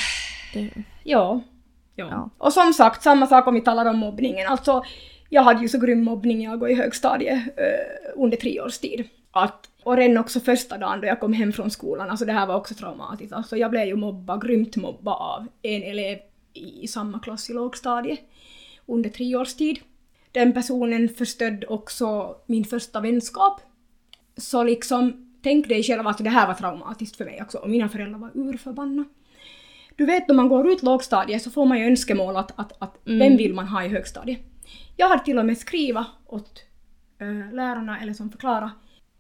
Det, 0.54 0.70
Ja. 1.04 1.42
Ja. 1.96 2.08
Ja. 2.12 2.30
Och 2.38 2.54
som 2.54 2.74
sagt, 2.74 3.04
samma 3.04 3.28
sak 3.28 3.48
om 3.48 3.54
vi 3.54 3.62
talar 3.62 3.86
om 3.86 3.98
mobbningen. 3.98 4.48
Alltså, 4.48 4.84
jag 5.30 5.42
hade 5.42 5.62
ju 5.62 5.68
så 5.68 5.80
grym 5.80 6.04
mobbning 6.04 6.44
jag 6.44 6.60
går 6.60 6.70
i 6.70 6.76
högstadiet 6.76 7.44
eh, 7.58 8.12
under 8.16 8.38
tre 8.38 8.62
års 8.62 8.78
tid. 8.78 9.10
Att, 9.32 9.70
och 9.84 9.98
redan 9.98 10.18
också 10.18 10.40
första 10.40 10.78
dagen 10.78 11.02
då 11.02 11.08
jag 11.08 11.20
kom 11.20 11.34
hem 11.34 11.54
från 11.54 11.72
skolan, 11.72 12.10
alltså 12.10 12.26
det 12.26 12.34
här 12.34 12.48
var 12.48 12.56
också 12.56 12.74
traumatiskt. 12.74 13.34
Alltså 13.34 13.58
jag 13.58 13.72
blev 13.72 13.88
ju 13.88 13.96
mobbad, 13.96 14.42
grymt 14.42 14.76
mobbad 14.76 15.14
av 15.14 15.48
en 15.62 15.84
elev 15.84 16.18
i 16.54 16.88
samma 16.88 17.20
klass 17.20 17.50
i 17.50 17.54
lågstadiet 17.54 18.20
under 18.86 19.10
tre 19.10 19.36
års 19.36 19.54
tid. 19.54 19.80
Den 20.32 20.54
personen 20.54 21.10
förstörde 21.10 21.68
också 21.68 22.36
min 22.46 22.66
första 22.66 23.00
vänskap. 23.00 23.62
Så 24.38 24.64
liksom, 24.64 25.32
tänk 25.44 25.68
dig 25.68 25.84
själv 25.84 26.08
att 26.08 26.18
det 26.18 26.30
här 26.30 26.48
var 26.48 26.54
traumatiskt 26.54 27.18
för 27.18 27.26
mig 27.26 27.42
också 27.42 27.58
och 27.58 27.70
mina 27.70 27.90
föräldrar 27.90 28.20
var 28.20 28.32
urförbannade. 28.34 29.10
Du 29.96 30.06
vet 30.06 30.28
när 30.28 30.36
man 30.36 30.50
går 30.50 30.72
ut 30.72 30.84
lågstadiet 30.84 31.42
så 31.42 31.52
får 31.52 31.66
man 31.66 31.80
ju 31.80 31.86
önskemål 31.86 32.38
att, 32.38 32.60
att, 32.60 32.82
att 32.82 32.98
vem 33.04 33.38
vill 33.38 33.54
man 33.54 33.68
ha 33.68 33.84
i 33.84 33.88
högstadiet. 33.88 34.40
Jag 34.98 35.08
har 35.08 35.18
till 35.18 35.40
och 35.40 35.46
med 35.46 35.58
skrivit 35.58 36.06
åt 36.26 36.64
äh, 37.22 37.54
lärarna 37.54 38.00
eller 38.02 38.14
som 38.14 38.32
förklara 38.32 38.72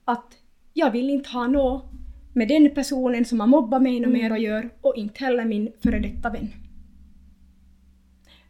att 0.05 0.34
jag 0.73 0.91
vill 0.91 1.09
inte 1.09 1.30
ha 1.30 1.47
något 1.47 1.91
med 2.34 2.47
den 2.47 2.76
personen 2.76 3.26
som 3.26 3.39
har 3.39 3.47
mobbat 3.47 3.82
mig 3.82 3.99
något 3.99 4.13
mer 4.13 4.32
att 4.32 4.41
göra 4.41 4.69
och 4.82 4.95
inte 4.95 5.26
heller 5.26 5.45
min 5.45 5.71
före 5.84 5.99
detta 5.99 6.30
vän. 6.30 6.53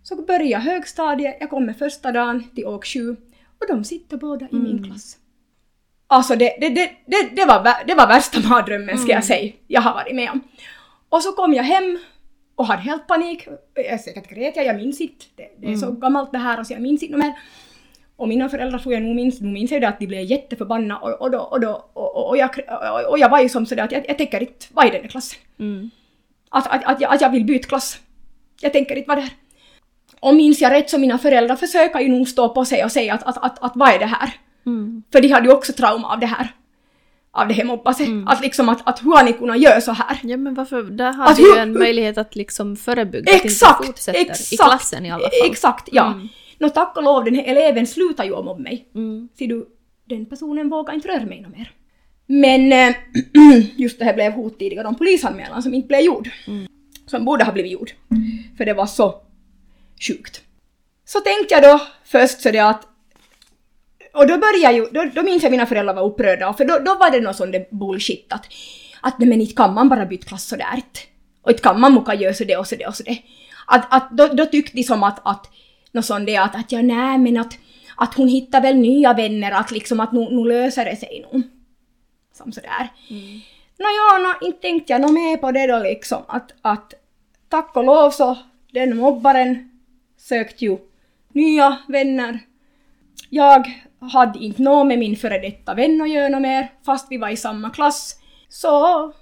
Så 0.04 0.16
började 0.16 0.46
jag 0.46 0.60
högstadiet, 0.60 1.38
jag 1.40 1.50
kommer 1.50 1.74
första 1.74 2.12
dagen 2.12 2.44
till 2.56 2.66
åk 2.66 2.86
7 2.86 3.16
och 3.60 3.68
de 3.68 3.84
sitter 3.84 4.18
båda 4.18 4.46
i 4.52 4.56
min 4.56 4.84
klass. 4.84 5.18
Alltså 6.08 6.36
det, 6.36 6.58
det, 6.62 6.70
det, 6.70 6.92
det, 7.06 7.36
det, 7.36 7.46
var, 7.46 7.88
det 7.88 7.96
var 7.96 8.08
värsta 8.08 8.50
mardrömmen 8.50 8.98
ska 8.98 9.12
jag 9.12 9.24
säga 9.24 9.54
jag 9.68 9.82
har 9.82 9.94
varit 9.94 10.16
med 10.16 10.32
om. 10.32 10.42
Och 11.10 11.22
så 11.22 11.32
kom 11.32 11.54
jag 11.54 11.64
hem 11.64 12.00
och 12.56 12.66
hade 12.66 12.82
helt 12.82 13.08
panik. 13.08 13.48
Jag 13.74 14.02
säkert 14.02 14.30
grät 14.30 14.56
jag, 14.56 14.66
jag 14.66 14.76
minns 14.76 15.02
inte. 15.02 15.26
Det, 15.36 15.50
det 15.58 15.72
är 15.72 15.76
så 15.76 15.92
gammalt 15.92 16.32
det 16.32 16.38
här 16.38 16.60
och 16.60 16.68
så 16.68 16.74
jag 16.74 16.82
minns 16.82 17.04
inte 17.04 17.18
mer. 17.18 17.34
Och 18.16 18.28
mina 18.28 18.50
föräldrar 18.50 18.80
tror 18.80 18.94
jag 18.94 19.04
nog 19.04 19.16
minns, 19.16 19.42
nu 19.42 19.52
minns 19.52 19.72
jag 19.72 19.82
det 19.82 19.88
att 19.88 20.00
de 20.00 20.08
blev 20.08 20.22
jätteförbannade 20.24 21.02
och, 21.02 21.22
och, 21.22 21.32
då, 21.32 21.40
och, 21.40 21.60
då, 21.60 21.90
och, 21.94 22.16
och, 22.16 22.30
och, 22.30 22.38
jag, 22.38 22.50
och, 23.10 23.20
jag 23.20 23.30
var 23.30 23.40
ju 23.40 23.50
som 23.50 23.66
sådär 23.66 23.84
att 23.84 23.92
jag, 23.92 24.06
jag 24.08 24.18
tänker 24.18 24.40
inte 24.40 24.66
vara 24.72 24.88
i 24.88 24.90
den 24.90 25.02
här 25.02 25.10
klassen. 25.10 25.40
mm. 25.60 25.90
Att, 26.50 26.68
att, 26.68 26.84
att, 26.84 27.02
jag, 27.02 27.14
att 27.14 27.22
jag 27.22 27.30
vill 27.30 27.46
byta 27.46 27.68
klass. 27.68 28.00
Jag 28.62 28.74
tänker 28.74 28.96
inte 28.96 29.08
vara 29.08 29.22
där. 29.22 29.30
Och 30.20 30.36
minns 30.36 30.62
jag 30.62 30.72
rätt 30.72 30.90
så 30.90 30.98
mina 30.98 31.18
föräldrar 31.18 31.56
försöker 31.56 32.00
ju 32.00 32.10
nog 32.10 32.28
stå 32.28 32.50
på 32.50 32.66
sig 32.66 32.84
och 32.84 32.92
säga 32.92 33.14
att, 33.14 33.24
att, 33.24 33.44
att, 33.44 33.64
att 33.64 33.72
vad 33.76 33.90
är 33.90 34.00
det 34.00 34.06
här? 34.06 34.34
Mm. 34.66 35.04
För 35.12 35.22
de 35.22 35.28
hade 35.28 35.48
ju 35.48 35.54
också 35.54 35.74
trauma 35.74 36.14
av 36.14 36.20
det 36.20 36.26
här. 36.26 36.50
Av 37.36 37.48
det 37.48 37.54
här 37.54 37.64
mobbas. 37.64 38.02
Att 38.26 38.42
liksom 38.42 38.70
att, 38.70 38.82
att 38.88 39.04
hur 39.04 39.12
har 39.12 39.24
ni 39.24 39.34
kunnat 39.34 39.60
göra 39.60 39.82
så 39.82 39.92
här? 39.92 40.20
Ja 40.24 40.38
men 40.38 40.54
varför, 40.54 40.84
där 40.84 41.14
har 41.14 41.26
Att 41.26 41.36
du 41.36 41.54
ju 41.54 41.58
en 41.58 41.74
möjlighet 41.74 42.18
att 42.18 42.36
liksom 42.36 42.76
förebygga 42.76 43.36
att 43.36 43.46
Exakt! 43.46 43.80
inte 43.80 43.88
fortsätter 43.88 44.20
exakt, 44.20 44.54
i 44.54 44.58
klassen 44.58 45.06
i 45.06 45.12
alla 45.12 45.24
fall. 45.24 45.50
Exakt, 45.52 45.90
ja. 45.92 46.06
Mm. 46.06 46.28
Nå 46.58 46.70
tack 46.70 46.98
och 46.98 47.04
lov, 47.04 47.24
den 47.24 47.36
här 47.36 47.44
eleven 47.44 47.88
slutar 47.88 48.24
ju 48.24 48.30
mobba 48.30 48.58
mig. 48.58 48.88
Mm. 48.96 49.30
Ser 49.38 49.48
du, 49.48 49.66
den 50.06 50.26
personen 50.26 50.70
vågar 50.70 50.94
inte 50.94 51.08
röra 51.08 51.26
mig 51.26 51.46
mer. 51.56 51.72
Men 52.26 52.72
eh, 52.72 52.96
just 53.76 54.00
det 54.00 54.06
här 54.06 54.14
blev 54.14 54.32
hot 54.32 54.60
tidigare 54.60 54.88
om 54.88 54.96
polisanmälan 54.96 55.64
som 55.64 55.74
inte 55.74 55.88
blev 55.88 56.02
gjord. 56.02 56.30
Mm. 56.48 56.68
Som 57.06 57.26
borde 57.26 57.44
ha 57.44 57.52
blivit 57.52 57.72
gjord. 57.72 57.92
För 58.58 58.66
det 58.66 58.74
var 58.74 58.86
så 58.86 59.16
sjukt. 60.08 60.42
Så 61.06 61.20
tänkte 61.20 61.54
jag 61.54 61.64
då 61.64 61.82
först 62.06 62.42
så 62.42 62.52
det 62.52 62.60
att 62.60 62.88
och 64.16 64.28
då 64.28 64.38
började 64.38 64.76
ju, 64.76 64.86
då, 64.92 65.06
då 65.16 65.24
minns 65.24 65.44
jag 65.44 65.52
mina 65.52 65.66
föräldrar 65.66 65.94
var 65.94 66.04
upprörda, 66.04 66.54
för 66.54 66.66
då, 66.66 66.80
då 66.80 66.96
var 66.96 67.12
det 67.12 67.22
något 67.22 67.36
sånt 67.36 67.52
där 67.52 67.66
bullshit 67.72 68.34
att, 68.34 68.46
att 69.02 69.20
men 69.20 69.42
inte 69.42 69.56
kan 69.56 69.74
man 69.74 69.90
bara 69.90 70.06
byta 70.06 70.28
klass 70.28 70.48
sådär. 70.48 70.82
Och 71.42 71.52
inte 71.52 71.64
kan 71.64 71.80
man 71.80 71.94
muka 71.94 72.14
göra 72.14 72.34
så 72.34 72.44
det 72.44 72.58
och 72.58 72.68
så 72.68 72.76
det 72.76 72.88
och 72.88 72.96
så 72.96 73.04
det. 73.04 73.18
Att, 73.68 73.94
att 73.94 74.10
då, 74.12 74.28
då 74.28 74.46
tyckte 74.46 74.78
de 74.78 74.84
som 74.84 75.04
att, 75.04 75.20
att 75.24 75.52
något 75.92 76.06
sånt 76.06 76.28
där 76.28 76.40
att, 76.40 76.56
att 76.56 76.72
ja 76.72 76.82
nej 76.82 77.18
men 77.18 77.38
att, 77.38 77.58
att 77.96 78.14
hon 78.14 78.28
hittar 78.28 78.62
väl 78.62 78.76
nya 78.76 79.14
vänner, 79.14 79.52
att 79.52 79.72
liksom 79.72 80.00
att 80.00 80.12
nu, 80.12 80.28
nu 80.32 80.44
löser 80.46 80.86
det 80.86 80.96
sig 80.96 81.26
nog. 81.32 81.42
Som 82.34 82.52
sådär. 82.52 82.90
Mm. 83.10 83.40
Nåja, 83.78 84.28
no, 84.28 84.46
inte 84.48 84.62
tänkte 84.62 84.94
jag 84.94 85.02
nog 85.02 85.14
med 85.14 85.42
på 85.42 85.52
det 85.52 85.68
då 85.68 85.80
liksom 85.80 86.24
att, 86.28 86.54
att 86.62 86.94
tack 87.50 87.76
och 87.76 87.84
lov 87.84 88.10
så 88.10 88.38
den 88.72 88.98
mobbaren 88.98 89.72
sökte 90.18 90.66
ju 90.66 90.78
nya 91.34 91.78
vänner. 91.88 92.40
Jag 93.30 93.82
hade 94.10 94.40
inte 94.40 94.62
något 94.62 94.88
med 94.88 95.00
min 95.00 95.16
före 95.16 95.40
detta 95.40 95.74
vän 95.74 96.02
att 96.02 96.10
göra 96.10 96.40
mer, 96.40 96.72
fast 96.86 97.08
vi 97.10 97.18
var 97.18 97.30
i 97.30 97.38
samma 97.38 97.70
klass. 97.70 98.20
Så 98.50 99.14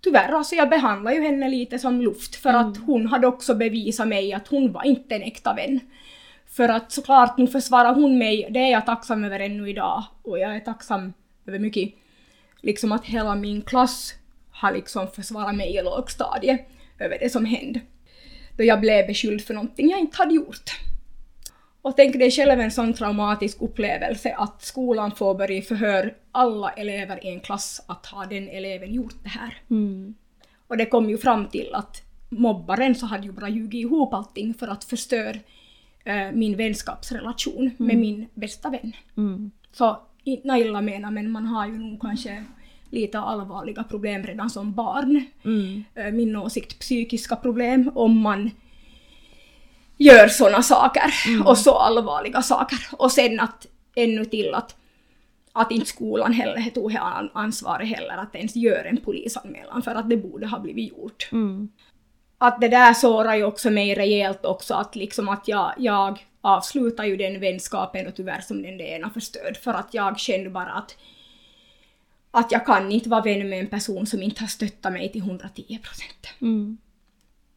tyvärr, 0.00 0.32
alltså 0.32 0.54
jag 0.54 0.70
behandlar 0.70 1.12
ju 1.12 1.22
henne 1.22 1.48
lite 1.48 1.78
som 1.78 2.00
luft 2.00 2.36
för 2.36 2.50
att 2.50 2.76
hon 2.76 3.06
hade 3.06 3.26
också 3.26 3.54
bevisat 3.54 4.08
mig 4.08 4.32
att 4.32 4.48
hon 4.48 4.72
var 4.72 4.84
inte 4.84 5.14
en 5.14 5.22
äkta 5.22 5.54
vän. 5.54 5.80
För 6.46 6.68
att 6.68 6.92
såklart, 6.92 7.38
nu 7.38 7.46
försvarar 7.46 7.94
hon 7.94 8.18
mig, 8.18 8.48
det 8.50 8.58
är 8.58 8.70
jag 8.70 8.86
tacksam 8.86 9.24
över 9.24 9.40
ännu 9.40 9.70
idag. 9.70 10.04
Och 10.22 10.38
jag 10.38 10.56
är 10.56 10.60
tacksam 10.60 11.12
över 11.46 11.58
mycket. 11.58 11.94
Liksom 12.60 12.92
att 12.92 13.04
hela 13.04 13.34
min 13.34 13.62
klass 13.62 14.14
har 14.50 14.72
liksom 14.72 15.08
försvarat 15.08 15.54
mig 15.54 15.76
i 15.76 15.82
lågstadiet 15.82 16.68
över 16.98 17.18
det 17.20 17.30
som 17.30 17.44
hände. 17.44 17.80
Då 18.56 18.64
jag 18.64 18.80
blev 18.80 19.06
beskylld 19.06 19.44
för 19.44 19.54
någonting 19.54 19.90
jag 19.90 20.00
inte 20.00 20.18
hade 20.18 20.34
gjort. 20.34 20.70
Och 21.82 21.96
tänk 21.96 22.18
dig 22.18 22.30
själv 22.30 22.60
en 22.60 22.70
sån 22.70 22.92
traumatisk 22.92 23.62
upplevelse 23.62 24.34
att 24.38 24.62
skolan 24.62 25.12
får 25.12 25.34
börja 25.34 25.62
förhör 25.62 26.14
alla 26.32 26.70
elever 26.70 27.26
i 27.26 27.28
en 27.28 27.40
klass 27.40 27.84
att 27.86 28.06
har 28.06 28.26
den 28.26 28.48
eleven 28.48 28.94
gjort 28.94 29.14
det 29.22 29.28
här. 29.28 29.56
Mm. 29.70 30.14
Och 30.66 30.76
det 30.76 30.86
kom 30.86 31.10
ju 31.10 31.18
fram 31.18 31.48
till 31.48 31.70
att 31.74 32.02
mobbaren 32.28 32.94
så 32.94 33.06
hade 33.06 33.26
ju 33.26 33.32
bara 33.32 33.48
ljugit 33.48 33.84
ihop 33.84 34.14
allting 34.14 34.54
för 34.54 34.68
att 34.68 34.84
förstöra 34.84 35.38
eh, 36.04 36.32
min 36.32 36.56
vänskapsrelation 36.56 37.70
med 37.76 37.98
min 37.98 38.26
bästa 38.34 38.70
vän. 38.70 38.92
Mm. 39.16 39.50
Så 39.72 39.98
inte 40.24 40.48
illa 40.48 40.80
menat 40.80 41.12
men 41.12 41.30
man 41.30 41.46
har 41.46 41.66
ju 41.66 41.78
nog 41.78 42.00
kanske 42.00 42.44
lite 42.90 43.18
allvarliga 43.18 43.84
problem 43.84 44.22
redan 44.22 44.50
som 44.50 44.72
barn. 44.72 45.24
Mm. 45.44 45.84
Eh, 45.94 46.12
min 46.12 46.36
åsikt 46.36 46.78
psykiska 46.78 47.36
problem 47.36 47.90
om 47.94 48.20
man 48.20 48.50
gör 49.96 50.28
såna 50.28 50.62
saker 50.62 51.14
och 51.46 51.58
så 51.58 51.74
allvarliga 51.78 52.42
saker. 52.42 52.78
Och 52.92 53.12
sen 53.12 53.40
att 53.40 53.66
ännu 53.94 54.24
till 54.24 54.54
att, 54.54 54.76
att 55.52 55.70
inte 55.70 55.86
skolan 55.86 56.32
heller 56.32 56.70
tog 56.70 56.96
an- 56.96 57.30
ansvaret 57.34 57.88
heller 57.88 58.16
att 58.16 58.34
ens 58.34 58.56
göra 58.56 58.88
en 58.88 58.96
polisanmälan 58.96 59.82
för 59.82 59.94
att 59.94 60.10
det 60.10 60.16
borde 60.16 60.46
ha 60.46 60.58
blivit 60.58 60.90
gjort. 60.90 61.28
Mm. 61.32 61.68
Att 62.38 62.60
det 62.60 62.68
där 62.68 62.94
sårar 62.94 63.34
ju 63.34 63.44
också 63.44 63.70
mig 63.70 63.94
rejält 63.94 64.44
också 64.44 64.74
att 64.74 64.96
liksom 64.96 65.28
att 65.28 65.48
jag, 65.48 65.72
jag 65.78 66.26
avslutar 66.40 67.04
ju 67.04 67.16
den 67.16 67.40
vänskapen 67.40 68.06
och 68.06 68.14
tyvärr 68.14 68.40
som 68.40 68.62
den 68.62 68.80
ena 68.80 69.10
förstörd 69.10 69.56
för 69.56 69.74
att 69.74 69.94
jag 69.94 70.18
kände 70.18 70.50
bara 70.50 70.72
att 70.72 70.96
att 72.34 72.52
jag 72.52 72.66
kan 72.66 72.92
inte 72.92 73.08
vara 73.08 73.22
vän 73.22 73.48
med 73.48 73.60
en 73.60 73.66
person 73.66 74.06
som 74.06 74.22
inte 74.22 74.40
har 74.40 74.48
stöttat 74.48 74.92
mig 74.92 75.12
till 75.12 75.20
110 75.20 75.78
procent 75.82 76.28
Mm. 76.40 76.78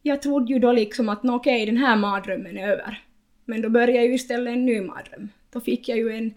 Jag 0.06 0.22
trodde 0.22 0.52
ju 0.52 0.58
då 0.58 0.72
liksom 0.72 1.08
att 1.08 1.20
okej, 1.24 1.66
den 1.66 1.76
här 1.76 1.96
mardrömmen 1.96 2.58
är 2.58 2.68
över. 2.68 3.04
Men 3.44 3.62
då 3.62 3.68
började 3.68 4.06
ju 4.06 4.14
istället 4.14 4.52
en 4.52 4.66
ny 4.66 4.80
mardröm. 4.80 5.28
Då 5.50 5.60
fick 5.60 5.88
jag 5.88 5.98
ju 5.98 6.16
en... 6.16 6.34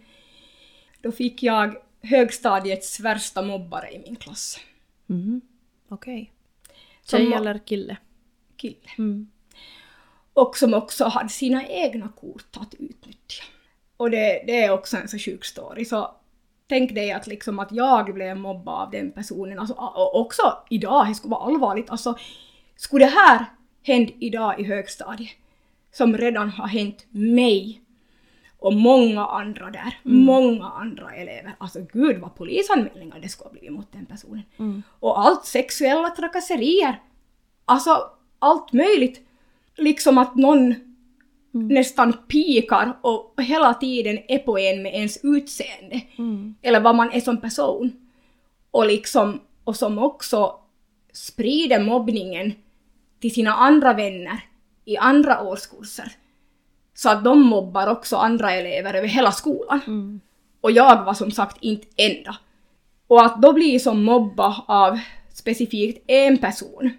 Då 1.01 1.11
fick 1.11 1.43
jag 1.43 1.76
högstadiets 2.01 2.99
värsta 2.99 3.41
mobbare 3.41 3.91
i 3.91 3.99
min 3.99 4.15
klass. 4.15 4.59
Mm. 5.09 5.41
Okej. 5.89 6.32
Som 7.03 7.20
Tjej 7.20 7.34
eller 7.34 7.57
kille? 7.57 7.97
Kille. 8.57 8.89
Mm. 8.97 9.30
Och 10.34 10.57
som 10.57 10.74
också 10.74 11.05
hade 11.05 11.30
sina 11.30 11.67
egna 11.67 12.07
kort 12.07 12.57
att 12.57 12.74
utnyttja. 12.74 13.43
Och 13.97 14.11
det, 14.11 14.43
det 14.47 14.63
är 14.63 14.72
också 14.72 14.97
en 14.97 15.07
så 15.07 15.17
sjuk 15.17 15.45
story. 15.45 15.86
Så 15.86 16.15
tänk 16.67 16.95
dig 16.95 17.11
att 17.11 17.28
liksom 17.28 17.59
att 17.59 17.72
jag 17.72 18.13
blev 18.13 18.38
mobbad 18.38 18.82
av 18.82 18.91
den 18.91 19.11
personen. 19.11 19.59
Alltså, 19.59 19.74
och 19.74 20.20
också 20.20 20.57
idag, 20.70 21.07
det 21.07 21.15
skulle 21.15 21.32
vara 21.32 21.45
allvarligt. 21.45 21.89
Alltså, 21.89 22.17
skulle 22.76 23.05
det 23.05 23.11
här 23.11 23.45
hända 23.84 24.13
idag 24.19 24.59
i 24.59 24.63
högstadiet, 24.63 25.30
som 25.91 26.17
redan 26.17 26.49
har 26.49 26.67
hänt 26.67 27.05
mig 27.09 27.82
och 28.59 28.73
många 28.73 29.25
andra 29.25 29.69
där, 29.69 29.99
många 30.03 30.65
andra 30.65 31.15
elever. 31.15 31.55
Alltså 31.57 31.80
gud 31.93 32.17
vad 32.17 32.36
polisanmälningar 32.36 33.19
det 33.19 33.30
skulle 33.30 33.47
ha 33.47 33.51
blivit 33.51 33.71
mot 33.71 33.91
den 33.91 34.05
personen. 34.05 34.43
Mm. 34.57 34.84
Och 34.99 35.19
allt 35.19 35.45
sexuella 35.45 36.09
trakasserier. 36.09 37.01
Alltså 37.65 38.09
allt 38.39 38.73
möjligt. 38.73 39.27
Liksom 39.77 40.17
att 40.17 40.36
någon 40.36 40.75
nästan 41.51 42.13
pikar 42.13 42.97
och 43.01 43.41
hela 43.41 43.73
tiden 43.73 44.19
är 44.27 44.39
på 44.39 44.59
en 44.59 44.82
med 44.82 44.93
ens 44.93 45.19
utseende. 45.23 46.01
Mm. 46.17 46.55
Eller 46.61 46.80
vad 46.80 46.95
man 46.95 47.11
är 47.11 47.21
som 47.21 47.38
person. 47.38 47.91
Och 48.71 48.88
liksom, 48.88 49.39
och 49.63 49.75
som 49.75 49.97
också 49.97 50.59
sprider 51.13 51.84
mobbningen 51.84 52.53
till 53.20 53.34
sina 53.34 53.53
andra 53.53 53.93
vänner 53.93 54.39
i 54.86 54.97
andra 54.97 55.41
årskurser. 55.41 56.11
Så 56.93 57.09
att 57.09 57.24
de 57.24 57.41
mobbar 57.41 57.88
också 57.88 58.15
andra 58.15 58.51
elever 58.51 58.93
över 58.93 59.07
hela 59.07 59.32
skolan. 59.32 59.82
Mm. 59.88 60.22
Och 60.61 60.72
jag 60.72 61.05
var 61.05 61.13
som 61.13 61.32
sagt 61.32 61.57
inte 61.59 61.88
enda. 61.95 62.36
Och 63.07 63.26
att 63.26 63.41
då 63.41 63.53
bli 63.53 63.80
som 63.80 64.03
mobba 64.03 64.63
av 64.67 64.99
specifikt 65.34 66.03
en 66.07 66.38
person. 66.38 66.89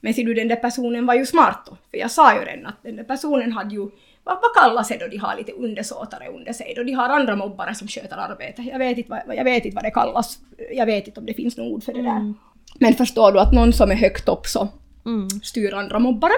Men 0.00 0.14
ser 0.14 0.24
du, 0.24 0.34
den 0.34 0.48
där 0.48 0.56
personen 0.56 1.06
var 1.06 1.14
ju 1.14 1.26
smart 1.26 1.62
då. 1.66 1.76
För 1.90 1.98
jag 1.98 2.10
sa 2.10 2.34
ju 2.34 2.40
redan 2.40 2.66
att 2.66 2.82
den 2.82 2.96
där 2.96 3.04
personen 3.04 3.52
hade 3.52 3.74
ju, 3.74 3.80
vad, 4.24 4.38
vad 4.42 4.54
kallas 4.62 4.88
det 4.88 4.98
då 4.98 5.08
de 5.08 5.16
har 5.16 5.36
lite 5.36 5.52
undersåtare 5.52 6.28
under 6.28 6.52
sig? 6.52 6.72
Då 6.76 6.82
de 6.82 6.92
har 6.92 7.08
andra 7.08 7.36
mobbare 7.36 7.74
som 7.74 7.88
sköter 7.88 8.16
arbetet. 8.16 8.66
Jag 8.66 8.78
vet, 8.78 8.98
inte 8.98 9.10
vad, 9.26 9.36
jag 9.36 9.44
vet 9.44 9.64
inte 9.64 9.74
vad 9.74 9.84
det 9.84 9.90
kallas. 9.90 10.38
Jag 10.72 10.86
vet 10.86 11.06
inte 11.06 11.20
om 11.20 11.26
det 11.26 11.34
finns 11.34 11.56
något 11.56 11.72
ord 11.72 11.82
för 11.84 11.92
det 11.92 12.02
där. 12.02 12.34
Men 12.80 12.94
förstår 12.94 13.32
du 13.32 13.40
att 13.40 13.52
någon 13.52 13.72
som 13.72 13.90
är 13.90 13.94
högt 13.94 14.28
upp 14.28 14.46
så 14.46 14.68
Mm. 15.06 15.28
styr 15.42 15.74
andra 15.74 15.98
mobbare. 15.98 16.32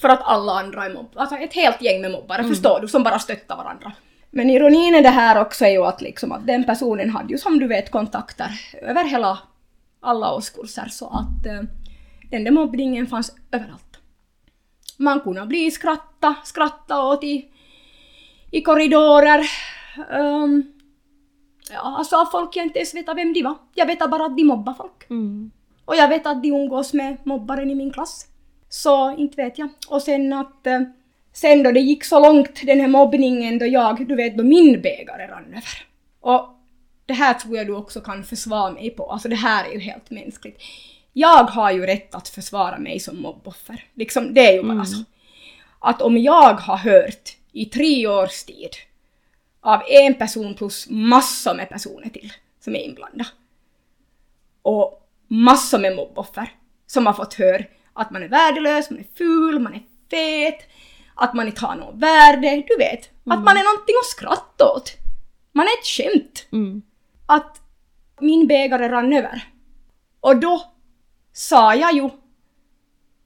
För 0.00 0.08
att 0.08 0.22
alla 0.22 0.52
andra 0.52 0.84
är 0.84 0.94
mobbare. 0.94 1.20
Alltså 1.20 1.36
ett 1.36 1.54
helt 1.54 1.82
gäng 1.82 2.00
med 2.00 2.10
mobbare, 2.10 2.44
förstår 2.44 2.80
du, 2.80 2.88
som 2.88 3.02
bara 3.02 3.18
stöttar 3.18 3.56
varandra. 3.56 3.92
Men 4.30 4.50
ironin 4.50 4.94
i 4.94 5.02
det 5.02 5.08
här 5.08 5.40
också 5.40 5.64
är 5.64 5.70
ju 5.70 5.84
att, 5.84 6.00
liksom 6.00 6.32
att 6.32 6.46
den 6.46 6.64
personen 6.64 7.10
hade 7.10 7.32
ju 7.32 7.38
som 7.38 7.58
du 7.58 7.66
vet 7.66 7.90
kontakter 7.90 8.50
över 8.82 9.04
hela 9.04 9.38
alla 10.00 10.34
årskurser 10.34 10.88
så 10.90 11.06
att 11.06 11.46
eh, 11.46 11.62
den 12.30 12.44
där 12.44 12.50
mobbningen 12.50 13.06
fanns 13.06 13.36
överallt. 13.52 13.98
Man 14.96 15.20
kunde 15.20 15.46
bli 15.46 15.70
skratta, 15.70 16.34
skratta 16.44 17.02
åt 17.02 17.24
i, 17.24 17.48
i 18.50 18.60
korridorer. 18.60 19.50
Um, 20.10 20.72
ja, 21.70 21.96
alltså 21.98 22.26
folk 22.32 22.56
jag 22.56 22.66
inte 22.66 22.78
ens 22.78 22.94
vet 22.94 23.16
vem 23.16 23.32
de 23.32 23.42
var. 23.42 23.54
Jag 23.74 23.86
vet 23.86 23.98
bara 23.98 24.26
att 24.26 24.36
de 24.36 24.44
mobbar 24.44 24.74
folk. 24.74 25.10
Mm. 25.10 25.50
Och 25.88 25.96
jag 25.96 26.08
vet 26.08 26.26
att 26.26 26.42
de 26.42 26.48
umgås 26.48 26.92
med 26.92 27.16
mobbaren 27.24 27.70
i 27.70 27.74
min 27.74 27.92
klass. 27.92 28.26
Så 28.68 29.16
inte 29.16 29.42
vet 29.42 29.58
jag. 29.58 29.68
Och 29.88 30.02
sen 30.02 30.32
att 30.32 30.66
eh, 30.66 30.80
sen 31.32 31.62
då 31.62 31.72
det 31.72 31.80
gick 31.80 32.04
så 32.04 32.20
långt 32.20 32.66
den 32.66 32.80
här 32.80 32.88
mobbningen 32.88 33.58
då 33.58 33.66
jag, 33.66 34.08
du 34.08 34.14
vet 34.14 34.36
då 34.36 34.44
min 34.44 34.80
bägare 34.80 35.26
rann 35.26 35.48
över. 35.48 35.86
Och 36.20 36.48
det 37.06 37.12
här 37.12 37.34
tror 37.34 37.56
jag 37.56 37.66
du 37.66 37.74
också 37.74 38.00
kan 38.00 38.24
försvara 38.24 38.70
mig 38.70 38.90
på. 38.90 39.12
Alltså 39.12 39.28
det 39.28 39.36
här 39.36 39.64
är 39.64 39.72
ju 39.72 39.78
helt 39.78 40.10
mänskligt. 40.10 40.62
Jag 41.12 41.44
har 41.44 41.70
ju 41.72 41.86
rätt 41.86 42.14
att 42.14 42.28
försvara 42.28 42.78
mig 42.78 43.00
som 43.00 43.22
mobboffer. 43.22 43.84
Liksom, 43.94 44.34
det 44.34 44.46
är 44.46 44.52
ju 44.52 44.62
bara 44.62 44.84
så. 44.84 45.04
Att 45.78 46.02
om 46.02 46.18
jag 46.18 46.54
har 46.54 46.76
hört 46.76 47.36
i 47.52 47.64
tre 47.64 48.06
års 48.06 48.44
tid 48.44 48.70
av 49.60 49.82
en 49.88 50.14
person 50.14 50.54
plus 50.54 50.86
massor 50.90 51.54
med 51.54 51.68
personer 51.68 52.08
till 52.08 52.32
som 52.60 52.74
är 52.74 52.80
inblandade 52.80 53.30
och 54.62 55.07
massor 55.28 55.78
med 55.78 55.96
mobboffer 55.96 56.52
som 56.86 57.06
har 57.06 57.12
fått 57.12 57.34
höra 57.34 57.64
att 57.92 58.10
man 58.10 58.22
är 58.22 58.28
värdelös, 58.28 58.90
man 58.90 58.98
är 58.98 59.06
ful, 59.18 59.58
man 59.58 59.74
är 59.74 59.82
fet, 60.10 60.68
att 61.14 61.34
man 61.34 61.46
inte 61.46 61.66
har 61.66 61.76
något 61.76 61.94
värde, 61.94 62.64
du 62.68 62.76
vet. 62.76 63.10
Att 63.24 63.44
man 63.44 63.56
är 63.56 63.64
någonting 63.64 63.94
att 64.02 64.06
skratta 64.06 64.72
åt. 64.72 64.96
Man 65.52 65.66
är 65.66 65.78
ett 65.80 65.86
skämt. 65.86 66.46
Mm. 66.52 66.82
Att 67.26 67.60
min 68.20 68.46
bägare 68.46 68.88
rann 68.88 69.12
över. 69.12 69.48
Och 70.20 70.36
då 70.36 70.72
sa 71.32 71.74
jag 71.74 71.94
ju, 71.94 72.10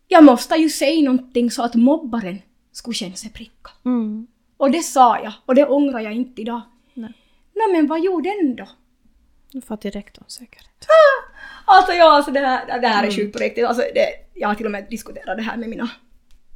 jag 0.08 0.24
måste 0.24 0.54
ju 0.54 0.68
säga 0.68 1.04
någonting 1.04 1.50
så 1.50 1.62
att 1.62 1.74
mobbaren 1.74 2.38
skulle 2.72 2.94
känna 2.94 3.14
sig 3.14 3.30
prickad. 3.30 3.72
Mm. 3.84 4.26
Och 4.56 4.70
det 4.70 4.82
sa 4.82 5.18
jag, 5.18 5.32
och 5.46 5.54
det 5.54 5.66
ångrar 5.66 6.00
jag 6.00 6.12
inte 6.12 6.40
idag. 6.42 6.60
Nej. 6.94 7.12
Nå 7.54 7.72
men 7.72 7.86
vad 7.86 8.00
gjorde 8.00 8.28
den 8.28 8.56
då? 8.56 8.68
Du 9.50 9.60
får 9.60 9.76
till 9.76 9.90
rektorn 9.90 10.24
säkert. 10.28 10.86
Alltså 11.64 11.92
ja, 11.92 12.16
alltså 12.16 12.30
det 12.30 12.40
här, 12.40 12.80
det 12.80 12.88
här 12.88 13.06
är 13.06 13.10
sjukt 13.10 13.32
på 13.32 13.38
riktigt. 13.38 13.66
Alltså 13.66 13.82
det, 13.94 14.06
jag 14.34 14.48
har 14.48 14.54
till 14.54 14.66
och 14.66 14.72
med 14.72 14.86
diskuterat 14.90 15.36
det 15.36 15.42
här 15.42 15.56
med 15.56 15.68
mina 15.68 15.90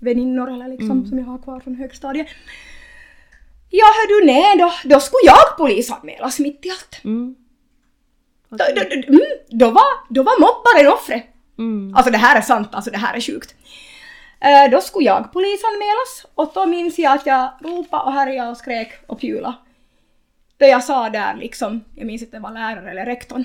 väninnor 0.00 0.52
eller 0.52 0.68
liksom 0.68 1.06
som 1.06 1.18
jag 1.18 1.26
har 1.26 1.38
kvar 1.38 1.60
från 1.60 1.74
högstadiet. 1.74 2.26
Ja 3.70 3.84
hör 3.84 4.20
du 4.20 4.26
nej 4.26 4.58
då, 4.58 4.72
då 4.84 5.00
skulle 5.00 5.26
jag 5.26 5.56
polisanmälas 5.58 6.38
mitt 6.38 6.66
i 6.66 6.70
allt. 6.70 7.04
Mm. 7.04 7.36
Då, 8.48 8.56
då, 8.56 8.82
då, 8.82 9.08
mm, 9.08 9.20
då, 9.48 9.70
var, 9.70 10.14
då 10.14 10.22
var 10.22 10.40
mobbaren 10.40 10.92
offret. 10.92 11.24
Mm. 11.58 11.94
Alltså 11.94 12.12
det 12.12 12.18
här 12.18 12.36
är 12.36 12.40
sant, 12.40 12.68
alltså 12.72 12.90
det 12.90 12.98
här 12.98 13.14
är 13.14 13.20
sjukt. 13.20 13.54
Eh, 14.40 14.70
då 14.70 14.80
skulle 14.80 15.06
jag 15.06 15.32
polisanmälas 15.32 16.26
och 16.34 16.50
då 16.54 16.66
minns 16.66 16.98
jag 16.98 17.12
att 17.12 17.26
jag 17.26 17.50
ropade 17.60 18.02
och 18.02 18.12
härjade 18.12 18.50
och 18.50 18.56
skrek 18.56 18.92
och 19.06 19.20
pjula. 19.20 19.54
Då 20.58 20.66
jag 20.66 20.84
sa 20.84 21.10
där 21.10 21.34
liksom, 21.34 21.84
jag 21.94 22.06
minns 22.06 22.22
inte 22.22 22.36
det 22.36 22.40
var 22.42 22.50
lärare 22.50 22.90
eller 22.90 23.06
rektorn, 23.06 23.44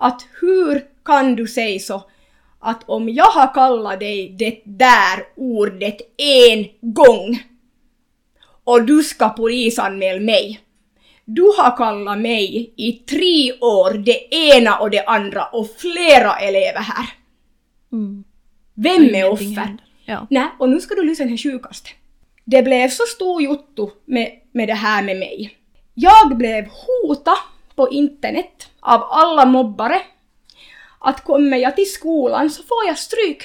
att 0.00 0.26
hur 0.40 0.84
kan 1.04 1.36
du 1.36 1.46
säga 1.46 1.80
så 1.80 2.02
att 2.58 2.88
om 2.88 3.08
jag 3.08 3.24
har 3.24 3.54
kallat 3.54 4.00
dig 4.00 4.34
det 4.38 4.60
där 4.64 5.24
ordet 5.36 5.96
en 6.16 6.66
gång 6.80 7.42
och 8.64 8.82
du 8.84 9.02
ska 9.02 9.28
polisanmäla 9.28 10.20
mig, 10.20 10.60
du 11.24 11.42
har 11.42 11.76
kallat 11.76 12.18
mig 12.18 12.74
i 12.76 12.92
tre 12.92 13.52
år 13.52 13.98
det 13.98 14.34
ena 14.34 14.78
och 14.78 14.90
det 14.90 15.04
andra 15.04 15.44
och 15.44 15.70
flera 15.78 16.34
elever 16.34 16.80
här. 16.80 17.06
Mm. 17.92 18.24
Vem 18.74 19.14
är 19.14 19.30
offer? 19.30 19.76
Ja. 20.04 20.26
Nej, 20.30 20.48
och 20.58 20.68
nu 20.68 20.80
ska 20.80 20.94
du 20.94 21.02
lyssna 21.02 21.24
till 21.24 21.36
det 21.36 21.50
sjukaste. 21.50 21.90
Det 22.44 22.62
blev 22.62 22.88
så 22.88 23.02
stor 23.06 23.42
jotto 23.42 23.90
med, 24.04 24.30
med 24.52 24.68
det 24.68 24.74
här 24.74 25.02
med 25.02 25.16
mig. 25.16 25.56
Jag 25.94 26.36
blev 26.36 26.64
hotad 26.64 27.38
på 27.80 27.88
internet 27.88 28.68
av 28.80 29.02
alla 29.10 29.46
mobbare 29.46 30.02
att 30.98 31.24
kommer 31.24 31.56
jag 31.56 31.76
till 31.76 31.92
skolan 31.92 32.50
så 32.50 32.62
får 32.62 32.84
jag 32.86 32.98
stryk. 32.98 33.42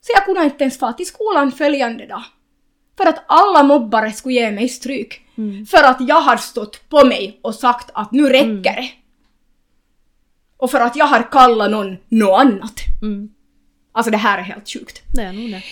Så 0.00 0.12
jag 0.14 0.24
kunde 0.24 0.44
inte 0.44 0.64
ens 0.64 0.78
få 0.78 0.92
till 0.92 1.06
skolan 1.06 1.52
följande 1.52 2.06
dag. 2.06 2.22
För 2.96 3.06
att 3.06 3.24
alla 3.26 3.62
mobbare 3.62 4.12
skulle 4.12 4.34
ge 4.34 4.50
mig 4.50 4.68
stryk. 4.68 5.20
Mm. 5.38 5.66
För 5.66 5.84
att 5.84 5.96
jag 6.00 6.20
har 6.20 6.36
stått 6.36 6.88
på 6.88 7.04
mig 7.04 7.40
och 7.42 7.54
sagt 7.54 7.90
att 7.94 8.12
nu 8.12 8.28
räcker 8.28 8.76
det. 8.76 8.90
Och 10.56 10.70
för 10.70 10.80
att 10.80 10.96
jag 10.96 11.06
har 11.06 11.30
kallat 11.30 11.70
någon 11.70 11.96
något 12.08 12.40
annat. 12.40 12.74
Mm. 13.02 13.28
Alltså 13.92 14.10
det 14.10 14.16
här 14.16 14.38
är 14.38 14.42
helt 14.42 14.68
sjukt. 14.68 15.02
Det 15.14 15.22
är 15.22 15.32
nog 15.32 15.50
det. 15.50 15.62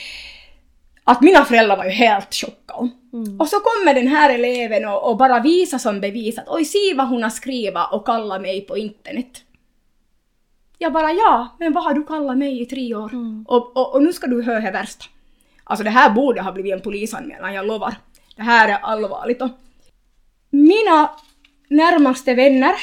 Att 1.08 1.20
mina 1.20 1.44
föräldrar 1.44 1.76
var 1.76 1.84
ju 1.84 1.90
helt 1.90 2.34
chockade. 2.34 2.88
Mm. 3.12 3.40
Och 3.40 3.48
så 3.48 3.56
kommer 3.56 3.94
den 3.94 4.06
här 4.06 4.34
eleven 4.34 4.84
och, 4.84 5.10
och 5.10 5.16
bara 5.16 5.40
visar 5.40 5.78
som 5.78 6.00
bevis 6.00 6.38
att 6.38 6.48
oj, 6.48 6.64
se 6.64 6.94
vad 6.94 7.08
hon 7.08 7.22
har 7.22 7.30
skrivit 7.30 7.74
och 7.92 8.06
kallat 8.06 8.42
mig 8.42 8.60
på 8.60 8.78
internet. 8.78 9.42
Jag 10.78 10.92
bara 10.92 11.12
ja, 11.12 11.56
men 11.58 11.72
vad 11.72 11.84
har 11.84 11.94
du 11.94 12.04
kallat 12.04 12.38
mig 12.38 12.62
i 12.62 12.66
tre 12.66 12.94
år? 12.94 13.12
Mm. 13.12 13.44
Och, 13.48 13.76
och, 13.76 13.94
och 13.94 14.02
nu 14.02 14.12
ska 14.12 14.26
du 14.26 14.42
höra 14.42 14.60
det 14.60 14.70
värsta. 14.70 15.04
Alltså 15.64 15.84
det 15.84 15.90
här 15.90 16.10
borde 16.10 16.42
ha 16.42 16.52
blivit 16.52 16.72
en 16.72 16.80
polisanmälan, 16.80 17.54
jag 17.54 17.66
lovar. 17.66 17.94
Det 18.36 18.42
här 18.42 18.68
är 18.68 18.78
allvarligt. 18.82 19.42
Och 19.42 19.50
mina 20.50 21.10
närmaste 21.68 22.34
vänner, 22.34 22.74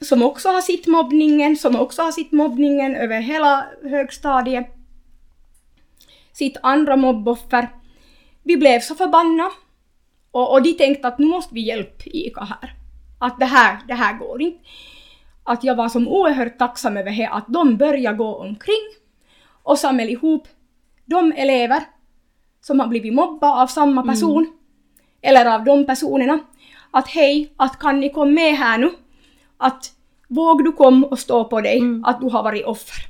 som 0.00 0.22
också 0.22 0.48
har 0.48 0.60
sett 0.60 0.86
mobbningen, 0.86 1.56
som 1.56 1.76
också 1.76 2.02
har 2.02 2.12
sett 2.12 2.32
mobbningen 2.32 2.96
över 2.96 3.20
hela 3.20 3.64
högstadiet, 3.82 4.81
sitt 6.32 6.56
andra 6.62 6.96
mobboffer. 6.96 7.68
Vi 8.42 8.56
blev 8.56 8.80
så 8.80 8.94
förbannade. 8.94 9.50
Och, 10.30 10.52
och 10.52 10.62
de 10.62 10.72
tänkte 10.72 11.08
att 11.08 11.18
nu 11.18 11.26
måste 11.26 11.54
vi 11.54 11.60
hjälpa 11.60 12.04
Ika 12.04 12.40
här. 12.40 12.74
Att 13.18 13.38
det 13.38 13.46
här, 13.46 13.78
det 13.88 13.94
här 13.94 14.18
går 14.18 14.42
inte. 14.42 14.58
Att 15.44 15.64
jag 15.64 15.74
var 15.74 15.88
som 15.88 16.08
oerhört 16.08 16.58
tacksam 16.58 16.96
över 16.96 17.10
det, 17.10 17.26
att 17.26 17.44
de 17.48 17.76
började 17.76 18.16
gå 18.16 18.36
omkring 18.36 18.88
och 19.62 19.78
samla 19.78 20.02
ihop 20.02 20.48
de 21.04 21.32
elever 21.32 21.82
som 22.60 22.80
har 22.80 22.86
blivit 22.86 23.14
mobbade 23.14 23.52
av 23.52 23.66
samma 23.66 24.02
person, 24.02 24.46
eller 25.22 25.54
av 25.54 25.64
de 25.64 25.86
personerna, 25.86 26.38
att 26.90 27.08
hej, 27.08 27.52
att 27.56 27.78
kan 27.78 28.00
ni 28.00 28.10
komma 28.10 28.30
med 28.30 28.56
här 28.56 28.78
nu? 28.78 28.90
Att 29.56 29.92
våg 30.28 30.64
du 30.64 30.72
komma 30.72 31.06
och 31.06 31.18
stå 31.18 31.44
på 31.44 31.60
dig, 31.60 31.80
att 32.04 32.20
du 32.20 32.28
har 32.28 32.42
varit 32.42 32.66
offer. 32.66 33.06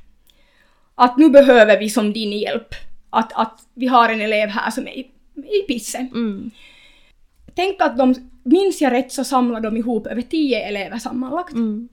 Att 0.94 1.16
nu 1.16 1.30
behöver 1.30 1.78
vi 1.78 1.90
som 1.90 2.12
din 2.12 2.32
hjälp. 2.32 2.74
Att, 3.12 3.32
att 3.32 3.60
vi 3.74 3.86
har 3.86 4.08
en 4.08 4.20
elev 4.20 4.48
här 4.48 4.70
som 4.70 4.86
är 4.86 4.92
i, 4.92 5.10
i 5.36 5.62
pissen. 5.68 6.06
Mm. 6.06 6.50
Tänk 7.54 7.80
att 7.80 7.98
de, 7.98 8.14
minns 8.44 8.80
jag 8.80 8.92
rätt 8.92 9.12
så 9.12 9.24
samlade 9.24 9.70
de 9.70 9.76
ihop 9.76 10.06
över 10.06 10.22
tio 10.22 10.68
elever 10.68 10.98
sammanlagt. 10.98 11.52
Mm. 11.52 11.88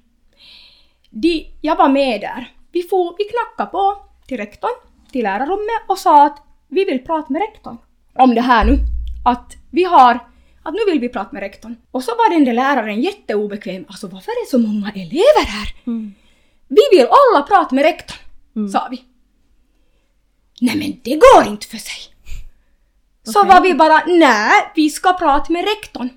De, 1.10 1.46
jag 1.62 1.76
var 1.76 1.90
med 1.90 2.22
där. 2.22 2.52
Vi, 2.72 2.84
får, 2.84 3.16
vi 3.18 3.24
knackade 3.24 3.72
på 3.72 3.98
till 4.28 4.38
rektorn, 4.38 4.72
till 5.12 5.24
lärarrummet 5.24 5.82
och 5.88 5.98
sa 5.98 6.26
att 6.26 6.38
vi 6.68 6.86
vill 6.86 7.00
prata 7.00 7.34
med 7.34 7.40
rektorn 7.42 7.78
om 8.14 8.36
det 8.36 8.42
här 8.42 8.66
nu. 8.66 8.78
Att 9.26 9.54
vi 9.72 9.84
har, 9.84 10.14
att 10.64 10.74
nu 10.74 10.92
vill 10.92 11.00
vi 11.00 11.10
prata 11.10 11.30
med 11.32 11.40
rektorn. 11.42 11.76
Och 11.92 12.04
så 12.04 12.12
var 12.12 12.34
den 12.34 12.46
där 12.46 12.54
läraren 12.54 13.02
jätteobekväm. 13.02 13.86
Alltså 13.88 14.08
varför 14.08 14.32
är 14.32 14.46
det 14.46 14.50
så 14.50 14.58
många 14.60 14.92
elever 14.92 15.46
här? 15.48 15.76
Mm. 15.88 16.14
Vi 16.68 16.82
vill 16.92 17.08
alla 17.10 17.44
prata 17.48 17.76
med 17.76 17.84
rektorn, 17.84 18.18
Mm. 18.56 18.70
sa 18.70 18.88
vi. 18.92 19.04
Nej 20.62 20.76
men 20.78 21.00
det 21.04 21.16
går 21.16 21.48
inte 21.48 21.68
för 21.68 21.78
sig. 21.78 22.02
Så 23.24 23.40
Okej. 23.40 23.50
var 23.50 23.62
vi 23.62 23.74
bara, 23.74 24.04
nej, 24.06 24.72
vi 24.76 24.90
ska 24.90 25.14
prata 25.14 25.54
med 25.54 25.66
rektorn. 25.66 26.10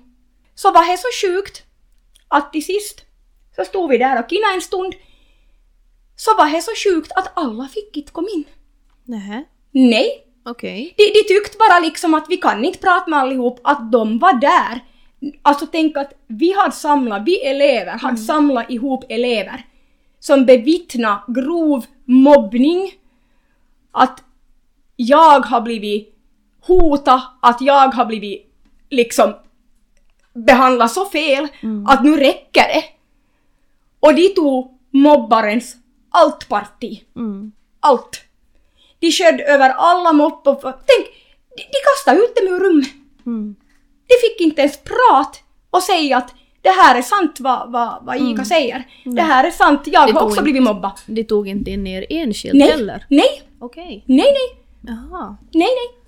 Så 0.55 0.71
var 0.71 0.91
det 0.91 0.97
så 0.97 1.27
sjukt 1.27 1.63
att 2.27 2.53
till 2.53 2.65
sist 2.65 3.05
så 3.55 3.65
stod 3.65 3.89
vi 3.89 3.97
där 3.97 4.19
och 4.19 4.29
kinna 4.29 4.53
en 4.53 4.61
stund. 4.61 4.93
Så 6.15 6.35
var 6.37 6.49
det 6.49 6.61
så 6.61 6.71
sjukt 6.83 7.11
att 7.15 7.31
alla 7.35 7.67
fick 7.67 7.97
inte 7.97 8.11
komma 8.11 8.27
in. 8.35 8.43
Nähä, 9.03 9.43
Nej, 9.71 10.25
okej. 10.45 10.93
de, 10.97 11.03
de 11.03 11.23
tyckte 11.23 11.57
bara 11.57 11.79
liksom 11.79 12.13
att 12.13 12.25
vi 12.29 12.37
kan 12.37 12.65
inte 12.65 12.79
prata 12.79 13.09
med 13.09 13.19
allihop, 13.19 13.59
att 13.63 13.91
de 13.91 14.19
var 14.19 14.33
där. 14.33 14.79
Alltså 15.41 15.67
tänk 15.71 15.97
att 15.97 16.13
vi 16.27 16.53
hade 16.53 16.71
samlat, 16.71 17.23
vi 17.25 17.45
elever 17.45 17.91
hade 17.91 18.17
samlat 18.17 18.69
ihop 18.69 19.05
elever 19.09 19.65
som 20.19 20.45
bevittna 20.45 21.23
grov 21.27 21.85
mobbning, 22.05 22.91
att 23.91 24.23
jag 24.95 25.45
har 25.45 25.61
blivit 25.61 26.15
hotad, 26.61 27.21
att 27.41 27.61
jag 27.61 27.93
har 27.93 28.05
blivit 28.05 28.51
liksom 28.89 29.33
behandlad 30.33 30.91
så 30.91 31.05
fel, 31.05 31.47
att 31.87 32.03
nu 32.03 32.17
räcker 32.17 32.63
det. 32.67 32.83
Och 33.99 34.15
de 34.15 34.29
tog 34.29 34.79
mobbarens 34.91 35.75
allt 36.09 36.47
parti. 36.49 37.03
Mm. 37.15 37.51
Allt. 37.79 38.21
De 38.99 39.11
sköt 39.11 39.41
över 39.41 39.69
alla 39.69 40.13
moppar. 40.13 40.53
Tänk, 40.61 41.05
de, 41.57 41.63
de 41.63 41.79
kastade 41.95 42.17
ut 42.25 42.35
dem 42.35 42.47
ur 42.47 42.59
rummet. 42.59 42.89
Mm. 43.25 43.55
De 44.07 44.13
fick 44.29 44.41
inte 44.47 44.61
ens 44.61 44.77
prata 44.83 45.37
och 45.69 45.83
säga 45.83 46.17
att 46.17 46.33
det 46.61 46.69
här 46.69 46.97
är 46.97 47.01
sant 47.01 47.39
vad, 47.39 47.71
vad, 47.71 47.99
vad 48.05 48.15
Ica 48.21 48.45
säger. 48.45 48.83
Det 49.05 49.21
här 49.21 49.43
är 49.43 49.51
sant, 49.51 49.81
jag 49.85 50.03
Mm. 50.03 50.13
Det 50.13 50.19
har 50.19 50.25
också 50.25 50.33
inte- 50.35 50.43
blivit 50.43 50.63
mobbad. 50.63 50.91
De 51.05 51.23
tog 51.23 51.47
inte 51.47 51.71
in 51.71 51.87
er 51.87 52.05
enskilt 52.09 52.53
Nej, 52.53 52.71
heller? 52.71 53.05
nej, 53.09 53.41
Okej. 53.59 54.03
nej, 54.07 54.17
nej, 54.25 54.62
Jaha. 54.87 55.37
nej, 55.53 55.69
nej. 55.79 56.03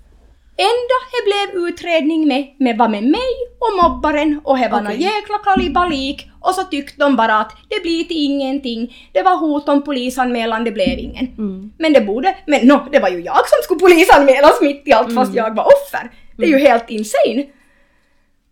Enda 0.57 0.97
det 1.11 1.21
blev 1.25 1.67
utredning 1.67 2.27
med, 2.27 2.55
med 2.59 2.77
var 2.77 2.87
med 2.87 3.03
mig 3.03 3.31
och 3.59 3.83
mobbaren 3.83 4.41
och 4.43 4.57
det 4.57 4.69
var 4.69 4.81
okay. 4.81 4.97
jäkla 4.97 5.37
kalibalik 5.37 6.29
och 6.41 6.55
så 6.55 6.63
tyckte 6.63 7.03
de 7.03 7.15
bara 7.15 7.39
att 7.39 7.51
det 7.69 7.81
blir 7.81 8.03
till 8.03 8.25
ingenting. 8.25 9.09
Det 9.11 9.21
var 9.21 9.37
hot 9.37 9.69
om 9.69 9.83
polisanmälan, 9.83 10.63
det 10.63 10.71
blev 10.71 10.99
ingen. 10.99 11.27
Mm. 11.37 11.71
Men 11.77 11.93
det 11.93 12.01
borde, 12.01 12.35
men 12.47 12.67
no, 12.67 12.87
det 12.91 12.99
var 12.99 13.09
ju 13.09 13.21
jag 13.21 13.35
som 13.49 13.57
skulle 13.63 13.79
polisanmälas 13.79 14.61
mitt 14.61 14.87
i 14.87 14.93
allt 14.93 15.13
fast 15.15 15.31
Mm. 15.31 15.45
jag 15.45 15.55
var 15.55 15.63
offer. 15.63 16.11
Det 16.37 16.45
är 16.45 16.49
ju 16.49 16.57
helt 16.57 16.89
insane. 16.89 17.45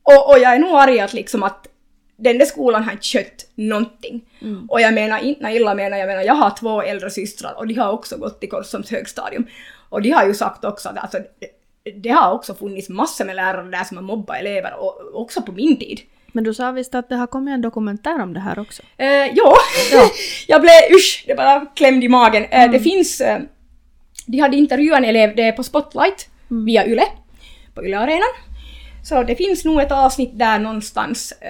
Och, 0.04 0.30
och 0.30 0.40
jag 0.40 0.56
är 0.56 0.60
nog 0.60 0.72
arg 0.72 1.00
att 1.00 1.14
liksom 1.14 1.44
att 1.44 1.68
den 2.18 2.38
där 2.38 2.46
skolan 2.46 2.84
har 2.84 2.92
inte 2.92 3.04
skött 3.04 3.52
någonting. 3.56 4.22
Mm. 4.42 4.66
Och 4.70 4.82
jag 4.82 4.94
menar 4.94 5.20
inte 5.20 5.48
illa 5.48 5.76
menar 5.76 5.98
jag 5.98 6.08
menar 6.08 6.22
jag 6.22 6.34
har 6.34 6.50
två 6.60 6.82
äldre 6.82 7.10
systrar 7.10 7.54
och 7.58 7.68
de 7.68 7.74
har 7.74 7.92
också 7.92 8.18
gått 8.18 8.44
i 8.44 8.48
Korsums 8.48 8.92
högstadium. 8.92 9.46
Och 9.94 10.02
de 10.02 10.10
har 10.12 10.26
ju 10.26 10.34
sagt 10.34 10.66
också 10.66 10.90
att 10.90 10.98
alltså, 10.98 11.18
det, 11.96 12.10
har 12.10 12.32
också 12.32 12.56
funnits 12.56 12.90
massor 12.90 13.26
med 13.26 13.36
lärare 13.36 13.70
där 13.70 13.84
som 13.84 13.98
har 13.98 14.04
mobbat 14.04 14.40
elever 14.40 14.74
och 14.80 15.22
också 15.22 15.42
på 15.42 15.52
min 15.52 15.80
tid. 15.80 16.02
Men 16.32 16.44
du 16.44 16.54
sa 16.54 16.72
visst 16.72 16.96
att 16.96 17.10
det 17.10 17.16
har 17.16 17.28
kommit 17.28 17.54
en 17.54 17.62
dokumentär 17.62 18.22
om 18.22 18.34
det 18.34 18.40
här 18.40 18.60
också? 18.60 18.84
Eh, 18.98 19.08
ja, 19.08 19.56
Ja. 19.92 20.10
jag 20.48 20.62
blev 20.62 20.74
usch, 20.96 21.24
det 21.28 21.36
bara 21.36 21.66
klämde 21.76 22.06
i 22.06 22.10
magen. 22.10 22.46
Eh, 22.46 22.72
Det 22.72 22.80
finns, 22.80 23.22
eh, 23.22 23.40
de 24.26 24.40
hade 24.40 24.58
intervjuat 24.58 24.98
en 24.98 25.06
elev, 25.06 25.36
det 25.36 25.44
är 25.44 25.52
på 25.52 25.64
Spotlight 25.64 26.30
via 26.48 26.88
YLE, 26.88 27.06
på 27.74 27.86
YLE-arenan. 27.86 28.34
Så 29.04 29.24
det 29.24 29.36
finns 29.36 29.66
nog 29.66 29.82
ett 29.82 29.92
avsnitt 29.92 30.40
där 30.40 30.60
någonstans 30.60 31.34
eh, 31.42 31.50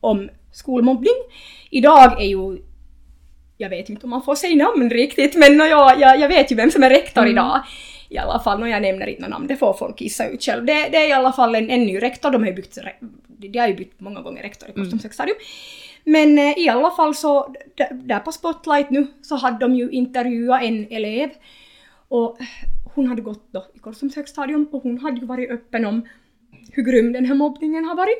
om 0.00 0.28
skolmobbning. 0.52 1.14
Idag 1.70 2.22
är 2.22 2.26
ju, 2.26 2.58
jag 3.60 3.70
vet 3.70 3.88
inte 3.88 4.06
om 4.06 4.10
man 4.10 4.22
får 4.22 4.34
säga 4.34 4.64
namn 4.64 4.90
riktigt, 4.90 5.36
men 5.36 5.56
nå, 5.56 5.64
jag, 5.64 6.00
jag, 6.00 6.20
jag 6.20 6.28
vet 6.28 6.52
ju 6.52 6.56
vem 6.56 6.70
som 6.70 6.82
är 6.82 6.90
rektor 6.90 7.26
idag. 7.26 7.62
I 8.08 8.18
alla 8.18 8.40
fall, 8.40 8.62
och 8.62 8.68
jag 8.68 8.82
nämner 8.82 9.06
inte 9.06 9.28
namn, 9.28 9.46
det 9.46 9.56
får 9.56 9.72
folk 9.72 10.00
gissa 10.00 10.28
ut 10.28 10.42
själv. 10.42 10.64
Det, 10.64 10.72
det 10.72 10.96
är 10.96 11.08
i 11.08 11.12
alla 11.12 11.32
fall 11.32 11.54
en, 11.54 11.70
en 11.70 11.80
ny 11.80 12.02
rektor, 12.02 12.30
de 12.30 12.42
har 12.42 12.50
ju 12.50 12.54
re- 12.54 13.10
de 13.28 13.58
har 13.58 13.68
ju 13.68 13.74
bytt 13.74 14.00
många 14.00 14.20
gånger 14.20 14.42
rektor 14.42 14.68
i 14.68 14.72
Korsums 14.72 15.02
högstadium. 15.02 15.36
Men 16.04 16.38
eh, 16.38 16.58
i 16.58 16.68
alla 16.68 16.90
fall 16.90 17.14
så, 17.14 17.54
där 17.90 18.18
på 18.18 18.32
Spotlight 18.32 18.90
nu, 18.90 19.06
så 19.22 19.36
hade 19.36 19.58
de 19.58 19.74
ju 19.74 19.90
intervjuat 19.90 20.62
en 20.62 20.86
elev. 20.90 21.30
Och 22.08 22.38
hon 22.94 23.06
hade 23.06 23.22
gått 23.22 23.52
då 23.52 23.66
i 23.74 23.78
Korsums 23.78 24.16
högstadium 24.16 24.68
och 24.72 24.82
hon 24.82 24.98
hade 24.98 25.20
ju 25.20 25.26
varit 25.26 25.50
öppen 25.50 25.86
om 25.86 26.08
hur 26.72 26.82
grym 26.82 27.12
den 27.12 27.24
här 27.24 27.34
mobbningen 27.34 27.84
har 27.84 27.96
varit. 27.96 28.18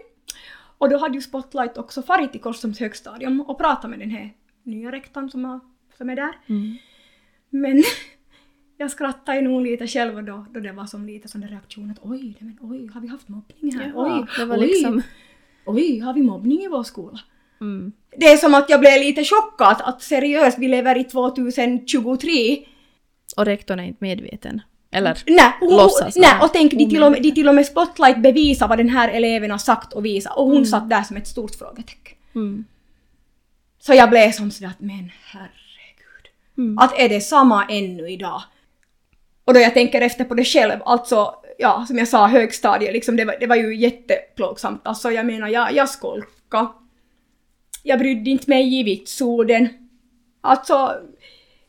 Och 0.78 0.90
då 0.90 0.98
hade 0.98 1.14
ju 1.14 1.20
Spotlight 1.20 1.78
också 1.78 2.02
farit 2.02 2.32
till 2.32 2.40
Korsums 2.40 2.80
högstadium 2.80 3.40
och 3.40 3.58
pratat 3.58 3.90
med 3.90 3.98
den 3.98 4.10
här 4.10 4.30
nya 4.70 4.92
rektorn 4.92 5.30
som, 5.30 5.44
har, 5.44 5.60
som 5.98 6.10
är 6.10 6.16
där. 6.16 6.32
Mm. 6.46 6.76
Men 7.50 7.82
jag 8.76 8.90
skrattade 8.90 9.38
ju 9.38 9.48
nog 9.48 9.62
lite 9.62 9.86
själv 9.86 10.24
då, 10.24 10.46
då 10.50 10.60
det 10.60 10.72
var 10.72 10.86
som 10.86 11.06
lite 11.06 11.28
sån 11.28 11.40
där 11.40 11.48
reaktion 11.48 11.90
att 11.90 11.98
oj, 12.02 12.36
men 12.40 12.58
oj, 12.60 12.90
har 12.94 13.00
vi 13.00 13.08
haft 13.08 13.28
mobbning 13.28 13.76
här? 13.76 13.92
Jaha, 13.94 14.20
oj, 14.20 14.26
det 14.38 14.44
var 14.44 14.58
oj, 14.58 14.66
liksom... 14.66 15.02
oj, 15.64 15.98
har 15.98 16.14
vi 16.14 16.22
mobbning 16.22 16.62
i 16.62 16.68
vår 16.68 16.82
skola? 16.82 17.20
Mm. 17.60 17.92
Det 18.16 18.26
är 18.26 18.36
som 18.36 18.54
att 18.54 18.70
jag 18.70 18.80
blev 18.80 19.00
lite 19.00 19.24
chockad 19.24 19.76
att 19.84 20.02
seriöst, 20.02 20.58
vi 20.58 20.68
lever 20.68 20.98
i 20.98 21.04
2023. 21.04 22.64
Och 23.36 23.44
rektorn 23.44 23.80
är 23.80 23.84
inte 23.84 24.04
medveten. 24.04 24.60
Eller 24.92 25.22
Nej, 25.26 25.52
hon, 25.60 25.76
låtsas 25.76 26.16
nej 26.16 26.34
och 26.42 26.52
tänk, 26.52 26.72
de 26.72 26.88
till, 26.88 27.02
och 27.02 27.12
med, 27.12 27.22
de 27.22 27.32
till 27.32 27.48
och 27.48 27.54
med 27.54 27.66
Spotlight 27.66 28.22
bevisar 28.22 28.68
vad 28.68 28.78
den 28.78 28.88
här 28.88 29.08
eleven 29.08 29.50
har 29.50 29.58
sagt 29.58 29.92
och 29.92 30.04
visat 30.04 30.36
och 30.36 30.46
hon 30.46 30.66
satt 30.66 30.90
där 30.90 31.02
som 31.02 31.16
ett 31.16 31.26
stort 31.26 31.54
frågetecken. 31.54 32.16
Mm. 32.34 32.64
Så 33.80 33.94
jag 33.94 34.10
blev 34.10 34.32
som 34.32 34.50
sådär 34.50 34.70
att 34.70 34.80
men 34.80 35.10
herregud. 35.24 36.26
Mm. 36.58 36.78
Att 36.78 36.98
är 36.98 37.08
det 37.08 37.20
samma 37.20 37.66
ännu 37.68 38.10
idag? 38.10 38.42
Och 39.44 39.54
då 39.54 39.60
jag 39.60 39.74
tänker 39.74 40.00
efter 40.00 40.24
på 40.24 40.34
det 40.34 40.44
själv, 40.44 40.80
alltså 40.84 41.34
ja, 41.58 41.84
som 41.88 41.98
jag 41.98 42.08
sa, 42.08 42.26
högstadiet, 42.26 42.92
liksom, 42.92 43.16
det, 43.16 43.24
var, 43.24 43.36
det 43.40 43.46
var 43.46 43.56
ju 43.56 43.76
jätteplågsamt. 43.76 44.80
Alltså 44.84 45.10
jag 45.10 45.26
menar, 45.26 45.48
jag, 45.48 45.72
jag 45.72 45.88
skolkade. 45.88 46.68
Jag 47.82 47.98
brydde 47.98 48.30
inte 48.30 48.50
mig 48.50 48.80
i 48.80 48.82
vitsorden. 48.82 49.68
Alltså, 50.40 50.94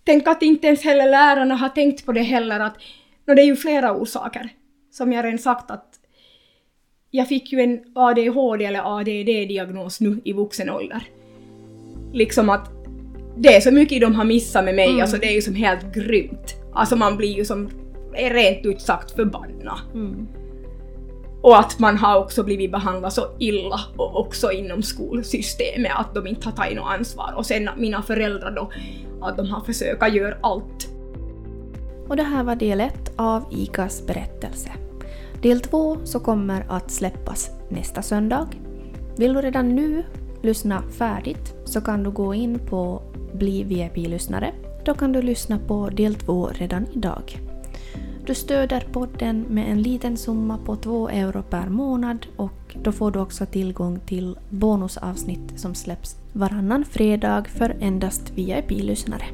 tänk 0.03 0.27
att 0.27 0.41
inte 0.41 0.67
ens 0.67 0.83
heller 0.83 1.09
lärarna 1.09 1.55
har 1.55 1.69
tänkt 1.69 2.05
på 2.05 2.11
det 2.11 2.21
heller 2.21 2.59
att, 2.59 2.77
no, 3.25 3.33
det 3.33 3.41
är 3.41 3.45
ju 3.45 3.55
flera 3.55 3.93
orsaker. 3.93 4.49
Som 4.91 5.13
jag 5.13 5.25
redan 5.25 5.39
sagt 5.39 5.71
att 5.71 5.99
jag 7.11 7.27
fick 7.27 7.51
ju 7.51 7.61
en 7.61 7.83
ADHD 7.95 8.65
eller 8.65 8.99
ADD-diagnos 8.99 10.01
nu 10.01 10.21
i 10.23 10.33
vuxen 10.33 10.69
ålder. 10.69 11.03
Liksom 12.13 12.49
att 12.49 12.71
det 13.37 13.55
är 13.55 13.61
så 13.61 13.71
mycket 13.71 14.01
de 14.01 14.15
har 14.15 14.23
missat 14.25 14.65
med 14.65 14.75
mig, 14.75 14.89
Mm. 14.89 15.01
alltså 15.01 15.17
det 15.17 15.25
är 15.27 15.35
ju 15.35 15.41
som 15.41 15.55
helt 15.55 15.93
grymt. 15.93 16.55
Alltså 16.73 16.95
man 16.95 17.17
blir 17.17 17.37
ju 17.37 17.45
som, 17.45 17.69
är 18.13 18.33
rent 18.33 18.65
ut 18.65 18.81
sagt 18.81 19.11
förbannad. 19.11 19.79
Mm. 19.93 20.27
Och 21.41 21.59
att 21.59 21.79
man 21.79 21.97
har 21.97 22.17
också 22.19 22.43
blivit 22.43 22.71
behandlad 22.71 23.13
så 23.13 23.25
illa 23.39 23.79
och 23.97 24.19
också 24.19 24.51
inom 24.51 24.81
skolsystemet 24.83 25.91
att 25.95 26.15
de 26.15 26.27
inte 26.27 26.47
har 26.47 26.55
tagit 26.55 26.75
något 26.75 26.93
ansvar. 26.99 27.33
Och 27.37 27.45
sen 27.45 27.69
mina 27.77 28.01
föräldrar 28.01 28.51
då, 28.51 28.71
att 29.21 29.37
de 29.37 29.47
har 29.49 29.61
försökt 29.61 30.13
göra 30.13 30.35
allt. 30.41 30.89
Och 32.07 32.15
det 32.15 32.23
här 32.23 32.43
var 32.43 32.55
del 32.55 32.81
ett 32.81 33.11
av 33.15 33.45
ICAs 33.51 34.07
berättelse. 34.07 34.71
Del 35.41 35.61
två 35.61 35.97
så 36.03 36.19
kommer 36.19 36.65
att 36.69 36.91
släppas 36.91 37.51
nästa 37.69 38.01
söndag. 38.01 38.47
Vill 39.17 39.33
du 39.33 39.41
redan 39.41 39.75
nu 39.75 40.03
lyssna 40.41 40.81
färdigt 40.81 41.53
så 41.65 41.81
kan 41.81 42.03
du 42.03 42.11
gå 42.11 42.33
in 42.33 42.59
på 42.59 43.01
Bli 43.33 43.63
VIP-lyssnare. 43.63 44.53
Då 44.85 44.93
kan 44.93 45.11
du 45.11 45.21
lyssna 45.21 45.59
på 45.67 45.89
del 45.89 46.15
två 46.15 46.47
redan 46.47 46.87
idag. 46.93 47.39
Du 48.25 48.35
stöder 48.35 48.87
podden 48.91 49.45
med 49.49 49.71
en 49.71 49.81
liten 49.81 50.17
summa 50.17 50.57
på 50.57 50.75
2 50.75 51.09
euro 51.09 51.43
per 51.49 51.69
månad 51.69 52.25
och 52.35 52.75
då 52.83 52.91
får 52.91 53.11
du 53.11 53.19
också 53.19 53.45
tillgång 53.45 53.99
till 53.99 54.37
bonusavsnitt 54.49 55.59
som 55.59 55.75
släpps 55.75 56.15
varannan 56.33 56.85
fredag 56.85 57.45
för 57.47 57.75
endast 57.79 58.31
VIP-lyssnare. 58.35 59.25